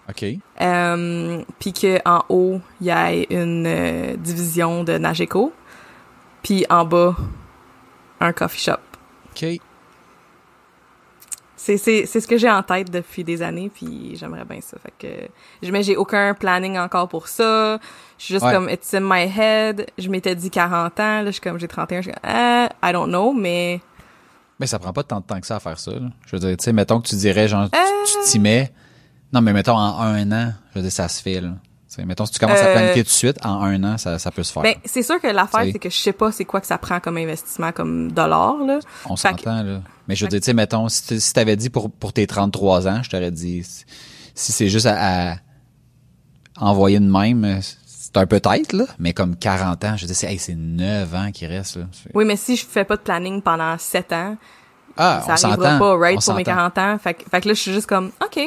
OK. 0.09 0.25
euh, 0.61 1.41
puis 1.59 1.73
que 1.73 1.99
en 2.07 2.23
haut, 2.29 2.61
il 2.81 2.87
y 2.87 2.89
ait 2.89 3.27
une 3.29 3.65
euh, 3.67 4.15
division 4.17 4.83
de 4.83 4.97
Nageco, 4.97 5.51
puis 6.43 6.65
en 6.69 6.85
bas, 6.85 7.15
un 8.19 8.31
coffee 8.33 8.59
shop. 8.61 8.77
OK. 9.35 9.59
C'est, 11.59 11.77
c'est, 11.77 12.05
c'est 12.05 12.21
ce 12.21 12.27
que 12.27 12.37
j'ai 12.37 12.49
en 12.49 12.61
tête 12.63 12.89
depuis 12.91 13.23
des 13.23 13.41
années, 13.41 13.69
puis 13.73 14.15
j'aimerais 14.15 14.45
bien 14.45 14.61
ça. 14.61 14.77
Fait 14.79 14.93
que, 14.97 15.07
je- 15.61 15.71
mais 15.71 15.83
j'ai 15.83 15.97
aucun 15.97 16.33
planning 16.33 16.77
encore 16.77 17.09
pour 17.09 17.27
ça. 17.27 17.79
Je 18.17 18.23
suis 18.25 18.33
juste 18.33 18.45
Ouais. 18.45 18.53
comme, 18.53 18.69
it's 18.69 18.93
in 18.93 19.01
my 19.01 19.25
head. 19.27 19.85
Je 19.97 20.09
m'étais 20.09 20.35
dit 20.35 20.49
40 20.49 20.99
ans, 20.99 21.21
là, 21.21 21.25
je 21.27 21.31
suis 21.31 21.41
comme, 21.41 21.59
j'ai 21.59 21.67
31, 21.67 22.01
je 22.01 22.09
suis 22.09 22.11
comme, 22.13 22.21
ah, 22.31 22.69
I 22.83 22.91
don't 22.93 23.07
know, 23.09 23.33
mais, 23.33 23.79
Mais 24.59 24.65
ça 24.65 24.79
prend 24.79 24.91
pas 24.91 25.03
tant 25.03 25.19
de 25.19 25.25
temps 25.25 25.39
que 25.39 25.45
ça 25.45 25.57
à 25.57 25.59
faire 25.59 25.77
ça. 25.77 25.91
là. 25.91 26.09
Je 26.25 26.35
veux 26.35 26.39
dire, 26.39 26.57
tu 26.57 26.63
sais, 26.63 26.73
mettons 26.73 26.99
que 26.99 27.07
tu 27.07 27.15
dirais 27.15 27.47
genre 27.47 27.69
tu- 27.69 27.77
Euh. 27.77 27.83
tu 28.23 28.31
t'y 28.31 28.39
mets. 28.39 28.71
Non, 29.31 29.41
mais 29.41 29.53
mettons 29.53 29.75
en 29.77 29.99
un 29.99 30.31
an, 30.31 30.53
je 30.71 30.79
veux 30.79 30.81
dire, 30.81 30.91
ça 30.91 31.07
se 31.07 31.21
fait 31.21 31.41
là. 31.41 31.49
Tu 31.89 31.93
sais, 31.95 32.05
mettons 32.05 32.25
si 32.25 32.31
tu 32.33 32.39
commences 32.39 32.57
à 32.59 32.65
Euh. 32.69 32.73
planifier 32.73 33.03
tout 33.03 33.09
de 33.09 33.13
suite, 33.13 33.37
en 33.45 33.61
un 33.61 33.83
an, 33.83 33.97
ça, 33.99 34.17
ça 34.17 34.31
peut 34.31 34.41
se 34.41 34.51
faire. 34.51 34.63
ben, 34.63 34.73
c'est 34.83 35.03
sûr 35.03 35.21
que 35.21 35.27
l'affaire, 35.27 35.61
T'sais. 35.61 35.71
c'est 35.73 35.79
que 35.79 35.89
je 35.91 35.97
sais 35.97 36.11
pas 36.11 36.31
c'est 36.31 36.43
quoi 36.45 36.59
que 36.59 36.65
ça 36.65 36.79
prend 36.79 36.99
comme 36.99 37.17
investissement, 37.17 37.71
comme 37.71 38.11
dollar, 38.11 38.57
là. 38.65 38.79
On 39.05 39.13
que- 39.13 39.19
s'entend, 39.19 39.61
là. 39.61 39.81
Mais 40.07 40.15
je 40.15 40.25
veux 40.25 40.29
dire, 40.29 40.39
tu 40.39 40.45
sais, 40.45 40.53
mettons, 40.53 40.89
si 40.89 41.05
tu 41.05 41.19
si 41.19 41.33
t'avais 41.33 41.55
dit 41.55 41.69
pour, 41.69 41.91
pour 41.91 42.11
tes 42.13 42.25
33 42.25 42.87
ans, 42.87 43.03
je 43.03 43.09
t'aurais 43.11 43.29
dit, 43.31 43.63
si, 43.63 43.85
si 44.33 44.51
c'est 44.53 44.69
juste 44.69 44.87
à, 44.87 45.33
à 45.33 45.37
envoyer 46.59 46.99
de 46.99 47.05
même, 47.05 47.59
c'est 48.17 48.23
un 48.23 48.39
peut-être, 48.39 48.73
là. 48.73 48.85
Mais 48.99 49.13
comme 49.13 49.35
40 49.35 49.83
ans, 49.85 49.95
je 49.97 50.05
dire, 50.05 50.15
c'est, 50.15 50.27
hey, 50.31 50.37
c'est 50.39 50.55
9 50.55 51.13
ans 51.15 51.31
qui 51.31 51.47
là. 51.47 51.63
C'est- 51.63 51.79
Oui, 52.13 52.25
mais 52.25 52.35
si 52.35 52.55
je 52.55 52.65
fais 52.65 52.83
pas 52.83 52.95
de 52.97 53.01
planning 53.01 53.41
pendant 53.41 53.77
7 53.77 54.11
ans, 54.13 54.35
Ah, 54.97 55.21
ça 55.25 55.33
arrivera 55.47 55.77
pas, 55.77 55.95
right, 55.97 56.17
on 56.17 56.21
pour 56.21 56.33
mes 56.35 56.43
s'entend. 56.43 56.55
40 56.71 56.77
ans. 56.79 56.97
Fait, 56.97 57.13
que- 57.13 57.29
fait 57.29 57.41
que 57.41 57.47
là, 57.49 57.53
je 57.53 57.59
suis 57.61 57.73
juste 57.73 57.87
comme, 57.87 58.11
OK, 58.25 58.39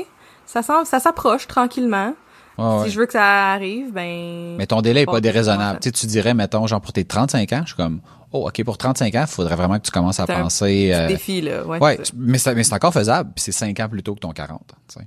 ça, 0.47 0.63
s'approche 0.85 1.47
tranquillement. 1.47 2.15
Ouais. 2.59 2.85
Si 2.85 2.91
je 2.91 2.99
veux 2.99 3.07
que 3.07 3.13
ça 3.13 3.53
arrive, 3.53 3.93
ben... 3.93 4.57
Mais 4.59 4.67
ton 4.67 4.83
délai 4.83 5.03
est 5.03 5.07
pas 5.07 5.21
déraisonnable. 5.21 5.79
Tu 5.81 5.89
sais, 5.89 5.93
tu 5.93 6.07
dirais, 6.07 6.35
mettons, 6.35 6.67
genre 6.67 6.81
pour 6.81 6.93
tes 6.93 7.05
35 7.05 7.53
ans, 7.53 7.61
je 7.63 7.69
suis 7.69 7.77
comme, 7.77 8.01
oh, 8.33 8.49
OK, 8.49 8.65
pour 8.65 8.77
35 8.77 9.15
ans, 9.15 9.21
il 9.23 9.27
faudrait 9.33 9.55
vraiment 9.57 9.79
que 9.79 9.85
tu 9.85 9.91
commences 9.93 10.21
à 10.21 10.27
C'est 10.27 10.33
un 10.35 10.43
penser. 10.43 10.91
euh, 10.93 11.07
défi, 11.07 11.41
là. 11.41 11.65
Ouais, 11.65 11.79
ouais, 11.79 11.97
c'est 11.99 12.07
ça. 12.09 12.13
mais 12.17 12.39
c'est, 12.39 12.55
mais 12.55 12.65
c'est 12.65 12.75
encore 12.75 12.93
faisable, 12.93 13.31
puis 13.35 13.43
c'est 13.45 13.53
5 13.53 13.79
ans 13.81 13.89
plus 13.89 14.03
tôt 14.03 14.15
que 14.15 14.21
ton 14.21 14.33
40. 14.33 14.61
tu 14.89 14.99
sais. 14.99 15.07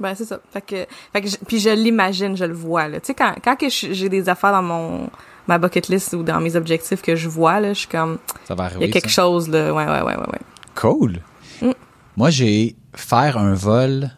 Ben, 0.00 0.14
c'est 0.14 0.24
ça. 0.24 0.38
Fait 0.52 0.60
que, 0.60 0.86
fait 1.12 1.20
que 1.22 1.28
je- 1.28 1.36
puis 1.46 1.58
je 1.58 1.70
l'imagine, 1.70 2.36
je 2.36 2.44
le 2.44 2.54
vois, 2.54 2.88
là. 2.88 3.00
Tu 3.00 3.06
sais, 3.08 3.14
quand, 3.14 3.34
quand 3.42 3.56
que 3.56 3.66
j'ai 3.68 4.08
des 4.08 4.28
affaires 4.28 4.52
dans 4.52 4.62
mon, 4.62 5.08
ma 5.46 5.58
bucket 5.58 5.88
list 5.88 6.12
ou 6.12 6.22
dans 6.22 6.40
mes 6.40 6.54
objectifs 6.56 7.02
que 7.02 7.16
je 7.16 7.28
vois, 7.28 7.58
là, 7.60 7.72
je 7.72 7.80
suis 7.80 7.88
comme, 7.88 8.18
Ça 8.46 8.54
va 8.54 8.64
il 8.64 8.66
arriver. 8.66 8.86
y 8.86 8.88
a 8.88 8.92
quelque 8.92 9.10
ça. 9.10 9.22
chose, 9.22 9.48
là. 9.48 9.72
Ouais, 9.74 9.84
ouais, 9.86 10.02
ouais, 10.02 10.16
ouais, 10.16 10.16
ouais. 10.16 10.40
Cool. 10.74 11.20
Mm. 11.62 11.70
Moi, 12.16 12.30
j'ai 12.30 12.76
faire 12.94 13.36
un 13.38 13.54
vol 13.54 14.10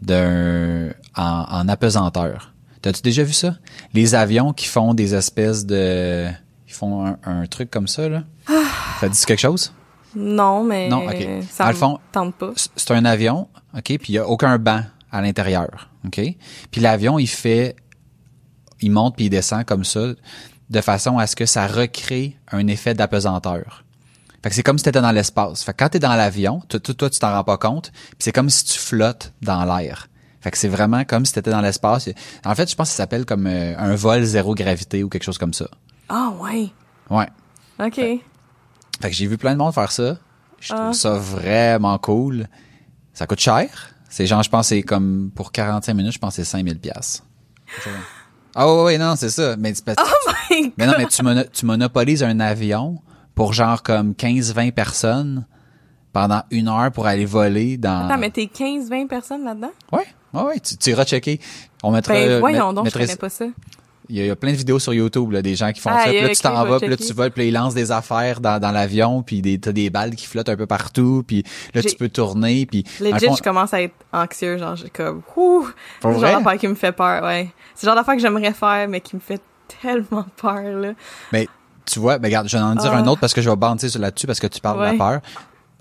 d'un 0.00 0.88
en, 1.16 1.44
en 1.50 1.68
apesanteur. 1.68 2.52
T'as-tu 2.82 3.02
déjà 3.02 3.22
vu 3.24 3.32
ça? 3.32 3.56
Les 3.94 4.14
avions 4.14 4.52
qui 4.52 4.66
font 4.66 4.94
des 4.94 5.14
espèces 5.14 5.66
de... 5.66 6.26
Ils 6.68 6.72
font 6.74 7.06
un, 7.06 7.16
un 7.24 7.46
truc 7.46 7.70
comme 7.70 7.88
ça, 7.88 8.08
là. 8.08 8.22
Ça 9.00 9.08
dit 9.08 9.24
quelque 9.24 9.40
chose? 9.40 9.72
Non, 10.14 10.62
mais 10.64 10.88
Non, 10.88 11.04
ok. 11.06 11.26
ça 11.50 11.70
tente 12.12 12.34
pas. 12.34 12.52
C'est 12.76 12.90
un 12.92 13.04
avion, 13.04 13.48
OK? 13.76 13.82
Puis 13.84 13.98
il 14.08 14.12
y 14.12 14.18
a 14.18 14.26
aucun 14.28 14.58
banc 14.58 14.82
à 15.10 15.20
l'intérieur, 15.20 15.90
OK? 16.06 16.20
Puis 16.70 16.80
l'avion, 16.80 17.18
il 17.18 17.26
fait... 17.28 17.76
Il 18.80 18.90
monte 18.92 19.16
puis 19.16 19.26
il 19.26 19.30
descend 19.30 19.64
comme 19.64 19.84
ça, 19.84 20.00
de 20.70 20.80
façon 20.80 21.18
à 21.18 21.26
ce 21.26 21.34
que 21.34 21.46
ça 21.46 21.66
recrée 21.66 22.36
un 22.52 22.66
effet 22.68 22.94
d'apesanteur. 22.94 23.84
Fait 24.42 24.50
que 24.50 24.54
c'est 24.54 24.62
comme 24.62 24.78
si 24.78 24.84
tu 24.84 24.90
étais 24.90 25.00
dans 25.00 25.10
l'espace. 25.10 25.64
Fait 25.64 25.72
que 25.72 25.78
quand 25.82 25.88
tu 25.88 25.96
es 25.96 26.00
dans 26.00 26.14
l'avion, 26.14 26.62
toi, 26.68 26.78
toi, 26.78 26.94
toi, 26.94 27.10
tu 27.10 27.18
t'en 27.18 27.32
rends 27.32 27.42
pas 27.42 27.56
compte, 27.58 27.90
puis 27.90 28.16
c'est 28.20 28.30
comme 28.32 28.50
si 28.50 28.64
tu 28.64 28.78
flottes 28.78 29.32
dans 29.42 29.64
l'air. 29.64 30.06
Fait 30.40 30.52
que 30.52 30.56
c'est 30.58 30.68
vraiment 30.68 31.04
comme 31.04 31.26
si 31.26 31.32
tu 31.32 31.40
étais 31.40 31.50
dans 31.50 31.60
l'espace. 31.60 32.08
En 32.44 32.54
fait, 32.54 32.70
je 32.70 32.76
pense 32.76 32.88
que 32.88 32.92
ça 32.92 32.98
s'appelle 32.98 33.24
comme 33.24 33.48
euh, 33.48 33.74
un 33.76 33.96
vol 33.96 34.22
zéro 34.22 34.54
gravité 34.54 35.02
ou 35.02 35.08
quelque 35.08 35.24
chose 35.24 35.38
comme 35.38 35.52
ça. 35.54 35.66
Ah, 36.08 36.30
ouais. 36.40 36.68
Ouais. 37.10 37.26
OK. 37.80 37.96
Fait 37.96 38.20
que 39.02 39.10
j'ai 39.10 39.26
vu 39.26 39.36
plein 39.38 39.54
de 39.54 39.58
monde 39.58 39.74
faire 39.74 39.90
ça. 39.90 40.18
Je 40.60 40.68
trouve 40.72 40.88
Ah. 40.90 40.92
ça 40.92 41.14
vraiment 41.14 41.98
cool. 41.98 42.46
Ça 43.12 43.26
coûte 43.26 43.40
cher. 43.40 43.90
C'est 44.08 44.26
genre, 44.26 44.42
je 44.42 44.48
pense, 44.50 44.68
c'est 44.68 44.82
comme 44.82 45.30
pour 45.34 45.52
45 45.52 45.94
minutes, 45.94 46.12
je 46.12 46.18
pense 46.18 46.34
c'est 46.34 46.44
5000 46.44 46.78
pièces. 46.78 47.22
Ah 48.54 48.66
ouais, 48.74 48.82
ouais, 48.84 48.98
non, 48.98 49.14
c'est 49.16 49.28
ça. 49.30 49.56
Mais, 49.58 49.74
c'est 49.74 49.84
parce- 49.84 49.98
Oh 50.00 50.30
my 50.50 50.72
mais 50.76 50.86
non, 50.86 50.94
mais 50.98 51.06
tu, 51.06 51.22
mono- 51.22 51.44
tu 51.52 51.66
monopolises 51.66 52.22
un 52.22 52.40
avion 52.40 53.00
pour 53.34 53.52
genre 53.52 53.82
comme 53.82 54.12
15-20 54.14 54.72
personnes 54.72 55.46
pendant 56.12 56.42
une 56.50 56.68
heure 56.68 56.90
pour 56.90 57.06
aller 57.06 57.26
voler 57.26 57.76
dans... 57.76 58.06
Attends, 58.06 58.18
mais 58.18 58.30
t'es 58.30 58.46
15-20 58.52 59.06
personnes 59.06 59.44
là-dedans? 59.44 59.70
Ouais, 59.92 60.06
ouais, 60.32 60.42
ouais, 60.42 60.60
tu, 60.60 60.76
tu 60.76 60.90
iras 60.90 61.04
checker. 61.04 61.38
On 61.82 61.92
mettra... 61.92 62.14
Ben, 62.14 62.40
voyons 62.40 62.68
met- 62.70 62.74
donc, 62.74 62.84
je 62.86 62.98
mettrait- 62.98 63.06
connais 63.06 63.16
pas 63.16 63.28
ça. 63.28 63.44
Il 64.08 64.16
y, 64.16 64.20
a, 64.20 64.24
il 64.24 64.26
y 64.28 64.30
a 64.30 64.36
plein 64.36 64.52
de 64.52 64.56
vidéos 64.56 64.78
sur 64.78 64.94
YouTube, 64.94 65.32
là, 65.32 65.42
des 65.42 65.54
gens 65.54 65.70
qui 65.72 65.80
font 65.80 65.90
Ah, 65.92 66.04
ça. 66.04 66.10
Puis 66.10 66.20
là, 66.20 66.28
tu 66.28 66.40
t'en 66.40 66.64
vas, 66.64 66.78
puis 66.78 66.88
là, 66.88 66.96
tu 66.96 67.12
voles, 67.12 67.30
puis 67.30 67.42
là, 67.42 67.48
ils 67.48 67.52
lancent 67.52 67.74
des 67.74 67.92
affaires 67.92 68.40
dans, 68.40 68.58
dans 68.60 68.70
l'avion, 68.70 69.22
puis 69.22 69.42
des, 69.42 69.58
t'as 69.58 69.72
des 69.72 69.90
balles 69.90 70.14
qui 70.14 70.26
flottent 70.26 70.48
un 70.48 70.56
peu 70.56 70.66
partout, 70.66 71.22
puis 71.26 71.44
là, 71.74 71.82
tu 71.82 71.94
peux 71.96 72.08
tourner, 72.08 72.64
puis... 72.66 72.84
Legit, 73.00 73.26
fond- 73.26 73.36
je 73.36 73.42
commence 73.42 73.74
à 73.74 73.82
être 73.82 73.94
anxieux, 74.12 74.56
genre, 74.58 74.76
j'ai 74.76 74.88
comme, 74.90 75.22
ouh! 75.36 75.68
C'est 76.00 76.08
le 76.08 76.14
genre 76.14 76.40
d'affaire 76.42 76.58
qui 76.58 76.68
me 76.68 76.74
fait 76.74 76.92
peur, 76.92 77.22
ouais. 77.22 77.50
C'est 77.74 77.86
le 77.86 77.90
genre 77.90 77.96
d'affaire 77.96 78.14
que 78.16 78.20
j'aimerais 78.22 78.52
faire, 78.54 78.88
mais 78.88 79.00
qui 79.00 79.14
me 79.16 79.20
fait 79.20 79.40
tellement 79.82 80.24
peur, 80.40 80.62
là. 80.62 80.92
Mais 81.32 81.46
tu 81.84 81.98
vois, 81.98 82.18
ben 82.18 82.28
regarde, 82.28 82.48
je 82.48 82.56
vais 82.56 82.62
en 82.62 82.74
dire 82.74 82.90
Ah. 82.92 82.98
un 82.98 83.06
autre 83.06 83.20
parce 83.20 83.32
que 83.34 83.40
je 83.42 83.48
vais 83.50 83.56
bandir 83.56 83.88
sur 83.90 84.00
là-dessus 84.00 84.26
parce 84.26 84.40
que 84.40 84.46
tu 84.46 84.60
parles 84.60 84.78
de 84.78 84.84
la 84.98 84.98
peur. 84.98 85.20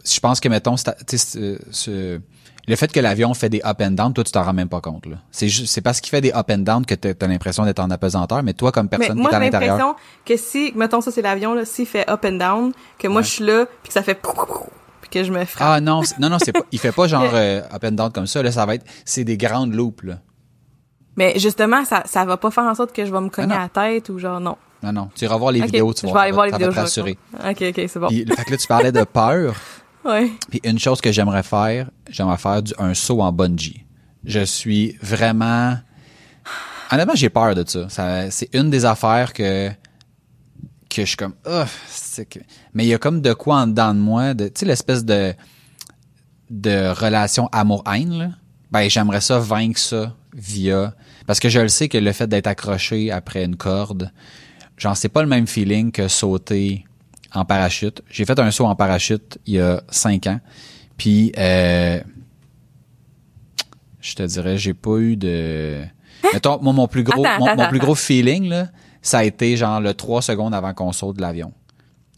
Je 0.05 0.19
pense 0.21 0.39
que, 0.39 0.47
mettons, 0.47 0.77
c'est- 0.77 0.95
tu 1.05 1.17
sais, 1.17 1.37
ce- 1.37 1.57
ce- 1.71 2.19
le 2.67 2.75
fait 2.75 2.91
que 2.91 2.99
l'avion 2.99 3.33
fait 3.33 3.49
des 3.49 3.61
up 3.65 3.81
and 3.81 3.91
down, 3.91 4.13
toi, 4.13 4.23
tu 4.23 4.31
t'en 4.31 4.43
rends 4.43 4.53
même 4.53 4.67
pas 4.69 4.81
compte. 4.81 5.05
C'est 5.31 5.47
juste, 5.47 5.67
c'est 5.67 5.81
parce 5.81 6.01
qu'il 6.01 6.09
fait 6.11 6.21
des 6.21 6.31
up 6.33 6.49
and 6.51 6.59
down 6.59 6.85
que 6.85 6.95
t'as 6.95 7.11
as, 7.25 7.27
l'impression 7.27 7.63
d'être 7.65 7.79
en 7.79 7.89
apesanteur, 7.89 8.43
mais 8.43 8.53
toi, 8.53 8.71
comme 8.71 8.87
Mais 8.91 8.97
personne 8.97 9.17
moi, 9.17 9.29
qui 9.29 9.35
est 9.35 9.37
à 9.37 9.39
j'ai 9.39 9.45
l'intérieur... 9.45 9.77
l'impression 9.77 9.95
que 10.25 10.37
si, 10.37 10.73
mettons 10.75 10.99
ça, 11.01 11.11
c'est 11.11 11.21
l'avion, 11.21 11.53
là, 11.53 11.63
s'il 11.65 11.85
fait 11.85 12.09
up 12.09 12.25
and 12.25 12.33
down, 12.33 12.71
que 12.99 13.07
moi, 13.07 13.17
Ouais. 13.21 13.23
je 13.23 13.29
suis 13.29 13.45
là, 13.45 13.65
puis 13.83 13.87
que 13.87 13.93
ça 13.93 14.03
fait 14.03 14.19
puis 15.01 15.09
que 15.09 15.23
je 15.23 15.31
me 15.31 15.45
frappe. 15.45 15.67
Ah 15.75 15.79
non, 15.79 16.01
non, 16.19 16.29
non, 16.29 16.37
c'est 16.43 16.51
pas, 16.51 16.59
il 16.71 16.79
fait 16.79 16.91
pas 16.91 17.07
genre 17.07 17.29
euh, 17.33 17.61
up 17.73 17.83
and 17.85 17.91
down 17.93 18.11
comme 18.11 18.27
ça. 18.27 18.43
Là, 18.43 18.51
ça 18.51 18.65
va 18.65 18.75
être, 18.75 18.85
c'est 19.05 19.23
des 19.23 19.37
grandes 19.37 19.73
loupes. 19.73 20.01
Là. 20.03 20.15
Mais 21.15 21.39
justement, 21.39 21.85
ça, 21.85 22.03
ça 22.05 22.25
va 22.25 22.35
pas 22.37 22.51
faire 22.51 22.65
en 22.65 22.75
sorte 22.75 22.91
que 22.91 23.05
je 23.05 23.11
vais 23.13 23.21
me 23.21 23.29
cogner 23.29 23.53
Ah 23.57 23.61
à 23.61 23.63
la 23.63 23.69
tête 23.93 24.09
ou 24.09 24.19
genre, 24.19 24.39
non. 24.41 24.57
Non, 24.83 24.91
non, 24.91 25.09
tu 25.15 25.23
iras 25.25 25.37
voir 25.37 25.51
les 25.51 25.61
vidéos, 25.61 25.91
tu 25.93 26.01
je 26.05 26.11
vas 26.11 26.19
vais 26.19 26.23
aller 26.25 26.31
voir 26.33 26.45
les 26.45 26.51
vidéos. 26.51 26.69
je 26.69 26.75
vais- 26.75 26.81
rassurer. 26.81 27.17
Ok, 27.33 27.63
ok, 27.69 27.81
c'est 27.87 27.97
bon. 27.99 28.07
Puis, 28.09 28.25
fait 28.27 28.43
que 28.43 28.51
là, 28.51 28.57
tu 28.57 28.67
parlais 28.67 28.91
de 28.91 29.03
peur. 29.05 29.55
Ouais. 30.07 30.31
Puis 30.49 30.61
une 30.63 30.79
chose 30.79 31.01
que 31.01 31.11
j'aimerais 31.11 31.43
faire, 31.43 31.89
j'aimerais 32.09 32.37
faire 32.37 32.63
du, 32.63 32.73
un 32.79 32.93
saut 32.93 33.21
en 33.21 33.31
bungee. 33.31 33.85
Je 34.23 34.39
suis 34.39 34.97
vraiment... 35.01 35.77
Honnêtement, 36.91 37.15
j'ai 37.15 37.29
peur 37.29 37.53
de 37.53 37.67
ça. 37.67 37.89
ça 37.89 38.31
c'est 38.31 38.53
une 38.55 38.69
des 38.69 38.85
affaires 38.85 39.33
que 39.33 39.69
que 40.89 41.01
je 41.01 41.07
suis 41.07 41.17
comme... 41.17 41.35
C'est 41.89 42.25
que... 42.25 42.39
Mais 42.73 42.85
il 42.85 42.87
y 42.87 42.93
a 42.93 42.97
comme 42.97 43.21
de 43.21 43.33
quoi 43.33 43.57
en 43.57 43.67
dedans 43.67 43.93
de 43.93 43.99
moi, 43.99 44.33
de, 44.33 44.47
tu 44.47 44.61
sais, 44.61 44.65
l'espèce 44.65 45.03
de 45.03 45.33
de 46.49 46.93
relation 46.93 47.49
amour-haine. 47.51 48.37
Ben, 48.71 48.89
j'aimerais 48.89 49.19
ça 49.19 49.37
vaincre 49.37 49.79
ça 49.79 50.15
via... 50.33 50.95
Parce 51.25 51.41
que 51.41 51.49
je 51.49 51.59
le 51.59 51.67
sais 51.67 51.89
que 51.89 51.97
le 51.97 52.13
fait 52.13 52.27
d'être 52.27 52.47
accroché 52.47 53.11
après 53.11 53.43
une 53.43 53.57
corde, 53.57 54.13
genre, 54.77 54.95
c'est 54.95 55.09
pas 55.09 55.21
le 55.21 55.27
même 55.27 55.45
feeling 55.45 55.91
que 55.91 56.07
sauter 56.07 56.86
en 57.33 57.45
parachute. 57.45 58.01
J'ai 58.09 58.25
fait 58.25 58.39
un 58.39 58.51
saut 58.51 58.65
en 58.65 58.75
parachute 58.75 59.37
il 59.45 59.55
y 59.55 59.59
a 59.59 59.81
cinq 59.89 60.27
ans. 60.27 60.39
Puis, 60.97 61.31
euh, 61.37 61.99
je 64.01 64.15
te 64.15 64.23
dirais, 64.23 64.57
j'ai 64.57 64.73
pas 64.73 64.97
eu 64.97 65.15
de... 65.15 65.83
Mettons, 66.33 66.59
moi, 66.61 66.73
mon 66.73 66.87
plus 66.87 67.03
gros, 67.03 67.25
Attends, 67.25 67.39
mon, 67.39 67.45
attends, 67.47 67.63
mon 67.63 67.69
plus 67.69 67.79
gros 67.79 67.95
feeling, 67.95 68.49
là, 68.49 68.67
ça 69.01 69.19
a 69.19 69.23
été 69.23 69.55
genre 69.55 69.79
le 69.79 69.93
trois 69.93 70.21
secondes 70.21 70.53
avant 70.53 70.73
qu'on 70.73 70.91
saute 70.91 71.17
de 71.17 71.21
l'avion. 71.21 71.53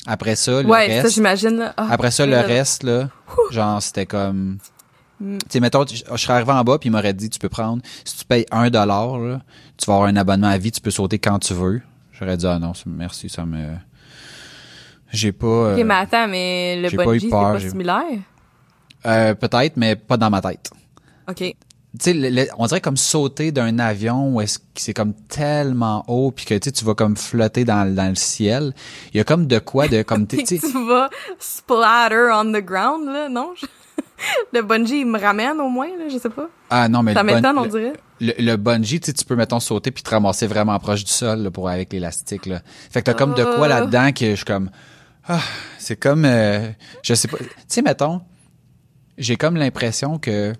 Après 0.07 0.35
ça, 0.35 0.61
le 0.61 0.69
Ouais, 0.69 0.87
reste... 0.87 1.07
ça, 1.09 1.13
j'imagine. 1.13 1.73
Ah, 1.75 1.87
Après 1.91 2.11
ça, 2.11 2.25
le 2.25 2.31
là, 2.31 2.41
reste, 2.41 2.83
là, 2.83 3.09
genre, 3.51 3.81
c'était 3.81 4.05
comme... 4.05 4.57
Mm. 5.19 5.37
Tu 5.39 5.45
sais, 5.49 5.59
mettons, 5.59 5.85
je 5.85 6.17
serais 6.17 6.33
arrivé 6.33 6.51
en 6.51 6.63
bas, 6.63 6.77
puis 6.79 6.87
il 6.87 6.91
m'aurait 6.93 7.13
dit, 7.13 7.29
tu 7.29 7.39
peux 7.39 7.49
prendre, 7.49 7.81
si 8.05 8.17
tu 8.17 8.25
payes 8.25 8.45
un 8.51 8.69
dollar, 8.69 9.19
tu 9.77 9.85
vas 9.85 9.95
avoir 9.95 10.07
un 10.07 10.15
abonnement 10.15 10.47
à 10.47 10.57
vie, 10.57 10.71
tu 10.71 10.79
peux 10.79 10.91
sauter 10.91 11.19
quand 11.19 11.39
tu 11.39 11.53
veux. 11.53 11.81
J'aurais 12.13 12.37
dit, 12.37 12.47
ah 12.47 12.57
non, 12.59 12.71
merci, 12.85 13.27
ça 13.27 13.45
me... 13.45 13.75
J'ai 15.11 15.31
pas... 15.31 15.47
euh, 15.47 15.77
Ok, 15.77 15.83
mais 15.85 15.93
attends, 15.95 16.27
mais 16.27 16.79
le 16.81 16.89
bungee, 16.95 17.19
c'est 17.21 17.29
pas 17.29 17.59
similaire? 17.59 18.03
euh, 19.05 19.33
Peut-être, 19.33 19.77
mais 19.77 19.95
pas 19.95 20.17
dans 20.17 20.29
ma 20.29 20.41
tête. 20.41 20.69
OK. 21.27 21.37
Tu 21.37 21.55
sais, 21.99 22.49
on 22.59 22.67
dirait 22.67 22.81
comme 22.81 22.97
sauter 22.97 23.51
d'un 23.51 23.79
avion 23.79 24.35
où 24.35 24.41
est-ce 24.41 24.59
que 24.59 24.63
c'est 24.75 24.93
comme 24.93 25.13
tellement 25.27 26.03
haut, 26.07 26.29
puis 26.31 26.45
que 26.45 26.53
tu 26.53 26.85
vas 26.85 26.93
comme 26.93 27.17
flotter 27.17 27.65
dans, 27.65 27.83
le- 27.83 27.95
dans 27.95 28.09
le 28.09 28.13
ciel. 28.15 28.73
Il 29.11 29.17
y 29.17 29.19
a 29.19 29.23
comme 29.23 29.47
de 29.47 29.57
quoi 29.57 29.87
de... 29.87 30.03
comme 30.03 30.27
tu 30.27 30.43
tu 30.43 30.57
vas 30.87 31.09
splatter 31.39 32.29
on 32.31 32.51
the 32.51 32.63
ground, 32.63 33.05
là, 33.07 33.27
non? 33.27 33.53
le 34.53 34.61
bungee, 34.61 34.99
il 34.99 35.07
me 35.07 35.19
ramène 35.19 35.59
au 35.59 35.69
moins, 35.69 35.87
là, 35.97 36.09
je 36.11 36.17
sais 36.19 36.29
pas. 36.29 36.47
Ah 36.69 36.87
non, 36.87 37.01
mais 37.01 37.15
Ça 37.15 37.23
m'étonne, 37.23 37.57
on 37.57 37.65
dirait. 37.65 37.93
le, 38.21 38.33
le 38.37 38.55
bungee, 38.55 38.99
tu 38.99 39.11
peux, 39.25 39.35
mettons, 39.35 39.59
sauter 39.59 39.89
puis 39.89 40.03
te 40.03 40.11
ramasser 40.11 40.45
vraiment 40.45 40.77
proche 40.77 41.03
du 41.03 41.11
sol 41.11 41.39
là, 41.39 41.49
pour 41.49 41.69
avec 41.69 41.91
l'élastique. 41.91 42.45
Là. 42.45 42.61
Fait 42.91 42.99
que 43.01 43.05
t'as 43.05 43.13
comme 43.15 43.33
de 43.33 43.43
quoi 43.43 43.65
Ah. 43.65 43.79
là-dedans 43.79 44.11
que 44.11 44.29
je 44.29 44.35
suis 44.35 44.45
comme... 44.45 44.69
Ah, 45.29 45.41
c'est 45.77 45.95
comme... 45.95 46.25
euh, 46.25 46.69
je 47.03 47.13
sais 47.13 47.27
pas... 47.27 47.37
Tu 47.37 47.45
sais, 47.67 47.81
mettons, 47.81 48.21
j'ai 49.17 49.35
comme 49.37 49.55
l'impression 49.55 50.17
que... 50.17 50.53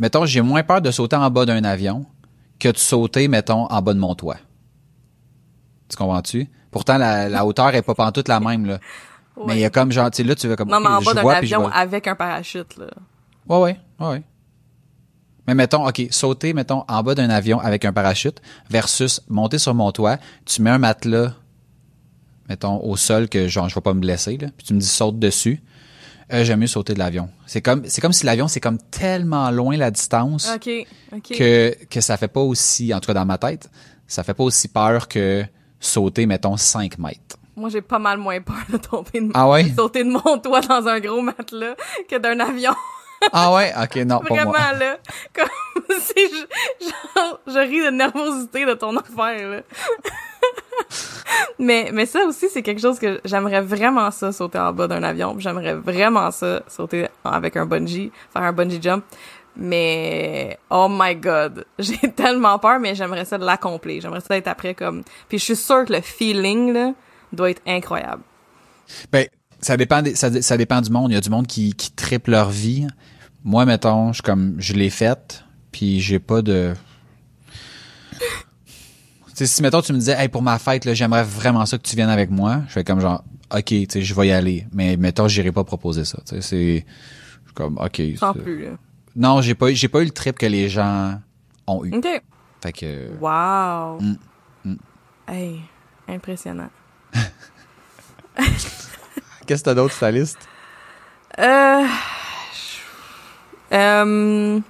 Mettons, 0.00 0.26
j'ai 0.26 0.40
moins 0.40 0.62
peur 0.62 0.82
de 0.82 0.90
sauter 0.90 1.16
en 1.16 1.30
bas 1.30 1.46
d'un 1.46 1.64
avion 1.64 2.04
que 2.58 2.68
de 2.68 2.76
sauter, 2.76 3.28
mettons, 3.28 3.66
en 3.66 3.80
bas 3.80 3.94
de 3.94 3.98
mon 3.98 4.14
toit. 4.14 4.38
Tu 5.88 5.96
comprends-tu? 5.96 6.48
Pourtant, 6.70 6.98
la, 6.98 7.28
la 7.28 7.46
hauteur 7.46 7.74
est 7.74 7.82
pas 7.82 7.94
pantoute 7.94 8.28
la 8.28 8.40
même, 8.40 8.66
là. 8.66 8.78
Mais 9.46 9.56
il 9.56 9.60
y 9.60 9.64
a 9.64 9.70
comme 9.70 9.92
genre, 9.92 10.10
tu 10.10 10.16
sais, 10.16 10.24
là, 10.24 10.34
tu 10.34 10.48
veux 10.48 10.56
comme... 10.56 10.68
Non, 10.68 10.80
mais 10.80 10.88
en 10.88 11.00
bas 11.00 11.14
d'un 11.14 11.28
avion 11.28 11.68
avec 11.68 12.08
un 12.08 12.16
parachute, 12.16 12.76
là. 12.76 12.86
Ouais, 13.48 13.58
ouais, 13.60 13.80
ouais. 14.00 14.22
Mais 15.46 15.54
mettons, 15.54 15.86
OK, 15.86 16.02
sauter, 16.10 16.52
mettons, 16.54 16.84
en 16.88 17.02
bas 17.04 17.14
d'un 17.14 17.30
avion 17.30 17.60
avec 17.60 17.84
un 17.84 17.92
parachute 17.92 18.42
versus 18.68 19.22
monter 19.28 19.58
sur 19.58 19.74
mon 19.74 19.92
toit, 19.92 20.18
tu 20.44 20.60
mets 20.60 20.70
un 20.70 20.78
matelas, 20.78 21.34
mettons, 22.48 22.82
au 22.84 22.96
sol 22.96 23.28
que 23.28 23.48
genre, 23.48 23.68
je 23.68 23.74
vais 23.74 23.80
pas 23.80 23.94
me 23.94 24.00
blesser, 24.00 24.36
là, 24.38 24.48
puis 24.56 24.66
tu 24.66 24.74
me 24.74 24.80
dis 24.80 24.86
saute 24.86 25.18
dessus. 25.18 25.62
Euh, 26.32 26.44
J'aime 26.44 26.60
mieux 26.60 26.66
sauter 26.66 26.92
de 26.94 26.98
l'avion. 26.98 27.30
C'est 27.46 27.62
comme, 27.62 27.84
c'est 27.86 28.00
comme 28.02 28.12
si 28.12 28.26
l'avion, 28.26 28.48
c'est 28.48 28.60
comme 28.60 28.78
tellement 28.90 29.50
loin 29.50 29.76
la 29.78 29.90
distance 29.90 30.50
OK, 30.54 30.68
OK. 31.14 31.22
que, 31.38 31.74
que 31.88 32.00
ça 32.02 32.16
fait 32.18 32.28
pas 32.28 32.40
aussi, 32.42 32.92
en 32.92 33.00
tout 33.00 33.06
cas 33.06 33.14
dans 33.14 33.24
ma 33.24 33.38
tête, 33.38 33.70
ça 34.06 34.22
fait 34.24 34.34
pas 34.34 34.44
aussi 34.44 34.68
peur 34.68 35.08
que 35.08 35.44
sauter, 35.80 36.26
mettons, 36.26 36.56
5 36.56 36.98
mètres. 36.98 37.36
Moi, 37.56 37.70
j'ai 37.70 37.80
pas 37.82 37.98
mal 37.98 38.18
moins 38.18 38.40
peur 38.40 38.56
de 38.70 38.76
tomber 38.76 39.20
de, 39.20 39.30
Ah 39.34 39.48
ouais? 39.48 39.64
de 39.64 39.74
sauter 39.74 40.04
de 40.04 40.10
mon 40.10 40.38
toit 40.38 40.60
dans 40.60 40.86
un 40.86 41.00
gros 41.00 41.22
matelas 41.22 41.74
que 42.08 42.16
d'un 42.18 42.38
avion. 42.40 42.74
Ah 43.32 43.52
ouais? 43.52 43.72
OK, 43.82 43.96
non, 44.04 44.18
pas 44.20 44.34
Vraiment, 44.34 44.50
moi. 44.52 44.72
là. 44.78 44.96
Comme 45.34 45.48
si 46.00 46.14
je, 46.16 46.86
genre, 47.16 47.40
je 47.46 47.58
ris 47.58 47.84
de 47.84 47.90
nervosité 47.90 48.64
de 48.64 48.74
ton 48.74 48.96
affaire, 48.96 49.48
là. 49.48 49.60
mais, 51.58 51.90
mais 51.92 52.06
ça 52.06 52.24
aussi, 52.24 52.48
c'est 52.48 52.62
quelque 52.62 52.80
chose 52.80 52.98
que 52.98 53.20
j'aimerais 53.24 53.60
vraiment 53.60 54.10
ça, 54.10 54.32
sauter 54.32 54.58
en 54.58 54.72
bas 54.72 54.86
d'un 54.86 55.02
avion. 55.02 55.36
J'aimerais 55.38 55.74
vraiment 55.74 56.30
ça, 56.30 56.62
sauter 56.68 57.08
avec 57.24 57.56
un 57.56 57.66
bungee, 57.66 58.12
faire 58.32 58.42
un 58.42 58.52
bungee 58.52 58.80
jump. 58.82 59.04
Mais, 59.56 60.56
oh 60.70 60.86
my 60.88 61.16
god, 61.16 61.64
j'ai 61.80 62.12
tellement 62.12 62.58
peur, 62.60 62.78
mais 62.78 62.94
j'aimerais 62.94 63.24
ça 63.24 63.38
de 63.38 63.44
l'accomplir. 63.44 64.00
J'aimerais 64.00 64.20
ça 64.20 64.36
être 64.36 64.46
après 64.46 64.74
comme... 64.74 65.02
Puis 65.28 65.38
je 65.38 65.44
suis 65.44 65.56
sûre 65.56 65.84
que 65.84 65.92
le 65.94 66.00
feeling, 66.00 66.72
là, 66.72 66.92
doit 67.32 67.50
être 67.50 67.62
incroyable. 67.66 68.22
Ben, 69.10 69.26
ça 69.60 69.76
dépend, 69.76 70.00
des- 70.02 70.14
ça, 70.14 70.30
ça 70.40 70.56
dépend 70.56 70.80
du 70.80 70.90
monde. 70.90 71.10
Il 71.10 71.14
y 71.14 71.18
a 71.18 71.20
du 71.20 71.30
monde 71.30 71.48
qui, 71.48 71.74
qui 71.74 71.90
triple 71.90 72.30
leur 72.30 72.50
vie. 72.50 72.86
Moi, 73.48 73.64
mettons, 73.64 74.12
je 74.12 74.20
comme 74.20 74.56
je 74.58 74.74
l'ai 74.74 74.90
faite, 74.90 75.42
puis 75.72 76.00
j'ai 76.00 76.18
pas 76.18 76.42
de. 76.42 76.74
Si 79.34 79.62
mettons 79.62 79.80
tu 79.80 79.92
me 79.92 79.98
disais, 79.98 80.16
hey, 80.18 80.28
pour 80.28 80.42
ma 80.42 80.58
fête, 80.58 80.92
j'aimerais 80.94 81.22
vraiment 81.22 81.64
ça 81.64 81.78
que 81.78 81.84
tu 81.84 81.94
viennes 81.94 82.10
avec 82.10 82.28
moi, 82.28 82.62
je 82.66 82.72
fais 82.72 82.82
comme 82.82 83.00
genre, 83.00 83.22
ok, 83.54 83.68
je 83.70 84.14
vais 84.14 84.26
y 84.26 84.32
aller. 84.32 84.66
Mais 84.72 84.96
mettons, 84.96 85.28
j'irai 85.28 85.52
pas 85.52 85.62
proposer 85.62 86.04
ça. 86.04 86.18
C'est, 86.24 86.40
je 86.40 86.42
suis 86.42 86.84
comme, 87.54 87.78
ok. 87.78 88.02
Sans 88.16 88.34
plus, 88.34 88.64
là. 88.64 88.70
Non, 89.14 89.40
j'ai 89.40 89.54
pas, 89.54 89.72
j'ai 89.72 89.86
pas 89.86 90.00
eu 90.00 90.06
le 90.06 90.10
trip 90.10 90.36
que 90.36 90.46
les 90.46 90.68
gens 90.68 91.20
ont 91.68 91.84
eu. 91.84 91.94
OK. 91.94 92.22
Fait 92.60 92.72
que. 92.72 93.10
Wow. 93.20 94.00
Mm, 94.00 94.16
mm. 94.64 94.76
Hey, 95.28 95.60
impressionnant. 96.08 96.70
Qu'est-ce 99.46 99.62
que 99.62 99.64
t'as 99.64 99.74
d'autre 99.74 99.94
sur 99.94 100.00
ta 100.00 100.10
liste? 100.10 100.48
Euh, 101.38 101.86
euh, 103.72 104.60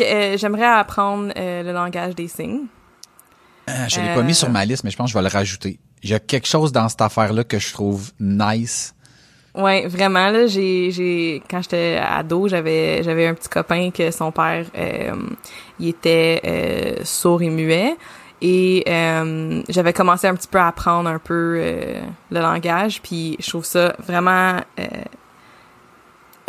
euh, 0.00 0.36
J'aimerais 0.36 0.64
apprendre 0.64 1.32
euh, 1.36 1.62
le 1.62 1.72
langage 1.72 2.14
des 2.14 2.28
signes. 2.28 2.66
Ah, 3.66 3.88
Je 3.88 4.00
l'ai 4.00 4.14
pas 4.14 4.22
mis 4.22 4.34
sur 4.34 4.50
ma 4.50 4.64
liste, 4.64 4.84
mais 4.84 4.90
je 4.90 4.96
pense 4.96 5.12
que 5.12 5.18
je 5.18 5.18
vais 5.18 5.28
le 5.28 5.32
rajouter. 5.32 5.78
Il 6.02 6.10
y 6.10 6.14
a 6.14 6.18
quelque 6.18 6.46
chose 6.46 6.72
dans 6.72 6.88
cette 6.88 7.02
affaire-là 7.02 7.44
que 7.44 7.58
je 7.58 7.72
trouve 7.72 8.10
nice. 8.18 8.94
Ouais, 9.54 9.86
vraiment 9.88 10.30
là, 10.30 10.46
j'ai 10.46 10.92
j'ai 10.92 11.42
quand 11.50 11.60
j'étais 11.60 12.00
ado, 12.00 12.46
j'avais 12.46 13.02
j'avais 13.02 13.26
un 13.26 13.34
petit 13.34 13.48
copain 13.48 13.90
que 13.90 14.10
son 14.12 14.30
père 14.30 14.64
il 15.80 15.88
était 15.88 17.00
sourd 17.04 17.42
et 17.42 17.50
muet 17.50 17.96
et 18.42 18.84
euh, 18.88 19.62
j'avais 19.68 19.92
commencé 19.92 20.26
un 20.26 20.34
petit 20.34 20.48
peu 20.48 20.58
à 20.58 20.68
apprendre 20.68 21.08
un 21.08 21.18
peu 21.18 21.58
euh, 21.58 22.00
le 22.30 22.40
langage 22.40 23.02
puis 23.02 23.36
je 23.38 23.48
trouve 23.48 23.64
ça 23.64 23.94
vraiment 23.98 24.60
euh, 24.78 24.84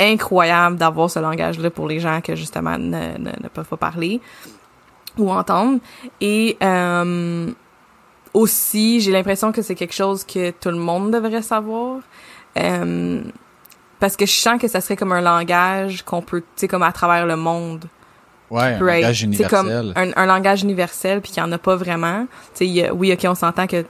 incroyable 0.01 0.77
d'avoir 0.77 1.09
ce 1.09 1.19
langage-là 1.19 1.69
pour 1.69 1.87
les 1.87 1.99
gens 1.99 2.21
que 2.21 2.35
justement 2.35 2.77
ne, 2.77 3.17
ne, 3.17 3.31
ne 3.43 3.47
peuvent 3.53 3.67
pas 3.67 3.77
parler 3.77 4.19
ou 5.17 5.31
entendre 5.31 5.79
et 6.19 6.57
euh, 6.63 7.49
aussi 8.33 9.01
j'ai 9.01 9.11
l'impression 9.11 9.51
que 9.51 9.61
c'est 9.61 9.75
quelque 9.75 9.93
chose 9.93 10.23
que 10.23 10.51
tout 10.51 10.69
le 10.69 10.77
monde 10.77 11.11
devrait 11.11 11.41
savoir 11.41 11.99
euh, 12.57 13.21
parce 13.99 14.15
que 14.17 14.25
je 14.25 14.31
sens 14.31 14.59
que 14.59 14.67
ça 14.67 14.81
serait 14.81 14.95
comme 14.95 15.11
un 15.11 15.21
langage 15.21 16.03
qu'on 16.03 16.21
peut, 16.23 16.41
tu 16.41 16.47
sais, 16.55 16.67
comme 16.67 16.81
à 16.81 16.91
travers 16.91 17.27
le 17.27 17.35
monde. 17.35 17.85
Ouais, 18.49 18.63
un 18.63 18.79
langage 18.79 19.27
C'est 19.31 19.47
comme 19.47 19.67
universel. 19.67 19.93
un, 19.95 20.23
un 20.23 20.25
langage 20.25 20.63
universel, 20.63 21.21
puis 21.21 21.31
qu'il 21.31 21.43
n'y 21.43 21.47
en 21.47 21.51
a 21.51 21.59
pas 21.59 21.75
vraiment. 21.75 22.25
Tu 22.55 22.65
sais, 22.67 22.89
oui, 22.89 23.13
OK, 23.13 23.19
on 23.25 23.35
s'entend 23.35 23.67
que 23.67 23.85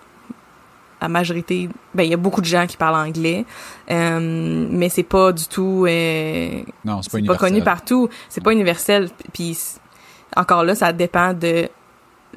la 1.02 1.08
majorité, 1.08 1.68
ben, 1.96 2.04
il 2.04 2.10
y 2.10 2.14
a 2.14 2.18
beaucoup 2.18 2.42
de 2.42 2.46
gens 2.46 2.68
qui 2.68 2.78
parlent 2.78 3.08
anglais, 3.08 3.46
euh, 3.90 4.68
mais 4.70 4.88
c'est 4.90 5.04
pas 5.04 5.32
du 5.32 5.48
tout... 5.48 5.86
euh, 5.88 6.62
Non, 6.86 7.02
c'est 7.02 7.22
pas 7.22 7.34
pas 7.34 7.40
connu 7.40 7.64
partout. 7.64 8.08
C'est 8.30 8.44
pas 8.44 8.52
universel. 8.54 9.10
Puis 9.34 9.58
encore 10.36 10.64
là, 10.64 10.76
ça 10.76 10.94
dépend 10.94 11.34
de 11.34 11.68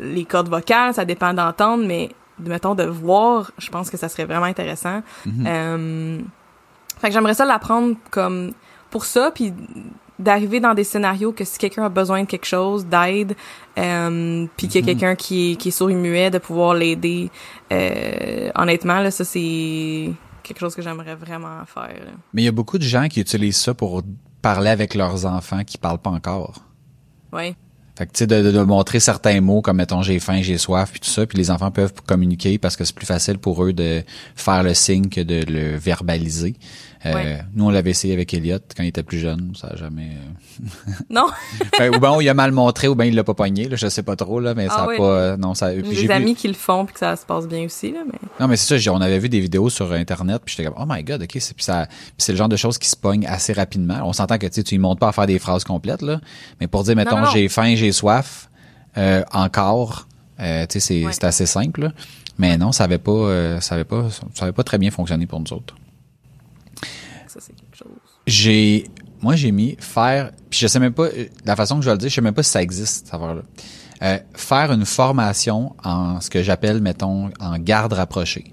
les 0.01 0.25
cordes 0.25 0.49
vocales, 0.49 0.95
ça 0.95 1.05
dépend 1.05 1.35
d'entendre, 1.35 1.85
mais 1.87 2.11
de, 2.39 2.49
mettons 2.49 2.75
de 2.75 2.85
voir, 2.85 3.53
je 3.59 3.71
pense 3.71 3.91
que 3.91 3.97
ça 3.97 4.09
serait 4.09 4.25
vraiment 4.25 4.47
intéressant. 4.47 5.03
Mhm. 5.27 5.45
Euh, 5.47 6.19
fait 6.99 7.09
que 7.09 7.13
j'aimerais 7.13 7.35
ça 7.35 7.45
l'apprendre 7.45 7.97
comme 8.11 8.53
pour 8.91 9.05
ça, 9.05 9.31
puis 9.33 9.53
d'arriver 10.19 10.61
dans 10.61 10.75
des 10.75 10.85
scénarios 10.85 11.33
que 11.33 11.45
si 11.45 11.59
quelqu'un 11.59 11.85
a 11.85 11.89
besoin 11.89 12.23
de 12.23 12.27
quelque 12.29 12.47
chose, 12.47 12.87
d'aide, 12.87 13.35
euh, 13.79 14.47
puis 14.57 14.69
qu'il 14.69 14.77
y 14.77 14.79
a 14.79 14.93
Mhm. 14.93 14.99
quelqu'un 15.01 15.15
qui, 15.17 15.57
qui 15.57 15.69
est 15.69 15.73
sourd 15.73 15.91
et 15.91 15.95
muet, 15.95 16.31
de 16.31 16.39
pouvoir 16.39 16.75
l'aider. 16.75 17.31
Euh, 17.73 18.51
honnêtement, 18.55 19.01
là, 19.01 19.11
ça 19.11 19.25
c'est 19.25 20.11
quelque 20.43 20.61
chose 20.61 20.75
que 20.75 20.83
j'aimerais 20.83 21.15
vraiment 21.17 21.65
faire. 21.67 21.89
là. 22.05 22.13
Mais 22.33 22.43
il 22.43 22.45
y 22.45 22.49
a 22.49 22.53
beaucoup 22.53 22.79
de 22.79 22.85
gens 22.85 23.09
qui 23.09 23.21
utilisent 23.21 23.57
ça 23.57 23.75
pour 23.75 24.03
parler 24.43 24.71
avec 24.71 24.95
leurs 24.95 25.27
enfants 25.27 25.65
qui 25.65 25.79
parlent 25.79 25.99
pas 25.99 26.11
encore. 26.11 26.57
Ouais. 27.33 27.57
Fait 27.97 28.07
que 28.07 28.13
tu 28.13 28.19
sais 28.19 28.27
de, 28.27 28.43
de, 28.43 28.51
de 28.51 28.61
montrer 28.63 28.99
certains 28.99 29.41
mots 29.41 29.63
comme 29.63 29.77
mettons 29.77 30.03
j'ai 30.03 30.19
faim, 30.19 30.41
j'ai 30.43 30.59
soif 30.59 30.91
puis 30.91 30.99
tout 31.01 31.09
ça 31.09 31.27
puis 31.27 31.39
les 31.39 31.51
enfants 31.53 31.71
peuvent 31.71 31.93
communiquer 32.07 32.59
parce 32.59 32.77
que 32.77 32.85
c'est 32.85 32.95
plus 32.95 33.07
facile 33.07 33.39
pour 33.39 33.65
eux 33.65 33.73
de 33.73 34.03
faire 34.35 34.65
le 34.65 34.75
signe 34.75 35.09
que 35.09 35.21
de 35.21 35.45
le 35.49 35.77
verbaliser. 35.77 36.57
Euh, 37.07 37.13
Ouais. 37.15 37.39
Nous 37.55 37.67
on 37.67 37.71
l'avait 37.71 37.91
essayé 37.91 38.15
avec 38.15 38.33
Elliot 38.33 38.59
quand 38.75 38.83
il 38.83 38.87
était 38.89 39.03
plus 39.03 39.19
jeune, 39.19 39.53
ça 39.55 39.69
a 39.69 39.77
jamais 39.77 40.13
euh, 40.13 40.67
Non, 41.11 41.27
ben, 41.79 41.95
ou 41.95 42.01
bien 42.01 42.17
il 42.21 42.29
a 42.29 42.35
mal 42.35 42.51
montré 42.53 42.89
ou 42.89 42.95
bien 42.95 43.05
il 43.07 43.15
l'a 43.15 43.25
pas 43.25 43.35
pogné 43.35 43.69
là, 43.69 43.77
je 43.77 43.89
sais 43.89 44.03
pas 44.03 44.17
trop 44.17 44.41
là 44.41 44.55
mais 44.55 44.67
Ah 44.71 44.75
ça 44.75 44.83
a 44.85 44.87
ouais. 44.87 44.97
pas 44.97 45.03
euh, 45.05 45.37
non 45.37 45.53
ça 45.55 45.75
j'ai 45.75 45.83
des 45.83 45.91
vu- 46.07 46.11
amis 46.11 46.35
qui 46.35 46.49
le 46.49 46.55
font 46.55 46.87
puis 46.87 46.95
que 46.95 47.01
ça 47.01 47.15
se 47.17 47.27
passe 47.27 47.47
bien 47.47 47.65
aussi 47.65 47.93
là, 47.93 48.01
mais 48.07 48.19
Non, 48.41 48.49
mais 48.49 48.57
c'est 48.57 48.79
ça, 48.79 48.93
on 48.93 49.01
avait 49.01 49.19
vu 49.19 49.29
des 49.29 49.41
vidéos 49.41 49.69
sur 49.71 49.93
Internet, 49.93 50.41
puis 50.45 50.55
j'étais 50.57 50.69
comme, 50.71 50.81
oh 50.83 50.87
my 50.89 51.03
god, 51.05 51.23
ok, 51.23 51.37
c'est, 51.41 51.55
puis 51.55 51.65
ça, 51.65 51.87
c'est 52.19 52.33
le 52.33 52.39
genre 52.39 52.49
de 52.49 52.57
choses 52.57 52.79
qui 52.79 52.89
se 52.89 52.97
pognent 52.97 53.27
assez 53.27 53.53
rapidement. 53.53 54.01
On 54.05 54.13
s'entend 54.13 54.39
que 54.39 54.47
tu 54.47 54.55
sais, 54.55 54.63
tu 54.63 54.77
ne 54.77 54.81
montes 54.83 54.99
pas 54.99 55.09
à 55.09 55.13
faire 55.13 55.27
des 55.27 55.39
phrases 55.39 55.65
complètes, 55.65 56.03
là, 56.03 56.21
mais 56.61 56.67
pour 56.69 56.83
dire, 56.85 56.97
mettons, 56.97 57.25
j'ai 57.27 57.49
faim, 57.49 57.75
j'ai 57.77 57.93
soif, 57.93 58.49
euh, 58.97 59.23
encore, 59.33 60.07
Euh, 60.41 60.67
tu 60.67 60.75
sais, 60.75 60.81
c'est 60.81 61.05
Ouais. 61.07 61.13
c'est 61.13 61.25
assez 61.25 61.47
simple. 61.47 61.83
là. 61.83 61.93
Mais 62.39 62.57
non, 62.59 62.73
ça 62.73 62.85
avait 62.85 62.99
pas, 62.99 63.13
euh, 63.13 63.61
ça 63.61 63.77
avait 63.77 63.85
pas, 63.85 64.09
ça 64.35 64.45
avait 64.47 64.53
pas 64.53 64.65
très 64.65 64.79
bien 64.79 64.91
fonctionné 64.91 65.27
pour 65.27 65.39
nous 65.39 65.53
autres. 65.53 65.77
Ça, 67.35 67.41
c'est 67.41 67.53
quelque 67.55 67.77
chose. 67.77 67.89
J'ai, 68.29 68.85
moi, 69.21 69.35
j'ai 69.35 69.51
mis 69.51 69.77
faire, 69.81 70.31
puis 70.51 70.61
je 70.61 70.67
sais 70.69 70.79
même 70.79 70.93
pas, 70.93 71.07
euh, 71.07 71.27
la 71.45 71.57
façon 71.57 71.77
que 71.77 71.83
je 71.83 71.89
vais 71.91 71.95
le 71.95 71.99
dire, 71.99 72.09
je 72.09 72.15
sais 72.15 72.21
même 72.21 72.33
pas 72.35 72.43
si 72.45 72.51
ça 72.51 72.63
existe, 72.63 73.07
cette 73.07 73.15
affaire-là. 73.15 73.43
Euh, 74.03 74.19
faire 74.35 74.71
une 74.73 74.85
formation 74.85 75.75
en 75.83 76.21
ce 76.21 76.31
que 76.31 76.43
j'appelle, 76.43 76.81
mettons, 76.81 77.31
en 77.41 77.59
garde 77.59 77.93
rapprochée. 77.93 78.53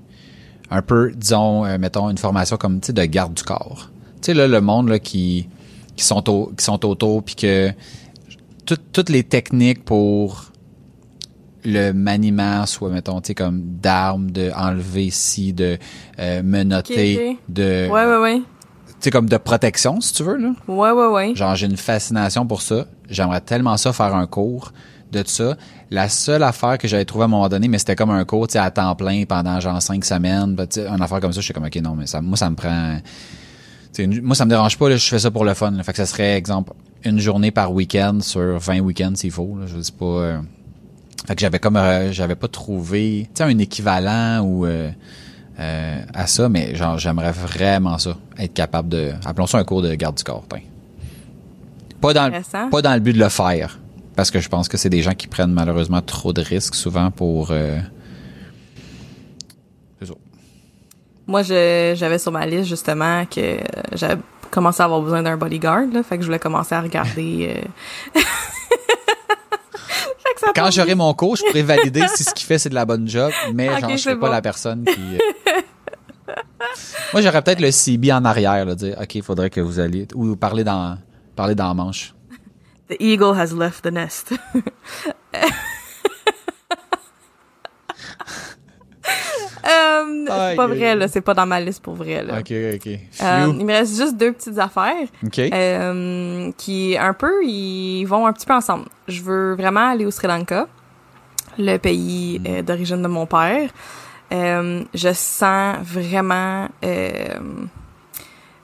Un 0.72 0.82
peu, 0.82 1.12
disons, 1.16 1.64
euh, 1.66 1.78
mettons, 1.78 2.10
une 2.10 2.18
formation 2.18 2.58
comme, 2.58 2.80
tu 2.80 2.88
sais, 2.88 2.94
de 2.94 3.04
garde 3.06 3.34
du 3.36 3.44
corps. 3.44 3.90
Tu 4.16 4.28
sais, 4.28 4.34
là, 4.34 4.48
le 4.48 4.62
monde, 4.62 4.90
là, 4.90 4.98
qui, 5.00 5.48
qui 5.96 6.04
sont 6.06 6.28
au, 6.30 6.52
qui 6.58 6.64
sont 6.66 6.84
autour, 6.86 7.24
puis 7.24 7.36
que 7.36 7.72
tout- 8.66 8.78
toutes 8.94 9.10
les 9.10 9.24
techniques 9.24 9.84
pour 9.86 10.46
le 11.64 11.92
maniement, 11.92 12.66
soit, 12.66 12.90
mettons, 12.90 13.22
tu 13.22 13.28
sais, 13.28 13.36
comme 13.36 13.62
d'armes, 13.62 14.32
de 14.32 14.52
enlever 14.56 15.06
ici, 15.06 15.54
de 15.54 15.78
euh, 16.20 16.42
menotter, 16.44 17.38
de 17.50 17.88
Ouais, 17.90 18.06
ouais, 18.06 18.18
ouais. 18.22 18.42
Tu 19.02 19.06
sais, 19.06 19.12
comme 19.12 19.28
de 19.28 19.38
protection, 19.38 20.00
si 20.02 20.14
tu 20.14 20.24
veux, 20.24 20.38
là. 20.38 20.52
Ouais, 20.68 20.92
ouais, 20.92 21.08
ouais. 21.08 21.36
Genre, 21.36 21.56
j'ai 21.56 21.66
une 21.68 21.78
fascination 21.78 22.46
pour 22.46 22.62
ça. 22.62 22.86
J'aimerais 23.10 23.42
tellement 23.42 23.76
ça 23.78 23.92
faire 23.94 24.16
un 24.16 24.28
cours 24.28 24.72
de 25.12 25.24
ça. 25.26 25.58
La 25.90 26.08
seule 26.08 26.44
affaire 26.44 26.78
que 26.78 26.88
j'avais 26.88 27.04
trouvé 27.04 27.24
à 27.24 27.26
un 27.26 27.30
moment 27.30 27.50
donné, 27.50 27.68
mais 27.68 27.78
c'était 27.80 27.96
comme 27.98 28.12
un 28.12 28.24
cours, 28.24 28.48
tu 28.48 28.54
sais, 28.54 28.60
à 28.60 28.72
temps 28.72 28.96
plein 28.96 29.26
pendant 29.26 29.60
genre 29.60 29.82
cinq 29.82 30.06
semaines. 30.06 30.56
Ben, 30.56 30.68
une 30.78 31.02
affaire 31.02 31.20
comme 31.20 31.34
ça, 31.34 31.42
je 31.42 31.46
suis 31.46 31.54
comme, 31.54 31.66
OK, 31.66 31.76
non, 31.78 31.96
mais 31.96 32.08
ça, 32.08 32.22
moi, 32.22 32.38
ça 32.38 32.50
me 32.50 32.56
prend... 32.56 32.98
tu 32.98 33.02
sais, 33.92 34.04
une- 34.04 34.22
moi, 34.22 34.36
ça 34.36 34.46
me 34.46 34.50
dérange 34.52 34.78
pas, 34.78 34.88
là, 34.88 34.96
je 34.96 35.06
fais 35.08 35.20
ça 35.20 35.30
pour 35.32 35.44
le 35.44 35.54
fun. 35.54 35.72
là. 35.72 35.84
Fait 35.84 35.92
que 35.92 35.98
ça 35.98 36.06
serait, 36.06 36.36
exemple, 36.38 36.72
une 37.04 37.20
journée 37.20 37.52
par 37.52 37.74
week-end 37.74 38.20
sur 38.22 38.58
20 38.60 38.80
week-ends 38.80 39.14
s'il 39.16 39.32
faut. 39.32 39.58
Là. 39.60 39.66
Je 39.68 39.76
dis 39.78 39.92
pas... 39.92 40.06
euh, 40.06 40.38
Fait 41.28 41.36
que 41.36 41.42
j'avais 41.42 41.60
comme... 41.60 41.76
euh, 41.76 42.12
j'avais 42.14 42.36
pas 42.36 42.48
trouvé, 42.48 43.24
tu 43.36 43.44
sais, 43.44 43.44
un 43.44 43.58
équivalent 43.58 44.42
ou... 44.46 44.66
euh, 44.66 44.92
euh, 45.62 46.02
à 46.14 46.26
ça, 46.28 46.50
mais 46.50 46.76
genre 46.76 46.98
j'aimerais 46.98 47.32
vraiment 47.32 47.98
ça, 47.98 48.18
être 48.38 48.54
capable 48.54 48.90
de, 48.90 49.12
appelons 49.26 49.46
ça 49.48 49.60
un 49.60 49.64
cours 49.64 49.82
de 49.82 49.94
garde 49.96 50.16
du 50.18 50.24
corps. 50.24 50.44
tiens. 50.50 50.60
Pas 52.02 52.14
dans, 52.14 52.32
pas 52.72 52.82
dans 52.82 52.94
le 52.96 53.00
but 53.00 53.14
de 53.14 53.20
le 53.20 53.30
faire, 53.30 53.78
parce 54.16 54.32
que 54.32 54.40
je 54.40 54.50
pense 54.50 54.68
que 54.68 54.76
c'est 54.78 54.90
des 54.90 55.02
gens 55.04 55.14
qui 55.14 55.28
prennent 55.28 55.54
malheureusement 55.54 56.02
trop 56.02 56.34
de 56.34 56.42
risques 56.42 56.74
souvent 56.76 57.12
pour. 57.12 57.50
euh, 57.52 57.78
ça. 60.04 60.14
Moi, 61.28 61.44
je- 61.44 61.94
j'avais 61.96 62.18
sur 62.18 62.32
ma 62.32 62.46
liste 62.48 62.66
justement 62.68 63.26
que 63.26 63.58
j'avais 63.94 64.20
commencé 64.50 64.82
à 64.82 64.86
avoir 64.86 65.02
besoin 65.02 65.22
d'un 65.22 65.38
bodyguard, 65.38 65.86
là, 65.94 66.02
fait 66.04 66.16
que 66.18 66.24
je 66.24 66.28
voulais 66.28 66.40
commencer 66.40 66.74
à 66.76 66.82
regarder. 66.82 67.62
euh, 68.16 68.20
Quand 70.56 70.72
j'aurai 70.72 70.96
mon 70.96 71.14
cours, 71.14 71.36
je 71.36 71.44
pourrais 71.46 71.62
valider 71.64 72.06
si 72.16 72.24
ce 72.24 72.34
qu'il 72.34 72.46
fait 72.46 72.58
c'est 72.60 72.70
de 72.70 72.76
la 72.76 72.86
bonne 72.86 73.08
job, 73.08 73.32
mais 73.54 73.68
genre 73.80 73.90
je 73.92 73.96
c'est 73.98 74.02
serai 74.04 74.16
pas 74.20 74.28
bon. 74.28 74.32
la 74.34 74.42
personne 74.42 74.86
qui. 74.86 75.18
euh, 75.18 76.34
Moi 77.14 77.22
j'aurais 77.22 77.42
peut-être 77.42 77.60
le 77.62 77.72
CB 77.72 78.12
en 78.14 78.24
arrière, 78.26 78.66
là, 78.66 78.76
dire 78.76 78.96
ok, 79.02 79.16
il 79.16 79.24
faudrait 79.24 79.50
que 79.50 79.62
vous 79.62 79.80
alliez 79.80 80.08
ou 80.16 80.36
parler 80.36 80.64
dans 80.64 80.98
parler 81.36 81.56
dans 81.56 81.68
la 81.68 81.74
manche. 81.74 82.14
The 82.90 82.96
eagle 83.00 83.38
has 83.38 83.54
left 83.54 83.84
the 83.84 83.92
nest. 83.92 84.34
Euh, 89.66 90.26
c'est 90.28 90.56
pas 90.56 90.68
vrai, 90.68 90.96
là. 90.96 91.08
C'est 91.08 91.22
pas 91.22 91.34
dans 91.34 91.46
ma 91.46 91.60
liste 91.60 91.82
pour 91.84 91.94
vrai, 91.96 92.24
là. 92.24 92.40
Ok, 92.40 92.52
ok. 92.76 92.88
Euh, 92.88 93.54
il 93.60 93.66
me 93.66 93.72
reste 93.74 93.96
juste 93.98 94.18
deux 94.18 94.32
petites 94.34 94.58
affaires 94.58 95.08
ok. 95.26 95.40
euh, 95.40 96.52
qui, 96.58 96.98
un 97.00 97.14
peu, 97.14 97.44
ils 97.46 98.06
vont 98.06 98.26
un 98.28 98.34
petit 98.34 98.46
peu 98.46 98.54
ensemble. 98.54 98.86
Je 99.08 99.22
veux 99.22 99.54
vraiment 99.56 99.92
aller 99.92 100.06
au 100.06 100.12
Sri 100.12 100.28
Lanka, 100.28 100.68
le 101.58 101.78
pays 101.78 102.40
Mm. 102.40 102.46
euh, 102.48 102.62
d'origine 102.62 103.02
de 103.02 103.08
mon 103.08 103.26
père. 103.26 103.70
Je 104.32 105.12
sens 105.14 105.78
vraiment 105.84 106.68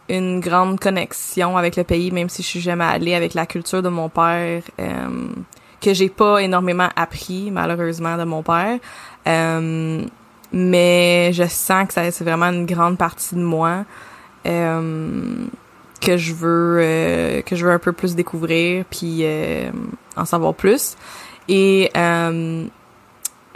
une 0.09 0.39
grande 0.39 0.79
connexion 0.79 1.57
avec 1.57 1.75
le 1.75 1.83
pays, 1.83 2.11
même 2.11 2.29
si 2.29 2.41
je 2.41 2.47
suis 2.47 2.61
jamais 2.61 2.85
allée 2.85 3.13
avec 3.13 3.33
la 3.33 3.45
culture 3.45 3.81
de 3.83 3.89
mon 3.89 4.07
père, 4.07 4.61
que 5.81 5.93
j'ai 5.93 6.07
pas 6.09 6.39
énormément 6.41 6.87
appris, 6.95 7.51
malheureusement, 7.51 8.17
de 8.17 8.23
mon 8.23 8.41
père. 8.43 8.79
Euh, 10.53 10.57
mais 10.57 11.31
je 11.33 11.43
sens 11.47 11.87
que 11.87 11.93
ça 11.93 12.09
c'est 12.11 12.23
vraiment 12.23 12.45
une 12.47 12.65
grande 12.65 12.97
partie 12.97 13.35
de 13.35 13.41
moi 13.41 13.83
euh, 14.45 15.45
que 16.01 16.17
je 16.17 16.33
veux 16.33 16.79
euh, 16.81 17.41
que 17.41 17.55
je 17.55 17.65
veux 17.65 17.71
un 17.71 17.79
peu 17.79 17.91
plus 17.91 18.15
découvrir 18.15 18.85
puis 18.89 19.19
euh, 19.23 19.69
en 20.15 20.25
savoir 20.25 20.53
plus 20.53 20.95
et 21.49 21.91
euh, 21.97 22.65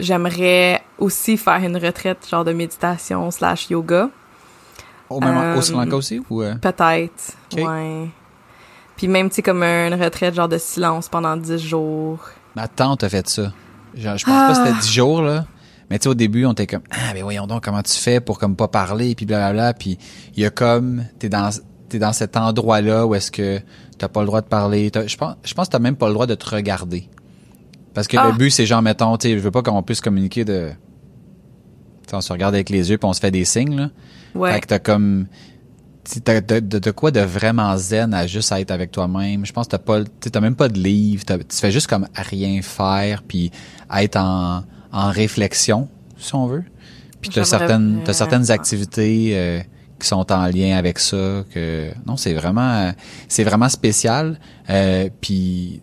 j'aimerais 0.00 0.82
aussi 0.98 1.36
faire 1.36 1.62
une 1.64 1.76
retraite 1.76 2.26
genre 2.30 2.44
de 2.44 2.52
méditation 2.52 3.30
slash 3.30 3.70
yoga 3.70 4.08
Au, 5.08 5.20
même, 5.20 5.36
euh, 5.36 5.56
au 5.56 5.62
Sri 5.62 5.74
Lanka 5.76 5.96
aussi 5.96 6.20
ou 6.28 6.42
euh? 6.42 6.54
peut-être 6.56 7.36
Ok. 7.52 7.58
ouais 7.66 8.08
puis 8.96 9.08
même 9.08 9.28
tu 9.30 9.36
sais 9.36 9.42
comme 9.42 9.62
une 9.62 9.94
retraite 9.94 10.34
genre 10.34 10.48
de 10.48 10.58
silence 10.58 11.08
pendant 11.08 11.36
10 11.36 11.58
jours 11.58 12.18
Ma 12.54 12.68
tante 12.68 13.02
a 13.02 13.08
fait 13.08 13.26
ça. 13.28 13.50
Genre, 13.94 14.18
je 14.18 14.26
pense 14.26 14.34
pas 14.34 14.52
que 14.52 14.58
Ah. 14.60 14.64
c'était 14.66 14.78
10 14.80 14.92
jours, 14.92 15.22
là. 15.22 15.46
Mais 15.92 15.98
tu 15.98 16.04
sais, 16.04 16.08
au 16.08 16.14
début, 16.14 16.46
on 16.46 16.52
était 16.52 16.66
comme, 16.66 16.80
ah, 16.90 17.12
mais 17.12 17.20
voyons 17.20 17.46
donc, 17.46 17.62
comment 17.62 17.82
tu 17.82 17.92
fais 17.92 18.18
pour 18.18 18.38
comme 18.38 18.56
pas 18.56 18.66
parler, 18.66 19.14
puis 19.14 19.26
blablabla. 19.26 19.74
Puis 19.74 19.98
il 20.34 20.42
y 20.42 20.46
a 20.46 20.50
comme, 20.50 21.04
t'es 21.18 21.28
dans, 21.28 21.50
t'es 21.90 21.98
dans 21.98 22.14
cet 22.14 22.34
endroit-là 22.38 23.06
où 23.06 23.14
est-ce 23.14 23.30
que 23.30 23.60
t'as 23.98 24.08
pas 24.08 24.20
le 24.20 24.26
droit 24.26 24.40
de 24.40 24.46
parler. 24.46 24.90
Je 25.06 25.16
pense, 25.18 25.34
je 25.44 25.52
pense 25.52 25.66
que 25.66 25.72
t'as 25.72 25.78
même 25.80 25.96
pas 25.96 26.06
le 26.08 26.14
droit 26.14 26.26
de 26.26 26.34
te 26.34 26.48
regarder. 26.48 27.10
Parce 27.92 28.08
que 28.08 28.16
Ah. 28.16 28.28
le 28.28 28.38
but, 28.38 28.48
c'est 28.48 28.64
genre, 28.64 28.80
mettons, 28.80 29.14
tu 29.18 29.28
sais, 29.28 29.34
je 29.34 29.42
veux 29.42 29.50
pas 29.50 29.60
qu'on 29.62 29.82
puisse 29.82 30.00
communiquer 30.00 30.46
de, 30.46 30.70
tu 30.70 32.08
sais, 32.08 32.16
on 32.16 32.22
se 32.22 32.32
regarde 32.32 32.54
avec 32.54 32.70
les 32.70 32.88
yeux 32.88 32.96
puis 32.96 33.06
on 33.06 33.12
se 33.12 33.20
fait 33.20 33.30
des 33.30 33.44
signes, 33.44 33.76
là. 33.76 33.90
ouais 34.34 34.50
Fait 34.54 34.60
que 34.62 34.66
t'as 34.68 34.78
comme, 34.78 35.26
t'as 36.24 36.40
de, 36.40 36.60
de, 36.60 36.78
de 36.78 36.90
quoi 36.90 37.10
de 37.10 37.20
vraiment 37.20 37.76
zen 37.76 38.14
à 38.14 38.26
juste 38.26 38.50
être 38.52 38.70
avec 38.70 38.92
toi-même? 38.92 39.44
Je 39.44 39.52
pense 39.52 39.66
que 39.66 39.72
t'as 39.72 39.78
pas, 39.78 40.00
t'as 40.04 40.40
même 40.40 40.56
pas 40.56 40.70
de 40.70 40.78
livre. 40.78 41.24
Tu 41.26 41.36
fais 41.50 41.70
juste 41.70 41.86
comme 41.86 42.08
rien 42.14 42.62
faire 42.62 43.22
puis 43.22 43.50
être 43.94 44.16
en, 44.16 44.64
en 44.92 45.10
réflexion, 45.10 45.88
si 46.18 46.34
on 46.34 46.46
veut. 46.46 46.64
Puis 47.20 47.30
t'as 47.30 47.44
J'aimerais 47.44 47.58
certaines, 47.58 48.00
t'as 48.04 48.12
certaines 48.12 48.50
activités 48.50 49.30
euh, 49.32 49.60
qui 49.98 50.06
sont 50.06 50.30
en 50.32 50.46
lien 50.46 50.76
avec 50.76 50.98
ça. 50.98 51.44
Que 51.52 51.90
non, 52.06 52.16
c'est 52.16 52.34
vraiment, 52.34 52.72
euh, 52.72 52.92
c'est 53.28 53.44
vraiment 53.44 53.68
spécial. 53.68 54.38
Euh, 54.70 55.08
puis. 55.20 55.80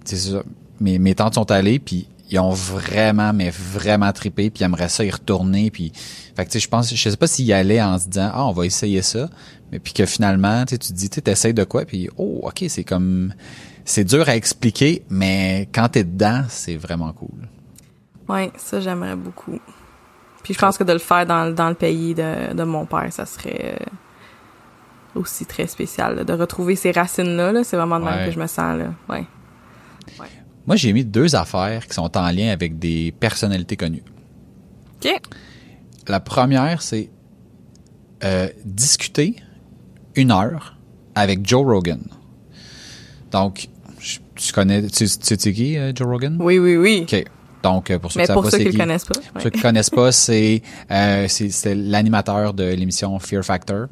Mes, 0.81 0.97
mes 0.97 1.13
tantes 1.13 1.33
sont 1.33 1.51
allées 1.51 1.77
puis 1.77 2.07
ils 2.29 2.39
ont 2.39 2.51
vraiment, 2.51 3.33
mais 3.33 3.49
vraiment 3.49 4.11
trippé, 4.11 4.49
puis 4.49 4.61
ils 4.61 4.65
aimeraient 4.65 4.89
ça 4.89 5.03
y 5.03 5.09
retourner, 5.09 5.71
puis 5.71 5.91
fait 6.35 6.45
que 6.45 6.51
tu 6.51 6.53
sais, 6.53 6.63
je 6.63 6.69
pense, 6.69 6.93
je 6.93 7.09
sais 7.09 7.17
pas 7.17 7.27
s'ils 7.27 7.45
y 7.45 7.53
allaient 7.53 7.81
en 7.81 7.97
se 7.97 8.07
disant 8.07 8.31
ah 8.33 8.45
on 8.45 8.51
va 8.51 8.65
essayer 8.65 9.01
ça, 9.01 9.29
mais 9.71 9.79
puis 9.79 9.93
que 9.93 10.05
finalement 10.05 10.63
tu 10.65 10.75
sais, 10.75 10.77
tu 10.77 10.87
te 10.89 10.93
dis 10.93 11.09
tu 11.09 11.21
t'essayes 11.21 11.53
de 11.53 11.63
quoi, 11.63 11.85
puis 11.85 12.09
oh 12.17 12.41
ok 12.43 12.65
c'est 12.67 12.83
comme 12.83 13.33
c'est 13.83 14.03
dur 14.03 14.29
à 14.29 14.35
expliquer, 14.35 15.03
mais 15.09 15.67
quand 15.73 15.89
t'es 15.89 16.03
dedans 16.03 16.43
c'est 16.49 16.75
vraiment 16.77 17.11
cool. 17.13 17.47
Ouais, 18.29 18.51
ça 18.55 18.79
j'aimerais 18.79 19.15
beaucoup. 19.15 19.59
Puis 20.43 20.53
je 20.53 20.59
pense 20.59 20.77
que 20.77 20.83
de 20.85 20.93
le 20.93 20.99
faire 20.99 21.25
dans, 21.25 21.53
dans 21.53 21.67
le 21.69 21.75
pays 21.75 22.13
de, 22.13 22.53
de 22.53 22.63
mon 22.63 22.85
père, 22.85 23.11
ça 23.11 23.25
serait 23.25 23.75
euh, 23.81 25.19
aussi 25.19 25.45
très 25.45 25.67
spécial. 25.67 26.15
là. 26.15 26.23
De 26.23 26.33
retrouver 26.33 26.75
ces 26.75 26.91
racines-là, 26.91 27.51
-là, 27.53 27.63
c'est 27.63 27.75
vraiment 27.75 27.99
de 27.99 28.05
même 28.05 28.19
Ouais. 28.19 28.25
que 28.27 28.31
je 28.31 28.39
me 28.39 28.47
sens. 28.47 28.77
là. 28.77 28.93
Ouais. 29.09 29.25
Moi 30.67 30.75
j'ai 30.75 30.93
mis 30.93 31.03
deux 31.03 31.35
affaires 31.35 31.87
qui 31.87 31.93
sont 31.95 32.15
en 32.17 32.29
lien 32.31 32.49
avec 32.51 32.77
des 32.77 33.11
personnalités 33.19 33.75
connues. 33.75 34.03
OK. 35.03 35.09
La 36.07 36.19
première 36.19 36.81
c'est 36.81 37.09
euh, 38.23 38.49
discuter 38.65 39.35
une 40.15 40.31
heure 40.31 40.75
avec 41.15 41.47
Joe 41.47 41.65
Rogan. 41.65 42.01
Donc 43.31 43.69
je- 43.99 44.19
tu 44.35 44.53
connais, 44.53 44.83
tu, 44.87 45.05
tu 45.05 45.35
sais 45.37 45.53
qui 45.53 45.77
euh, 45.77 45.91
Joe 45.95 46.07
Rogan? 46.07 46.37
Oui, 46.39 46.59
oui, 46.59 46.75
oui. 46.77 47.05
Ok. 47.11 47.25
Donc, 47.63 47.91
euh, 47.91 47.99
pour 47.99 48.11
ceux 48.11 48.19
Mais 48.19 48.25
qui 48.27 48.33
pour 48.33 48.43
pas 48.43 48.51
ceux 48.51 48.57
qui 48.59 48.63
le 48.71 48.77
connaissent 48.77 49.05
pas. 49.05 49.15
pour 49.19 49.35
ouais. 49.35 49.41
ceux 49.43 49.49
qui 49.49 49.59
connaissent 49.61 49.89
pas, 49.89 50.11
c'est 50.11 50.61
euh, 50.91 51.25
c'est 51.27 51.49
c'est 51.49 51.75
l'animateur 51.75 52.53
de 52.53 52.63
l'émission 52.63 53.17
Fear 53.19 53.43
Factor. 53.43 53.87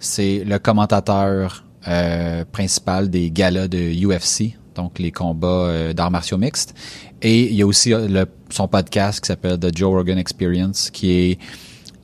C'est 0.00 0.42
le 0.44 0.58
commentateur 0.58 1.64
euh, 1.86 2.44
principal 2.50 3.10
des 3.10 3.30
galas 3.30 3.68
de 3.68 3.78
UFC, 4.06 4.56
donc 4.74 4.98
les 4.98 5.12
combats 5.12 5.46
euh, 5.48 5.92
d'arts 5.92 6.10
martiaux 6.10 6.38
mixtes. 6.38 6.74
Et 7.22 7.48
il 7.50 7.54
y 7.54 7.62
a 7.62 7.66
aussi 7.66 7.92
euh, 7.94 8.08
le, 8.08 8.26
son 8.50 8.66
podcast 8.66 9.20
qui 9.20 9.28
s'appelle 9.28 9.58
The 9.58 9.76
Joe 9.76 9.92
Rogan 9.94 10.18
Experience, 10.18 10.90
qui 10.90 11.12
est 11.12 11.38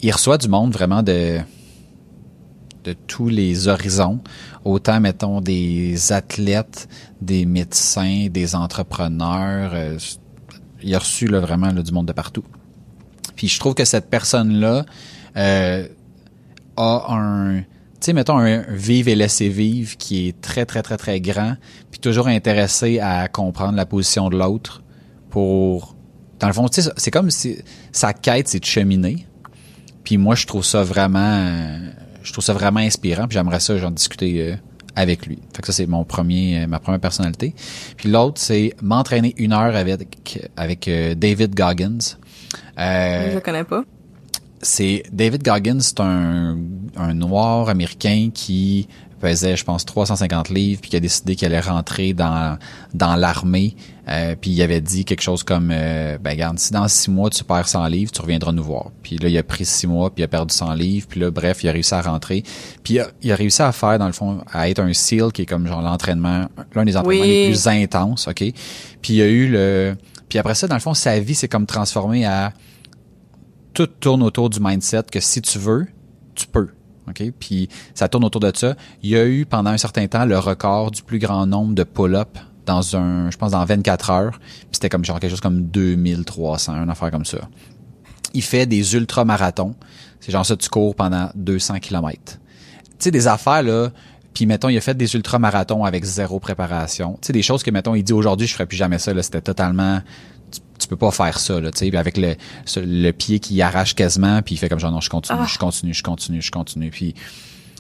il 0.01 0.12
reçoit 0.12 0.39
du 0.39 0.49
monde 0.49 0.73
vraiment 0.73 1.03
de 1.03 1.39
de 2.85 2.93
tous 3.09 3.29
les 3.29 3.66
horizons, 3.66 4.21
autant 4.64 5.01
mettons 5.01 5.41
des 5.41 6.12
athlètes, 6.12 6.89
des 7.21 7.45
médecins, 7.45 8.29
des 8.31 8.55
entrepreneurs. 8.55 9.73
euh, 9.75 9.99
il 10.83 10.95
a 10.95 10.99
reçu 10.99 11.26
vraiment 11.26 11.72
là, 11.72 11.83
du 11.83 11.93
monde 11.93 12.07
de 12.07 12.12
partout. 12.12 12.45
Puis 13.37 13.49
je 13.49 13.59
trouve 13.59 13.74
que 13.74 13.85
cette 13.85 14.11
personne-là 14.11 14.85
euh, 15.37 15.89
a 16.76 17.07
un, 17.09 17.61
tu 17.61 17.64
sais, 18.01 18.12
mettons 18.12 18.39
un, 18.39 18.61
un 18.61 18.74
vive 18.74 19.09
et 19.09 19.14
laisser 19.14 19.49
vivre 19.49 19.97
qui 19.97 20.29
est 20.29 20.41
très 20.41 20.66
très 20.66 20.83
très 20.83 20.97
très 20.97 21.20
grand, 21.20 21.57
puis 21.91 22.01
toujours 22.01 22.29
intéressé 22.29 23.01
à 23.01 23.29
comprendre 23.29 23.76
la 23.76 23.87
position 23.87 24.29
de 24.29 24.37
l'autre 24.37 24.83
pour 25.31 25.97
dans 26.39 26.47
le 26.47 26.53
fond, 26.53 26.68
tu 26.68 26.83
sais, 26.83 26.91
c'est 26.97 27.11
comme 27.11 27.31
si 27.31 27.59
sa 27.93 28.12
quête, 28.12 28.49
c'est 28.49 28.61
de 28.61 28.64
cheminer. 28.64 29.26
Puis 30.05 30.16
moi, 30.16 30.35
je 30.35 30.47
trouve 30.47 30.64
ça 30.64 30.83
vraiment, 30.83 31.45
je 32.22 32.33
trouve 32.33 32.45
ça 32.45 32.53
vraiment 32.53 32.81
inspirant. 32.81 33.26
Puis 33.26 33.35
j'aimerais 33.35 33.61
ça, 33.61 33.76
j'en 33.76 33.91
discuter 33.91 34.53
euh, 34.53 34.57
avec 34.99 35.27
lui. 35.27 35.39
Fait 35.55 35.63
que 35.63 35.67
ça, 35.69 35.73
c'est 35.73 35.87
mon 35.87 36.05
premier, 36.05 36.63
euh, 36.63 36.67
ma 36.67 36.81
première 36.81 37.01
personnalité. 37.01 37.55
Puis 37.97 38.11
l'autre, 38.11 38.41
c'est 38.41 38.75
m'entraîner 38.83 39.33
une 39.39 39.53
heure 39.53 39.77
avec 39.77 40.49
avec 40.57 40.89
euh, 40.89 41.15
David 41.15 41.55
Goggins. 41.55 42.17
Euh, 42.79 43.35
je 43.35 43.39
connais 43.39 43.65
pas. 43.65 43.85
C'est 44.61 45.05
David 45.13 45.45
Goggins, 45.45 45.79
c'est 45.79 46.01
un, 46.01 46.59
un 46.97 47.15
noir 47.15 47.69
américain 47.69 48.31
qui 48.35 48.89
pesait, 49.21 49.57
je 49.57 49.65
pense, 49.65 49.85
350 49.85 50.49
livres, 50.49 50.81
puis 50.81 50.91
qui 50.91 50.97
a 50.97 51.01
décidé 51.01 51.37
qu'il 51.37 51.47
allait 51.47 51.61
rentrer 51.61 52.13
dans 52.13 52.59
dans 52.93 53.15
l'armée. 53.15 53.77
Euh, 54.09 54.37
puis 54.41 54.51
il 54.51 54.63
avait 54.63 54.81
dit 54.81 55.05
quelque 55.05 55.21
chose 55.21 55.43
comme, 55.43 55.71
euh, 55.71 56.17
ben 56.19 56.31
regarde, 56.31 56.59
si 56.59 56.73
dans 56.73 56.89
six 56.89 57.11
mois 57.11 57.29
tu 57.29 57.45
perds 57.45 57.69
100 57.69 57.87
livres, 57.89 58.11
tu 58.11 58.23
reviendras 58.23 58.53
nous 58.53 58.63
voir. 58.63 58.91
Puis 59.03 59.19
là, 59.19 59.29
il 59.29 59.37
a 59.37 59.43
pris 59.43 59.65
six 59.65 59.87
mois, 59.87 60.11
puis 60.11 60.23
il 60.23 60.25
a 60.25 60.29
perdu 60.29 60.55
100 60.55 60.75
livres. 60.75 61.07
Puis 61.09 61.21
là, 61.21 61.31
bref, 61.31 61.63
il 61.63 61.69
a 61.69 61.73
réussi 61.73 61.95
à 61.95 62.01
rentrer. 62.01 62.43
Puis 62.83 62.95
il 62.95 63.01
a, 63.01 63.09
il 63.23 63.31
a 63.33 63.35
réussi 63.35 63.61
à 63.61 63.73
faire, 63.73 63.99
dans 63.99 64.07
le 64.07 64.13
fond, 64.13 64.43
à 64.51 64.69
être 64.71 64.81
un 64.81 64.93
SEAL, 64.93 65.33
qui 65.33 65.43
est 65.43 65.47
comme 65.47 65.67
genre 65.67 65.83
l'entraînement, 65.83 66.49
l'un 66.75 66.85
des 66.85 66.97
entraînements 66.97 67.25
les 67.25 67.49
plus 67.49 67.69
intenses, 67.69 68.29
OK? 68.29 68.45
Puis 69.03 69.13
il 69.13 69.17
y 69.17 69.23
a 69.23 69.27
eu 69.27 69.49
le... 69.49 69.97
Puis 70.29 70.39
après 70.39 70.55
ça, 70.55 70.67
dans 70.69 70.77
le 70.77 70.81
fond, 70.81 70.95
sa 70.95 71.19
vie 71.21 71.35
s'est 71.35 71.49
comme 71.49 71.67
transformée 71.67 72.25
à... 72.25 72.53
Tout 73.75 73.87
tourne 73.87 74.23
autour 74.23 74.51
du 74.51 74.59
mindset 74.61 75.05
que 75.13 75.21
si 75.21 75.41
tu 75.41 75.59
veux, 75.59 75.87
tu 76.35 76.47
peux. 76.47 76.69
OK? 77.09 77.23
Puis 77.39 77.69
ça 77.95 78.09
tourne 78.09 78.25
autour 78.25 78.41
de 78.41 78.51
ça. 78.55 78.75
Il 79.03 79.11
y 79.11 79.17
a 79.17 79.25
eu 79.27 79.47
pendant 79.47 79.71
un 79.71 79.79
certain 79.79 80.07
temps 80.09 80.25
le 80.25 80.39
record 80.39 80.91
du 80.91 81.03
plus 81.03 81.19
grand 81.19 81.47
nombre 81.47 81.75
de 81.75 81.85
pull-ups 81.85 82.41
dans 82.69 82.97
un, 82.97 83.31
je 83.31 83.37
pense 83.37 83.53
dans 83.53 83.64
24 83.64 84.11
heures. 84.11 84.39
Puis 84.39 84.69
c'était 84.73 84.89
comme 84.89 85.05
genre 85.05 85.19
quelque 85.19 85.31
chose 85.31 85.41
comme 85.41 85.62
2300, 85.62 86.75
une 86.83 86.91
affaire 86.91 87.11
comme 87.11 87.25
ça. 87.25 87.39
Il 88.35 88.43
fait 88.43 88.66
des 88.66 88.95
ultramarathons. 88.95 89.75
C'est 90.21 90.33
genre 90.33 90.47
ça, 90.47 90.57
tu 90.57 90.69
cours 90.69 90.95
pendant 90.95 91.31
200 91.35 91.81
km. 91.81 92.19
Tu 92.25 92.39
sais, 92.99 93.11
des 93.11 93.27
affaires 93.27 93.62
là, 93.62 93.91
puis 94.35 94.47
mettons, 94.47 94.69
il 94.69 94.77
a 94.77 94.81
fait 94.81 94.97
des 94.97 95.14
ultramarathons 95.14 95.85
avec 95.85 96.05
zéro 96.05 96.39
préparation. 96.39 97.19
Tu 97.21 97.29
sais, 97.29 97.33
des 97.33 97.43
choses 97.43 97.62
que 97.62 97.71
mettons, 97.71 97.95
il 97.95 98.03
dit 98.03 98.12
aujourd'hui, 98.12 98.47
je 98.47 98.53
ferais 98.53 98.66
plus 98.66 98.77
jamais 98.77 98.99
ça. 98.99 99.14
Là, 99.14 99.23
c'était 99.23 99.41
totalement 99.41 100.01
tu, 100.79 100.89
peux 100.89 100.97
pas 100.97 101.11
faire 101.11 101.39
ça 101.39 101.61
là, 101.61 101.71
tu 101.71 101.91
sais, 101.91 101.97
avec 101.97 102.16
le, 102.16 102.35
le 102.77 103.11
pied 103.11 103.41
qui 103.41 103.61
arrache 103.61 103.95
quasiment, 103.95 104.41
puis 104.43 104.55
il 104.55 104.59
fait 104.59 104.69
comme 104.69 104.79
genre 104.79 104.93
non, 104.93 105.01
je 105.01 105.11
continue, 105.11 105.47
je 105.47 105.59
continue, 105.59 105.93
je 105.93 106.03
continue, 106.03 106.41
je 106.41 106.51
continue, 106.51 106.91
puis 106.91 107.14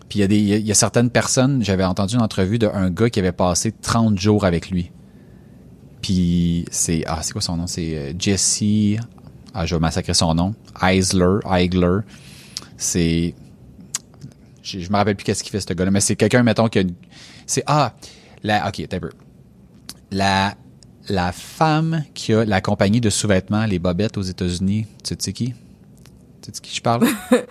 puis 0.08 0.20
il 0.20 0.22
y 0.22 0.24
a 0.24 0.26
des 0.26 0.38
il 0.38 0.66
y, 0.66 0.70
a 0.70 0.74
certaines 0.74 1.10
personnes, 1.10 1.62
j'avais 1.62 1.84
entendu 1.84 2.14
une 2.14 2.22
entrevue 2.22 2.58
d'un 2.58 2.90
gars 2.90 3.10
qui 3.10 3.18
avait 3.18 3.32
passé 3.32 3.72
30 3.72 4.18
jours 4.18 4.44
avec 4.44 4.70
lui. 4.70 4.90
Puis 6.00 6.64
c'est 6.70 7.04
ah 7.06 7.18
c'est 7.22 7.32
quoi 7.32 7.42
son 7.42 7.56
nom? 7.56 7.66
C'est 7.66 8.14
Jesse 8.18 8.62
ah 9.54 9.66
je 9.66 9.74
vais 9.74 9.80
massacrer 9.80 10.14
son 10.14 10.34
nom. 10.34 10.54
Eisler 10.82 11.40
Eigler. 11.50 12.00
C'est 12.76 13.34
je, 14.62 14.80
je 14.80 14.90
me 14.90 14.96
rappelle 14.96 15.16
plus 15.16 15.24
qu'est-ce 15.24 15.42
qu'il 15.42 15.52
fait 15.52 15.60
ce 15.60 15.72
gars-là 15.72 15.90
mais 15.90 16.00
c'est 16.00 16.16
quelqu'un 16.16 16.42
mettons 16.42 16.68
qui 16.68 16.78
a 16.78 16.82
c'est 17.46 17.64
ah 17.66 17.94
la 18.42 18.68
ok 18.68 18.86
t'as 18.88 19.00
peu. 19.00 19.10
La 20.10 20.54
la 21.08 21.32
femme 21.32 22.04
qui 22.14 22.32
a 22.32 22.44
la 22.44 22.60
compagnie 22.62 23.00
de 23.00 23.10
sous-vêtements 23.10 23.66
les 23.66 23.78
bobettes 23.78 24.16
aux 24.16 24.22
États-Unis 24.22 24.86
tu 25.04 25.14
sais 25.18 25.32
qui? 25.34 25.46
Tu 25.48 25.54
sais 26.42 26.52
de 26.52 26.58
qui 26.58 26.74
je 26.74 26.82
parle? 26.82 27.06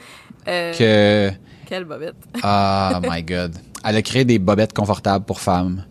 Euh, 0.49 0.71
que 0.71 1.35
quelle 1.67 1.85
bobette? 1.85 2.15
oh 2.43 2.89
my 3.09 3.23
god. 3.23 3.55
Elle 3.83 3.95
a 3.95 4.01
créé 4.01 4.25
des 4.25 4.39
bobettes 4.39 4.73
confortables 4.73 5.25
pour 5.25 5.39
femmes. 5.39 5.83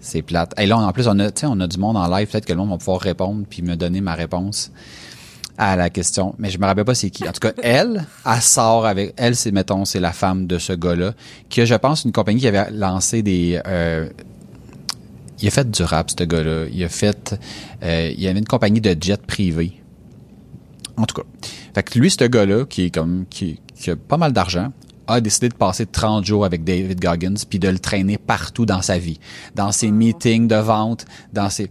C'est 0.00 0.22
plate. 0.22 0.54
Et 0.58 0.66
là, 0.66 0.78
en 0.78 0.92
plus, 0.92 1.08
on 1.08 1.18
a, 1.18 1.30
on 1.44 1.60
a 1.60 1.66
du 1.66 1.78
monde 1.78 1.96
en 1.96 2.08
live. 2.08 2.28
Peut-être 2.28 2.46
que 2.46 2.52
le 2.52 2.58
monde 2.58 2.70
va 2.70 2.78
pouvoir 2.78 3.00
répondre 3.00 3.44
puis 3.48 3.62
me 3.62 3.76
donner 3.76 4.00
ma 4.00 4.14
réponse 4.14 4.70
à 5.58 5.76
la 5.76 5.90
question. 5.90 6.34
Mais 6.38 6.50
je 6.50 6.58
me 6.58 6.64
rappelle 6.64 6.84
pas 6.84 6.94
c'est 6.94 7.10
qui. 7.10 7.28
En 7.28 7.32
tout 7.32 7.40
cas, 7.40 7.52
elle, 7.62 8.06
elle 8.24 8.40
sort 8.40 8.86
avec, 8.86 9.12
elle, 9.16 9.36
c'est, 9.36 9.50
mettons, 9.50 9.84
c'est 9.84 10.00
la 10.00 10.12
femme 10.12 10.46
de 10.46 10.58
ce 10.58 10.72
gars-là, 10.72 11.14
qui 11.48 11.60
a, 11.60 11.64
je 11.64 11.74
pense, 11.74 12.04
une 12.04 12.12
compagnie 12.12 12.40
qui 12.40 12.48
avait 12.48 12.70
lancé 12.70 13.22
des, 13.22 13.60
euh, 13.66 14.08
il 15.40 15.48
a 15.48 15.50
fait 15.50 15.70
du 15.70 15.82
rap, 15.82 16.10
ce 16.10 16.24
gars-là. 16.24 16.66
Il 16.72 16.82
a 16.82 16.88
fait, 16.88 17.38
euh, 17.82 18.12
il 18.14 18.22
y 18.22 18.28
avait 18.28 18.38
une 18.38 18.46
compagnie 18.46 18.80
de 18.80 18.96
jet 19.00 19.20
privé. 19.20 19.80
En 20.96 21.04
tout 21.04 21.14
cas. 21.14 21.28
Fait 21.74 21.82
que 21.82 21.98
lui, 21.98 22.10
ce 22.10 22.24
gars-là, 22.24 22.64
qui 22.64 22.84
est 22.84 22.90
comme, 22.90 23.24
qui, 23.28 23.60
qui 23.74 23.90
a 23.90 23.96
pas 23.96 24.16
mal 24.16 24.32
d'argent, 24.32 24.72
a 25.08 25.20
décidé 25.20 25.48
de 25.48 25.54
passer 25.54 25.86
30 25.86 26.24
jours 26.24 26.44
avec 26.44 26.62
David 26.62 27.00
Goggins 27.00 27.34
puis 27.48 27.58
de 27.58 27.68
le 27.68 27.78
traîner 27.78 28.18
partout 28.18 28.66
dans 28.66 28.82
sa 28.82 28.98
vie, 28.98 29.18
dans 29.54 29.72
ses 29.72 29.90
meetings 29.90 30.46
de 30.46 30.56
vente, 30.56 31.06
dans 31.32 31.50
ses 31.50 31.70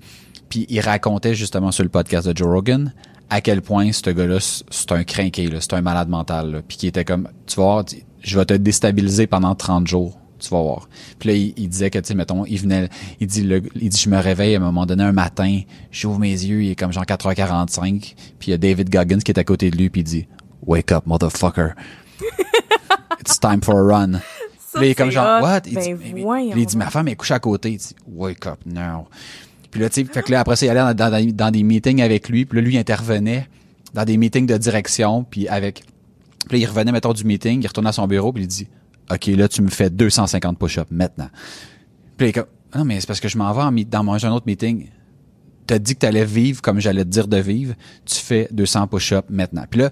puis 0.49 0.65
il 0.69 0.79
racontait 0.79 1.35
justement 1.35 1.71
sur 1.71 1.83
le 1.83 1.89
podcast 1.89 2.27
de 2.27 2.35
Joe 2.35 2.47
Rogan 2.47 2.93
à 3.29 3.41
quel 3.41 3.61
point 3.61 3.91
ce 3.91 4.09
gars-là 4.09 4.37
c'est 4.39 4.91
un 4.93 5.03
crinqué 5.03 5.49
c'est 5.59 5.73
un 5.73 5.81
malade 5.81 6.07
mental 6.07 6.63
puis 6.67 6.77
qui 6.77 6.87
était 6.87 7.03
comme 7.03 7.27
tu 7.45 7.57
vas 7.57 7.63
voir 7.63 7.85
je 8.21 8.39
vais 8.39 8.45
te 8.45 8.53
déstabiliser 8.53 9.27
pendant 9.27 9.55
30 9.55 9.87
jours 9.87 10.17
tu 10.39 10.49
vas 10.49 10.61
voir. 10.61 10.87
Puis 11.19 11.29
là, 11.29 11.35
il, 11.35 11.67
disait 11.67 11.89
que, 11.89 11.99
tu 11.99 12.09
sais, 12.09 12.13
mettons, 12.13 12.45
il 12.45 12.59
venait, 12.59 12.89
il 13.19 13.27
dit, 13.27 13.43
le, 13.43 13.61
il 13.75 13.89
dit, 13.89 13.97
je 13.97 14.09
me 14.09 14.19
réveille 14.19 14.55
à 14.55 14.57
un 14.57 14.61
moment 14.61 14.85
donné 14.85 15.03
un 15.03 15.11
matin, 15.11 15.61
j'ouvre 15.91 16.19
mes 16.19 16.29
yeux, 16.29 16.63
il 16.63 16.71
est 16.71 16.75
comme 16.75 16.93
genre 16.93 17.05
4h45, 17.05 18.13
puis 18.37 18.47
il 18.47 18.51
y 18.51 18.53
a 18.53 18.57
David 18.57 18.89
Goggins 18.89 19.19
qui 19.19 19.31
est 19.31 19.39
à 19.39 19.43
côté 19.43 19.71
de 19.71 19.77
lui, 19.77 19.89
puis 19.89 20.01
il 20.01 20.03
dit, 20.03 20.27
wake 20.65 20.91
up, 20.91 21.05
motherfucker. 21.05 21.69
It's 23.27 23.39
time 23.39 23.61
for 23.61 23.75
a 23.77 23.83
run. 23.99 24.13
Ça, 24.59 24.79
puis 24.79 24.87
il 24.87 24.91
est 24.91 24.95
comme 24.95 25.11
genre, 25.11 25.39
hot. 25.39 25.43
what? 25.43 25.61
Il 25.65 25.75
Ben, 25.75 25.97
dit, 25.97 26.23
il 26.55 26.65
dit, 26.65 26.77
ma 26.77 26.89
femme 26.89 27.07
est 27.07 27.15
couchée 27.15 27.33
à 27.33 27.39
côté. 27.39 27.71
Il 27.71 27.77
dit, 27.77 27.95
wake 28.07 28.45
up 28.47 28.59
now. 28.65 29.07
Puis 29.71 29.81
là, 29.81 29.89
tu 29.89 30.01
sais, 30.05 30.11
fait 30.11 30.23
que 30.23 30.31
là, 30.31 30.41
après 30.41 30.55
ça, 30.55 30.65
il 30.65 30.69
allait 30.69 30.93
dans, 30.93 31.09
dans- 31.09 31.31
dans 31.33 31.51
des 31.51 31.63
meetings 31.63 32.01
avec 32.01 32.29
lui. 32.29 32.45
Puis 32.45 32.57
là, 32.59 32.65
lui, 32.65 32.73
il 32.75 32.77
intervenait 32.77 33.47
dans 33.93 34.03
des 34.05 34.17
meetings 34.17 34.45
de 34.45 34.57
direction. 34.57 35.23
Puis 35.23 35.47
avec, 35.47 35.83
puis 36.49 36.57
là, 36.59 36.63
il 36.63 36.65
revenait, 36.65 36.91
mettons, 36.91 37.13
du 37.13 37.23
meeting, 37.23 37.61
il 37.63 37.67
retournait 37.67 37.89
à 37.89 37.93
son 37.93 38.07
bureau, 38.07 38.31
puis 38.33 38.43
il 38.43 38.47
dit, 38.47 38.67
OK, 39.11 39.25
là, 39.27 39.47
tu 39.47 39.61
me 39.61 39.69
fais 39.69 39.89
250 39.89 40.57
push-ups 40.59 40.91
maintenant. 40.91 41.29
Puis 42.17 42.25
là, 42.25 42.27
il 42.27 42.29
est 42.29 42.33
comme, 42.33 42.45
non, 42.75 42.83
mais 42.85 42.99
c'est 42.99 43.07
parce 43.07 43.19
que 43.21 43.29
je 43.29 43.37
m'en 43.37 43.51
vais 43.53 43.61
en 43.61 43.71
dans 43.89 44.03
mon, 44.03 44.13
un 44.13 44.31
autre 44.31 44.45
meeting. 44.47 44.89
T'as 45.65 45.79
dit 45.79 45.95
que 45.95 45.99
t'allais 45.99 46.25
vivre 46.25 46.61
comme 46.61 46.79
j'allais 46.79 47.03
te 47.03 47.09
dire 47.09 47.27
de 47.27 47.37
vivre. 47.37 47.73
Tu 48.05 48.15
fais 48.15 48.47
200 48.51 48.87
push-ups 48.87 49.29
maintenant. 49.29 49.65
Puis 49.69 49.79
là, 49.81 49.89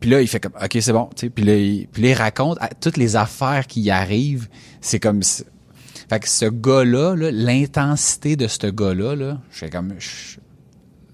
puis 0.00 0.10
là, 0.10 0.22
il 0.22 0.28
fait 0.28 0.40
comme, 0.40 0.54
OK, 0.60 0.78
c'est 0.80 0.92
bon. 0.92 1.08
tu 1.14 1.26
sais. 1.26 1.30
Puis 1.30 1.44
là, 1.44 1.54
il, 1.54 1.86
puis 1.86 2.02
là, 2.02 2.08
il 2.08 2.14
raconte 2.14 2.58
toutes 2.80 2.96
les 2.96 3.16
affaires 3.16 3.66
qui 3.66 3.82
y 3.82 3.90
arrivent. 3.90 4.48
C'est 4.80 4.98
comme... 4.98 5.22
Fait 5.22 6.18
que 6.18 6.28
ce 6.28 6.46
gars-là, 6.46 7.14
là, 7.14 7.30
l'intensité 7.30 8.34
de 8.34 8.48
ce 8.48 8.66
gars-là, 8.66 9.14
là, 9.14 9.40
je 9.52 9.58
fais 9.58 9.70
comme... 9.70 9.94
Je, 9.98 10.38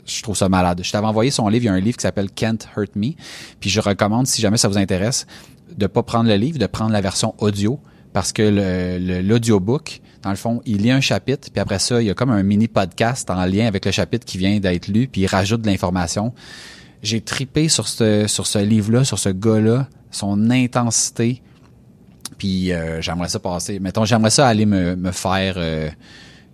je 0.07 0.23
trouve 0.23 0.37
ça 0.37 0.49
malade. 0.49 0.81
Je 0.83 0.91
t'avais 0.93 1.07
envoyé 1.07 1.33
son 1.33 1.49
livre. 1.49 1.65
Il 1.65 1.67
y 1.67 1.71
a 1.71 1.73
un 1.73 1.81
livre 1.81 1.97
qui 1.97 2.03
s'appelle 2.03 2.31
Can't 2.31 2.59
Hurt 2.77 2.95
Me. 2.95 3.13
Puis 3.59 3.71
je 3.71 3.81
recommande, 3.81 4.29
si 4.29 4.41
jamais 4.41 4.57
ça 4.57 4.69
vous 4.69 4.79
intéresse, 4.79 5.27
de 5.77 5.89
pas 5.89 6.05
prendre 6.05 6.29
le 6.29 6.37
livre, 6.37 6.59
de 6.59 6.67
prendre 6.67 6.93
la 6.93 7.01
version 7.01 7.35
audio. 7.39 7.81
Parce 8.13 8.33
que 8.33 9.21
l'audiobook, 9.21 10.01
dans 10.23 10.31
le 10.31 10.37
fond, 10.37 10.63
il 10.65 10.79
lit 10.79 10.91
un 10.91 11.03
chapitre, 11.03 11.51
puis 11.53 11.61
après 11.61 11.79
ça, 11.79 12.01
il 12.01 12.07
y 12.07 12.11
a 12.11 12.15
comme 12.15 12.31
un 12.31 12.43
mini 12.43 12.67
podcast 12.67 13.29
en 13.31 13.45
lien 13.45 13.67
avec 13.67 13.85
le 13.85 13.91
chapitre 13.91 14.25
qui 14.25 14.39
vient 14.39 14.59
d'être 14.59 14.89
lu, 14.89 15.07
puis 15.07 15.23
il 15.23 15.27
rajoute 15.27 15.61
de 15.61 15.67
l'information 15.67 16.33
j'ai 17.03 17.21
tripé 17.21 17.69
sur 17.69 17.89
ce 17.89 18.27
sur 18.27 18.47
ce 18.47 18.59
livre-là, 18.59 19.05
sur 19.05 19.19
ce 19.19 19.29
gars-là, 19.29 19.89
son 20.11 20.51
intensité. 20.51 21.43
Puis 22.39 22.73
euh, 22.73 23.01
j'aimerais 23.01 23.29
ça 23.29 23.39
passer. 23.39 23.79
Mettons, 23.81 24.05
j'aimerais 24.05 24.31
ça 24.31 24.47
aller 24.47 24.67
me, 24.67 24.95
me 24.97 25.11
faire 25.13 25.55
euh, 25.57 25.89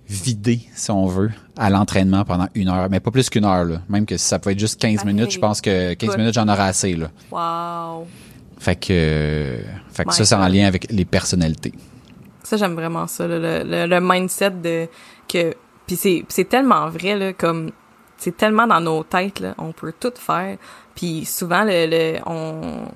vider, 0.08 0.60
si 0.74 0.90
on 0.90 1.06
veut, 1.06 1.30
à 1.56 1.70
l'entraînement 1.70 2.24
pendant 2.24 2.46
une 2.54 2.68
heure. 2.68 2.88
Mais 2.90 3.00
pas 3.00 3.10
plus 3.10 3.28
qu'une 3.30 3.44
heure, 3.44 3.64
là. 3.64 3.82
Même 3.88 4.06
que 4.06 4.16
si 4.16 4.24
ça 4.26 4.38
pouvait 4.38 4.52
être 4.52 4.60
juste 4.60 4.80
15 4.80 4.96
Pareil. 4.98 5.14
minutes, 5.14 5.32
je 5.32 5.38
pense 5.38 5.60
que 5.60 5.94
15 5.94 6.08
Écoute. 6.08 6.18
minutes, 6.18 6.34
j'en 6.34 6.46
aurais 6.48 6.62
assez, 6.68 6.94
là. 6.94 7.10
Wow. 7.30 8.06
Fait 8.58 8.76
que, 8.76 8.88
euh, 8.92 9.58
fait 9.92 10.04
que 10.04 10.14
ça, 10.14 10.24
c'est 10.24 10.34
en 10.36 10.46
lien 10.46 10.66
avec 10.66 10.90
les 10.92 11.04
personnalités. 11.04 11.72
Ça, 12.44 12.56
j'aime 12.56 12.74
vraiment 12.74 13.06
ça, 13.08 13.26
là, 13.26 13.38
le, 13.38 13.68
le, 13.68 13.86
le 13.86 14.00
mindset 14.00 14.50
de 14.50 14.86
que 15.28 15.54
puis 15.86 15.96
c'est 15.96 16.24
c'est 16.28 16.48
tellement 16.48 16.88
vrai 16.90 17.16
là 17.16 17.32
comme 17.32 17.72
c'est 18.22 18.36
tellement 18.36 18.66
dans 18.66 18.80
nos 18.80 19.02
têtes 19.02 19.40
là, 19.40 19.54
on 19.58 19.72
peut 19.72 19.92
tout 19.98 20.12
faire. 20.16 20.56
Puis 20.94 21.24
souvent 21.24 21.64
le, 21.64 21.86
le 21.86 22.18
on 22.26 22.86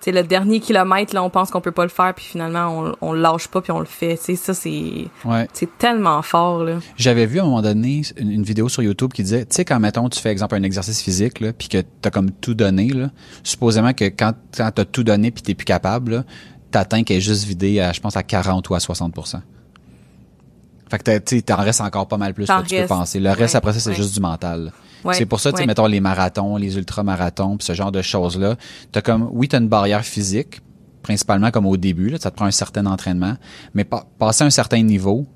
sais 0.00 0.12
le 0.12 0.22
dernier 0.22 0.60
kilomètre 0.60 1.12
là, 1.14 1.22
on 1.22 1.28
pense 1.30 1.50
qu'on 1.50 1.60
peut 1.60 1.72
pas 1.72 1.82
le 1.82 1.88
faire 1.90 2.14
puis 2.14 2.24
finalement 2.24 2.68
on 2.68 3.08
on 3.08 3.12
le 3.12 3.20
lâche 3.20 3.48
pas 3.48 3.60
puis 3.60 3.72
on 3.72 3.80
le 3.80 3.84
fait. 3.84 4.16
Tu 4.16 4.24
sais 4.24 4.36
ça 4.36 4.54
c'est 4.54 5.08
Ouais. 5.24 5.46
c'est 5.52 5.76
tellement 5.76 6.22
fort 6.22 6.64
là. 6.64 6.78
J'avais 6.96 7.26
vu 7.26 7.40
à 7.40 7.42
un 7.42 7.46
moment 7.46 7.62
donné 7.62 8.02
une, 8.16 8.30
une 8.30 8.42
vidéo 8.42 8.68
sur 8.68 8.82
YouTube 8.82 9.12
qui 9.12 9.22
disait, 9.22 9.44
tu 9.44 9.56
sais, 9.56 9.64
quand 9.64 9.80
mettons 9.80 10.08
tu 10.08 10.20
fais 10.20 10.30
exemple 10.30 10.54
un 10.54 10.62
exercice 10.62 11.02
physique 11.02 11.40
là, 11.40 11.52
puis 11.52 11.68
que 11.68 11.82
t'as 12.00 12.10
comme 12.10 12.30
tout 12.30 12.54
donné 12.54 12.88
là, 12.88 13.10
supposément 13.42 13.92
que 13.92 14.04
quand, 14.04 14.32
quand 14.56 14.70
t'as 14.74 14.84
tout 14.84 15.04
donné 15.04 15.30
puis 15.30 15.42
t'es 15.42 15.54
plus 15.54 15.64
capable, 15.66 16.12
là, 16.12 16.24
ta 16.70 16.84
tank 16.84 17.10
est 17.10 17.20
juste 17.20 17.44
vidée 17.44 17.80
à, 17.80 17.92
je 17.92 18.00
pense, 18.00 18.16
à 18.16 18.22
40 18.22 18.68
ou 18.70 18.74
à 18.74 18.80
60 18.80 19.14
Fait 20.90 20.98
que 20.98 21.02
t'as- 21.04 21.20
tu 21.20 21.42
t'en 21.42 21.56
restes 21.56 21.80
encore 21.80 22.08
pas 22.08 22.16
mal 22.16 22.34
plus 22.34 22.46
que 22.46 22.62
tu 22.66 22.76
peux 22.76 22.86
penser. 22.86 23.20
Le 23.20 23.30
reste 23.30 23.54
Ouais, 23.54 23.56
après 23.56 23.72
ça, 23.74 23.80
c'est 23.80 23.90
ouais. 23.90 23.96
juste 23.96 24.14
du 24.14 24.20
mental. 24.20 24.72
Ouais, 25.04 25.14
c'est 25.14 25.26
pour 25.26 25.38
ça, 25.40 25.52
tu 25.52 25.64
mettons 25.66 25.86
les 25.86 26.00
marathons, 26.00 26.56
les 26.56 26.76
ultramarathons, 26.76 27.56
puis 27.56 27.66
ce 27.66 27.72
genre 27.74 27.92
de 27.92 28.02
choses-là. 28.02 28.56
T'as 28.90 29.00
comme, 29.00 29.28
oui, 29.32 29.46
t'as 29.48 29.58
une 29.58 29.68
barrière 29.68 30.04
physique, 30.04 30.60
principalement 31.02 31.50
comme 31.50 31.66
au 31.66 31.76
début, 31.76 32.10
là, 32.10 32.18
ça 32.20 32.30
te 32.30 32.36
prend 32.36 32.46
un 32.46 32.50
certain 32.50 32.84
entraînement, 32.86 33.34
mais 33.74 33.84
pa- 33.84 34.04
passer 34.18 34.44
un 34.44 34.50
certain 34.50 34.82
niveau, 34.82 35.26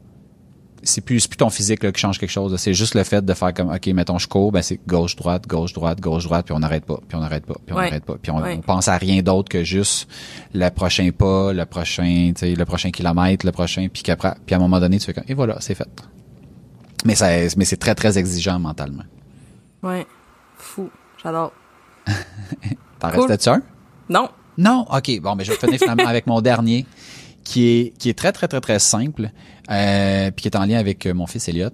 c'est 0.83 1.01
plus, 1.01 1.21
c'est 1.21 1.29
plus 1.29 1.37
ton 1.37 1.51
physique 1.51 1.83
là, 1.83 1.93
qui 1.93 2.01
change 2.01 2.19
quelque 2.19 2.31
chose. 2.31 2.55
C'est 2.57 2.75
juste 2.75 2.95
le 2.95 3.05
fait 3.05 3.25
de 3.25 3.35
faire 3.35 3.53
comme, 3.55 3.71
OK, 3.73 3.87
mettons, 3.89 4.19
je 4.19 4.27
cours, 4.29 4.53
ben 4.53 4.63
c'est 4.63 4.81
gauche, 4.87 5.17
droite, 5.17 5.47
gauche, 5.47 5.73
droite, 5.73 6.01
gauche, 6.01 6.25
droite, 6.25 6.45
puis 6.47 6.55
on 6.55 6.59
n'arrête 6.59 6.85
pas, 6.85 6.99
puis 7.09 7.17
on 7.17 7.21
n'arrête 7.21 7.47
pas, 7.47 7.55
puis 7.65 7.75
on 7.75 7.79
Ouais. 7.79 7.85
n'arrête 7.87 8.05
pas. 8.05 8.17
Puis 8.21 8.31
on, 8.33 8.41
Ouais. 8.41 8.57
on 8.59 8.61
pense 8.63 8.89
à 8.89 8.97
rien 8.99 9.23
d'autre 9.23 9.49
que 9.49 9.63
juste 9.65 10.09
le 10.55 10.69
prochain 10.71 11.11
pas, 11.17 11.53
le 11.53 11.65
prochain, 11.67 12.33
tu 12.35 12.41
sais, 12.41 12.55
le 12.55 12.65
prochain 12.65 12.91
kilomètre, 12.91 13.47
le 13.47 13.53
prochain, 13.53 13.87
puis 13.93 14.03
qu'après, 14.03 14.35
puis 14.47 14.55
à 14.55 14.59
un 14.59 14.61
moment 14.61 14.81
donné, 14.81 14.99
tu 14.99 15.07
fais 15.07 15.15
comme, 15.15 15.25
et 15.29 15.35
voilà, 15.35 15.57
c'est 15.61 15.75
fait. 15.75 15.89
Mais 17.05 17.15
ça, 17.15 17.29
mais 17.57 17.65
c'est 17.65 17.77
très, 17.79 17.95
très 17.95 18.19
exigeant 18.19 18.59
mentalement. 18.59 19.05
Ouais. 19.83 20.07
Fou. 20.57 20.91
J'adore. 21.23 21.53
T'en 22.99 23.11
Cool. 23.11 23.21
restais-tu 23.21 23.49
un? 23.49 23.63
Non. 24.09 24.29
Non, 24.59 24.87
ok. 24.93 25.21
Bon, 25.21 25.35
mais 25.35 25.45
je 25.45 25.51
vais 25.53 25.57
finir 25.57 25.79
finalement 25.79 26.07
avec 26.07 26.27
mon 26.27 26.41
dernier, 26.41 26.87
qui 27.45 27.69
est 27.69 27.99
qui 27.99 28.09
est 28.09 28.19
très 28.19 28.33
très 28.33 28.49
très 28.49 28.61
très 28.61 28.79
simple, 28.79 29.31
euh, 29.71 30.31
puis 30.31 30.43
qui 30.43 30.49
est 30.49 30.57
en 30.57 30.65
lien 30.65 30.79
avec 30.79 31.07
euh, 31.07 31.15
mon 31.15 31.27
fils 31.27 31.49
Elliot. 31.49 31.71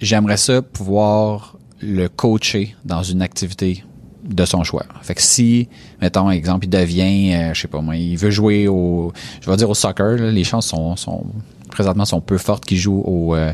J'aimerais 0.00 0.36
ça 0.36 0.62
pouvoir 0.62 1.58
le 1.80 2.08
coacher 2.08 2.76
dans 2.84 3.02
une 3.02 3.22
activité 3.22 3.84
de 4.24 4.44
son 4.44 4.64
choix. 4.64 4.84
Fait 5.02 5.14
que 5.14 5.22
si, 5.22 5.68
mettons 6.00 6.30
exemple, 6.30 6.66
il 6.66 6.70
devient, 6.70 7.34
euh, 7.34 7.54
je 7.54 7.60
sais 7.62 7.68
pas 7.68 7.80
moi, 7.80 7.96
il 7.96 8.16
veut 8.16 8.30
jouer 8.30 8.68
au, 8.68 9.12
je 9.40 9.50
vais 9.50 9.56
dire 9.56 9.70
au 9.70 9.74
soccer. 9.74 10.16
là, 10.16 10.30
les 10.30 10.44
chances 10.44 10.66
sont 10.66 10.96
sont 10.96 11.26
présentement 11.70 12.04
sont 12.04 12.20
peu 12.20 12.38
fortes 12.38 12.64
qu'il 12.64 12.78
joue 12.78 13.02
au 13.04 13.34
euh, 13.34 13.52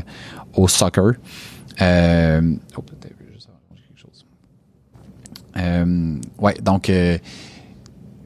au 0.55 0.67
soccer. 0.67 1.13
Euh, 1.81 2.55
oh, 2.75 2.81
quelque 2.81 3.13
chose. 3.95 4.25
Euh, 5.57 6.15
ouais, 6.39 6.55
donc 6.61 6.89
euh, 6.89 7.17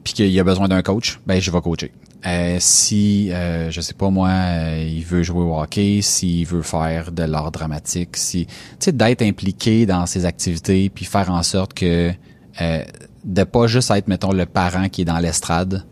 puis 0.04 0.14
qu'il 0.14 0.40
a 0.40 0.44
besoin 0.44 0.68
d'un 0.68 0.82
coach, 0.82 1.20
ben 1.26 1.40
je 1.40 1.50
vais 1.50 1.60
coacher. 1.60 1.92
Euh, 2.24 2.56
si 2.60 3.32
euh, 3.32 3.70
je 3.72 3.80
sais 3.80 3.94
pas 3.94 4.08
moi, 4.10 4.28
euh, 4.30 4.86
il 4.88 5.04
veut 5.04 5.22
jouer 5.24 5.42
au 5.42 5.58
hockey, 5.58 6.00
s'il 6.02 6.46
veut 6.46 6.62
faire 6.62 7.10
de 7.10 7.24
l'art 7.24 7.50
dramatique, 7.50 8.16
si 8.16 8.46
tu 8.46 8.52
sais 8.78 8.92
d'être 8.92 9.22
impliqué 9.22 9.86
dans 9.86 10.06
ces 10.06 10.24
activités 10.24 10.88
puis 10.88 11.04
faire 11.04 11.30
en 11.32 11.42
sorte 11.42 11.74
que 11.74 12.12
euh, 12.60 12.84
de 13.24 13.42
pas 13.44 13.66
juste 13.66 13.90
être 13.90 14.06
mettons 14.06 14.32
le 14.32 14.46
parent 14.46 14.88
qui 14.88 15.02
est 15.02 15.04
dans 15.04 15.18
l'estrade, 15.18 15.84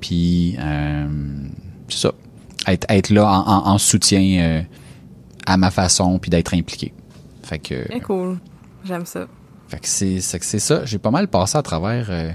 puis 0.00 0.56
euh, 0.58 1.06
c'est 1.88 1.98
ça, 1.98 2.12
être 2.66 2.86
être 2.88 3.10
là 3.10 3.26
en, 3.26 3.46
en- 3.46 3.66
en 3.72 3.78
soutien 3.78 4.42
euh, 4.42 4.62
à 5.46 5.56
ma 5.58 5.70
façon 5.70 6.18
puis 6.18 6.30
d'être 6.30 6.54
impliqué. 6.54 6.94
Fait 7.42 7.58
que 7.58 7.86
Très 7.86 8.00
cool. 8.00 8.38
J'aime 8.84 9.04
ça. 9.04 9.26
fait 9.68 9.80
que 9.80 9.88
c'est 9.88 10.20
c'est 10.20 10.38
que 10.38 10.44
c'est 10.46 10.58
ça. 10.58 10.86
J'ai 10.86 10.98
pas 10.98 11.10
mal 11.10 11.28
passé 11.28 11.58
à 11.58 11.62
travers 11.62 12.06
euh, 12.08 12.30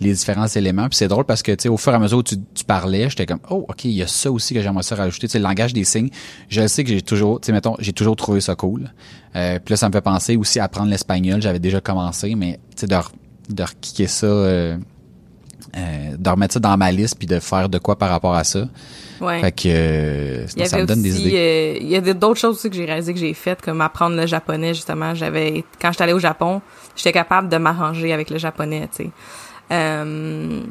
les 0.00 0.12
différents 0.12 0.46
éléments. 0.46 0.88
Puis 0.88 0.96
c'est 0.96 1.08
drôle 1.08 1.24
parce 1.24 1.42
que 1.42 1.52
tu 1.52 1.64
sais, 1.64 1.68
au 1.68 1.76
fur 1.76 1.92
et 1.92 1.96
à 1.96 1.98
mesure 1.98 2.18
où 2.18 2.22
tu, 2.22 2.36
tu 2.54 2.64
parlais, 2.64 3.08
j'étais 3.10 3.26
comme 3.26 3.40
oh 3.50 3.64
ok, 3.68 3.84
il 3.84 3.92
y 3.92 4.02
a 4.02 4.06
ça 4.06 4.30
aussi 4.30 4.54
que 4.54 4.62
j'aimerais 4.62 4.82
ça 4.82 4.94
rajouter. 4.94 5.26
Tu 5.26 5.32
sais, 5.32 5.38
le 5.38 5.44
langage 5.44 5.72
des 5.72 5.84
signes. 5.84 6.10
Je 6.48 6.66
sais 6.66 6.84
que 6.84 6.90
j'ai 6.90 7.02
toujours, 7.02 7.40
tu 7.40 7.46
sais, 7.46 7.52
mettons, 7.52 7.76
j'ai 7.78 7.92
toujours 7.92 8.16
trouvé 8.16 8.40
ça 8.40 8.54
cool. 8.54 8.92
Euh, 9.36 9.58
puis 9.64 9.72
là, 9.72 9.76
ça 9.76 9.88
me 9.88 9.92
fait 9.92 10.00
penser 10.00 10.36
aussi 10.36 10.60
à 10.60 10.64
apprendre 10.64 10.90
l'espagnol. 10.90 11.42
J'avais 11.42 11.58
déjà 11.58 11.80
commencé, 11.80 12.34
mais 12.34 12.60
tu 12.74 12.80
sais, 12.80 12.86
de, 12.86 12.94
re- 12.94 13.10
de 13.50 13.62
rekicker 13.62 14.06
ça, 14.06 14.26
euh, 14.26 14.76
euh, 15.76 16.16
de 16.16 16.30
remettre 16.30 16.54
ça 16.54 16.60
dans 16.60 16.76
ma 16.76 16.90
liste 16.90 17.16
puis 17.18 17.26
de 17.26 17.38
faire 17.40 17.68
de 17.68 17.78
quoi 17.78 17.98
par 17.98 18.10
rapport 18.10 18.34
à 18.34 18.44
ça. 18.44 18.68
Ouais. 19.20 19.40
Fait 19.40 19.50
que 19.52 19.68
euh, 19.68 20.46
ça 20.46 20.78
me 20.78 20.86
donne 20.86 21.00
aussi, 21.00 21.10
des 21.10 21.20
idées. 21.20 21.36
euh, 21.36 21.78
il 21.80 21.88
y 21.88 21.96
a 21.96 22.00
d'autres 22.14 22.38
choses 22.38 22.56
aussi 22.56 22.70
que 22.70 22.76
j'ai 22.76 22.84
réalisé 22.84 23.12
que 23.12 23.18
j'ai 23.18 23.34
faites, 23.34 23.60
comme 23.60 23.80
apprendre 23.80 24.14
le 24.16 24.26
japonais, 24.26 24.74
justement. 24.74 25.12
J'avais, 25.14 25.64
quand 25.82 25.90
j'étais 25.90 26.04
allée 26.04 26.12
au 26.12 26.20
Japon, 26.20 26.62
j'étais 26.94 27.10
capable 27.12 27.48
de 27.48 27.56
m'arranger 27.56 28.12
avec 28.12 28.30
le 28.30 28.38
japonais, 28.38 28.88
tu 28.96 29.04
sais. 29.04 29.10
Euh, 29.70 30.62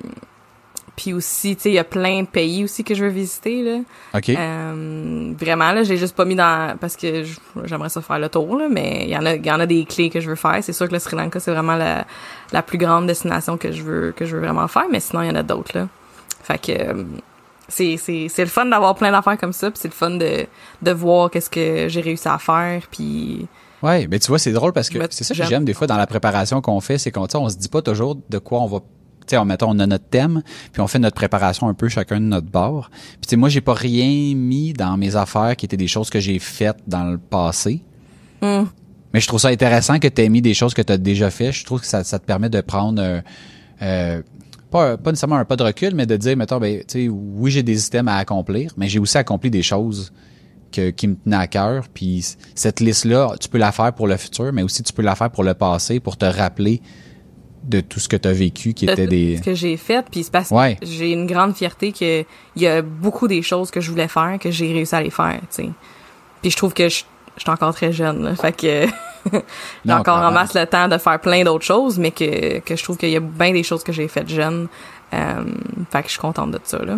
puis 0.96 1.14
aussi, 1.14 1.56
tu 1.56 1.62
sais, 1.62 1.70
il 1.70 1.76
y 1.76 1.80
a 1.80 1.84
plein 1.84 2.24
de 2.24 2.28
pays 2.28 2.64
aussi 2.64 2.84
que 2.84 2.96
je 2.96 3.04
veux 3.04 3.12
visiter, 3.12 3.62
là. 3.62 3.80
Ok. 4.16 4.30
Euh, 4.30 5.34
vraiment, 5.40 5.72
là, 5.72 5.84
j'ai 5.84 5.96
juste 5.98 6.16
pas 6.16 6.26
mis 6.26 6.34
dans... 6.34 6.76
Parce 6.80 6.96
que 6.96 7.24
j'aimerais 7.66 7.90
ça 7.90 8.02
faire 8.02 8.18
le 8.18 8.30
tour, 8.30 8.58
là, 8.58 8.68
mais 8.68 9.04
il 9.04 9.10
y 9.10 9.16
en 9.16 9.24
a, 9.26 9.36
il 9.36 9.46
y 9.46 9.52
en 9.52 9.60
a 9.60 9.68
des 9.68 9.86
clés 9.86 10.10
que 10.10 10.20
je 10.20 10.28
veux 10.28 10.36
faire. 10.36 10.58
C'est 10.64 10.74
sûr 10.74 10.88
que 10.88 10.94
le 10.94 11.00
Sri 11.00 11.16
Lanka, 11.16 11.40
c'est 11.40 11.52
vraiment 11.52 11.76
la, 11.76 12.08
la 12.52 12.64
plus 12.64 12.80
grande 12.80 13.06
destination 13.06 13.58
que 13.58 13.72
je 13.72 13.84
veux 13.84 14.12
que 14.12 14.26
je 14.26 14.36
veux 14.36 14.42
vraiment 14.42 14.68
faire, 14.68 14.86
mais 14.92 15.00
sinon, 15.00 15.22
il 15.22 15.28
y 15.28 15.32
en 15.32 15.36
a 15.36 15.44
d'autres, 15.44 15.78
là. 15.78 15.88
Fait 16.42 16.58
que... 16.58 16.72
euh, 16.72 17.04
c'est, 17.68 17.98
c'est, 17.98 18.28
c'est 18.30 18.44
le 18.44 18.50
fun 18.50 18.66
d'avoir 18.66 18.96
plein 18.96 19.12
d'affaires 19.12 19.38
comme 19.38 19.54
ça, 19.54 19.70
puis 19.70 19.80
c'est 19.80 19.90
le 19.90 19.94
fun 19.94 20.12
de, 20.12 20.48
de 20.82 20.92
voir 20.92 21.30
qu'est-ce 21.30 21.50
que 21.50 21.90
j'ai 21.90 22.02
réussi 22.02 22.28
à 22.28 22.40
faire, 22.40 22.84
puis... 22.90 23.46
Ouais, 23.88 24.08
mais 24.10 24.20
tu 24.20 24.28
vois, 24.28 24.40
c'est 24.40 24.52
drôle 24.52 24.74
parce 24.74 24.90
que 24.90 25.00
c'est 25.10 25.24
ça 25.24 25.34
que 25.34 25.44
j'aime- 25.46 25.64
des 25.66 25.74
fois 25.74 25.88
dans 25.88 25.98
la 25.98 26.08
préparation 26.08 26.60
qu'on 26.62 26.82
fait, 26.82 26.98
c'est 26.98 27.12
qu'on 27.12 27.28
on 27.34 27.50
se 27.50 27.58
dit 27.58 27.70
pas 27.70 27.82
toujours 27.82 28.18
de 28.30 28.38
quoi 28.38 28.62
on 28.62 28.68
va 28.68 28.80
tu 28.80 29.32
sais, 29.32 29.38
on, 29.38 29.46
mettons, 29.46 29.72
on 29.72 29.80
a 29.80 29.86
notre 29.86 30.06
thème, 30.06 30.42
puis 30.72 30.82
on 30.82 30.88
fait 30.88 31.00
notre 31.00 31.16
préparation 31.16 31.68
un 31.68 31.74
peu 31.74 31.90
chacun 31.90 32.22
de 32.22 32.26
notre 32.26 32.50
bord. 32.50 32.90
Puis 32.90 33.22
tu 33.24 33.30
sais, 33.32 33.36
moi, 33.36 33.50
j'ai 33.50 33.60
pas 33.60 33.74
rien 33.74 34.34
mis 34.36 34.72
dans 34.72 34.96
mes 34.96 35.18
affaires 35.18 35.58
qui 35.58 35.66
étaient 35.66 35.76
des 35.76 35.88
choses 35.88 36.10
que 36.10 36.22
j'ai 36.22 36.40
faites 36.40 36.78
dans 36.88 37.04
le 37.04 37.18
passé. 37.18 37.82
Hmm. 38.42 38.64
Mais 39.14 39.20
je 39.20 39.28
trouve 39.28 39.42
ça 39.42 39.50
intéressant 39.50 40.00
que 40.00 40.08
tu 40.08 40.22
aies 40.22 40.30
mis 40.30 40.42
des 40.42 40.54
choses 40.54 40.74
que 40.74 40.82
tu 40.82 40.94
as 40.94 40.98
déjà 40.98 41.30
fait. 41.30 41.52
Je 41.52 41.66
trouve 41.66 41.82
que 41.82 41.88
ça, 41.88 42.06
ça 42.06 42.20
te 42.20 42.26
permet 42.26 42.50
de 42.50 42.62
prendre 42.62 43.02
euh, 43.02 43.20
euh, 43.82 44.22
pas, 44.72 44.98
pas 44.98 45.12
nécessairement 45.12 45.36
un 45.36 45.46
pas 45.46 45.58
de 45.58 45.64
recul, 45.64 45.94
mais 45.94 46.06
de 46.06 46.16
dire, 46.16 46.38
mettons, 46.38 46.60
ben, 46.60 46.80
tu 46.88 47.06
sais, 47.06 47.10
oui, 47.10 47.52
j'ai 47.52 47.64
des 47.64 47.86
items 47.86 48.10
à 48.10 48.16
accomplir, 48.16 48.72
mais 48.78 48.88
j'ai 48.88 49.00
aussi 49.00 49.18
accompli 49.18 49.50
des 49.50 49.64
choses 49.64 50.14
que, 50.72 50.90
qui 50.92 51.08
me 51.08 51.16
tenaient 51.16 51.36
à 51.38 51.48
cœur. 51.48 51.86
Puis 51.94 52.36
cette 52.56 52.80
liste-là, 52.80 53.36
tu 53.40 53.50
peux 53.50 53.58
la 53.58 53.72
faire 53.72 53.94
pour 53.94 54.08
le 54.08 54.18
futur, 54.18 54.52
mais 54.54 54.64
aussi 54.64 54.84
tu 54.84 54.94
peux 54.94 55.02
la 55.02 55.16
faire 55.16 55.30
pour 55.30 55.44
le 55.44 55.54
passé, 55.54 56.00
pour 56.00 56.18
te 56.18 56.26
rappeler 56.26 56.82
de 57.64 57.82
tout 57.82 58.00
ce 58.00 58.08
que 58.08 58.16
tu 58.16 58.28
as 58.28 58.34
vécu 58.34 58.74
qui 58.74 58.86
de 58.86 58.92
était 58.94 59.08
des... 59.08 59.38
ce 59.38 59.42
que 59.44 59.54
j'ai 59.54 59.76
fait 59.76 60.06
puis 60.10 60.24
c'est 60.24 60.32
parce 60.32 60.50
que 60.50 60.54
Ouais. 60.56 60.78
j'ai 60.82 61.12
une 61.12 61.26
grande 61.28 61.54
fierté 61.54 61.92
que 61.92 62.22
il 62.56 62.62
y 62.62 62.68
a 62.68 62.82
beaucoup 62.82 63.28
des 63.28 63.42
choses 63.42 63.72
que 63.72 63.82
je 63.82 63.92
voulais 63.92 64.08
faire 64.08 64.38
que 64.40 64.52
j'ai 64.52 64.72
réussi 64.72 64.96
à 64.96 65.02
les 65.02 65.10
faire 65.10 65.42
tu 65.42 65.64
sais 65.64 65.70
puis 66.42 66.50
je 66.52 66.56
trouve 66.56 66.74
que 66.74 66.88
je 66.88 67.04
je 67.36 67.42
suis 67.42 67.50
encore 67.52 67.74
très 67.74 67.92
jeune 67.92 68.24
là. 68.24 68.36
fait 68.36 68.54
que 68.56 68.86
j'ai 69.86 69.92
encore 69.94 70.20
en 70.20 70.32
masse 70.32 70.54
le 70.54 70.66
temps 70.66 70.88
de 70.88 70.98
faire 70.98 71.20
plein 71.20 71.44
d'autres 71.44 71.66
choses 71.66 72.00
mais 72.00 72.12
que 72.12 72.60
que 72.60 72.76
je 72.78 72.84
trouve 72.84 72.96
qu'il 72.96 73.10
y 73.10 73.18
a 73.18 73.20
bien 73.20 73.52
des 73.52 73.64
choses 73.64 73.84
que 73.84 73.92
j'ai 73.92 74.08
faites 74.08 74.30
jeune 74.30 74.68
euh, 75.14 75.44
fait 75.92 76.02
que 76.04 76.08
je 76.08 76.12
suis 76.14 76.22
contente 76.22 76.52
de 76.52 76.60
ça 76.64 76.78
là 76.86 76.98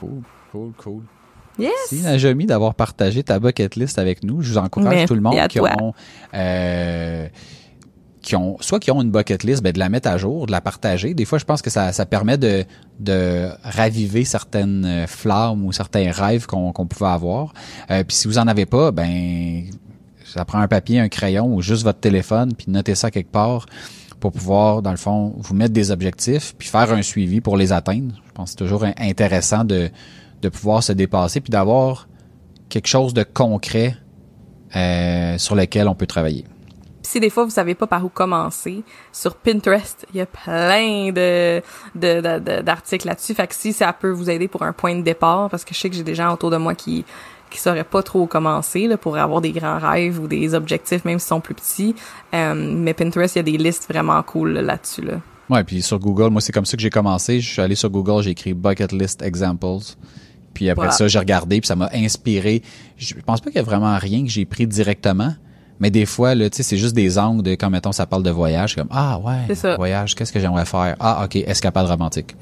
Cool, 0.00 0.22
cool, 0.50 0.72
cool. 0.76 1.02
Yes 1.58 1.70
Merci 1.90 2.02
Najami 2.04 2.46
d'avoir 2.46 2.74
partagé 2.74 3.22
ta 3.22 3.38
bucket 3.38 3.76
list 3.76 3.98
avec 3.98 4.22
nous. 4.24 4.42
Je 4.42 4.52
vous 4.52 4.58
encourage 4.58 4.88
Merci 4.94 5.06
tout 5.06 5.14
le 5.14 5.20
monde 5.20 5.36
qui 5.48 5.58
toi. 5.58 5.70
ont, 5.80 5.92
euh, 6.34 7.26
qui 8.22 8.36
ont 8.36 8.56
soit 8.60 8.78
qui 8.80 8.90
ont 8.90 9.00
une 9.00 9.10
bucket 9.10 9.42
list, 9.44 9.62
ben 9.62 9.72
de 9.72 9.78
la 9.78 9.88
mettre 9.88 10.08
à 10.08 10.18
jour, 10.18 10.46
de 10.46 10.52
la 10.52 10.60
partager. 10.60 11.14
Des 11.14 11.24
fois, 11.24 11.38
je 11.38 11.44
pense 11.44 11.62
que 11.62 11.70
ça, 11.70 11.92
ça 11.92 12.04
permet 12.06 12.36
de, 12.38 12.64
de 12.98 13.48
raviver 13.62 14.24
certaines 14.24 14.84
euh, 14.84 15.06
flammes 15.06 15.64
ou 15.64 15.72
certains 15.72 16.10
rêves 16.12 16.46
qu'on 16.46 16.72
pouvait 16.72 17.10
avoir. 17.10 17.52
Euh, 17.90 18.04
Puis 18.04 18.16
si 18.16 18.28
vous 18.28 18.38
en 18.38 18.46
avez 18.46 18.66
pas, 18.66 18.90
ben 18.92 19.64
ça 20.24 20.44
prend 20.44 20.60
un 20.60 20.68
papier, 20.68 21.00
un 21.00 21.08
crayon 21.08 21.46
ou 21.54 21.60
juste 21.62 21.82
votre 21.82 21.98
téléphone, 22.00 22.52
puis 22.54 22.66
notez 22.68 22.94
ça 22.94 23.10
quelque 23.10 23.32
part 23.32 23.66
pour 24.20 24.32
pouvoir, 24.32 24.82
dans 24.82 24.90
le 24.90 24.98
fond, 24.98 25.34
vous 25.38 25.54
mettre 25.54 25.72
des 25.72 25.90
objectifs, 25.90 26.54
puis 26.58 26.68
faire 26.68 26.92
un 26.92 27.00
suivi 27.00 27.40
pour 27.40 27.56
les 27.56 27.72
atteindre. 27.72 28.14
Je 28.28 28.32
pense 28.34 28.50
que 28.50 28.50
c'est 28.50 28.64
toujours 28.64 28.84
in- 28.84 28.92
intéressant 28.98 29.64
de, 29.64 29.88
de 30.42 30.48
pouvoir 30.48 30.82
se 30.82 30.92
dépasser, 30.92 31.40
puis 31.40 31.50
d'avoir 31.50 32.08
quelque 32.68 32.86
chose 32.86 33.14
de 33.14 33.22
concret 33.22 33.96
euh, 34.76 35.36
sur 35.38 35.54
lequel 35.54 35.88
on 35.88 35.94
peut 35.94 36.06
travailler. 36.06 36.44
Si 37.02 37.18
des 37.18 37.30
fois 37.30 37.44
vous 37.44 37.50
savez 37.50 37.74
pas 37.74 37.86
par 37.86 38.04
où 38.04 38.08
commencer, 38.08 38.82
sur 39.10 39.34
Pinterest, 39.34 40.06
il 40.12 40.18
y 40.18 40.20
a 40.20 40.26
plein 40.26 41.10
de 41.12 41.60
d'articles 42.62 43.06
là-dessus. 43.06 43.34
Fait 43.34 43.46
que 43.46 43.54
si 43.54 43.72
ça 43.72 43.92
peut 43.92 44.10
vous 44.10 44.30
aider 44.30 44.48
pour 44.48 44.62
un 44.62 44.72
point 44.72 44.94
de 44.94 45.02
départ, 45.02 45.50
parce 45.50 45.64
que 45.64 45.74
je 45.74 45.80
sais 45.80 45.90
que 45.90 45.96
j'ai 45.96 46.04
des 46.04 46.14
gens 46.14 46.32
autour 46.32 46.50
de 46.50 46.56
moi 46.56 46.74
qui 46.74 47.04
qui 47.50 47.58
sauraient 47.58 47.82
pas 47.82 48.04
trop 48.04 48.26
commencer 48.26 48.86
là, 48.86 48.96
pour 48.96 49.16
avoir 49.16 49.40
des 49.40 49.50
grands 49.50 49.78
rêves 49.78 50.20
ou 50.20 50.28
des 50.28 50.54
objectifs 50.54 51.04
même 51.04 51.18
s'ils 51.18 51.28
sont 51.28 51.40
plus 51.40 51.54
petits. 51.54 51.96
Euh, 52.32 52.54
mais 52.54 52.94
Pinterest, 52.94 53.34
il 53.34 53.38
y 53.38 53.40
a 53.40 53.42
des 53.42 53.58
listes 53.58 53.88
vraiment 53.90 54.22
cool 54.22 54.52
là, 54.52 54.62
là-dessus 54.62 55.02
là. 55.02 55.20
Ouais, 55.48 55.64
puis 55.64 55.82
sur 55.82 55.98
Google, 55.98 56.30
moi 56.30 56.40
c'est 56.40 56.52
comme 56.52 56.64
ça 56.64 56.76
que 56.76 56.82
j'ai 56.82 56.90
commencé. 56.90 57.40
Je 57.40 57.50
suis 57.50 57.60
allé 57.60 57.74
sur 57.74 57.90
Google, 57.90 58.22
j'ai 58.22 58.30
écrit 58.30 58.54
bucket 58.54 58.92
list 58.92 59.20
examples. 59.20 59.96
Puis 60.54 60.68
après 60.68 60.86
Voilà. 60.86 60.92
ça, 60.96 61.08
j'ai 61.08 61.18
regardé, 61.18 61.60
puis 61.60 61.68
ça 61.68 61.76
m'a 61.76 61.88
inspiré. 61.94 62.62
Je 62.98 63.14
pense 63.24 63.40
pas 63.40 63.50
qu'il 63.50 63.56
y 63.56 63.62
a 63.62 63.64
vraiment 63.64 63.96
rien 63.98 64.22
que 64.24 64.30
j'ai 64.30 64.44
pris 64.44 64.66
directement, 64.66 65.34
mais 65.78 65.90
des 65.90 66.06
fois 66.06 66.34
là, 66.34 66.50
tu 66.50 66.56
sais, 66.56 66.62
c'est 66.62 66.76
juste 66.76 66.94
des 66.94 67.18
angles 67.18 67.42
de 67.42 67.52
quand 67.52 67.70
mettons 67.70 67.92
ça 67.92 68.04
parle 68.06 68.22
de 68.22 68.30
voyage, 68.30 68.74
comme 68.74 68.88
ah 68.90 69.18
ouais, 69.20 69.54
ça. 69.54 69.76
voyage, 69.76 70.14
qu'est-ce 70.14 70.32
que 70.32 70.40
j'aimerais 70.40 70.66
faire 70.66 70.96
Ah 71.00 71.22
OK, 71.24 71.36
escapade 71.36 71.86
romantique. 71.86 72.34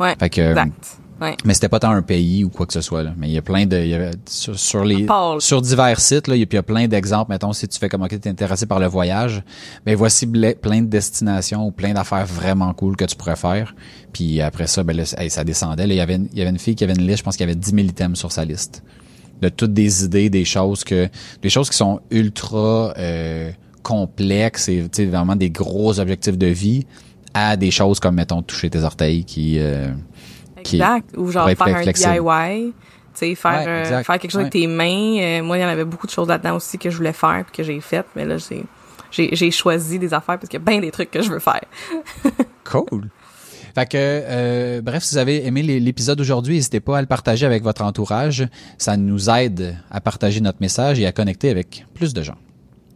Ouais. 0.00 0.14
Fait 0.18 0.30
que 0.30 0.40
exact. 0.50 0.98
Ouais. 1.20 1.36
mais 1.44 1.54
c'était 1.54 1.68
pas 1.68 1.80
tant 1.80 1.90
un 1.90 2.02
pays 2.02 2.44
ou 2.44 2.48
quoi 2.48 2.64
que 2.66 2.72
ce 2.72 2.80
soit 2.80 3.02
là, 3.02 3.12
mais 3.16 3.28
il 3.28 3.32
y 3.32 3.38
a 3.38 3.42
plein 3.42 3.66
de 3.66 3.76
il 3.76 3.88
y 3.88 3.94
a- 3.94 4.10
sur, 4.28 4.58
sur 4.58 4.84
les 4.84 5.04
Paul. 5.04 5.40
sur 5.40 5.60
divers 5.60 5.98
sites 6.00 6.28
là, 6.28 6.36
il 6.36 6.40
y 6.40 6.42
a, 6.42 6.46
puis 6.46 6.54
il 6.56 6.58
y 6.58 6.60
a 6.60 6.62
plein 6.62 6.86
d'exemples 6.86 7.32
mettons 7.32 7.52
si 7.52 7.66
tu 7.66 7.78
fais 7.78 7.88
comme 7.88 8.02
OK, 8.02 8.20
t'es 8.20 8.28
intéressé 8.30 8.66
par 8.66 8.78
le 8.78 8.86
voyage, 8.86 9.42
ben 9.84 9.96
voici 9.96 10.26
plein 10.26 10.82
de 10.82 10.86
destinations 10.86 11.66
ou 11.66 11.70
plein 11.72 11.92
d'affaires 11.92 12.26
vraiment 12.26 12.72
cool 12.74 12.94
que 12.96 13.04
tu 13.04 13.16
pourrais 13.16 13.36
faire. 13.36 13.74
Puis 14.12 14.40
après 14.40 14.66
ça 14.66 14.84
ben 14.84 14.96
là, 14.96 15.02
hey, 15.18 15.28
ça 15.30 15.42
descendait 15.44 15.86
là, 15.86 15.94
il 15.94 15.96
y 15.96 16.00
avait 16.00 16.16
une, 16.16 16.28
il 16.32 16.38
y 16.38 16.42
avait 16.42 16.50
une 16.50 16.58
fille 16.58 16.74
qui 16.76 16.84
avait 16.84 16.94
une 16.94 17.06
liste, 17.06 17.18
je 17.18 17.22
pense 17.24 17.36
qu'il 17.36 17.46
y 17.46 17.50
avait 17.50 17.58
10 17.58 17.70
000 17.70 17.80
items 17.88 18.18
sur 18.18 18.30
sa 18.32 18.44
liste. 18.44 18.82
De 19.42 19.48
toutes 19.48 19.72
des 19.72 20.04
idées, 20.04 20.30
des 20.30 20.44
choses 20.44 20.82
que 20.84 21.08
des 21.42 21.48
choses 21.50 21.70
qui 21.70 21.76
sont 21.76 22.00
ultra 22.10 22.92
euh, 22.98 23.50
complexes 23.82 24.68
et 24.68 24.82
tu 24.82 24.88
sais 24.92 25.06
vraiment 25.06 25.36
des 25.36 25.50
gros 25.50 25.98
objectifs 26.00 26.36
de 26.38 26.46
vie 26.46 26.86
à 27.34 27.56
des 27.56 27.70
choses 27.70 28.00
comme 28.00 28.16
mettons 28.16 28.42
toucher 28.42 28.68
tes 28.70 28.82
orteils 28.82 29.24
qui 29.24 29.58
euh, 29.58 29.88
qui- 29.88 29.94
Exact. 30.76 31.10
Ou 31.16 31.30
genre 31.30 31.48
faire 31.50 31.66
un 31.76 31.82
flexible. 31.82 32.12
DIY. 32.12 32.72
Tu 32.72 32.72
sais, 33.14 33.34
faire, 33.34 33.52
Ouais, 33.52 33.66
euh, 33.68 34.02
faire 34.04 34.18
quelque 34.18 34.30
chose 34.30 34.40
avec 34.42 34.52
tes 34.52 34.66
mains. 34.66 35.16
Euh, 35.20 35.42
moi, 35.42 35.58
il 35.58 35.62
y 35.62 35.64
en 35.64 35.68
avait 35.68 35.84
beaucoup 35.84 36.06
de 36.06 36.12
choses 36.12 36.28
là-dedans 36.28 36.56
aussi 36.56 36.78
que 36.78 36.88
je 36.90 36.96
voulais 36.96 37.12
faire 37.12 37.44
puis 37.46 37.56
que 37.56 37.62
j'ai 37.64 37.80
faites, 37.80 38.06
mais 38.14 38.24
là, 38.24 38.36
j'ai, 38.38 38.64
j'ai, 39.10 39.30
j'ai 39.34 39.50
choisi 39.50 39.98
des 39.98 40.14
affaires 40.14 40.38
parce 40.38 40.48
qu'il 40.48 40.60
y 40.60 40.62
a 40.62 40.64
bien 40.64 40.80
des 40.80 40.90
trucs 40.92 41.10
que 41.10 41.20
je 41.22 41.30
veux 41.30 41.40
faire. 41.40 41.64
Cool. 42.64 43.08
Fait 43.74 43.86
que, 43.86 43.96
euh, 43.96 44.80
bref, 44.82 45.02
si 45.04 45.14
vous 45.14 45.18
avez 45.18 45.46
aimé 45.46 45.62
l'é- 45.62 45.80
l'épisode 45.80 46.18
d'aujourd'hui, 46.18 46.54
n'hésitez 46.56 46.80
pas 46.80 46.98
à 46.98 47.00
le 47.00 47.06
partager 47.06 47.46
avec 47.46 47.62
votre 47.62 47.82
entourage. 47.82 48.46
Ça 48.76 48.96
nous 48.96 49.30
aide 49.30 49.76
à 49.90 50.00
partager 50.00 50.40
notre 50.40 50.58
message 50.60 50.98
et 51.00 51.06
à 51.06 51.12
connecter 51.12 51.48
avec 51.50 51.86
plus 51.94 52.12
de 52.12 52.22
gens. 52.22 52.36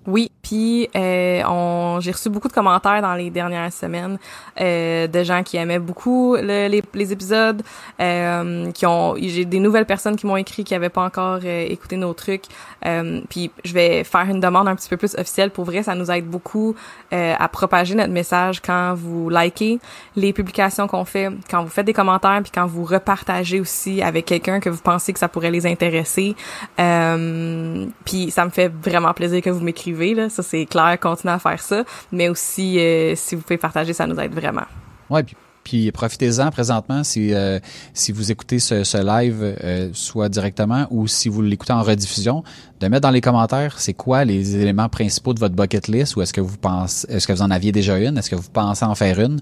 Oui, 0.05 0.33
puis 0.43 0.89
euh, 0.97 1.43
on 1.47 1.99
j'ai 2.01 2.11
reçu 2.11 2.29
beaucoup 2.29 2.49
de 2.49 2.53
commentaires 2.53 3.01
dans 3.03 3.15
les 3.15 3.31
dernières 3.31 3.73
semaines 3.73 4.19
euh, 4.61 5.07
de 5.07 5.23
gens 5.23 5.45
qui 5.45 5.57
aimaient 5.57 5.79
beaucoup 5.79 6.35
le- 6.35 6.67
les, 6.67 6.83
les 6.95 7.13
épisodes, 7.13 7.63
euh, 8.01 8.73
qui 8.73 8.85
ont 8.85 9.15
j'ai 9.17 9.45
des 9.45 9.61
nouvelles 9.61 9.87
personnes 9.87 10.17
qui 10.17 10.27
m'ont 10.27 10.37
écrit 10.37 10.65
qui 10.65 10.75
avaient 10.75 10.89
pas 10.89 11.05
encore 11.05 11.39
euh, 11.45 11.67
écouté 11.69 11.97
nos 11.97 12.15
trucs. 12.15 12.47
Euh, 12.85 13.21
puis 13.31 13.53
je 13.65 13.73
vais 13.75 14.03
faire 14.03 14.23
une 14.29 14.41
demande 14.41 14.67
un 14.67 14.75
petit 14.75 14.89
peu 14.89 14.97
plus 14.97 15.15
officielle. 15.15 15.51
Pour 15.51 15.65
vrai, 15.67 15.85
ça 15.85 15.95
nous 15.95 16.11
aide 16.11 16.27
beaucoup 16.27 16.75
euh, 17.13 17.35
à 17.39 17.47
propager 17.49 17.95
notre 17.95 18.13
message 18.13 18.61
quand 18.61 18.95
vous 18.95 19.29
likez 19.31 19.79
les 20.17 20.33
publications 20.33 20.89
qu'on 20.89 21.05
fait, 21.05 21.29
quand 21.49 21.63
vous 21.63 21.69
faites 21.71 21.87
des 21.87 21.93
commentaires, 21.93 22.41
puis 22.43 22.51
quand 22.53 22.67
vous 22.67 22.85
repartagez 22.85 23.61
aussi 23.61 24.03
avec 24.03 24.27
quelqu'un 24.27 24.59
que 24.59 24.69
vous 24.69 24.83
pensez 24.83 25.13
que 25.13 25.21
ça 25.21 25.29
pourrait 25.29 25.53
les 25.53 25.65
intéresser. 25.65 26.35
Puis 26.77 28.31
ça 28.33 28.45
me 28.45 28.51
fait 28.51 28.73
vraiment 28.83 29.15
plaisir 29.15 29.41
que 29.41 29.51
vous 29.51 29.61
m'écrivez 29.61 29.91
ça 30.28 30.43
c'est 30.43 30.66
clair, 30.66 30.99
continuez 31.01 31.34
à 31.34 31.38
faire 31.38 31.61
ça, 31.61 31.84
mais 32.11 32.28
aussi 32.28 32.78
euh, 32.78 33.14
si 33.16 33.34
vous 33.34 33.43
pouvez 33.43 33.59
partager, 33.59 33.93
ça 33.93 34.07
nous 34.07 34.18
aide 34.18 34.32
vraiment. 34.32 34.66
Ouais, 35.11 35.22
puis, 35.22 35.36
puis 35.64 35.93
profitez-en 35.93 36.51
présentement 36.51 37.05
si 37.05 37.32
euh, 37.34 37.59
si 37.95 38.12
vous 38.12 38.30
écoutez 38.30 38.59
ce, 38.59 38.97
live 39.05 39.57
euh, 39.62 39.90
soit 39.93 40.28
directement 40.28 40.86
ou 40.90 41.07
si 41.07 41.28
vous 41.28 41.43
l'écoutez 41.43 41.72
en 41.72 41.82
rediffusion, 41.82 42.43
de 42.80 42.88
mettre 42.88 43.03
dans 43.03 43.11
les 43.11 43.20
commentaires 43.20 43.78
c'est 43.78 43.95
quoi 43.95 44.24
les 44.24 44.57
éléments 44.57 44.88
principaux 44.88 45.34
de 45.34 45.40
votre 45.40 45.55
bucket 45.55 45.88
list 45.88 46.16
ou 46.16 46.22
est-ce 46.22 46.32
que 46.32 46.40
vous 46.40 46.57
pensez 46.57 47.07
est-ce 47.11 47.26
que 47.26 47.32
vous 47.32 47.43
en 47.43 47.51
aviez 47.51 47.72
déjà 47.72 47.99
une, 47.99 48.18
est-ce 48.18 48.30
que 48.30 48.36
vous 48.36 48.51
pensez 48.51 48.84
en 48.84 48.95
faire 48.95 49.20
une, 49.20 49.40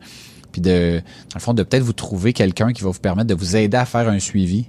puis 0.53 0.61
de 0.61 1.01
dans 1.31 1.37
le 1.37 1.41
fond 1.41 1.55
de 1.55 1.63
peut-être 1.63 1.85
vous 1.85 1.93
trouver 1.93 2.33
quelqu'un 2.33 2.73
qui 2.73 2.83
va 2.83 2.91
vous 2.91 3.01
permettre 3.01 3.29
de 3.29 3.35
vous 3.35 3.57
aider 3.57 3.77
à 3.77 3.85
faire 3.85 4.09
un 4.09 4.19
suivi. 4.19 4.69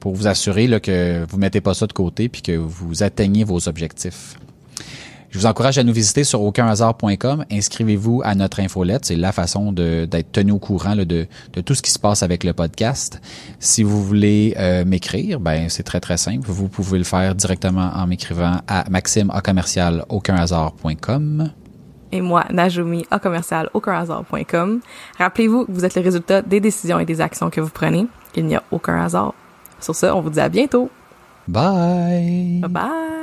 pour 0.00 0.14
vous 0.14 0.26
assurer 0.26 0.68
que 0.80 1.24
vous 1.28 1.38
mettez 1.38 1.60
pas 1.60 1.74
ça 1.74 1.86
de 1.86 1.92
côté 1.92 2.28
puis 2.28 2.42
que 2.42 2.52
vous 2.52 3.02
atteignez 3.02 3.44
vos 3.44 3.68
objectifs. 3.68 4.36
Je 5.32 5.38
vous 5.38 5.46
encourage 5.46 5.78
à 5.78 5.82
nous 5.82 5.94
visiter 5.94 6.24
sur 6.24 6.42
aucunhasard.com. 6.42 7.46
Inscrivez-vous 7.50 8.20
à 8.22 8.34
notre 8.34 8.60
infolette. 8.60 9.06
C'est 9.06 9.16
la 9.16 9.32
façon 9.32 9.72
d'être 9.72 10.30
tenu 10.30 10.52
au 10.52 10.58
courant 10.58 10.94
là, 10.94 11.06
de, 11.06 11.26
de 11.54 11.60
tout 11.62 11.74
ce 11.74 11.80
qui 11.80 11.90
se 11.90 11.98
passe 11.98 12.22
avec 12.22 12.44
le 12.44 12.52
podcast. 12.52 13.18
Si 13.58 13.82
vous 13.82 14.04
voulez 14.04 14.54
euh, 14.58 14.84
m'écrire, 14.84 15.40
ben 15.40 15.70
c'est 15.70 15.84
très 15.84 16.00
très 16.00 16.18
simple. 16.18 16.46
Vous 16.46 16.68
pouvez 16.68 16.98
le 16.98 17.04
faire 17.04 17.34
directement 17.34 17.90
en 17.94 18.06
m'écrivant 18.06 18.58
à 18.68 18.84
maxime 18.90 19.30
à 19.30 19.40
commercial 19.40 20.04
aucunhasard.com. 20.10 21.50
Et 22.12 22.20
moi, 22.20 22.44
Najumi, 22.50 23.06
à 23.10 23.18
commercial 23.18 23.70
aucunhasard.com. 23.72 24.80
Rappelez-vous 25.16 25.64
que 25.64 25.72
vous 25.72 25.86
êtes 25.86 25.94
le 25.94 26.02
résultat 26.02 26.42
des 26.42 26.60
décisions 26.60 27.00
et 27.00 27.06
des 27.06 27.22
actions 27.22 27.48
que 27.48 27.62
vous 27.62 27.70
prenez. 27.70 28.06
Il 28.36 28.44
n'y 28.44 28.54
a 28.54 28.62
aucun 28.70 29.02
hasard. 29.02 29.32
Sur 29.80 29.96
ce, 29.96 30.04
on 30.04 30.20
vous 30.20 30.28
dit 30.28 30.40
à 30.40 30.50
bientôt. 30.50 30.90
Bye. 31.48 32.60
Bye 32.60 32.70
bye! 32.70 33.21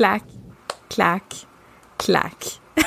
Clac, 0.00 0.22
clac, 0.88 1.46
clac. 1.98 2.60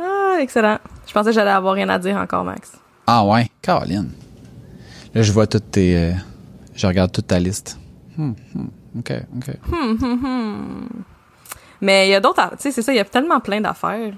ah, 0.00 0.36
excellent. 0.38 0.78
Je 1.04 1.12
pensais 1.12 1.30
que 1.30 1.34
j'allais 1.34 1.50
avoir 1.50 1.74
rien 1.74 1.88
à 1.88 1.98
dire 1.98 2.16
encore, 2.16 2.44
Max. 2.44 2.70
Ah 3.08 3.24
ouais, 3.24 3.48
Caroline. 3.60 4.12
Là, 5.14 5.22
je 5.22 5.32
vois 5.32 5.48
toutes 5.48 5.72
tes... 5.72 5.96
euh, 5.96 6.12
je 6.76 6.86
regarde 6.86 7.10
toute 7.10 7.26
ta 7.26 7.40
liste. 7.40 7.76
Hmm, 8.16 8.34
hmm, 8.54 8.68
OK, 9.00 9.12
OK. 9.36 9.50
Mais 11.80 12.06
il 12.06 12.10
y 12.10 12.14
a 12.14 12.20
d'autres, 12.20 12.50
tu 12.50 12.56
sais, 12.58 12.70
c'est 12.70 12.82
ça, 12.82 12.92
il 12.92 12.96
y 12.98 13.00
a 13.00 13.04
tellement 13.04 13.40
plein 13.40 13.60
d'affaires. 13.60 14.12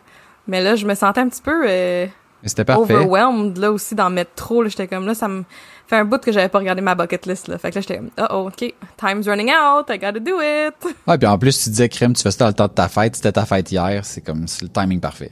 Mais 0.46 0.62
là, 0.62 0.76
je 0.76 0.84
me 0.86 0.94
sentais 0.94 1.20
un 1.22 1.28
petit 1.30 1.40
peu 1.40 1.64
euh, 1.66 2.06
C'était 2.44 2.66
parfait. 2.66 2.82
overwhelmed 2.96 3.56
là 3.56 3.72
aussi 3.72 3.94
d'en 3.94 4.10
mettre 4.10 4.34
trop. 4.34 4.62
J'étais 4.66 4.88
comme 4.88 5.06
là, 5.06 5.14
ça 5.14 5.28
me 5.28 5.44
fait 5.86 5.96
un 5.96 6.04
bout 6.04 6.18
que 6.18 6.32
j'avais 6.32 6.48
pas 6.48 6.58
regardé 6.58 6.80
ma 6.80 6.94
bucket 6.94 7.26
list. 7.26 7.48
Là. 7.48 7.58
Fait 7.58 7.70
que 7.70 7.76
là, 7.76 7.80
j'étais 7.80 8.00
oh, 8.18 8.26
oh, 8.30 8.48
ok, 8.48 8.74
time's 8.96 9.26
running 9.26 9.50
out, 9.50 9.86
I 9.90 9.98
gotta 9.98 10.20
do 10.20 10.40
it. 10.40 10.74
Ouais, 11.06 11.18
puis 11.18 11.26
en 11.26 11.38
plus, 11.38 11.62
tu 11.62 11.70
disais, 11.70 11.88
crème, 11.88 12.14
tu 12.14 12.22
fais 12.22 12.30
ça 12.30 12.44
dans 12.44 12.48
le 12.48 12.54
temps 12.54 12.68
de 12.68 12.72
ta 12.72 12.88
fête. 12.88 13.16
C'était 13.16 13.32
ta 13.32 13.44
fête 13.44 13.70
hier. 13.70 14.04
C'est 14.04 14.20
comme, 14.20 14.46
c'est 14.48 14.62
le 14.62 14.68
timing 14.68 15.00
parfait. 15.00 15.30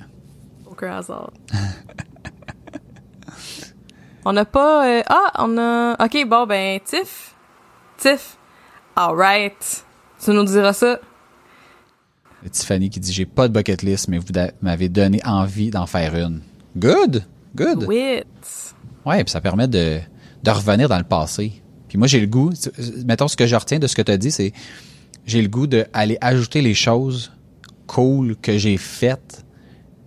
Aucun 0.66 0.98
hasard. 0.98 1.30
on 4.24 4.32
n'a 4.32 4.44
pas, 4.44 4.86
euh, 4.86 5.02
ah, 5.08 5.32
on 5.38 5.56
a, 5.58 6.04
ok, 6.04 6.26
bon 6.26 6.46
ben, 6.46 6.80
Tiff, 6.84 7.34
Tiff, 7.96 8.36
alright, 8.96 9.84
tu 10.22 10.30
nous 10.30 10.44
diras 10.44 10.72
ça. 10.72 10.98
Tiffany 12.50 12.88
qui 12.88 13.00
dit, 13.00 13.12
j'ai 13.12 13.26
pas 13.26 13.48
de 13.48 13.52
bucket 13.52 13.82
list, 13.82 14.08
mais 14.08 14.18
vous 14.18 14.26
m'avez 14.62 14.88
donné 14.88 15.20
envie 15.24 15.70
d'en 15.70 15.86
faire 15.86 16.14
une. 16.14 16.40
Good! 16.76 17.24
Good! 17.54 17.84
Wit. 17.84 18.24
Ouais, 19.04 19.22
puis 19.24 19.30
ça 19.30 19.40
permet 19.40 19.68
de, 19.68 20.00
de 20.42 20.50
revenir 20.50 20.88
dans 20.88 20.98
le 20.98 21.04
passé. 21.04 21.52
Puis 21.88 21.98
moi, 21.98 22.06
j'ai 22.06 22.20
le 22.20 22.26
goût, 22.26 22.50
mettons 23.04 23.28
ce 23.28 23.36
que 23.36 23.46
je 23.46 23.56
retiens 23.56 23.78
de 23.78 23.86
ce 23.86 23.94
que 23.96 24.02
tu 24.02 24.12
as 24.12 24.16
dit, 24.16 24.30
c'est 24.30 24.52
j'ai 25.26 25.42
le 25.42 25.48
goût 25.48 25.66
d'aller 25.66 26.16
ajouter 26.20 26.62
les 26.62 26.74
choses 26.74 27.32
cool 27.86 28.36
que 28.36 28.56
j'ai 28.58 28.76
faites, 28.76 29.44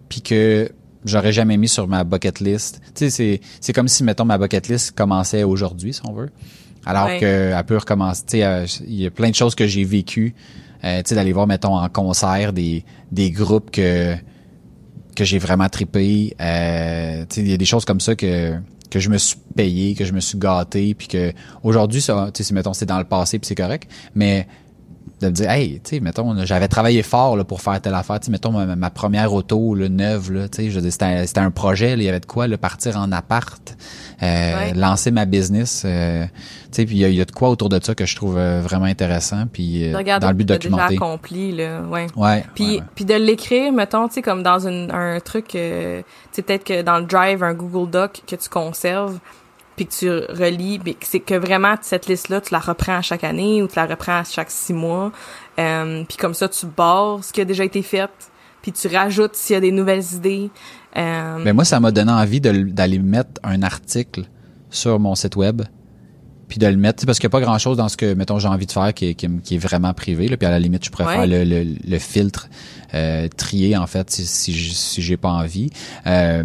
puis 0.10 0.22
que 0.22 0.72
j'aurais 1.06 1.34
jamais 1.34 1.58
mis 1.58 1.68
sur 1.68 1.88
ma 1.88 2.04
bucket 2.04 2.40
list. 2.40 2.80
Tu 2.96 3.06
sais, 3.06 3.10
c'est, 3.10 3.42
c'est 3.60 3.74
comme 3.74 3.88
si, 3.90 4.04
mettons, 4.04 4.26
ma 4.26 4.38
bucket 4.38 4.68
list 4.70 4.92
commençait 4.94 5.44
aujourd'hui, 5.44 5.94
si 5.94 6.02
on 6.06 6.14
veut. 6.14 6.30
Alors 6.86 7.06
Ouais. 7.08 7.20
qu'elle 7.20 7.64
peut 7.66 7.78
recommencer. 7.78 8.24
Tu 8.26 8.38
sais, 8.40 8.84
il 8.88 9.02
y 9.02 9.06
a 9.06 9.12
plein 9.12 9.30
de 9.30 9.36
choses 9.36 9.56
que 9.56 9.68
j'ai 9.68 9.84
vécues. 9.84 10.34
Euh, 10.84 10.98
tu 11.04 11.10
sais, 11.10 11.16
d'aller 11.16 11.32
voir, 11.34 11.48
mettons, 11.48 11.76
en 11.78 11.88
concert 11.90 12.52
des, 12.54 12.84
des 13.12 13.32
groupes 13.32 13.72
que 13.72 14.16
que 15.16 15.24
j'ai 15.26 15.38
vraiment 15.38 15.70
trippé. 15.70 16.36
Euh, 16.42 17.26
tu 17.30 17.36
sais, 17.36 17.42
il 17.42 17.50
y 17.50 17.54
a 17.54 17.58
des 17.58 17.66
choses 17.66 17.86
comme 17.86 18.00
ça 18.02 18.16
que 18.16 18.56
que 18.94 19.00
je 19.00 19.10
me 19.10 19.18
suis 19.18 19.38
payé, 19.56 19.96
que 19.96 20.06
je 20.06 20.14
me 20.14 20.20
suis 20.20 20.38
gâté, 20.38 20.94
puis 20.94 21.08
que 21.08 21.34
aujourd'hui, 21.64 22.00
ça, 22.00 22.30
tu 22.32 22.44
sais, 22.44 22.54
mettons, 22.54 22.74
c'est 22.74 22.86
dans 22.86 23.00
le 23.00 23.06
passé, 23.06 23.40
puis 23.40 23.48
c'est 23.48 23.56
correct, 23.56 23.90
mais 24.14 24.48
de 25.22 25.28
me 25.28 25.32
dire, 25.32 25.50
hey, 25.50 25.80
tu 25.84 25.92
sais, 25.96 26.00
mettons, 26.02 26.36
j'avais 26.46 26.68
travaillé 26.68 27.02
fort 27.04 27.38
là, 27.38 27.44
pour 27.46 27.62
faire 27.62 27.80
telle 27.80 27.94
affaire, 27.94 28.20
tu 28.20 28.26
sais, 28.26 28.32
mettons, 28.32 28.52
ma, 28.52 28.76
ma 28.76 28.90
première 28.90 29.34
auto, 29.34 29.74
là, 29.76 29.88
neuve, 29.88 30.32
là, 30.34 30.50
tu 30.50 30.58
sais, 30.64 30.70
je 30.70 30.76
veux 30.76 30.82
dire, 30.82 30.92
c'était 30.92 31.06
un- 31.06 31.26
c'était 31.26 31.40
un 31.40 31.52
projet, 31.52 31.96
là, 31.96 32.04
il 32.04 32.06
y 32.06 32.10
avait 32.10 32.20
de 32.20 32.26
quoi, 32.26 32.48
là, 32.48 32.58
partir 32.58 32.98
en 32.98 33.12
appart, 33.14 33.78
euh, 34.22 34.26
Ouais. 34.26 34.74
lancer 34.74 35.12
ma 35.12 35.26
business, 35.26 35.84
euh, 35.86 36.26
tu 36.26 36.30
sais, 36.72 36.86
puis 36.86 36.96
il 36.96 37.00
y, 37.00 37.06
a- 37.06 37.10
il 37.10 37.16
y 37.16 37.22
a 37.22 37.26
de 37.26 37.32
quoi 37.32 37.50
autour 37.50 37.70
de 37.70 37.80
ça 37.82 37.96
que 37.96 38.06
je 38.06 38.16
trouve 38.16 38.38
euh, 38.38 38.62
vraiment 38.62 38.86
intéressant, 38.86 39.46
puis 39.52 39.94
euh, 39.94 40.20
dans 40.20 40.28
le 40.28 40.34
but 40.34 40.46
de 40.46 40.54
t'as 40.56 40.60
déjà 40.60 40.70
documenter. 40.70 40.96
accompli, 40.96 41.52
là, 41.54 41.82
ouais. 41.84 42.08
Ouais, 42.16 42.44
Puis, 42.56 42.82
puis 42.96 43.06
de 43.06 43.14
l'écrire, 43.16 43.72
mettons, 43.72 44.08
tu 44.08 44.16
sais, 44.16 44.22
comme 44.22 44.44
dans 44.44 44.68
une, 44.68 44.92
un 44.92 45.20
truc, 45.20 45.56
euh, 45.56 46.02
tu 46.02 46.06
sais, 46.34 46.42
peut-être 46.42 46.64
que 46.66 46.82
dans 46.82 47.00
le 47.00 47.06
Drive, 47.06 47.44
un 47.44 47.54
Google 47.54 47.90
Doc 47.90 48.22
que 48.28 48.36
tu 48.36 48.50
conserves, 48.50 49.20
puis 49.76 49.86
que 49.88 49.92
tu 49.94 50.10
relis, 50.10 50.80
que 50.80 50.92
c'est 51.02 51.20
que 51.20 51.34
vraiment, 51.36 51.76
cette 51.82 52.08
liste-là, 52.08 52.42
tu 52.42 52.54
la 52.54 52.60
reprends 52.60 52.98
à 52.98 53.02
chaque 53.02 53.24
année 53.24 53.62
ou 53.64 53.68
tu 53.68 53.76
la 53.76 53.86
reprends 53.86 54.20
à 54.20 54.24
chaque 54.24 54.52
six 54.52 54.74
mois. 54.74 55.12
Euh, 55.60 56.04
puis 56.08 56.18
comme 56.18 56.34
ça, 56.34 56.48
tu 56.50 56.66
barres 56.66 57.24
ce 57.24 57.34
qui 57.34 57.42
a 57.42 57.46
déjà 57.46 57.64
été 57.64 57.82
fait, 57.82 58.10
puis 58.62 58.72
tu 58.72 58.88
rajoutes 58.88 59.36
s'il 59.36 59.54
y 59.56 59.58
a 59.58 59.62
des 59.62 59.72
nouvelles 59.72 60.04
idées. 60.14 60.50
Euh, 60.96 61.40
Mais 61.44 61.54
moi, 61.54 61.66
ça 61.66 61.80
m'a 61.80 61.92
donné 61.92 62.12
envie 62.12 62.40
d'aller 62.42 63.00
mettre 63.00 63.42
un 63.44 63.64
article 63.64 64.24
sur 64.70 65.00
mon 65.00 65.16
site 65.16 65.36
web, 65.36 65.64
puis 66.48 66.60
de 66.60 66.68
le 66.68 66.78
mettre, 66.78 67.06
parce 67.06 67.18
qu'il 67.18 67.28
n'y 67.28 67.32
a 67.32 67.38
pas 67.40 67.42
grand-chose 67.42 67.78
dans 67.78 67.90
ce 67.90 67.98
que, 67.98 68.14
mettons, 68.14 68.38
j'ai 68.38 68.48
envie 68.48 68.68
de 68.68 68.72
faire 68.72 68.94
qui 68.94 69.08
est, 69.10 69.14
qui 69.16 69.26
est- 69.26 69.42
qui 69.42 69.56
est 69.56 69.60
vraiment 69.60 69.94
privé, 69.94 70.28
là, 70.28 70.38
puis 70.38 70.46
à 70.46 70.52
la 70.52 70.60
limite, 70.60 70.86
je 70.86 70.92
pourrais 70.92 71.06
Ouais. 71.06 71.14
faire 71.16 71.28
le, 71.28 71.44
le, 71.46 71.76
le 71.84 72.00
filtre, 72.00 72.48
euh, 72.94 73.28
trier, 73.36 73.76
en 73.76 73.88
fait, 73.88 74.12
si, 74.12 74.26
si, 74.26 74.54
si 74.54 75.02
j'ai 75.02 75.18
pas 75.18 75.30
envie. 75.32 75.72
Euh, 76.06 76.44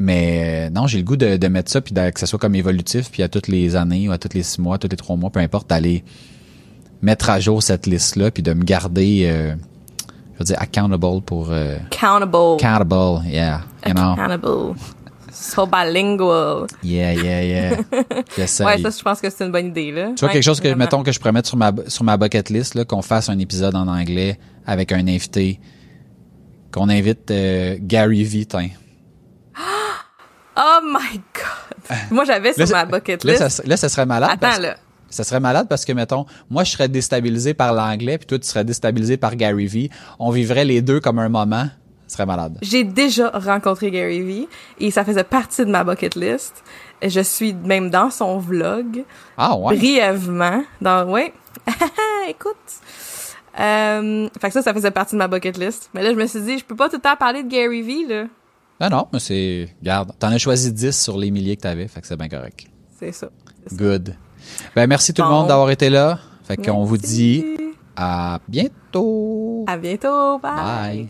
mais 0.00 0.68
euh, 0.68 0.70
non, 0.70 0.86
j'ai 0.86 0.96
le 0.98 1.04
goût 1.04 1.16
de, 1.16 1.36
de 1.36 1.48
mettre 1.48 1.70
ça, 1.70 1.80
puis 1.82 1.92
que 1.94 2.18
ça 2.18 2.26
soit 2.26 2.38
comme 2.38 2.54
évolutif, 2.54 3.10
puis 3.10 3.22
à 3.22 3.28
toutes 3.28 3.48
les 3.48 3.76
années, 3.76 4.08
ou 4.08 4.12
à 4.12 4.18
tous 4.18 4.34
les 4.34 4.42
six 4.42 4.58
mois, 4.60 4.78
tous 4.78 4.88
les 4.90 4.96
trois 4.96 5.14
mois, 5.14 5.28
peu 5.30 5.40
importe, 5.40 5.68
d'aller 5.68 6.02
mettre 7.02 7.28
à 7.28 7.38
jour 7.38 7.62
cette 7.62 7.86
liste-là, 7.86 8.30
puis 8.30 8.42
de 8.42 8.54
me 8.54 8.64
garder, 8.64 9.28
euh, 9.30 9.54
je 10.34 10.38
veux 10.38 10.44
dire, 10.46 10.56
accountable 10.58 11.20
pour... 11.20 11.48
Euh, 11.50 11.76
accountable. 11.92 12.64
accountable, 12.64 13.26
yeah, 13.28 13.60
you 13.86 13.92
know. 13.92 14.12
Accountable. 14.12 14.74
So 15.32 15.66
bilingual. 15.66 16.66
Yeah, 16.82 17.12
yeah, 17.14 17.42
yeah. 17.44 17.76
Ouais, 18.38 18.46
ça, 18.46 18.74
je 18.76 19.02
pense 19.02 19.20
que 19.20 19.28
c'est 19.30 19.44
une 19.44 19.52
bonne 19.52 19.66
idée, 19.66 19.92
là. 19.92 20.12
tu 20.16 20.20
vois, 20.20 20.28
Ouais, 20.28 20.32
quelque 20.32 20.42
chose 20.42 20.60
que, 20.60 20.68
vraiment. 20.68 20.84
mettons, 20.84 21.02
que 21.02 21.12
je 21.12 21.18
pourrais 21.18 21.32
mettre 21.32 21.48
sur 21.48 21.58
ma, 21.58 21.72
sur 21.88 22.04
ma 22.04 22.16
bucket 22.16 22.48
list, 22.48 22.74
là, 22.74 22.86
qu'on 22.86 23.02
fasse 23.02 23.28
un 23.28 23.38
épisode 23.38 23.74
en 23.76 23.86
anglais 23.86 24.38
avec 24.66 24.92
un 24.92 25.06
invité, 25.06 25.60
qu'on 26.72 26.88
invite 26.88 27.30
euh, 27.30 27.76
Gary 27.80 28.46
tiens. 28.46 28.70
Oh 30.62 30.80
my 30.84 31.20
god! 31.34 31.98
Moi, 32.10 32.24
j'avais 32.24 32.52
sur 32.52 32.62
ma 32.62 32.66
ça- 32.66 32.84
bucket 32.84 33.24
Là, 33.24 33.32
list. 33.32 33.48
ça, 33.48 33.62
là, 33.64 33.76
ça 33.76 33.88
serait 33.88 34.06
malade. 34.06 34.30
parce- 34.40 34.54
Attends, 34.56 34.62
là. 34.62 34.76
Ça 35.08 35.24
serait 35.24 35.40
malade 35.40 35.66
parce 35.68 35.84
que, 35.84 35.92
mettons, 35.92 36.24
moi, 36.48 36.62
je 36.62 36.70
serais 36.70 36.86
déstabilisé 36.88 37.52
par 37.52 37.72
l'anglais, 37.72 38.16
puis 38.16 38.28
toi, 38.28 38.38
tu 38.38 38.46
serais 38.46 38.62
déstabilisé 38.62 39.16
par 39.16 39.34
Gary 39.34 39.66
Vee. 39.66 39.90
On 40.20 40.30
vivrait 40.30 40.64
les 40.64 40.82
deux 40.82 41.00
comme 41.00 41.18
un 41.18 41.28
moment. 41.28 41.66
Ce 42.06 42.14
serait 42.14 42.26
malade. 42.26 42.58
J'ai 42.62 42.84
déjà 42.84 43.28
rencontré 43.30 43.90
Gary 43.90 44.20
Vee 44.22 44.48
et 44.78 44.90
ça 44.92 45.04
faisait 45.04 45.24
partie 45.24 45.64
de 45.64 45.70
ma 45.70 45.82
bucket 45.82 46.14
list. 46.14 46.62
Je 47.02 47.20
suis 47.22 47.54
même 47.54 47.90
dans 47.90 48.10
son 48.10 48.38
vlog, 48.38 49.04
Ah, 49.36 49.56
ouais. 49.56 49.76
brièvement. 49.76 50.62
Dans, 50.80 51.04
ouais. 51.10 51.32
Écoute. 52.28 52.54
Euh, 53.58 54.28
fait 54.40 54.46
que 54.48 54.52
ça, 54.52 54.62
ça 54.62 54.72
faisait 54.72 54.90
partie 54.92 55.14
de 55.16 55.18
ma 55.18 55.26
bucket 55.28 55.58
list. 55.58 55.90
Mais 55.92 56.02
là, 56.04 56.10
je 56.12 56.16
me 56.16 56.26
suis 56.26 56.40
dit, 56.40 56.58
je 56.58 56.64
peux 56.64 56.76
pas 56.76 56.88
tout 56.88 56.96
le 56.96 57.02
temps 57.02 57.16
parler 57.16 57.42
de 57.42 57.48
Gary 57.48 57.82
Vee, 57.82 58.06
là. 58.08 58.24
Ah 58.82 58.88
non, 58.88 59.06
mais 59.12 59.18
c'est... 59.18 59.68
Garde, 59.82 60.12
t'en 60.18 60.28
as 60.28 60.38
choisi 60.38 60.72
10 60.72 60.98
sur 60.98 61.18
les 61.18 61.30
milliers 61.30 61.56
que 61.56 61.62
t'avais, 61.62 61.86
fait 61.86 62.00
que 62.00 62.06
c'est 62.06 62.16
bien 62.16 62.28
correct. 62.28 62.66
C'est 62.98 63.12
ça. 63.12 63.28
Good. 63.72 64.14
Ben, 64.74 64.86
merci 64.86 65.12
tout 65.12 65.22
le 65.22 65.28
monde 65.28 65.48
d'avoir 65.48 65.70
été 65.70 65.90
là. 65.90 66.18
Fait 66.44 66.56
qu'on 66.56 66.84
vous 66.84 66.96
dit 66.96 67.44
à 67.94 68.40
bientôt. 68.48 69.64
À 69.68 69.76
bientôt. 69.76 70.38
Bye. 70.38 71.08